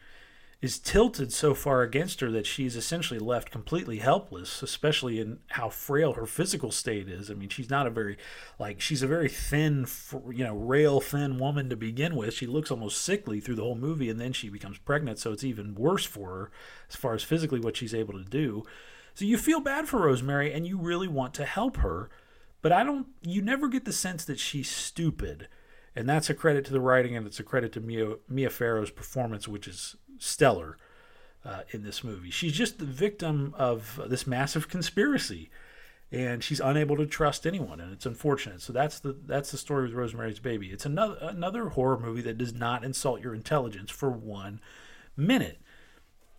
is 0.65 0.79
tilted 0.79 1.31
so 1.31 1.53
far 1.53 1.83
against 1.83 2.21
her 2.21 2.31
that 2.31 2.47
she's 2.47 2.75
essentially 2.75 3.21
left 3.21 3.51
completely 3.51 3.99
helpless, 3.99 4.63
especially 4.63 5.21
in 5.21 5.39
how 5.49 5.69
frail 5.69 6.15
her 6.15 6.25
physical 6.25 6.71
state 6.71 7.07
is. 7.07 7.31
I 7.31 7.35
mean, 7.35 7.51
she's 7.51 7.69
not 7.69 7.87
a 7.87 7.91
very, 7.91 8.17
like, 8.59 8.81
she's 8.81 9.03
a 9.03 9.07
very 9.07 9.29
thin, 9.29 9.87
you 10.33 10.43
know, 10.43 10.57
rail 10.57 11.03
thin 11.03 11.37
woman 11.37 11.69
to 11.69 11.77
begin 11.77 12.17
with. 12.17 12.33
She 12.33 12.47
looks 12.47 12.71
almost 12.71 13.03
sickly 13.03 13.41
through 13.41 13.57
the 13.57 13.63
whole 13.63 13.75
movie, 13.75 14.09
and 14.09 14.19
then 14.19 14.33
she 14.33 14.49
becomes 14.49 14.79
pregnant, 14.79 15.19
so 15.19 15.33
it's 15.33 15.45
even 15.45 15.75
worse 15.75 16.07
for 16.07 16.31
her 16.31 16.51
as 16.89 16.97
far 16.97 17.13
as 17.13 17.23
physically 17.23 17.61
what 17.61 17.77
she's 17.77 17.95
able 17.95 18.15
to 18.15 18.25
do. 18.25 18.63
So 19.13 19.27
you 19.27 19.37
feel 19.37 19.61
bad 19.61 19.87
for 19.87 20.01
Rosemary, 20.01 20.51
and 20.51 20.67
you 20.67 20.79
really 20.79 21.09
want 21.09 21.35
to 21.35 21.45
help 21.45 21.77
her, 21.77 22.09
but 22.63 22.73
I 22.73 22.85
don't, 22.85 23.09
you 23.21 23.43
never 23.43 23.69
get 23.69 23.85
the 23.85 23.93
sense 23.93 24.25
that 24.25 24.39
she's 24.39 24.71
stupid 24.71 25.47
And 25.97 26.09
that's 26.09 26.29
a 26.29 26.35
credit 26.35 26.65
to 26.67 26.73
the 26.73 26.81
writing 26.81 27.17
and 27.17 27.27
it's 27.27 27.39
a 27.41 27.45
credit 27.45 27.73
to 27.73 27.81
Mia, 27.81 28.15
Mia 28.29 28.51
Farrow's 28.51 28.91
performance, 28.91 29.47
which 29.47 29.69
is 29.69 29.97
stellar 30.19 30.77
uh, 31.45 31.61
in 31.71 31.85
this 31.85 32.03
movie. 32.03 32.31
She's 32.31 32.53
just 32.53 32.79
the 32.79 32.85
victim 32.85 33.55
of 33.57 34.01
this 34.09 34.27
massive 34.27 34.69
conspiracy 34.69 35.51
and 36.11 36.45
she's 36.45 36.61
unable 36.61 36.97
to 36.97 37.07
trust 37.07 37.47
anyone 37.47 37.81
and 37.81 37.93
it's 37.93 38.07
unfortunate. 38.07 38.61
So 38.61 38.73
that's 38.73 39.01
the 39.01 39.17
that's 39.27 39.51
the 39.51 39.57
story 39.57 39.85
with 39.85 39.95
Rosemary's 39.95 40.39
Baby. 40.39 40.69
It's 40.69 40.87
another 40.87 41.17
another 41.21 41.71
horror 41.71 41.99
movie 41.99 42.23
that 42.23 42.39
does 42.39 42.55
not 42.55 42.85
insult 42.85 43.21
your 43.21 43.35
intelligence 43.35 43.91
for 43.91 44.11
one 44.11 44.61
minute. 45.17 45.61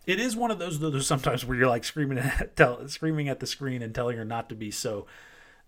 It 0.06 0.20
is 0.20 0.36
one 0.36 0.50
of 0.50 0.58
those 0.58 0.78
though 0.78 0.98
sometimes 1.00 1.44
where 1.44 1.56
you're 1.56 1.68
like 1.68 1.84
screaming 1.84 2.18
at 2.18 2.56
tell, 2.56 2.86
screaming 2.88 3.28
at 3.28 3.40
the 3.40 3.46
screen 3.46 3.82
and 3.82 3.94
telling 3.94 4.16
her 4.16 4.24
not 4.24 4.48
to 4.48 4.54
be 4.54 4.70
so 4.70 5.06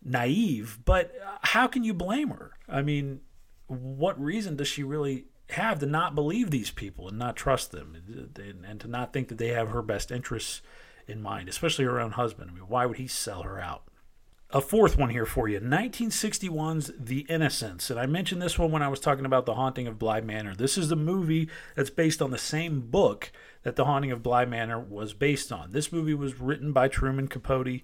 naive, 0.02 0.78
but 0.84 1.12
how 1.42 1.66
can 1.66 1.84
you 1.84 1.92
blame 1.92 2.30
her? 2.30 2.52
I 2.68 2.82
mean, 2.82 3.20
what 3.68 4.20
reason 4.20 4.56
does 4.56 4.68
she 4.68 4.82
really 4.82 5.26
have 5.50 5.78
to 5.78 5.86
not 5.86 6.14
believe 6.14 6.50
these 6.50 6.70
people 6.70 7.08
and 7.08 7.18
not 7.18 7.36
trust 7.36 7.70
them 7.70 7.96
and, 8.06 8.64
and 8.64 8.80
to 8.80 8.88
not 8.88 9.12
think 9.12 9.28
that 9.28 9.38
they 9.38 9.48
have 9.48 9.68
her 9.68 9.82
best 9.82 10.10
interests 10.10 10.60
in 11.06 11.22
mind, 11.22 11.48
especially 11.48 11.84
her 11.84 12.00
own 12.00 12.12
husband? 12.12 12.50
I 12.50 12.54
mean, 12.54 12.68
why 12.68 12.86
would 12.86 12.98
he 12.98 13.06
sell 13.06 13.42
her 13.42 13.60
out? 13.60 13.84
A 14.50 14.62
fourth 14.62 14.96
one 14.96 15.10
here 15.10 15.26
for 15.26 15.46
you 15.46 15.60
1961's 15.60 16.90
The 16.98 17.26
Innocents. 17.28 17.90
And 17.90 18.00
I 18.00 18.06
mentioned 18.06 18.40
this 18.40 18.58
one 18.58 18.70
when 18.70 18.82
I 18.82 18.88
was 18.88 18.98
talking 18.98 19.26
about 19.26 19.44
The 19.44 19.54
Haunting 19.54 19.86
of 19.86 19.98
Bly 19.98 20.22
Manor. 20.22 20.54
This 20.54 20.78
is 20.78 20.88
the 20.88 20.96
movie 20.96 21.50
that's 21.76 21.90
based 21.90 22.22
on 22.22 22.30
the 22.30 22.38
same 22.38 22.80
book 22.80 23.30
that 23.62 23.76
The 23.76 23.84
Haunting 23.84 24.10
of 24.10 24.22
Bly 24.22 24.46
Manor 24.46 24.80
was 24.80 25.12
based 25.12 25.52
on. 25.52 25.72
This 25.72 25.92
movie 25.92 26.14
was 26.14 26.40
written 26.40 26.72
by 26.72 26.88
Truman 26.88 27.28
Capote, 27.28 27.82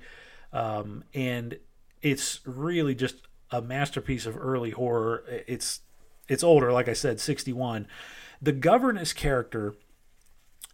um, 0.55 1.05
and 1.12 1.59
it's 2.01 2.40
really 2.47 2.94
just 2.94 3.28
a 3.50 3.62
masterpiece 3.62 4.26
of 4.26 4.36
early 4.36 4.70
horror. 4.70 5.24
It's 5.46 5.80
it's 6.28 6.42
older, 6.42 6.72
like 6.72 6.88
I 6.88 6.94
said, 6.94 7.20
61. 7.20 7.86
The 8.40 8.52
governess 8.52 9.12
character 9.12 9.74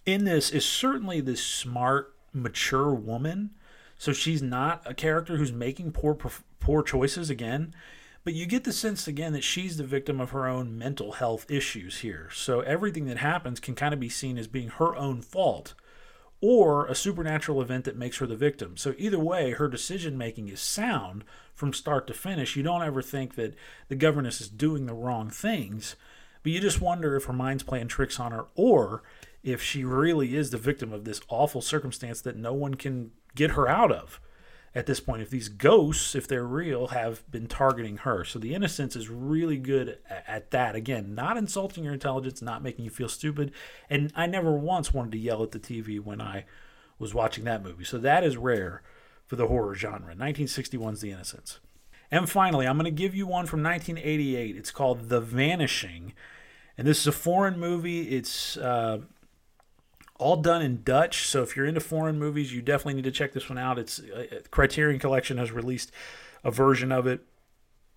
in 0.06 0.24
this 0.24 0.50
is 0.50 0.64
certainly 0.64 1.20
this 1.20 1.44
smart, 1.44 2.14
mature 2.32 2.94
woman. 2.94 3.50
So 3.98 4.12
she's 4.12 4.42
not 4.42 4.82
a 4.86 4.94
character 4.94 5.36
who's 5.36 5.52
making 5.52 5.92
poor 5.92 6.14
poor 6.14 6.82
choices 6.82 7.30
again, 7.30 7.74
but 8.24 8.34
you 8.34 8.46
get 8.46 8.64
the 8.64 8.72
sense 8.72 9.08
again 9.08 9.32
that 9.32 9.44
she's 9.44 9.76
the 9.76 9.84
victim 9.84 10.20
of 10.20 10.30
her 10.30 10.46
own 10.46 10.76
mental 10.78 11.12
health 11.12 11.50
issues 11.50 11.98
here. 11.98 12.28
So 12.32 12.60
everything 12.60 13.06
that 13.06 13.18
happens 13.18 13.60
can 13.60 13.74
kind 13.74 13.92
of 13.92 14.00
be 14.00 14.08
seen 14.08 14.38
as 14.38 14.46
being 14.46 14.68
her 14.68 14.96
own 14.96 15.22
fault 15.22 15.74
or 16.40 16.86
a 16.86 16.94
supernatural 16.94 17.60
event 17.60 17.84
that 17.84 17.96
makes 17.96 18.18
her 18.18 18.26
the 18.26 18.36
victim. 18.36 18.76
So 18.76 18.94
either 18.96 19.18
way, 19.18 19.52
her 19.52 19.68
decision 19.68 20.16
making 20.16 20.48
is 20.48 20.60
sound 20.60 21.24
from 21.54 21.72
start 21.72 22.06
to 22.06 22.14
finish. 22.14 22.56
You 22.56 22.62
don't 22.62 22.82
ever 22.82 23.02
think 23.02 23.34
that 23.34 23.54
the 23.88 23.96
governess 23.96 24.40
is 24.40 24.48
doing 24.48 24.86
the 24.86 24.94
wrong 24.94 25.28
things, 25.28 25.96
but 26.42 26.52
you 26.52 26.60
just 26.60 26.80
wonder 26.80 27.14
if 27.14 27.24
her 27.24 27.32
mind's 27.32 27.62
playing 27.62 27.88
tricks 27.88 28.18
on 28.18 28.32
her 28.32 28.46
or 28.54 29.02
if 29.42 29.62
she 29.62 29.84
really 29.84 30.34
is 30.34 30.50
the 30.50 30.58
victim 30.58 30.92
of 30.92 31.04
this 31.04 31.20
awful 31.28 31.60
circumstance 31.60 32.20
that 32.22 32.36
no 32.36 32.54
one 32.54 32.74
can 32.74 33.10
get 33.34 33.52
her 33.52 33.68
out 33.68 33.92
of 33.92 34.20
at 34.74 34.86
this 34.86 35.00
point. 35.00 35.22
If 35.22 35.30
these 35.30 35.48
ghosts, 35.48 36.14
if 36.14 36.28
they're 36.28 36.46
real, 36.46 36.88
have 36.88 37.28
been 37.30 37.46
targeting 37.46 37.98
her. 37.98 38.24
So 38.24 38.38
the 38.38 38.54
Innocents 38.54 38.96
is 38.96 39.08
really 39.08 39.56
good 39.56 39.98
at 40.08 40.50
that. 40.52 40.74
Again, 40.74 41.14
not 41.14 41.36
insulting 41.36 41.84
your 41.84 41.94
intelligence, 41.94 42.40
not 42.40 42.62
making 42.62 42.84
you 42.84 42.90
feel 42.90 43.08
stupid. 43.08 43.52
And 43.88 44.12
I 44.14 44.26
never 44.26 44.52
once 44.52 44.94
wanted 44.94 45.12
to 45.12 45.18
yell 45.18 45.42
at 45.42 45.50
the 45.50 45.58
TV 45.58 46.00
when 46.00 46.20
I 46.20 46.44
was 46.98 47.14
watching 47.14 47.44
that 47.44 47.64
movie. 47.64 47.84
So 47.84 47.98
that 47.98 48.22
is 48.22 48.36
rare 48.36 48.82
for 49.26 49.36
the 49.36 49.48
horror 49.48 49.74
genre. 49.74 50.14
1961's 50.14 51.00
The 51.00 51.12
Innocents. 51.12 51.60
And 52.10 52.28
finally, 52.28 52.66
I'm 52.66 52.76
going 52.76 52.84
to 52.84 52.90
give 52.90 53.14
you 53.14 53.26
one 53.26 53.46
from 53.46 53.62
1988. 53.62 54.56
It's 54.56 54.72
called 54.72 55.08
The 55.08 55.20
Vanishing. 55.20 56.12
And 56.76 56.86
this 56.86 57.00
is 57.00 57.06
a 57.06 57.12
foreign 57.12 57.58
movie. 57.58 58.08
It's 58.08 58.56
uh, 58.56 59.00
all 60.20 60.36
done 60.36 60.62
in 60.62 60.82
Dutch. 60.82 61.26
So 61.26 61.42
if 61.42 61.56
you're 61.56 61.66
into 61.66 61.80
foreign 61.80 62.18
movies, 62.18 62.52
you 62.52 62.62
definitely 62.62 62.94
need 62.94 63.04
to 63.04 63.10
check 63.10 63.32
this 63.32 63.48
one 63.48 63.58
out. 63.58 63.78
It's 63.78 64.00
uh, 64.00 64.40
Criterion 64.50 65.00
Collection 65.00 65.38
has 65.38 65.50
released 65.50 65.90
a 66.44 66.50
version 66.50 66.92
of 66.92 67.06
it 67.06 67.20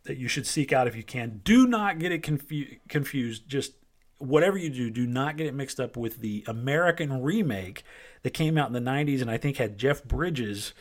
that 0.03 0.17
you 0.17 0.27
should 0.27 0.47
seek 0.47 0.73
out 0.73 0.87
if 0.87 0.95
you 0.95 1.03
can. 1.03 1.41
Do 1.43 1.67
not 1.67 1.99
get 1.99 2.11
it 2.11 2.23
confu- 2.23 2.77
confused. 2.89 3.47
Just 3.47 3.73
whatever 4.17 4.57
you 4.57 4.69
do, 4.69 4.89
do 4.89 5.05
not 5.05 5.37
get 5.37 5.47
it 5.47 5.53
mixed 5.53 5.79
up 5.79 5.95
with 5.95 6.19
the 6.19 6.43
American 6.47 7.21
remake 7.21 7.83
that 8.23 8.31
came 8.31 8.57
out 8.57 8.67
in 8.67 8.73
the 8.73 8.91
90s 8.91 9.21
and 9.21 9.29
I 9.29 9.37
think 9.37 9.57
had 9.57 9.77
Jeff 9.77 10.03
Bridges 10.03 10.73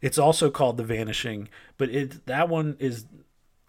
it's 0.00 0.18
also 0.18 0.50
called 0.50 0.76
The 0.76 0.84
Vanishing, 0.84 1.48
but 1.78 1.90
it 1.90 2.26
that 2.26 2.48
one 2.48 2.76
is 2.78 3.06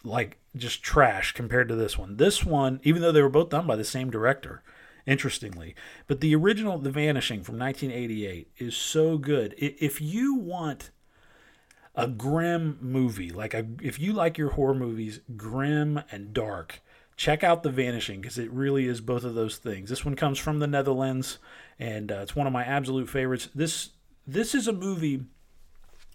like 0.04 0.38
just 0.56 0.84
trash 0.84 1.34
compared 1.34 1.68
to 1.70 1.76
this 1.76 1.98
one. 1.98 2.18
This 2.18 2.46
one, 2.46 2.80
even 2.84 3.02
though 3.02 3.12
they 3.12 3.22
were 3.22 3.30
both 3.30 3.50
done 3.50 3.68
by 3.68 3.76
the 3.76 3.84
same 3.84 4.10
director, 4.10 4.62
interestingly, 5.08 5.74
but 6.06 6.22
the 6.22 6.36
original 6.36 6.78
The 6.78 6.92
Vanishing 6.92 7.44
from 7.44 7.58
1988 7.58 8.52
is 8.58 8.76
so 8.76 9.18
good. 9.18 9.56
If 9.58 10.00
you 10.00 10.36
want 10.36 10.92
a 11.96 12.08
grim 12.08 12.78
movie, 12.80 13.32
like 13.32 13.56
a, 13.56 13.66
if 13.82 14.00
you 14.00 14.14
like 14.14 14.38
your 14.38 14.52
horror 14.52 14.76
movies 14.76 15.22
grim 15.36 16.02
and 16.12 16.34
dark, 16.34 16.82
check 17.16 17.44
out 17.44 17.64
The 17.64 17.72
Vanishing 17.72 18.22
because 18.22 18.38
it 18.38 18.52
really 18.52 18.86
is 18.86 19.02
both 19.02 19.24
of 19.24 19.34
those 19.34 19.58
things. 19.58 19.90
This 19.90 20.06
one 20.06 20.16
comes 20.16 20.38
from 20.38 20.60
the 20.60 20.68
Netherlands, 20.68 21.40
and 21.80 22.12
uh, 22.12 22.20
it's 22.22 22.36
one 22.36 22.46
of 22.46 22.54
my 22.54 22.64
absolute 22.64 23.10
favorites. 23.10 23.50
This 23.56 23.90
this 24.28 24.54
is 24.54 24.68
a 24.68 24.74
movie 24.74 25.24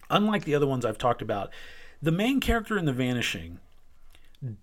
unlike 0.09 0.45
the 0.45 0.55
other 0.55 0.67
ones 0.67 0.85
I've 0.85 0.97
talked 0.97 1.21
about, 1.21 1.51
the 2.01 2.11
main 2.11 2.39
character 2.39 2.77
in 2.77 2.85
The 2.85 2.93
Vanishing 2.93 3.59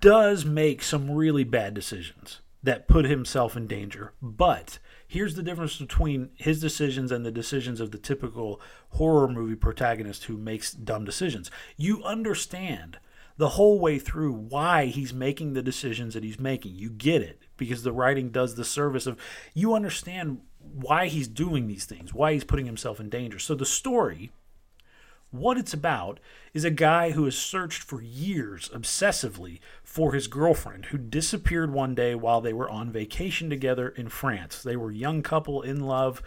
does 0.01 0.44
make 0.44 0.82
some 0.82 1.11
really 1.11 1.44
bad 1.44 1.74
decisions 1.74 2.40
that 2.62 2.89
put 2.89 3.05
himself 3.07 3.57
in 3.57 3.66
danger. 3.66 4.12
But 4.20 4.78
here's 5.07 5.35
the 5.35 5.43
difference 5.43 5.77
between 5.77 6.31
his 6.37 6.61
decisions 6.61 7.11
and 7.11 7.24
the 7.24 7.31
decisions 7.31 7.81
of 7.81 7.91
the 7.91 7.99
typical 7.99 8.61
horror 8.91 9.28
movie 9.28 9.57
protagonist 9.57 10.24
who 10.24 10.37
makes 10.37 10.73
dumb 10.73 11.05
decisions. 11.05 11.51
You 11.77 12.03
understand 12.05 12.99
the 13.37 13.51
whole 13.51 13.81
way 13.81 13.99
through 13.99 14.32
why 14.32 14.87
he's 14.87 15.15
making 15.15 15.55
the 15.55 15.62
decisions 15.62 16.12
that 16.12 16.24
he's 16.24 16.39
making. 16.39 16.74
You 16.74 16.91
get 16.91 17.23
it 17.23 17.41
because 17.57 17.82
the 17.82 17.93
writing 17.93 18.31
does 18.31 18.55
the 18.55 18.65
service 18.65 19.07
of 19.07 19.19
you 19.55 19.74
understand 19.74 20.41
why 20.59 21.07
he's 21.07 21.28
doing 21.28 21.66
these 21.66 21.87
things, 21.87 22.12
why 22.12 22.35
he's 22.35 22.45
putting 22.45 22.66
himself 22.66 23.01
in 23.01 23.09
danger. 23.09 23.39
So 23.39 23.55
the 23.55 23.65
story 23.65 24.31
what 25.31 25.57
it's 25.57 25.73
about 25.73 26.19
is 26.52 26.65
a 26.65 26.70
guy 26.70 27.12
who 27.12 27.24
has 27.24 27.36
searched 27.36 27.82
for 27.82 28.02
years 28.02 28.69
obsessively 28.74 29.61
for 29.85 30.12
his 30.12 30.27
girlfriend 30.27 30.86
who 30.86 30.98
disappeared 30.98 31.73
one 31.73 31.94
day 31.94 32.15
while 32.15 32.40
they 32.40 32.52
were 32.52 32.69
on 32.69 32.90
vacation 32.90 33.48
together 33.48 33.89
in 33.89 34.09
France. 34.09 34.62
They 34.62 34.77
were 34.77 34.90
a 34.90 34.94
young 34.94 35.23
couple 35.23 35.62
in 35.62 35.81
love 35.81 36.23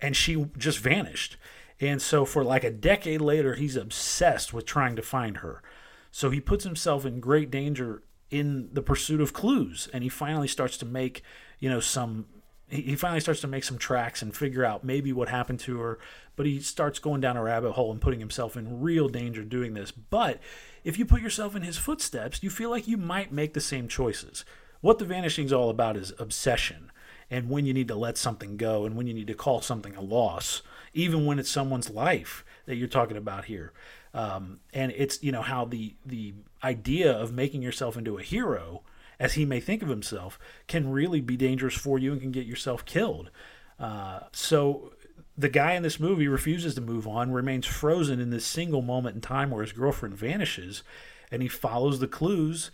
and 0.00 0.16
she 0.16 0.46
just 0.56 0.80
vanished. 0.80 1.36
And 1.80 2.02
so 2.02 2.24
for 2.24 2.42
like 2.42 2.64
a 2.64 2.70
decade 2.70 3.20
later 3.20 3.54
he's 3.54 3.76
obsessed 3.76 4.52
with 4.52 4.66
trying 4.66 4.96
to 4.96 5.02
find 5.02 5.38
her. 5.38 5.62
So 6.10 6.30
he 6.30 6.40
puts 6.40 6.64
himself 6.64 7.04
in 7.04 7.20
great 7.20 7.50
danger 7.50 8.02
in 8.30 8.70
the 8.72 8.82
pursuit 8.82 9.20
of 9.20 9.32
clues 9.32 9.88
and 9.92 10.02
he 10.02 10.08
finally 10.08 10.48
starts 10.48 10.76
to 10.78 10.86
make, 10.86 11.22
you 11.60 11.70
know, 11.70 11.80
some 11.80 12.26
he 12.68 12.94
finally 12.96 13.20
starts 13.20 13.40
to 13.40 13.46
make 13.46 13.64
some 13.64 13.78
tracks 13.78 14.20
and 14.20 14.36
figure 14.36 14.64
out 14.64 14.84
maybe 14.84 15.12
what 15.12 15.28
happened 15.28 15.60
to 15.60 15.78
her 15.80 15.98
but 16.36 16.46
he 16.46 16.60
starts 16.60 16.98
going 16.98 17.20
down 17.20 17.36
a 17.36 17.42
rabbit 17.42 17.72
hole 17.72 17.90
and 17.90 18.00
putting 18.00 18.20
himself 18.20 18.56
in 18.56 18.80
real 18.80 19.08
danger 19.08 19.42
doing 19.42 19.74
this. 19.74 19.90
But 19.90 20.38
if 20.84 20.96
you 20.96 21.04
put 21.04 21.20
yourself 21.20 21.56
in 21.56 21.62
his 21.62 21.78
footsteps 21.78 22.42
you 22.42 22.50
feel 22.50 22.70
like 22.70 22.86
you 22.86 22.96
might 22.96 23.32
make 23.32 23.54
the 23.54 23.60
same 23.60 23.88
choices. 23.88 24.44
What 24.80 24.98
the 24.98 25.04
vanishing 25.04 25.46
is 25.46 25.52
all 25.52 25.70
about 25.70 25.96
is 25.96 26.12
obsession 26.18 26.92
and 27.30 27.50
when 27.50 27.66
you 27.66 27.74
need 27.74 27.88
to 27.88 27.94
let 27.94 28.16
something 28.16 28.56
go 28.56 28.84
and 28.84 28.96
when 28.96 29.06
you 29.06 29.14
need 29.14 29.26
to 29.26 29.34
call 29.34 29.60
something 29.60 29.96
a 29.96 30.00
loss 30.00 30.62
even 30.94 31.26
when 31.26 31.38
it's 31.38 31.50
someone's 31.50 31.90
life 31.90 32.44
that 32.66 32.76
you're 32.76 32.88
talking 32.88 33.16
about 33.16 33.46
here. 33.46 33.72
Um, 34.14 34.60
and 34.72 34.92
it's 34.96 35.22
you 35.22 35.32
know 35.32 35.42
how 35.42 35.64
the 35.64 35.94
the 36.04 36.34
idea 36.64 37.12
of 37.12 37.32
making 37.32 37.62
yourself 37.62 37.96
into 37.96 38.18
a 38.18 38.22
hero 38.22 38.82
as 39.18 39.34
he 39.34 39.44
may 39.44 39.60
think 39.60 39.82
of 39.82 39.88
himself, 39.88 40.38
can 40.66 40.90
really 40.90 41.20
be 41.20 41.36
dangerous 41.36 41.74
for 41.74 41.98
you 41.98 42.12
and 42.12 42.20
can 42.20 42.32
get 42.32 42.46
yourself 42.46 42.84
killed. 42.84 43.30
Uh, 43.78 44.20
so 44.32 44.92
the 45.36 45.48
guy 45.48 45.74
in 45.74 45.82
this 45.82 46.00
movie 46.00 46.28
refuses 46.28 46.74
to 46.74 46.80
move 46.80 47.06
on, 47.06 47.30
remains 47.30 47.66
frozen 47.66 48.20
in 48.20 48.30
this 48.30 48.44
single 48.44 48.82
moment 48.82 49.14
in 49.14 49.20
time 49.20 49.50
where 49.50 49.62
his 49.62 49.72
girlfriend 49.72 50.16
vanishes, 50.16 50.82
and 51.30 51.42
he 51.42 51.48
follows 51.48 52.00
the 52.00 52.08
clues 52.08 52.70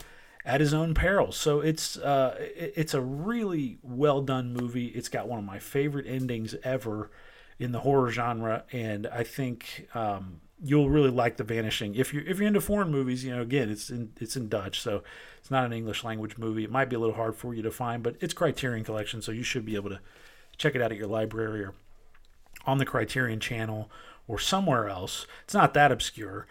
at 0.46 0.60
his 0.60 0.72
own 0.72 0.94
peril. 0.94 1.32
So 1.32 1.60
it's 1.60 1.96
uh, 1.96 2.36
it's 2.38 2.94
a 2.94 3.00
really 3.00 3.78
well 3.82 4.22
done 4.22 4.52
movie. 4.52 4.86
It's 4.86 5.08
got 5.08 5.28
one 5.28 5.38
of 5.38 5.44
my 5.44 5.58
favorite 5.58 6.06
endings 6.06 6.54
ever 6.62 7.10
in 7.58 7.72
the 7.72 7.80
horror 7.80 8.10
genre, 8.10 8.64
and 8.72 9.06
I 9.06 9.22
think 9.22 9.88
um, 9.94 10.40
you'll 10.62 10.90
really 10.90 11.10
like 11.10 11.36
The 11.36 11.44
Vanishing. 11.44 11.94
If 11.94 12.12
you're 12.12 12.24
if 12.24 12.38
you're 12.38 12.46
into 12.46 12.60
foreign 12.60 12.90
movies, 12.90 13.24
you 13.24 13.34
know, 13.34 13.42
again, 13.42 13.70
it's 13.70 13.90
in 13.90 14.12
it's 14.20 14.36
in 14.36 14.48
Dutch, 14.48 14.80
so 14.80 15.02
it's 15.38 15.50
not 15.50 15.64
an 15.64 15.72
English 15.72 16.04
language 16.04 16.38
movie. 16.38 16.64
It 16.64 16.70
might 16.70 16.88
be 16.88 16.96
a 16.96 16.98
little 16.98 17.14
hard 17.14 17.36
for 17.36 17.54
you 17.54 17.62
to 17.62 17.70
find, 17.70 18.02
but 18.02 18.16
it's 18.20 18.34
Criterion 18.34 18.84
Collection, 18.84 19.22
so 19.22 19.32
you 19.32 19.42
should 19.42 19.64
be 19.64 19.76
able 19.76 19.90
to 19.90 20.00
check 20.56 20.74
it 20.74 20.82
out 20.82 20.92
at 20.92 20.98
your 20.98 21.08
library 21.08 21.64
or 21.64 21.74
on 22.66 22.78
the 22.78 22.86
Criterion 22.86 23.40
channel 23.40 23.90
or 24.26 24.38
somewhere 24.38 24.88
else. 24.88 25.26
It's 25.44 25.54
not 25.54 25.74
that 25.74 25.92
obscure. 25.92 26.46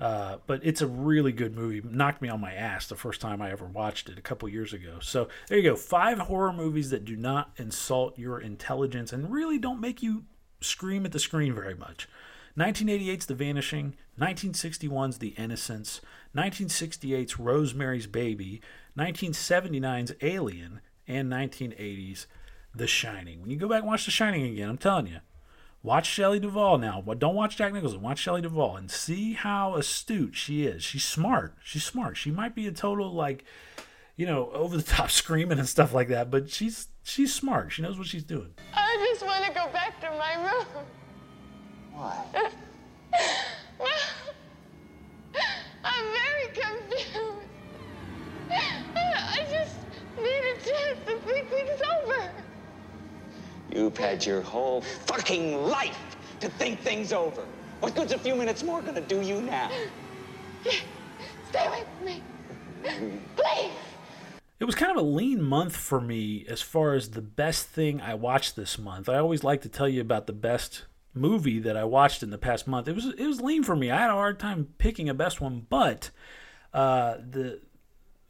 Uh, 0.00 0.38
but 0.46 0.60
it's 0.64 0.80
a 0.80 0.86
really 0.86 1.30
good 1.30 1.54
movie. 1.54 1.82
Knocked 1.84 2.22
me 2.22 2.30
on 2.30 2.40
my 2.40 2.54
ass 2.54 2.86
the 2.86 2.96
first 2.96 3.20
time 3.20 3.42
I 3.42 3.50
ever 3.50 3.66
watched 3.66 4.08
it 4.08 4.16
a 4.16 4.22
couple 4.22 4.48
years 4.48 4.72
ago. 4.72 4.96
So 5.02 5.28
there 5.48 5.58
you 5.58 5.70
go. 5.70 5.76
Five 5.76 6.18
horror 6.20 6.54
movies 6.54 6.88
that 6.88 7.04
do 7.04 7.16
not 7.16 7.52
insult 7.58 8.18
your 8.18 8.40
intelligence 8.40 9.12
and 9.12 9.30
really 9.30 9.58
don't 9.58 9.78
make 9.78 10.02
you 10.02 10.24
scream 10.62 11.04
at 11.04 11.12
the 11.12 11.18
screen 11.18 11.54
very 11.54 11.74
much. 11.74 12.08
1988's 12.58 13.26
The 13.26 13.34
Vanishing, 13.34 13.94
1961's 14.18 15.18
The 15.18 15.28
Innocents, 15.28 16.00
1968's 16.36 17.38
Rosemary's 17.38 18.06
Baby, 18.06 18.60
1979's 18.98 20.12
Alien, 20.20 20.80
and 21.06 21.30
1980's 21.30 22.26
The 22.74 22.86
Shining. 22.86 23.40
When 23.40 23.50
you 23.50 23.56
go 23.56 23.68
back 23.68 23.80
and 23.80 23.88
watch 23.88 24.04
The 24.04 24.10
Shining 24.10 24.44
again, 24.44 24.68
I'm 24.68 24.78
telling 24.78 25.06
you, 25.06 25.18
watch 25.82 26.06
Shelley 26.06 26.40
Duvall 26.40 26.78
now. 26.78 27.02
But 27.04 27.18
don't 27.18 27.34
watch 27.34 27.56
Jack 27.56 27.72
Nicholson. 27.72 28.02
Watch 28.02 28.18
Shelley 28.18 28.42
Duvall 28.42 28.76
and 28.76 28.90
see 28.90 29.34
how 29.34 29.76
astute 29.76 30.34
she 30.36 30.66
is. 30.66 30.82
She's 30.82 31.04
smart. 31.04 31.54
She's 31.62 31.84
smart. 31.84 32.16
She 32.16 32.30
might 32.30 32.54
be 32.54 32.66
a 32.66 32.72
total 32.72 33.12
like, 33.12 33.44
you 34.16 34.26
know, 34.26 34.50
over 34.52 34.76
the 34.76 34.82
top 34.82 35.10
screaming 35.10 35.58
and 35.58 35.68
stuff 35.68 35.92
like 35.92 36.08
that, 36.08 36.30
but 36.30 36.50
she's 36.50 36.88
she's 37.02 37.32
smart. 37.32 37.72
She 37.72 37.82
knows 37.82 37.98
what 37.98 38.06
she's 38.06 38.24
doing. 38.24 38.54
I 38.74 38.96
just 39.12 39.24
want 39.24 39.44
to 39.44 39.52
go 39.52 39.68
back 39.72 40.00
to 40.00 40.10
my 40.10 40.34
room. 40.44 40.84
Why? 41.92 42.24
I'm 45.84 46.04
very 46.04 46.48
confused. 46.52 47.48
I 48.50 49.46
just 49.50 49.76
need 50.16 50.44
a 50.44 50.54
chance 50.64 50.98
to 51.06 51.18
think 51.18 51.48
things 51.48 51.82
over. 52.04 52.30
You've 53.72 53.96
had 53.96 54.24
your 54.24 54.40
whole 54.40 54.80
fucking 54.80 55.62
life 55.66 56.16
to 56.40 56.48
think 56.48 56.80
things 56.80 57.12
over. 57.12 57.44
What 57.80 57.94
good's 57.94 58.12
a 58.12 58.18
few 58.18 58.34
minutes 58.34 58.62
more 58.62 58.82
gonna 58.82 59.00
do 59.00 59.20
you 59.20 59.40
now? 59.40 59.70
Stay 61.48 61.68
with 61.68 61.88
me. 62.04 62.22
Please. 63.36 63.72
It 64.58 64.64
was 64.64 64.74
kind 64.74 64.90
of 64.92 64.98
a 64.98 65.06
lean 65.06 65.42
month 65.42 65.74
for 65.74 66.00
me 66.00 66.44
as 66.46 66.60
far 66.60 66.92
as 66.92 67.10
the 67.10 67.22
best 67.22 67.68
thing 67.68 68.00
I 68.02 68.14
watched 68.14 68.56
this 68.56 68.78
month. 68.78 69.08
I 69.08 69.16
always 69.16 69.42
like 69.42 69.62
to 69.62 69.70
tell 69.70 69.88
you 69.88 70.02
about 70.02 70.26
the 70.26 70.34
best 70.34 70.84
movie 71.14 71.58
that 71.60 71.76
I 71.76 71.84
watched 71.84 72.22
in 72.22 72.30
the 72.30 72.38
past 72.38 72.66
month. 72.66 72.88
It 72.88 72.94
was 72.94 73.06
it 73.06 73.26
was 73.26 73.40
lean 73.40 73.62
for 73.62 73.76
me. 73.76 73.90
I 73.90 73.98
had 73.98 74.10
a 74.10 74.14
hard 74.14 74.38
time 74.38 74.68
picking 74.78 75.08
a 75.08 75.14
best 75.14 75.40
one, 75.40 75.66
but 75.68 76.10
uh, 76.72 77.16
the 77.16 77.60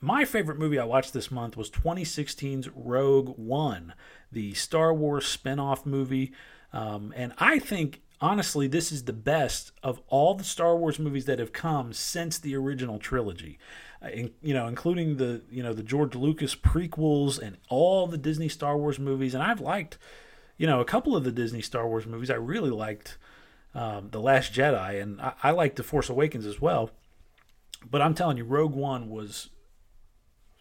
my 0.01 0.25
favorite 0.25 0.59
movie 0.59 0.79
I 0.79 0.85
watched 0.85 1.13
this 1.13 1.31
month 1.31 1.57
was 1.57 1.71
2016's 1.71 2.69
Rogue 2.75 3.35
One, 3.37 3.95
the 4.33 4.55
Star 4.55 4.95
Wars 4.95 5.27
spin-off 5.27 5.85
movie. 5.85 6.33
Um, 6.73 7.13
and 7.15 7.35
I 7.37 7.59
think 7.59 8.01
honestly 8.21 8.67
this 8.67 8.93
is 8.93 9.05
the 9.05 9.13
best 9.13 9.73
of 9.83 10.01
all 10.09 10.35
the 10.35 10.45
Star 10.45 10.77
Wars 10.77 10.99
movies 10.99 11.27
that 11.27 11.39
have 11.39 11.53
come 11.53 11.93
since 11.93 12.39
the 12.39 12.57
original 12.57 12.99
trilogy. 12.99 13.59
Uh, 14.03 14.09
in, 14.09 14.31
you 14.41 14.55
know, 14.55 14.67
including 14.67 15.19
the 15.19 15.43
you 15.51 15.63
know 15.63 15.75
the 15.75 15.83
George 15.83 16.15
Lucas 16.15 16.55
prequels 16.55 17.39
and 17.39 17.59
all 17.69 18.07
the 18.07 18.19
Disney 18.19 18.49
Star 18.49 18.79
Wars 18.79 18.99
movies, 18.99 19.35
and 19.35 19.43
I've 19.43 19.61
liked 19.61 19.99
you 20.61 20.67
know, 20.67 20.79
a 20.79 20.85
couple 20.85 21.17
of 21.17 21.25
the 21.25 21.33
Disney 21.33 21.63
Star 21.63 21.89
Wars 21.89 22.05
movies, 22.05 22.29
I 22.29 22.35
really 22.35 22.69
liked 22.69 23.17
um, 23.75 24.11
The 24.11 24.21
Last 24.21 24.53
Jedi, 24.53 25.01
and 25.01 25.19
I, 25.19 25.33
I 25.43 25.51
liked 25.53 25.77
The 25.77 25.83
Force 25.83 26.11
Awakens 26.11 26.45
as 26.45 26.61
well. 26.61 26.91
But 27.91 28.03
I'm 28.03 28.13
telling 28.13 28.37
you, 28.37 28.45
Rogue 28.45 28.75
One 28.75 29.09
was 29.09 29.49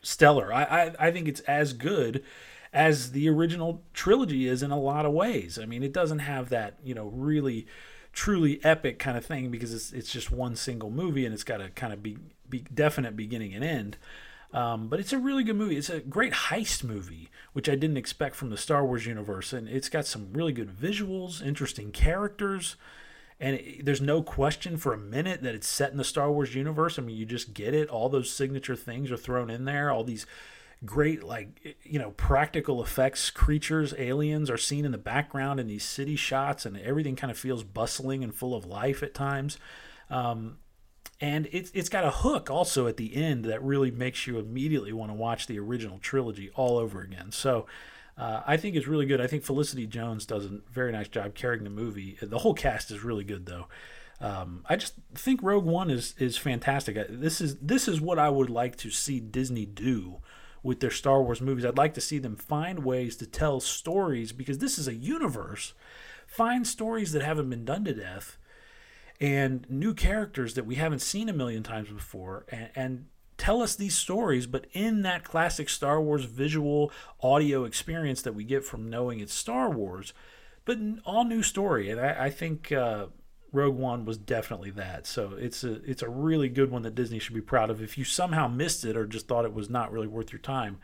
stellar. 0.01 0.53
I, 0.53 0.63
I, 0.63 1.07
I 1.07 1.11
think 1.11 1.27
it's 1.27 1.41
as 1.41 1.73
good 1.73 2.23
as 2.71 3.11
the 3.11 3.27
original 3.27 3.83
trilogy 3.93 4.47
is 4.47 4.63
in 4.63 4.71
a 4.71 4.79
lot 4.79 5.05
of 5.05 5.11
ways. 5.11 5.59
I 5.61 5.65
mean, 5.65 5.83
it 5.83 5.91
doesn't 5.91 6.19
have 6.19 6.47
that, 6.47 6.77
you 6.81 6.95
know, 6.95 7.07
really 7.07 7.67
truly 8.13 8.63
epic 8.63 8.99
kind 8.99 9.17
of 9.17 9.25
thing 9.25 9.51
because 9.51 9.73
it's 9.73 9.91
it's 9.91 10.13
just 10.13 10.31
one 10.31 10.55
single 10.55 10.89
movie 10.89 11.25
and 11.25 11.33
it's 11.33 11.43
got 11.43 11.59
a 11.59 11.69
kind 11.71 11.91
of 11.91 12.01
be, 12.01 12.17
be 12.49 12.63
definite 12.73 13.17
beginning 13.17 13.53
and 13.53 13.65
end. 13.65 13.97
Um, 14.51 14.87
but 14.87 14.99
it's 14.99 15.13
a 15.13 15.19
really 15.19 15.43
good 15.43 15.55
movie. 15.55 15.77
It's 15.77 15.91
a 15.91 15.99
great 15.99 16.33
heist 16.33 16.83
movie, 16.83 17.29
which 17.53 17.69
I 17.69 17.75
didn't 17.75 17.97
expect 17.97 18.35
from 18.35 18.49
the 18.49 18.57
Star 18.57 18.83
Wars 18.83 19.05
universe. 19.05 19.53
And 19.53 19.67
it's 19.67 19.89
got 19.89 20.07
some 20.07 20.33
really 20.33 20.53
good 20.53 20.69
visuals, 20.69 21.45
interesting 21.45 21.91
characters. 21.91 22.75
And 23.39 23.57
it, 23.57 23.85
there's 23.85 24.01
no 24.01 24.23
question 24.23 24.77
for 24.77 24.93
a 24.93 24.97
minute 24.97 25.43
that 25.43 25.53
it's 25.53 25.67
set 25.67 25.91
in 25.91 25.97
the 25.97 26.03
Star 26.03 26.31
Wars 26.31 26.55
universe. 26.55 26.97
I 26.97 27.03
mean, 27.03 27.15
you 27.15 27.25
just 27.25 27.53
get 27.53 27.75
it. 27.75 27.89
All 27.89 28.09
those 28.09 28.31
signature 28.31 28.75
things 28.75 29.11
are 29.11 29.17
thrown 29.17 29.51
in 29.51 29.65
there. 29.65 29.91
All 29.91 30.03
these 30.03 30.25
great, 30.83 31.23
like, 31.23 31.77
you 31.83 31.99
know, 31.99 32.11
practical 32.11 32.81
effects 32.81 33.29
creatures, 33.29 33.93
aliens 33.97 34.49
are 34.49 34.57
seen 34.57 34.83
in 34.83 34.91
the 34.91 34.97
background 34.97 35.59
in 35.59 35.67
these 35.67 35.83
city 35.83 36.15
shots, 36.15 36.65
and 36.65 36.77
everything 36.77 37.15
kind 37.15 37.29
of 37.29 37.37
feels 37.37 37.63
bustling 37.63 38.23
and 38.23 38.33
full 38.33 38.55
of 38.55 38.65
life 38.65 39.03
at 39.03 39.13
times. 39.13 39.57
Um, 40.09 40.57
and 41.21 41.47
it's 41.51 41.71
it's 41.73 41.89
got 41.89 42.05
a 42.05 42.11
hook 42.11 42.49
also 42.49 42.87
at 42.87 42.97
the 42.97 43.15
end 43.15 43.45
that 43.45 43.61
really 43.61 43.91
makes 43.91 44.25
you 44.25 44.39
immediately 44.39 44.93
want 44.93 45.11
to 45.11 45.15
watch 45.15 45.47
the 45.47 45.59
original 45.59 45.99
trilogy 45.99 46.49
all 46.55 46.77
over 46.77 47.01
again. 47.01 47.31
So 47.31 47.65
uh, 48.17 48.41
I 48.45 48.57
think 48.57 48.75
it's 48.75 48.87
really 48.87 49.05
good. 49.05 49.21
I 49.21 49.27
think 49.27 49.43
Felicity 49.43 49.87
Jones 49.87 50.25
does 50.25 50.45
a 50.45 50.59
very 50.71 50.91
nice 50.91 51.07
job 51.07 51.35
carrying 51.35 51.63
the 51.63 51.69
movie. 51.69 52.17
The 52.21 52.39
whole 52.39 52.53
cast 52.53 52.91
is 52.91 53.03
really 53.03 53.23
good 53.23 53.45
though. 53.45 53.67
Um, 54.21 54.65
I 54.67 54.75
just 54.75 54.95
think 55.15 55.41
Rogue 55.41 55.65
One 55.65 55.89
is 55.89 56.15
is 56.17 56.37
fantastic. 56.37 56.97
This 57.09 57.41
is 57.41 57.57
this 57.57 57.87
is 57.87 58.01
what 58.01 58.19
I 58.19 58.29
would 58.29 58.49
like 58.49 58.75
to 58.77 58.89
see 58.89 59.19
Disney 59.19 59.65
do 59.65 60.17
with 60.61 60.79
their 60.79 60.91
Star 60.91 61.21
Wars 61.21 61.41
movies. 61.41 61.65
I'd 61.65 61.77
like 61.77 61.93
to 61.93 62.01
see 62.01 62.19
them 62.19 62.35
find 62.35 62.83
ways 62.83 63.15
to 63.17 63.25
tell 63.25 63.59
stories 63.59 64.31
because 64.31 64.57
this 64.57 64.77
is 64.77 64.87
a 64.87 64.93
universe. 64.93 65.73
Find 66.27 66.67
stories 66.67 67.11
that 67.13 67.23
haven't 67.23 67.49
been 67.49 67.65
done 67.65 67.85
to 67.85 67.93
death 67.93 68.37
and 69.19 69.69
new 69.69 69.93
characters 69.93 70.53
that 70.53 70.65
we 70.65 70.75
haven't 70.75 71.01
seen 71.01 71.29
a 71.29 71.33
million 71.33 71.63
times 71.63 71.89
before 71.89 72.45
and, 72.49 72.69
and 72.75 73.05
tell 73.37 73.61
us 73.61 73.75
these 73.75 73.95
stories, 73.95 74.45
but 74.45 74.67
in 74.73 75.01
that 75.01 75.23
classic 75.23 75.69
Star 75.69 76.01
Wars 76.01 76.25
visual 76.25 76.91
audio 77.21 77.63
experience 77.63 78.21
that 78.21 78.35
we 78.35 78.43
get 78.43 78.63
from 78.63 78.89
knowing 78.89 79.19
it's 79.19 79.33
Star 79.33 79.69
Wars, 79.69 80.13
but 80.65 80.77
all 81.05 81.23
new 81.23 81.41
story. 81.41 81.89
And 81.89 81.99
I, 81.99 82.25
I 82.25 82.29
think 82.29 82.71
uh, 82.71 83.07
Rogue 83.51 83.77
One 83.77 84.05
was 84.05 84.17
definitely 84.17 84.71
that. 84.71 85.07
So 85.07 85.33
it's 85.37 85.63
a 85.63 85.81
it's 85.89 86.03
a 86.03 86.09
really 86.09 86.49
good 86.49 86.69
one 86.69 86.83
that 86.83 86.95
Disney 86.95 87.19
should 87.19 87.33
be 87.33 87.41
proud 87.41 87.69
of. 87.69 87.81
If 87.81 87.97
you 87.97 88.03
somehow 88.03 88.47
missed 88.47 88.85
it 88.85 88.95
or 88.95 89.05
just 89.05 89.27
thought 89.27 89.45
it 89.45 89.53
was 89.53 89.69
not 89.69 89.91
really 89.91 90.07
worth 90.07 90.31
your 90.31 90.41
time, 90.41 90.79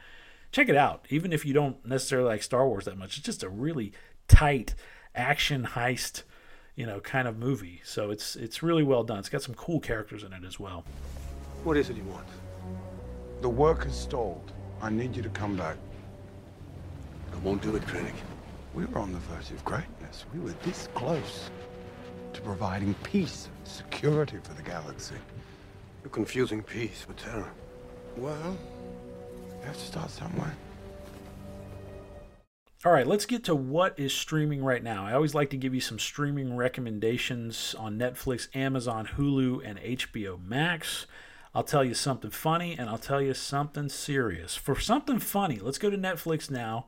check 0.52 0.70
it 0.70 0.78
out. 0.78 1.06
Even 1.10 1.34
if 1.34 1.46
you 1.46 1.54
don't 1.54 1.86
necessarily 1.86 2.30
like 2.30 2.44
Star 2.44 2.68
Wars 2.68 2.86
that 2.86 2.98
much, 2.98 3.18
it's 3.18 3.26
just 3.26 3.44
a 3.44 3.50
really 3.50 3.94
tight 4.28 4.74
action 5.14 5.64
heist 5.74 6.24
you 6.76 6.86
know, 6.86 7.00
kind 7.00 7.28
of 7.28 7.38
movie. 7.38 7.82
So 7.84 8.12
it's 8.12 8.36
it's 8.36 8.62
really 8.62 8.84
well 8.84 9.04
done. 9.04 9.20
It's 9.20 9.30
got 9.30 9.42
some 9.42 9.56
cool 9.56 9.80
characters 9.80 10.24
in 10.24 10.34
it 10.34 10.44
as 10.46 10.60
well. 10.60 10.84
What 11.64 11.78
is 11.78 11.90
it 11.90 11.98
you 11.98 12.04
want? 12.04 12.28
The 13.42 13.50
work 13.50 13.84
has 13.86 14.00
stalled. 14.00 14.52
I 14.82 14.90
need 14.90 15.16
you 15.16 15.24
to 15.24 15.30
come 15.30 15.56
back. 15.56 15.78
I 17.34 17.38
won't 17.38 17.62
do 17.62 17.76
it, 17.76 17.84
Krennic. 17.84 18.14
We 18.74 18.86
were 18.86 19.00
on 19.00 19.14
the 19.14 19.20
verge 19.20 19.52
of 19.52 19.64
greatness. 19.64 20.26
We 20.34 20.40
were 20.40 20.54
this 20.64 20.90
close 20.94 21.50
to 22.34 22.42
providing 22.42 22.94
peace 23.04 23.48
and 23.58 23.68
security 23.68 24.38
for 24.44 24.54
the 24.54 24.62
galaxy. 24.62 25.16
You're 26.04 26.12
confusing 26.12 26.62
peace 26.62 27.06
with 27.08 27.18
terror. 27.18 27.52
Well, 28.18 28.58
you 29.48 29.66
have 29.66 29.78
to 29.78 29.86
start 29.86 30.10
somewhere. 30.10 30.54
All 32.86 32.92
right, 32.92 33.08
let's 33.08 33.26
get 33.26 33.44
to 33.46 33.56
what 33.56 33.98
is 33.98 34.14
streaming 34.14 34.64
right 34.64 34.84
now. 34.84 35.08
I 35.08 35.14
always 35.14 35.34
like 35.34 35.50
to 35.50 35.58
give 35.58 35.74
you 35.74 35.82
some 35.82 35.98
streaming 35.98 36.56
recommendations 36.56 37.74
on 37.80 37.98
Netflix, 37.98 38.48
Amazon, 38.56 39.10
Hulu, 39.18 39.68
and 39.68 39.80
HBO 39.80 40.40
Max. 40.46 41.08
I'll 41.56 41.64
tell 41.64 41.84
you 41.84 41.96
something 41.96 42.30
funny 42.30 42.78
and 42.78 42.88
I'll 42.88 43.00
tell 43.00 43.24
you 43.24 43.34
something 43.34 43.90
serious. 43.90 44.56
For 44.56 44.80
something 44.80 45.18
funny, 45.18 45.58
let's 45.58 45.80
go 45.80 45.90
to 45.90 45.98
Netflix 45.98 46.52
now. 46.52 46.86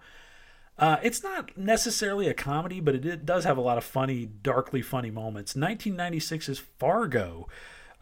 Uh, 0.77 0.97
it's 1.01 1.23
not 1.23 1.57
necessarily 1.57 2.27
a 2.27 2.35
comedy, 2.35 2.79
but 2.79 2.93
it, 2.93 3.25
does 3.25 3.45
have 3.45 3.57
a 3.57 3.61
lot 3.61 3.79
of 3.79 3.83
funny, 3.83 4.27
darkly 4.27 4.83
funny 4.83 5.09
moments. 5.09 5.55
1996 5.55 6.47
is 6.47 6.59
Fargo 6.59 7.47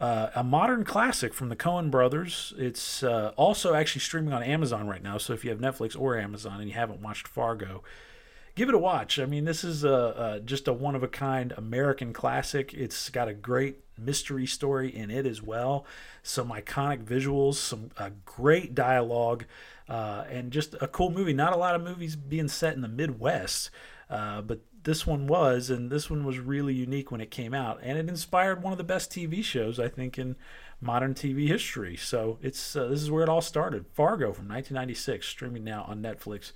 uh, 0.00 0.28
a 0.34 0.44
modern 0.44 0.84
classic 0.84 1.32
from 1.32 1.48
the 1.48 1.56
Coen 1.56 1.90
brothers. 1.90 2.52
It's 2.58 3.02
uh, 3.02 3.32
also 3.36 3.74
actually 3.74 4.02
streaming 4.02 4.32
on 4.32 4.42
Amazon 4.42 4.86
right 4.86 5.02
now. 5.02 5.18
So 5.18 5.32
if 5.32 5.44
you 5.44 5.50
have 5.50 5.58
Netflix 5.58 5.98
or 5.98 6.18
Amazon 6.18 6.60
and 6.60 6.68
you 6.68 6.74
haven't 6.74 7.00
watched 7.00 7.26
Fargo, 7.26 7.82
give 8.54 8.68
it 8.68 8.74
a 8.74 8.78
watch. 8.78 9.18
I 9.18 9.26
mean, 9.26 9.44
this 9.44 9.64
is 9.64 9.84
a, 9.84 10.36
a 10.36 10.40
just 10.40 10.68
a 10.68 10.72
one 10.72 10.96
of 10.96 11.02
a 11.02 11.08
kind 11.08 11.52
American 11.56 12.12
classic. 12.12 12.74
It's 12.74 13.08
got 13.08 13.28
a 13.28 13.34
great 13.34 13.78
mystery 13.98 14.46
story 14.46 14.94
in 14.94 15.10
it 15.10 15.24
as 15.26 15.42
well. 15.42 15.86
Some 16.22 16.50
iconic 16.50 17.04
visuals, 17.04 17.54
some 17.54 17.90
uh, 17.96 18.10
great 18.24 18.74
dialogue, 18.74 19.44
uh, 19.88 20.24
and 20.28 20.50
just 20.50 20.74
a 20.80 20.88
cool 20.88 21.10
movie. 21.10 21.32
Not 21.32 21.52
a 21.52 21.56
lot 21.56 21.74
of 21.74 21.82
movies 21.82 22.16
being 22.16 22.48
set 22.48 22.74
in 22.74 22.82
the 22.82 22.88
Midwest, 22.88 23.70
uh, 24.10 24.42
but 24.42 24.60
this 24.86 25.04
one 25.04 25.26
was, 25.26 25.68
and 25.68 25.90
this 25.90 26.08
one 26.08 26.24
was 26.24 26.38
really 26.38 26.72
unique 26.72 27.10
when 27.10 27.20
it 27.20 27.28
came 27.28 27.52
out, 27.52 27.80
and 27.82 27.98
it 27.98 28.08
inspired 28.08 28.62
one 28.62 28.72
of 28.72 28.78
the 28.78 28.84
best 28.84 29.10
TV 29.10 29.42
shows 29.42 29.80
I 29.80 29.88
think 29.88 30.16
in 30.16 30.36
modern 30.80 31.12
TV 31.12 31.48
history. 31.48 31.96
So 31.96 32.38
it's 32.40 32.76
uh, 32.76 32.86
this 32.86 33.02
is 33.02 33.10
where 33.10 33.24
it 33.24 33.28
all 33.28 33.40
started. 33.40 33.86
Fargo 33.94 34.26
from 34.26 34.48
1996, 34.48 35.26
streaming 35.26 35.64
now 35.64 35.84
on 35.88 36.00
Netflix 36.00 36.52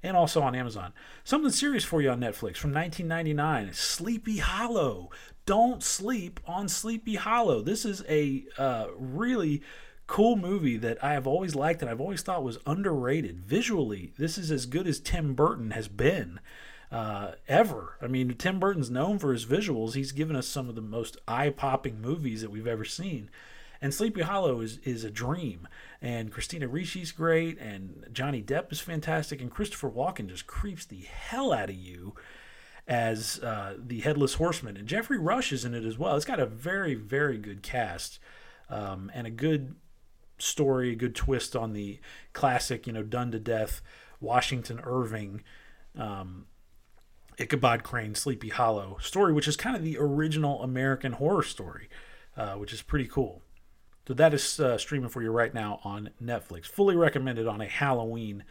and 0.00 0.16
also 0.16 0.42
on 0.42 0.54
Amazon. 0.54 0.92
Something 1.24 1.50
serious 1.50 1.84
for 1.84 2.00
you 2.00 2.10
on 2.10 2.20
Netflix 2.20 2.56
from 2.56 2.72
1999 2.72 3.72
Sleepy 3.72 4.38
Hollow. 4.38 5.10
Don't 5.44 5.82
sleep 5.82 6.38
on 6.46 6.68
Sleepy 6.68 7.16
Hollow. 7.16 7.62
This 7.62 7.84
is 7.84 8.04
a 8.08 8.44
uh, 8.58 8.86
really 8.96 9.60
cool 10.06 10.36
movie 10.36 10.76
that 10.76 11.02
I 11.02 11.14
have 11.14 11.26
always 11.26 11.56
liked 11.56 11.82
and 11.82 11.90
I've 11.90 12.00
always 12.00 12.22
thought 12.22 12.44
was 12.44 12.58
underrated. 12.64 13.40
Visually, 13.40 14.12
this 14.18 14.38
is 14.38 14.52
as 14.52 14.66
good 14.66 14.86
as 14.86 15.00
Tim 15.00 15.34
Burton 15.34 15.72
has 15.72 15.88
been 15.88 16.38
uh, 16.92 17.32
ever. 17.48 17.96
I 18.02 18.06
mean, 18.06 18.34
Tim 18.34 18.60
Burton's 18.60 18.90
known 18.90 19.18
for 19.18 19.32
his 19.32 19.46
visuals. 19.46 19.94
He's 19.94 20.12
given 20.12 20.36
us 20.36 20.46
some 20.46 20.68
of 20.68 20.74
the 20.74 20.82
most 20.82 21.16
eye-popping 21.26 22.00
movies 22.00 22.42
that 22.42 22.50
we've 22.50 22.66
ever 22.66 22.84
seen. 22.84 23.30
And 23.80 23.94
Sleepy 23.94 24.20
Hollow 24.20 24.60
is, 24.60 24.78
is 24.84 25.02
a 25.02 25.10
dream. 25.10 25.66
And 26.02 26.30
Christina 26.30 26.68
Ricci's 26.68 27.10
great, 27.10 27.58
and 27.58 28.06
Johnny 28.12 28.42
Depp 28.42 28.70
is 28.70 28.80
fantastic, 28.80 29.40
and 29.40 29.50
Christopher 29.50 29.90
Walken 29.90 30.28
just 30.28 30.46
creeps 30.46 30.84
the 30.84 31.00
hell 31.00 31.52
out 31.52 31.70
of 31.70 31.76
you 31.76 32.14
as 32.86 33.40
uh, 33.40 33.74
the 33.78 34.00
Headless 34.00 34.34
Horseman. 34.34 34.76
And 34.76 34.86
Geoffrey 34.86 35.18
Rush 35.18 35.50
is 35.50 35.64
in 35.64 35.74
it 35.74 35.84
as 35.84 35.96
well. 35.96 36.14
It's 36.14 36.26
got 36.26 36.40
a 36.40 36.46
very, 36.46 36.94
very 36.94 37.38
good 37.38 37.62
cast 37.62 38.18
um, 38.68 39.10
and 39.14 39.26
a 39.26 39.30
good 39.30 39.76
story, 40.38 40.92
a 40.92 40.96
good 40.96 41.14
twist 41.14 41.56
on 41.56 41.72
the 41.72 42.00
classic, 42.34 42.86
you 42.86 42.92
know, 42.92 43.02
done 43.02 43.30
to 43.32 43.38
death 43.38 43.80
Washington 44.20 44.80
Irving 44.84 45.42
um, 45.98 46.46
Ichabod 47.38 47.82
Crane 47.82 48.14
Sleepy 48.14 48.48
Hollow 48.48 48.98
story, 49.00 49.32
which 49.32 49.48
is 49.48 49.56
kind 49.56 49.76
of 49.76 49.82
the 49.82 49.96
original 49.98 50.62
American 50.62 51.12
horror 51.12 51.42
story, 51.42 51.88
uh, 52.36 52.54
which 52.54 52.72
is 52.72 52.82
pretty 52.82 53.06
cool. 53.06 53.42
So 54.06 54.14
that 54.14 54.34
is 54.34 54.58
uh, 54.58 54.78
streaming 54.78 55.08
for 55.10 55.22
you 55.22 55.30
right 55.30 55.54
now 55.54 55.80
on 55.84 56.10
Netflix. 56.22 56.66
Fully 56.66 56.96
recommended 56.96 57.46
on 57.46 57.60
a 57.60 57.66
Halloween 57.66 58.44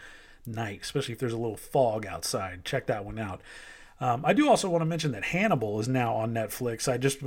night, 0.45 0.79
especially 0.81 1.13
if 1.13 1.19
there's 1.19 1.33
a 1.33 1.37
little 1.37 1.57
fog 1.57 2.05
outside. 2.05 2.63
Check 2.65 2.87
that 2.87 3.05
one 3.05 3.19
out. 3.19 3.41
Um, 3.99 4.23
I 4.25 4.33
do 4.33 4.49
also 4.49 4.69
want 4.69 4.81
to 4.81 4.85
mention 4.85 5.11
that 5.11 5.25
Hannibal 5.25 5.79
is 5.79 5.87
now 5.87 6.15
on 6.15 6.33
Netflix. 6.33 6.91
I 6.91 6.97
just 6.97 7.19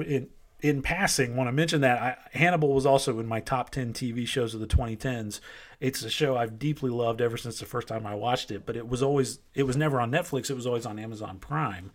in 0.65 0.81
passing 0.81 1.37
want 1.37 1.47
to 1.47 1.53
mention 1.53 1.83
that 1.83 2.01
I, 2.01 2.17
Hannibal 2.39 2.73
was 2.73 2.87
also 2.87 3.21
in 3.21 3.27
my 3.27 3.39
top 3.39 3.69
10 3.69 3.93
TV 3.93 4.27
shows 4.27 4.55
of 4.55 4.61
the 4.61 4.67
2010s. 4.67 5.41
It's 5.79 6.03
a 6.03 6.09
show 6.09 6.39
I've 6.39 6.59
deeply 6.59 6.89
loved 6.89 7.21
ever 7.21 7.37
since 7.37 7.59
the 7.59 7.67
first 7.67 7.87
time 7.87 8.07
I 8.07 8.15
watched 8.15 8.51
it, 8.51 8.65
but 8.65 8.75
it 8.75 8.89
was 8.89 9.03
always 9.03 9.41
it 9.53 9.65
was 9.65 9.77
never 9.77 10.01
on 10.01 10.11
Netflix, 10.11 10.49
it 10.49 10.55
was 10.55 10.67
always 10.67 10.87
on 10.87 10.99
Amazon 10.99 11.37
Prime. 11.39 11.91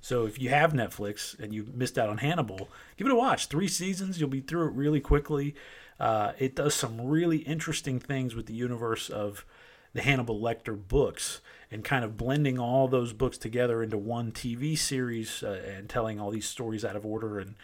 So 0.00 0.26
if 0.26 0.40
you 0.40 0.50
have 0.50 0.72
Netflix 0.72 1.36
and 1.40 1.52
you 1.52 1.66
missed 1.74 1.98
out 1.98 2.08
on 2.08 2.18
Hannibal, 2.18 2.68
give 2.96 3.08
it 3.08 3.12
a 3.12 3.16
watch. 3.16 3.48
3 3.48 3.66
seasons, 3.66 4.20
you'll 4.20 4.28
be 4.28 4.40
through 4.40 4.68
it 4.68 4.74
really 4.74 5.00
quickly. 5.00 5.56
Uh, 5.98 6.34
it 6.38 6.54
does 6.54 6.74
some 6.74 7.00
really 7.00 7.38
interesting 7.38 7.98
things 7.98 8.36
with 8.36 8.46
the 8.46 8.54
universe 8.54 9.10
of 9.10 9.44
the 9.92 10.02
Hannibal 10.02 10.40
Lecter 10.40 10.78
books 10.86 11.40
and 11.68 11.82
kind 11.82 12.04
of 12.04 12.16
blending 12.16 12.60
all 12.60 12.86
those 12.86 13.12
books 13.12 13.38
together 13.38 13.82
into 13.82 13.98
one 13.98 14.30
TV 14.30 14.78
series 14.78 15.42
uh, 15.42 15.60
and 15.66 15.88
telling 15.88 16.20
all 16.20 16.30
these 16.30 16.48
stories 16.48 16.84
out 16.84 16.94
of 16.94 17.04
order 17.04 17.40
and 17.40 17.56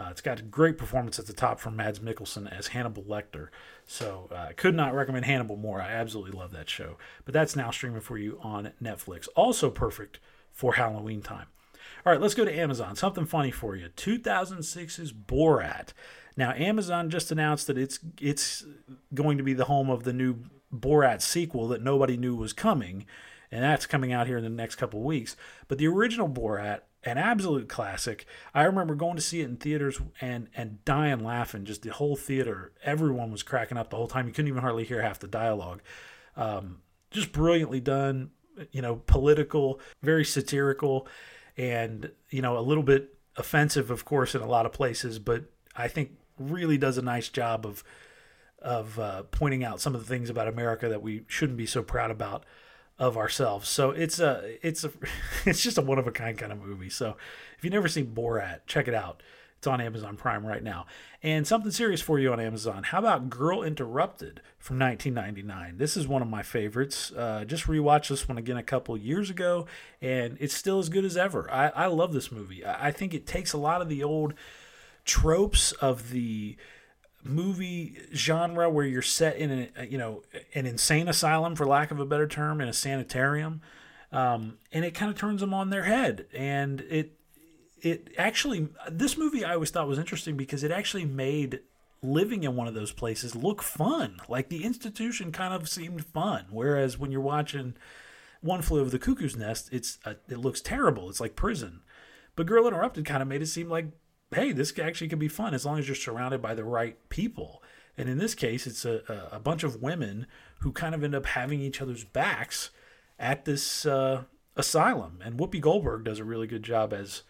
uh, 0.00 0.08
it's 0.10 0.22
got 0.22 0.40
a 0.40 0.42
great 0.42 0.78
performance 0.78 1.18
at 1.18 1.26
the 1.26 1.32
top 1.32 1.60
from 1.60 1.76
Mads 1.76 1.98
Mikkelsen 1.98 2.50
as 2.50 2.68
Hannibal 2.68 3.02
Lecter. 3.02 3.48
So 3.84 4.28
uh, 4.32 4.46
I 4.48 4.52
could 4.54 4.74
not 4.74 4.94
recommend 4.94 5.26
Hannibal 5.26 5.56
more. 5.56 5.82
I 5.82 5.90
absolutely 5.90 6.38
love 6.38 6.52
that 6.52 6.70
show. 6.70 6.96
But 7.24 7.34
that's 7.34 7.54
now 7.54 7.70
streaming 7.70 8.00
for 8.00 8.16
you 8.16 8.38
on 8.42 8.72
Netflix. 8.82 9.28
Also 9.36 9.68
perfect 9.68 10.18
for 10.50 10.74
Halloween 10.74 11.20
time. 11.20 11.46
All 12.06 12.12
right, 12.12 12.20
let's 12.20 12.34
go 12.34 12.46
to 12.46 12.58
Amazon. 12.58 12.96
Something 12.96 13.26
funny 13.26 13.50
for 13.50 13.76
you. 13.76 13.88
2006's 13.94 15.12
Borat. 15.12 15.88
Now, 16.36 16.52
Amazon 16.52 17.10
just 17.10 17.30
announced 17.30 17.66
that 17.66 17.76
it's 17.76 17.98
it's 18.20 18.64
going 19.12 19.36
to 19.36 19.44
be 19.44 19.52
the 19.52 19.66
home 19.66 19.90
of 19.90 20.04
the 20.04 20.12
new 20.12 20.36
Borat 20.74 21.20
sequel 21.20 21.68
that 21.68 21.82
nobody 21.82 22.16
knew 22.16 22.34
was 22.34 22.54
coming, 22.54 23.04
and 23.50 23.62
that's 23.62 23.84
coming 23.84 24.12
out 24.12 24.26
here 24.26 24.38
in 24.38 24.44
the 24.44 24.50
next 24.50 24.76
couple 24.76 25.02
weeks. 25.02 25.36
But 25.68 25.76
the 25.76 25.88
original 25.88 26.28
Borat 26.28 26.80
an 27.04 27.18
absolute 27.18 27.68
classic. 27.68 28.26
I 28.54 28.64
remember 28.64 28.94
going 28.94 29.16
to 29.16 29.22
see 29.22 29.40
it 29.40 29.48
in 29.48 29.56
theaters 29.56 30.00
and 30.20 30.48
and 30.54 30.84
dying 30.84 31.24
laughing. 31.24 31.64
Just 31.64 31.82
the 31.82 31.92
whole 31.92 32.16
theater, 32.16 32.72
everyone 32.82 33.30
was 33.30 33.42
cracking 33.42 33.78
up 33.78 33.90
the 33.90 33.96
whole 33.96 34.08
time. 34.08 34.26
You 34.26 34.32
couldn't 34.32 34.48
even 34.48 34.62
hardly 34.62 34.84
hear 34.84 35.02
half 35.02 35.18
the 35.18 35.28
dialogue. 35.28 35.82
Um, 36.36 36.80
just 37.10 37.32
brilliantly 37.32 37.80
done. 37.80 38.30
You 38.72 38.82
know, 38.82 38.96
political, 39.06 39.80
very 40.02 40.24
satirical, 40.24 41.08
and 41.56 42.10
you 42.28 42.42
know 42.42 42.58
a 42.58 42.60
little 42.60 42.82
bit 42.82 43.16
offensive, 43.36 43.90
of 43.90 44.04
course, 44.04 44.34
in 44.34 44.42
a 44.42 44.46
lot 44.46 44.66
of 44.66 44.72
places. 44.72 45.18
But 45.18 45.44
I 45.74 45.88
think 45.88 46.12
really 46.38 46.76
does 46.76 46.98
a 46.98 47.02
nice 47.02 47.28
job 47.28 47.64
of 47.64 47.82
of 48.60 48.98
uh, 48.98 49.22
pointing 49.30 49.64
out 49.64 49.80
some 49.80 49.94
of 49.94 50.00
the 50.00 50.06
things 50.06 50.28
about 50.28 50.46
America 50.48 50.88
that 50.88 51.00
we 51.00 51.22
shouldn't 51.28 51.56
be 51.56 51.64
so 51.64 51.82
proud 51.82 52.10
about 52.10 52.44
of 53.00 53.16
ourselves. 53.16 53.68
So 53.68 53.90
it's 53.90 54.20
a 54.20 54.58
it's 54.62 54.84
a 54.84 54.92
it's 55.46 55.62
just 55.62 55.78
a 55.78 55.82
one 55.82 55.98
of 55.98 56.06
a 56.06 56.12
kind 56.12 56.38
kind 56.38 56.52
of 56.52 56.62
movie. 56.62 56.90
So 56.90 57.16
if 57.58 57.64
you've 57.64 57.72
never 57.72 57.88
seen 57.88 58.14
Borat, 58.14 58.60
check 58.66 58.86
it 58.86 58.94
out. 58.94 59.22
It's 59.56 59.66
on 59.66 59.80
Amazon 59.80 60.16
Prime 60.16 60.46
right 60.46 60.62
now. 60.62 60.86
And 61.22 61.46
something 61.46 61.70
serious 61.70 62.00
for 62.00 62.18
you 62.18 62.32
on 62.32 62.40
Amazon. 62.40 62.82
How 62.82 62.98
about 62.98 63.28
Girl 63.28 63.62
Interrupted 63.62 64.40
from 64.58 64.78
1999? 64.78 65.76
This 65.76 65.98
is 65.98 66.08
one 66.08 66.22
of 66.22 66.28
my 66.28 66.42
favorites. 66.42 67.12
Uh, 67.12 67.44
just 67.44 67.66
rewatched 67.66 68.08
this 68.08 68.26
one 68.26 68.38
again 68.38 68.56
a 68.56 68.62
couple 68.62 68.96
years 68.96 69.28
ago, 69.28 69.66
and 70.00 70.38
it's 70.40 70.54
still 70.54 70.78
as 70.78 70.88
good 70.88 71.04
as 71.04 71.14
ever. 71.14 71.50
I, 71.50 71.68
I 71.68 71.86
love 71.88 72.14
this 72.14 72.32
movie. 72.32 72.64
I, 72.64 72.88
I 72.88 72.90
think 72.90 73.12
it 73.12 73.26
takes 73.26 73.52
a 73.52 73.58
lot 73.58 73.82
of 73.82 73.90
the 73.90 74.02
old 74.02 74.32
tropes 75.04 75.72
of 75.72 76.08
the 76.08 76.56
movie 77.22 77.98
genre 78.14 78.70
where 78.70 78.86
you're 78.86 79.02
set 79.02 79.36
in 79.36 79.68
a 79.76 79.84
you 79.86 79.98
know 79.98 80.22
an 80.54 80.66
insane 80.66 81.08
asylum 81.08 81.54
for 81.54 81.66
lack 81.66 81.90
of 81.90 82.00
a 82.00 82.06
better 82.06 82.26
term 82.26 82.60
in 82.60 82.68
a 82.68 82.72
sanitarium 82.72 83.60
um, 84.12 84.58
and 84.72 84.84
it 84.84 84.94
kind 84.94 85.10
of 85.10 85.16
turns 85.16 85.40
them 85.40 85.54
on 85.54 85.70
their 85.70 85.84
head. 85.84 86.26
And 86.34 86.80
it 86.82 87.12
it 87.82 88.12
actually 88.18 88.68
this 88.90 89.16
movie 89.16 89.44
I 89.44 89.54
always 89.54 89.70
thought 89.70 89.88
was 89.88 89.98
interesting 89.98 90.36
because 90.36 90.62
it 90.62 90.70
actually 90.70 91.04
made 91.04 91.60
living 92.02 92.44
in 92.44 92.56
one 92.56 92.66
of 92.66 92.74
those 92.74 92.92
places 92.92 93.34
look 93.34 93.62
fun. 93.62 94.20
Like 94.28 94.48
the 94.48 94.64
institution 94.64 95.32
kind 95.32 95.54
of 95.54 95.68
seemed 95.68 96.04
fun. 96.04 96.46
Whereas 96.50 96.98
when 96.98 97.10
you're 97.10 97.20
watching 97.20 97.74
one 98.40 98.62
flew 98.62 98.80
over 98.80 98.90
the 98.90 98.98
cuckoo's 98.98 99.36
nest 99.36 99.68
it's 99.70 99.98
a, 100.04 100.16
it 100.28 100.38
looks 100.38 100.60
terrible. 100.60 101.08
It's 101.08 101.20
like 101.20 101.36
prison. 101.36 101.82
But 102.36 102.46
girl 102.46 102.66
interrupted 102.66 103.04
kind 103.04 103.22
of 103.22 103.28
made 103.28 103.42
it 103.42 103.46
seem 103.46 103.68
like 103.68 103.86
hey, 104.32 104.52
this 104.52 104.78
actually 104.78 105.08
can 105.08 105.18
be 105.18 105.28
fun 105.28 105.54
as 105.54 105.66
long 105.66 105.78
as 105.78 105.88
you're 105.88 105.94
surrounded 105.94 106.40
by 106.40 106.54
the 106.54 106.64
right 106.64 106.96
people. 107.08 107.62
And 107.98 108.08
in 108.08 108.18
this 108.18 108.34
case, 108.34 108.66
it's 108.66 108.84
a, 108.84 109.28
a 109.32 109.40
bunch 109.40 109.62
of 109.62 109.82
women 109.82 110.26
who 110.60 110.72
kind 110.72 110.94
of 110.94 111.02
end 111.02 111.14
up 111.14 111.26
having 111.26 111.60
each 111.60 111.82
other's 111.82 112.04
backs 112.04 112.70
at 113.18 113.44
this 113.44 113.84
uh, 113.84 114.24
asylum. 114.56 115.18
And 115.24 115.38
Whoopi 115.38 115.60
Goldberg 115.60 116.04
does 116.04 116.18
a 116.18 116.24
really 116.24 116.46
good 116.46 116.62
job 116.62 116.92
as 116.92 117.22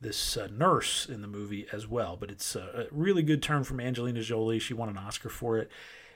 this 0.00 0.36
uh, 0.36 0.48
nurse 0.50 1.06
in 1.06 1.22
the 1.22 1.28
movie 1.28 1.66
as 1.72 1.88
well. 1.88 2.16
But 2.18 2.30
it's 2.30 2.54
a, 2.54 2.86
a 2.90 2.94
really 2.94 3.22
good 3.22 3.42
turn 3.42 3.64
from 3.64 3.80
Angelina 3.80 4.22
Jolie. 4.22 4.58
She 4.58 4.74
won 4.74 4.88
an 4.88 4.98
Oscar 4.98 5.28
for 5.28 5.58
it. 5.58 5.70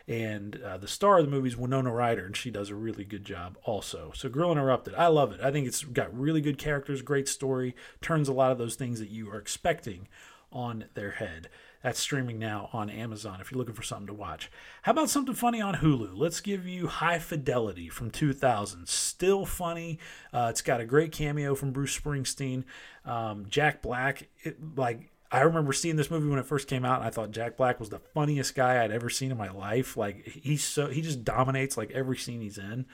And 0.09 0.61
uh, 0.63 0.79
the 0.79 0.89
star 0.89 1.19
of 1.19 1.25
the 1.25 1.31
movie 1.31 1.49
is 1.49 1.57
Winona 1.57 1.93
Ryder, 1.93 2.27
and 2.27 2.37
she 2.37 2.51
does 2.51 2.71
a 2.71 2.75
really 2.75 3.05
good 3.05 3.25
job 3.25 3.57
also. 3.65 4.13
So, 4.15 4.29
Girl 4.29 4.53
Interrupted, 4.53 4.95
I 4.95 5.07
love 5.07 5.33
it. 5.33 5.41
I 5.41 5.51
think 5.51 5.67
it's 5.67 5.85
got 5.85 6.17
really 6.17 6.41
good 6.41 6.59
characters, 6.59 7.03
great 7.03 7.29
story, 7.29 7.75
turns 8.01 8.29
a 8.29 8.33
lot 8.33 8.53
of 8.53 8.59
those 8.59 8.75
things 8.75 8.99
that 8.99 9.11
you 9.11 9.31
are 9.31 9.39
expecting 9.39 10.09
on 10.51 10.87
their 10.95 11.13
head. 11.13 11.49
That's 11.83 11.99
streaming 11.99 12.39
now 12.39 12.71
on 12.73 12.89
Amazon 12.89 13.41
if 13.41 13.51
you're 13.51 13.59
looking 13.59 13.75
for 13.75 13.83
something 13.83 14.07
to 14.07 14.15
watch. 14.15 14.51
How 14.83 14.93
about 14.93 15.11
something 15.11 15.35
funny 15.35 15.61
on 15.61 15.77
Hulu? 15.77 16.13
Let's 16.15 16.41
give 16.41 16.67
you 16.67 16.87
High 16.87 17.19
Fidelity 17.19 17.89
from 17.89 18.11
2000. 18.11 18.87
Still 18.87 19.45
funny. 19.45 19.99
Uh, 20.33 20.47
it's 20.51 20.63
got 20.63 20.81
a 20.81 20.85
great 20.85 21.11
cameo 21.11 21.57
from 21.57 21.73
Bruce 21.73 21.99
Springsteen. 21.99 22.65
Um, 23.05 23.47
Jack 23.49 23.83
Black, 23.83 24.29
it, 24.45 24.59
like 24.77 25.11
I 25.33 25.41
remember 25.41 25.73
seeing 25.73 25.97
this 25.97 26.11
movie 26.11 26.29
when 26.29 26.39
it 26.39 26.45
first 26.45 26.69
came 26.69 26.85
out, 26.85 26.99
and 26.99 27.07
I 27.07 27.11
thought 27.11 27.31
Jack 27.31 27.57
Black 27.57 27.81
was 27.81 27.89
the 27.89 27.99
funniest 27.99 28.55
guy 28.55 28.85
I'd 28.85 28.91
ever 28.91 29.09
seen 29.09 29.31
in 29.31 29.39
my 29.39 29.51
life. 29.51 29.97
Like 29.97 30.27
he's 30.27 30.63
so 30.63 30.89
he 30.89 31.01
just 31.01 31.25
dominates 31.25 31.79
like 31.79 31.91
every 31.93 32.19
scene 32.19 32.43
he's 32.43 32.59
in. 32.59 32.85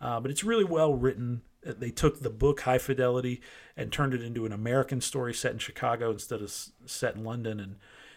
Uh, 0.00 0.18
but 0.18 0.30
it's 0.30 0.42
really 0.42 0.64
well 0.64 0.94
written. 0.94 1.42
They 1.62 1.90
took 1.90 2.20
the 2.20 2.30
book 2.30 2.62
High 2.62 2.78
Fidelity 2.78 3.40
and 3.76 3.92
turned 3.92 4.14
it 4.14 4.22
into 4.22 4.46
an 4.46 4.52
American 4.52 5.00
story 5.00 5.34
set 5.34 5.52
in 5.52 5.58
Chicago 5.58 6.10
instead 6.10 6.40
of 6.40 6.52
set 6.86 7.14
in 7.14 7.24
London. 7.24 7.60
And 7.60 7.72
you 7.72 7.76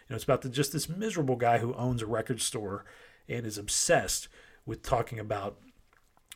know, 0.10 0.15
it's 0.15 0.23
about 0.23 0.41
the, 0.41 0.49
just 0.49 0.72
this 0.72 0.89
miserable 0.89 1.35
guy 1.35 1.57
who 1.57 1.76
owns 1.76 2.02
a 2.02 2.07
record 2.07 2.41
store 2.41 2.85
and 3.27 3.45
is 3.45 3.57
obsessed 3.57 4.30
with 4.65 4.84
talking 4.84 5.19
about 5.19 5.60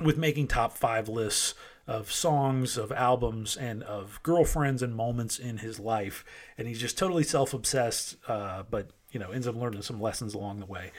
with 0.01 0.17
making 0.17 0.47
top 0.47 0.73
five 0.73 1.07
lists 1.07 1.55
of 1.89 2.11
songs, 2.11 2.77
of 2.77 2.91
albums, 2.91 3.57
and 3.57 3.81
of 3.81 4.21
girlfriends 4.21 4.83
and 4.83 4.95
moments 4.95 5.39
in 5.39 5.57
his 5.57 5.79
life. 5.79 6.23
And 6.55 6.67
he's 6.67 6.79
just 6.79 6.99
totally 6.99 7.23
self 7.23 7.51
obsessed, 7.51 8.15
uh, 8.27 8.63
but, 8.69 8.91
you 9.11 9.19
know, 9.19 9.31
ends 9.31 9.47
up 9.47 9.55
learning 9.55 9.81
some 9.81 9.99
lessons 9.99 10.35
along 10.35 10.59
the 10.59 10.67
way. 10.67 10.91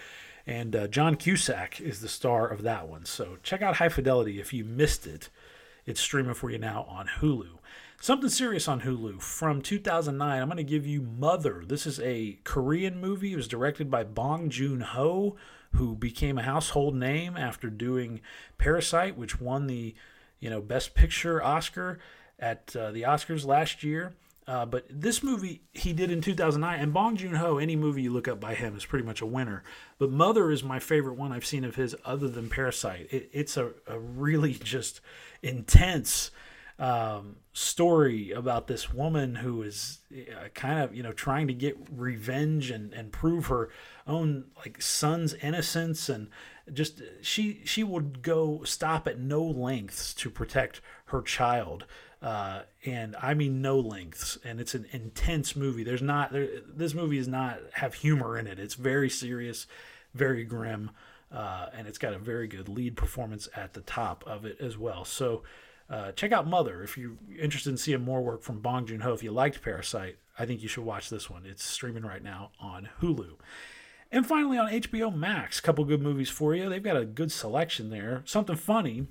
And 0.49 0.75
uh, 0.75 0.89
John 0.89 1.15
Cusack 1.15 1.81
is 1.81 2.01
the 2.01 2.09
star 2.09 2.49
of 2.49 2.63
that 2.63 2.89
one. 2.89 3.05
So 3.05 3.39
check 3.45 3.63
out 3.63 3.77
High 3.77 3.89
Fidelity 3.89 4.41
if 4.41 4.53
you 4.53 4.65
missed 4.65 5.07
it. 5.07 5.29
It's 5.87 6.01
streaming 6.01 6.35
for 6.35 6.51
you 6.51 6.59
now 6.59 6.85
on 6.89 7.09
Hulu. 7.21 7.59
Something 8.01 8.31
serious 8.31 8.67
on 8.67 8.81
Hulu 8.81 9.23
from 9.23 9.63
2009. 9.63 10.43
I'm 10.43 10.49
going 10.49 10.57
to 10.57 10.65
give 10.65 10.89
you 10.89 11.03
Mother. 11.03 11.63
This 11.65 11.87
is 11.87 12.01
a 12.01 12.41
Korean 12.43 13.01
movie. 13.01 13.35
It 13.35 13.37
was 13.37 13.47
directed 13.47 13.93
by 13.93 14.03
Bong 14.03 14.51
Joon 14.51 14.81
Ho, 14.81 15.37
who 15.73 15.95
became 15.95 16.37
a 16.37 16.43
household 16.43 16.97
name 16.97 17.37
after 17.37 17.71
doing 17.71 18.21
Parasite, 18.59 19.17
which 19.17 19.41
won 19.41 19.69
the 19.69 19.95
you 20.41 20.51
know, 20.51 20.61
Best 20.61 20.95
Picture 20.95 21.43
Oscar 21.43 21.99
at 22.39 22.75
uh, 22.75 22.91
the 22.91 23.03
Oscars 23.03 23.47
last 23.47 23.85
year. 23.85 24.15
Uh, 24.47 24.67
but 24.67 24.85
this 24.91 25.23
movie 25.23 25.63
he 25.73 25.93
did 25.93 26.11
in 26.11 26.21
2009, 26.21 26.81
and 26.81 26.93
Bong 26.93 27.17
Joon 27.17 27.35
Ho, 27.35 27.59
any 27.59 27.77
movie 27.77 28.03
you 28.03 28.13
look 28.13 28.27
up 28.27 28.41
by 28.41 28.55
him 28.55 28.77
is 28.77 28.85
pretty 28.85 29.05
much 29.05 29.21
a 29.21 29.27
winner. 29.27 29.63
But 29.99 30.11
Mother 30.11 30.51
is 30.51 30.65
my 30.65 30.81
favorite 30.81 31.15
one 31.15 31.31
I've 31.31 31.47
seen 31.47 31.63
of 31.63 31.77
his, 31.77 31.95
other 32.05 32.27
than 32.27 32.49
Parasite. 32.49 33.07
It, 33.11 33.31
it's 33.33 33.57
a, 33.57 33.71
a 33.87 33.99
really 33.99 34.55
just 34.65 35.01
intense 35.41 36.33
um, 36.81 37.37
story 37.53 38.33
about 38.33 38.67
this 38.67 38.93
woman 38.93 39.37
who 39.37 39.63
is 39.63 39.99
uh, 40.13 40.49
kind 40.55 40.81
of 40.81 40.95
you 40.95 41.03
know 41.03 41.13
trying 41.13 41.47
to 41.47 41.53
get 41.53 41.77
revenge 41.95 42.71
and, 42.71 42.95
and 42.95 43.13
prove 43.13 43.47
her 43.47 43.69
own 44.07 44.47
like 44.57 44.81
son's 44.81 45.35
innocence 45.35 46.09
and 46.09 46.29
just 46.75 47.03
she 47.23 47.61
she 47.65 47.85
would 47.85 48.23
go 48.23 48.63
stop 48.65 49.07
at 49.07 49.19
no 49.19 49.43
lengths 49.43 50.15
to 50.15 50.31
protect 50.31 50.81
her 51.07 51.23
child 51.23 51.87
uh, 52.23 52.63
and 52.85 53.17
I 53.21 53.35
mean 53.35 53.63
no 53.63 53.79
lengths 53.79 54.39
and 54.45 54.61
it's 54.61 54.75
an 54.75 54.87
intense 54.93 55.57
movie 55.57 55.85
there's 55.85 56.03
not 56.03 56.33
there, 56.33 56.49
this 56.67 56.95
movie 56.95 57.19
is 57.19 57.29
not 57.29 57.59
have 57.75 57.95
humor 57.95 58.39
in 58.39 58.47
it 58.47 58.59
it's 58.59 58.75
very 58.75 59.11
serious 59.11 59.67
very 60.15 60.45
grim 60.45 60.91
uh, 61.33 61.67
and 61.75 61.87
it's 61.87 61.99
got 61.99 62.13
a 62.13 62.19
very 62.19 62.49
good 62.49 62.69
lead 62.69 62.97
performance 62.97 63.49
at 63.55 63.75
the 63.75 63.81
top 63.83 64.25
of 64.27 64.45
it 64.45 64.61
as 64.61 64.77
well 64.77 65.05
so 65.05 65.43
uh, 65.89 66.13
check 66.13 66.31
out 66.31 66.47
Mother 66.47 66.83
if 66.83 66.97
you're 66.97 67.17
interested 67.39 67.71
in 67.71 67.77
seeing 67.77 68.03
more 68.03 68.23
work 68.23 68.43
from 68.43 68.61
Bong 68.61 68.87
Joon 68.87 69.01
Ho. 69.01 69.13
If 69.13 69.25
you 69.25 69.33
liked 69.33 69.61
Parasite, 69.61 70.19
I 70.39 70.47
think 70.47 70.63
you 70.63 70.69
should 70.69 70.85
watch 70.85 71.11
this 71.11 71.29
one. 71.29 71.45
It's 71.45 71.65
streaming 71.65 72.05
right 72.05 72.23
now 72.23 72.53
on 72.61 72.89
Hulu. 73.03 73.33
And 74.13 74.27
finally, 74.27 74.59
on 74.59 74.71
HBO 74.71 75.15
Max, 75.15 75.59
a 75.59 75.63
couple 75.63 75.85
good 75.85 76.03
movies 76.03 76.29
for 76.29 76.55
you. 76.55 76.69
They've 76.69 76.83
got 76.83 76.97
a 76.97 77.05
good 77.05 77.31
selection 77.31 77.91
there. 77.91 78.23
Something 78.25 78.57
funny 78.57 79.07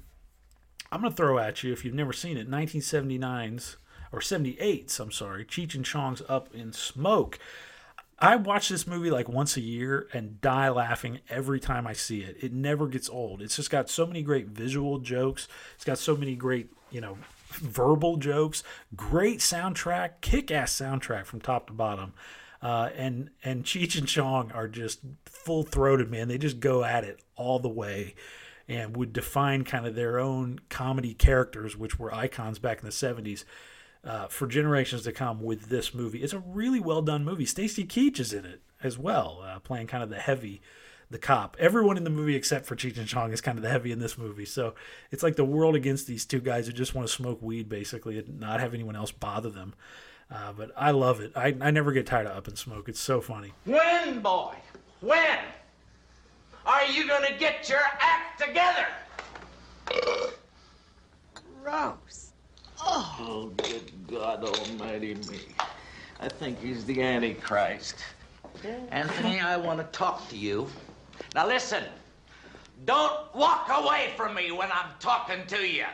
I'm 0.91 1.01
going 1.01 1.11
to 1.11 1.17
throw 1.17 1.37
at 1.37 1.63
you 1.63 1.71
if 1.71 1.85
you've 1.85 1.93
never 1.93 2.13
seen 2.13 2.37
it 2.37 2.49
1979's, 2.49 3.77
or 4.11 4.19
78's, 4.19 4.99
I'm 4.99 5.11
sorry, 5.11 5.45
Cheech 5.45 5.75
and 5.75 5.85
Chong's 5.85 6.23
Up 6.27 6.53
in 6.53 6.73
Smoke. 6.73 7.37
I 8.17 8.35
watch 8.35 8.69
this 8.69 8.87
movie 8.87 9.11
like 9.11 9.29
once 9.29 9.55
a 9.55 9.61
year 9.61 10.07
and 10.13 10.41
die 10.41 10.69
laughing 10.69 11.19
every 11.29 11.59
time 11.59 11.85
I 11.85 11.93
see 11.93 12.21
it. 12.21 12.37
It 12.41 12.51
never 12.51 12.87
gets 12.87 13.07
old. 13.07 13.41
It's 13.41 13.55
just 13.55 13.69
got 13.69 13.89
so 13.89 14.05
many 14.05 14.23
great 14.23 14.47
visual 14.47 14.97
jokes. 14.97 15.47
It's 15.75 15.85
got 15.85 15.99
so 15.99 16.17
many 16.17 16.35
great, 16.35 16.69
you 16.91 17.01
know, 17.01 17.17
verbal 17.53 18.17
jokes. 18.17 18.63
Great 18.95 19.39
soundtrack, 19.39 20.21
kick-ass 20.21 20.73
soundtrack 20.73 21.25
from 21.25 21.39
top 21.39 21.67
to 21.67 21.73
bottom. 21.73 22.13
Uh, 22.61 22.89
and 22.95 23.29
and 23.43 23.63
Cheech 23.63 23.97
and 23.97 24.07
Chong 24.07 24.51
are 24.51 24.67
just 24.67 24.99
full 25.25 25.63
throated, 25.63 26.11
man. 26.11 26.27
They 26.27 26.37
just 26.37 26.59
go 26.59 26.83
at 26.83 27.03
it 27.03 27.21
all 27.35 27.59
the 27.59 27.69
way, 27.69 28.15
and 28.67 28.97
would 28.97 29.13
define 29.13 29.63
kind 29.63 29.85
of 29.85 29.95
their 29.95 30.19
own 30.19 30.59
comedy 30.69 31.13
characters, 31.13 31.77
which 31.77 31.97
were 31.97 32.13
icons 32.13 32.59
back 32.59 32.79
in 32.79 32.85
the 32.85 32.91
'70s 32.91 33.45
uh, 34.03 34.27
for 34.27 34.47
generations 34.47 35.03
to 35.03 35.11
come 35.11 35.41
with 35.41 35.69
this 35.69 35.93
movie. 35.93 36.23
It's 36.23 36.33
a 36.33 36.39
really 36.39 36.79
well 36.79 37.01
done 37.01 37.23
movie. 37.23 37.45
Stacy 37.45 37.85
Keach 37.85 38.19
is 38.19 38.33
in 38.33 38.45
it 38.45 38.61
as 38.81 38.97
well, 38.97 39.41
uh, 39.43 39.59
playing 39.59 39.87
kind 39.87 40.03
of 40.03 40.09
the 40.09 40.19
heavy, 40.19 40.61
the 41.09 41.17
cop. 41.17 41.57
Everyone 41.59 41.97
in 41.97 42.03
the 42.03 42.09
movie 42.09 42.35
except 42.35 42.65
for 42.65 42.75
Cheech 42.75 42.97
and 42.97 43.07
Chong 43.07 43.33
is 43.33 43.41
kind 43.41 43.57
of 43.57 43.63
the 43.63 43.69
heavy 43.69 43.91
in 43.91 43.99
this 43.99 44.17
movie. 44.17 44.45
So 44.45 44.73
it's 45.11 45.23
like 45.23 45.35
the 45.35 45.45
world 45.45 45.75
against 45.75 46.07
these 46.07 46.25
two 46.25 46.39
guys 46.39 46.67
who 46.67 46.73
just 46.73 46.95
want 46.95 47.07
to 47.07 47.13
smoke 47.13 47.41
weed 47.41 47.67
basically 47.67 48.17
and 48.19 48.39
not 48.39 48.59
have 48.59 48.73
anyone 48.73 48.95
else 48.95 49.11
bother 49.11 49.49
them. 49.49 49.73
Uh, 50.31 50.53
but 50.53 50.71
I 50.77 50.91
love 50.91 51.21
it. 51.21 51.31
I, 51.35 51.55
I 51.59 51.71
never 51.71 51.91
get 51.91 52.05
tired 52.05 52.27
of 52.27 52.37
Up 52.37 52.47
in 52.47 52.55
Smoke. 52.55 52.87
It's 52.87 52.99
so 52.99 53.19
funny. 53.19 53.51
When, 53.65 54.19
boy? 54.21 54.53
When? 55.01 55.39
Are 56.65 56.85
you 56.85 57.07
gonna 57.07 57.35
get 57.37 57.67
your 57.67 57.81
act 57.99 58.39
together? 58.39 58.85
Gross. 61.63 62.31
Oh, 62.81 63.51
good 63.57 63.91
God 64.07 64.43
Almighty 64.43 65.15
me. 65.15 65.39
I 66.19 66.27
think 66.27 66.61
he's 66.61 66.85
the 66.85 67.01
Antichrist. 67.01 67.95
Anthony, 68.91 69.39
I 69.39 69.57
want 69.57 69.79
to 69.79 69.85
talk 69.97 70.27
to 70.29 70.37
you. 70.37 70.67
Now 71.33 71.47
listen, 71.47 71.83
don't 72.85 73.33
walk 73.33 73.69
away 73.71 74.11
from 74.15 74.35
me 74.35 74.51
when 74.51 74.69
I'm 74.71 74.91
talking 74.99 75.45
to 75.47 75.67
you. 75.67 75.85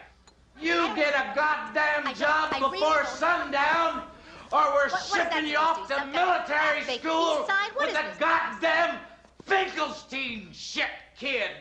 You 0.59 0.93
get 0.95 1.13
a 1.13 1.35
goddamn 1.35 2.13
job 2.15 2.51
before 2.51 2.79
don't- 3.03 3.07
sundown, 3.07 4.03
or 4.51 4.59
we're 4.73 4.89
What- 4.89 4.91
what 4.91 5.01
is 5.01 5.11
that 5.11 5.33
shipping 5.33 5.49
you 5.49 5.57
off 5.57 5.87
to 5.87 5.95
to 5.95 6.05
military 6.05 6.79
That 6.79 6.85
fake 6.85 7.01
school 7.01 7.37
peace 7.37 7.47
sign? 7.47 7.69
What 7.73 7.87
with 7.87 7.89
is 7.89 7.95
a 7.95 8.19
goddamn 8.19 8.99
Finkelstein 9.45 10.49
shit 10.53 10.89
kid. 11.17 11.51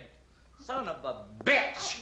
Son 0.61 0.89
of 0.89 1.05
a 1.05 1.25
bitch. 1.45 2.01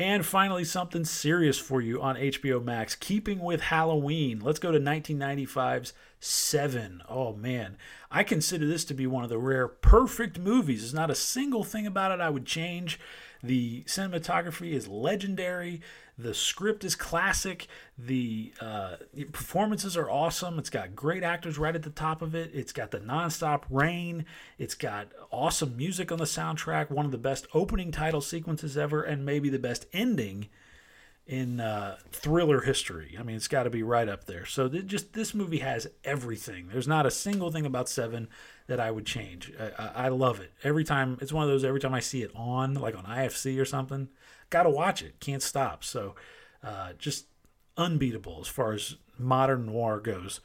And 0.00 0.24
finally, 0.24 0.64
something 0.64 1.04
serious 1.04 1.58
for 1.58 1.80
you 1.80 2.00
on 2.00 2.16
HBO 2.16 2.60
Max. 2.62 2.94
Keeping 2.94 3.40
with 3.40 3.62
Halloween, 3.62 4.38
let's 4.40 4.60
go 4.60 4.70
to 4.70 4.78
1995's 4.78 5.92
Seven. 6.20 7.00
Oh 7.08 7.32
man, 7.32 7.76
I 8.10 8.24
consider 8.24 8.66
this 8.66 8.84
to 8.86 8.94
be 8.94 9.06
one 9.06 9.22
of 9.22 9.30
the 9.30 9.38
rare 9.38 9.68
perfect 9.68 10.36
movies. 10.38 10.80
There's 10.80 10.94
not 10.94 11.10
a 11.12 11.14
single 11.14 11.62
thing 11.62 11.86
about 11.86 12.10
it 12.10 12.20
I 12.20 12.28
would 12.28 12.44
change. 12.44 12.98
The 13.40 13.84
cinematography 13.86 14.72
is 14.72 14.88
legendary. 14.88 15.80
The 16.18 16.34
script 16.34 16.82
is 16.82 16.96
classic. 16.96 17.68
The 17.96 18.52
uh, 18.60 18.96
performances 19.30 19.96
are 19.96 20.10
awesome. 20.10 20.58
It's 20.58 20.70
got 20.70 20.96
great 20.96 21.22
actors 21.22 21.58
right 21.58 21.76
at 21.76 21.84
the 21.84 21.90
top 21.90 22.22
of 22.22 22.34
it. 22.34 22.50
It's 22.52 22.72
got 22.72 22.90
the 22.90 22.98
nonstop 22.98 23.62
rain. 23.70 24.24
It's 24.58 24.74
got 24.74 25.12
awesome 25.30 25.76
music 25.76 26.10
on 26.10 26.18
the 26.18 26.24
soundtrack. 26.24 26.90
One 26.90 27.06
of 27.06 27.12
the 27.12 27.18
best 27.18 27.46
opening 27.54 27.92
title 27.92 28.20
sequences 28.20 28.76
ever, 28.76 29.02
and 29.02 29.24
maybe 29.24 29.48
the 29.48 29.60
best 29.60 29.86
ending 29.92 30.48
in 31.28 31.60
uh, 31.60 31.98
thriller 32.10 32.62
history. 32.62 33.14
I 33.18 33.22
mean, 33.22 33.36
it's 33.36 33.48
got 33.48 33.64
to 33.64 33.70
be 33.70 33.82
right 33.82 34.08
up 34.08 34.24
there. 34.24 34.46
So 34.46 34.66
th- 34.66 34.86
just 34.86 35.12
this 35.12 35.34
movie 35.34 35.58
has 35.58 35.86
everything. 36.02 36.68
There's 36.72 36.88
not 36.88 37.04
a 37.04 37.10
single 37.10 37.52
thing 37.52 37.66
about 37.66 37.88
Seven 37.88 38.28
that 38.66 38.80
I 38.80 38.90
would 38.90 39.04
change. 39.04 39.52
I, 39.60 39.70
I, 39.78 39.90
I 40.06 40.08
love 40.08 40.40
it 40.40 40.52
every 40.64 40.84
time. 40.84 41.18
It's 41.20 41.32
one 41.32 41.44
of 41.44 41.50
those 41.50 41.64
every 41.64 41.80
time 41.80 41.94
I 41.94 42.00
see 42.00 42.22
it 42.22 42.32
on, 42.34 42.74
like 42.74 42.96
on 42.96 43.04
IFC 43.04 43.60
or 43.60 43.66
something, 43.66 44.08
got 44.50 44.64
to 44.64 44.70
watch 44.70 45.02
it. 45.02 45.20
Can't 45.20 45.42
stop. 45.42 45.84
So 45.84 46.14
uh, 46.62 46.92
just 46.98 47.26
unbeatable 47.76 48.38
as 48.40 48.48
far 48.48 48.72
as 48.72 48.96
modern 49.18 49.66
noir 49.66 50.00
goes. 50.00 50.40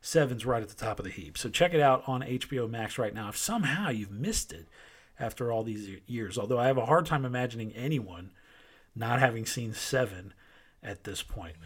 Seven's 0.00 0.44
right 0.44 0.62
at 0.62 0.68
the 0.68 0.74
top 0.74 0.98
of 0.98 1.04
the 1.04 1.10
heap. 1.10 1.38
So 1.38 1.48
check 1.48 1.72
it 1.72 1.80
out 1.80 2.02
on 2.06 2.20
HBO 2.20 2.68
Max 2.68 2.98
right 2.98 3.14
now. 3.14 3.30
If 3.30 3.38
somehow 3.38 3.88
you've 3.88 4.10
missed 4.10 4.52
it 4.52 4.68
after 5.18 5.50
all 5.50 5.62
these 5.62 5.88
years, 6.06 6.36
although 6.36 6.58
I 6.58 6.66
have 6.66 6.76
a 6.76 6.86
hard 6.86 7.06
time 7.06 7.24
imagining 7.24 7.72
anyone 7.72 8.30
not 8.94 9.18
having 9.18 9.46
seen 9.46 9.72
Seven 9.72 10.34
at 10.82 11.04
this 11.04 11.22
point. 11.22 11.56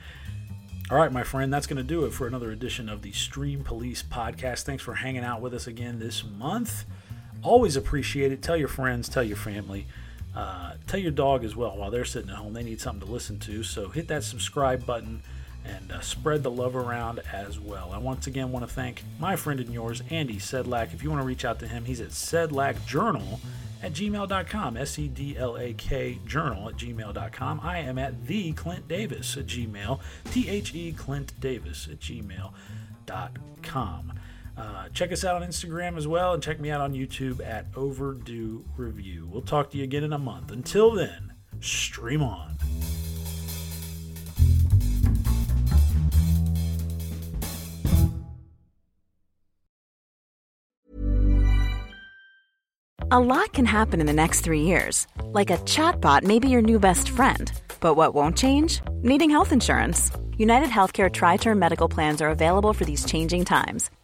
All 0.91 0.97
right, 0.97 1.13
my 1.13 1.23
friend, 1.23 1.53
that's 1.53 1.67
going 1.67 1.77
to 1.77 1.83
do 1.83 2.07
it 2.07 2.13
for 2.13 2.27
another 2.27 2.51
edition 2.51 2.89
of 2.89 3.03
the 3.03 3.13
Stream 3.13 3.63
Police 3.63 4.03
podcast. 4.03 4.63
Thanks 4.63 4.83
for 4.83 4.95
hanging 4.95 5.25
out 5.25 5.43
with 5.43 5.53
us 5.53 5.67
again 5.67 5.99
this 5.99 6.25
month. 6.25 6.87
Always 7.43 7.77
appreciate 7.77 8.33
it. 8.33 8.41
Tell 8.41 8.57
your 8.57 8.69
friends, 8.69 9.09
tell 9.09 9.23
your 9.23 9.37
family, 9.37 9.87
uh, 10.39 10.75
tell 10.87 11.01
your 11.01 11.11
dog 11.11 11.43
as 11.43 11.57
well 11.57 11.77
while 11.77 11.91
they're 11.91 12.05
sitting 12.05 12.31
at 12.31 12.37
home. 12.37 12.53
They 12.53 12.63
need 12.63 12.81
something 12.81 13.05
to 13.05 13.13
listen 13.13 13.41
to. 13.41 13.65
So 13.65 13.89
hit 13.89 14.07
that 14.07 14.23
subscribe 14.23 14.87
button 14.87 15.23
and 15.65 15.91
uh, 15.91 16.01
spread 16.01 16.45
the 16.45 16.51
love 16.51 16.77
around 16.77 17.21
as 17.33 17.59
well. 17.59 17.91
I 17.93 17.99
once 17.99 18.29
again 18.29 18.53
want 18.53 18.67
to 18.67 18.73
thank 18.73 19.03
my 19.19 19.35
friend 19.35 19.59
and 19.59 19.75
yours, 19.75 20.01
Andy 20.11 20.37
Sedlak. 20.37 20.95
If 20.95 21.03
you 21.03 21.11
want 21.11 21.21
to 21.23 21.27
reach 21.27 21.45
out 21.45 21.59
to 21.59 21.67
him, 21.67 21.87
he's 21.87 22.01
at 22.01 22.11
sedlakjournal 22.11 23.41
at 23.83 23.93
gmail.com, 23.93 24.77
S 24.77 24.97
E 24.99 25.09
D 25.09 25.37
L 25.37 25.57
A 25.57 25.73
K 25.73 26.21
journal 26.25 26.69
at 26.69 26.77
gmail.com. 26.77 27.61
I 27.61 27.79
am 27.79 27.99
at 27.99 28.29
the 28.29 28.53
Clint 28.53 28.87
Davis 28.87 29.37
at 29.37 29.47
gmail, 29.47 29.99
T 30.31 30.49
H 30.49 30.73
E 30.73 30.93
Clint 30.93 31.33
Davis 31.41 31.89
at 31.91 31.99
gmail.com. 31.99 32.53
Uh, 34.59 34.89
check 34.89 35.13
us 35.13 35.25
out 35.25 35.41
on 35.41 35.49
Instagram 35.49 35.97
as 35.97 36.09
well, 36.09 36.35
and 36.35 36.43
check 36.43 36.59
me 36.59 36.71
out 36.71 36.81
on 36.81 36.93
YouTube 36.93 37.45
at 37.47 37.67
Overdue 37.77 38.65
Review. 38.77 39.29
We'll 39.31 39.43
talk 39.43 39.71
to 39.71 39.79
you 39.79 39.85
again 39.85 40.03
in 40.03 40.13
a 40.13 40.19
month. 40.19 40.51
Until 40.51 40.91
then, 40.91 41.33
stream 41.61 42.23
on. 42.23 42.57
A 53.11 53.19
lot 53.19 53.55
can 53.55 53.65
happen 53.65 54.01
in 54.01 54.07
the 54.07 54.13
next 54.13 54.43
three 54.43 54.63
years. 54.63 55.07
Like 55.23 55.51
a 55.51 55.57
chatbot 55.59 56.25
may 56.25 56.39
be 56.39 56.51
your 56.51 56.61
new 56.61 56.79
best 56.79 57.09
friend. 57.09 57.51
But 57.81 57.95
what 57.95 58.13
won't 58.13 58.37
change? 58.37 58.83
Needing 59.03 59.31
health 59.31 59.53
insurance. 59.53 60.11
United 60.37 60.69
Healthcare 60.69 61.11
Tri 61.11 61.37
Term 61.39 61.59
Medical 61.59 61.89
Plans 61.89 62.21
are 62.21 62.29
available 62.29 62.73
for 62.73 62.85
these 62.85 63.07
changing 63.07 63.45
times. 63.47 63.91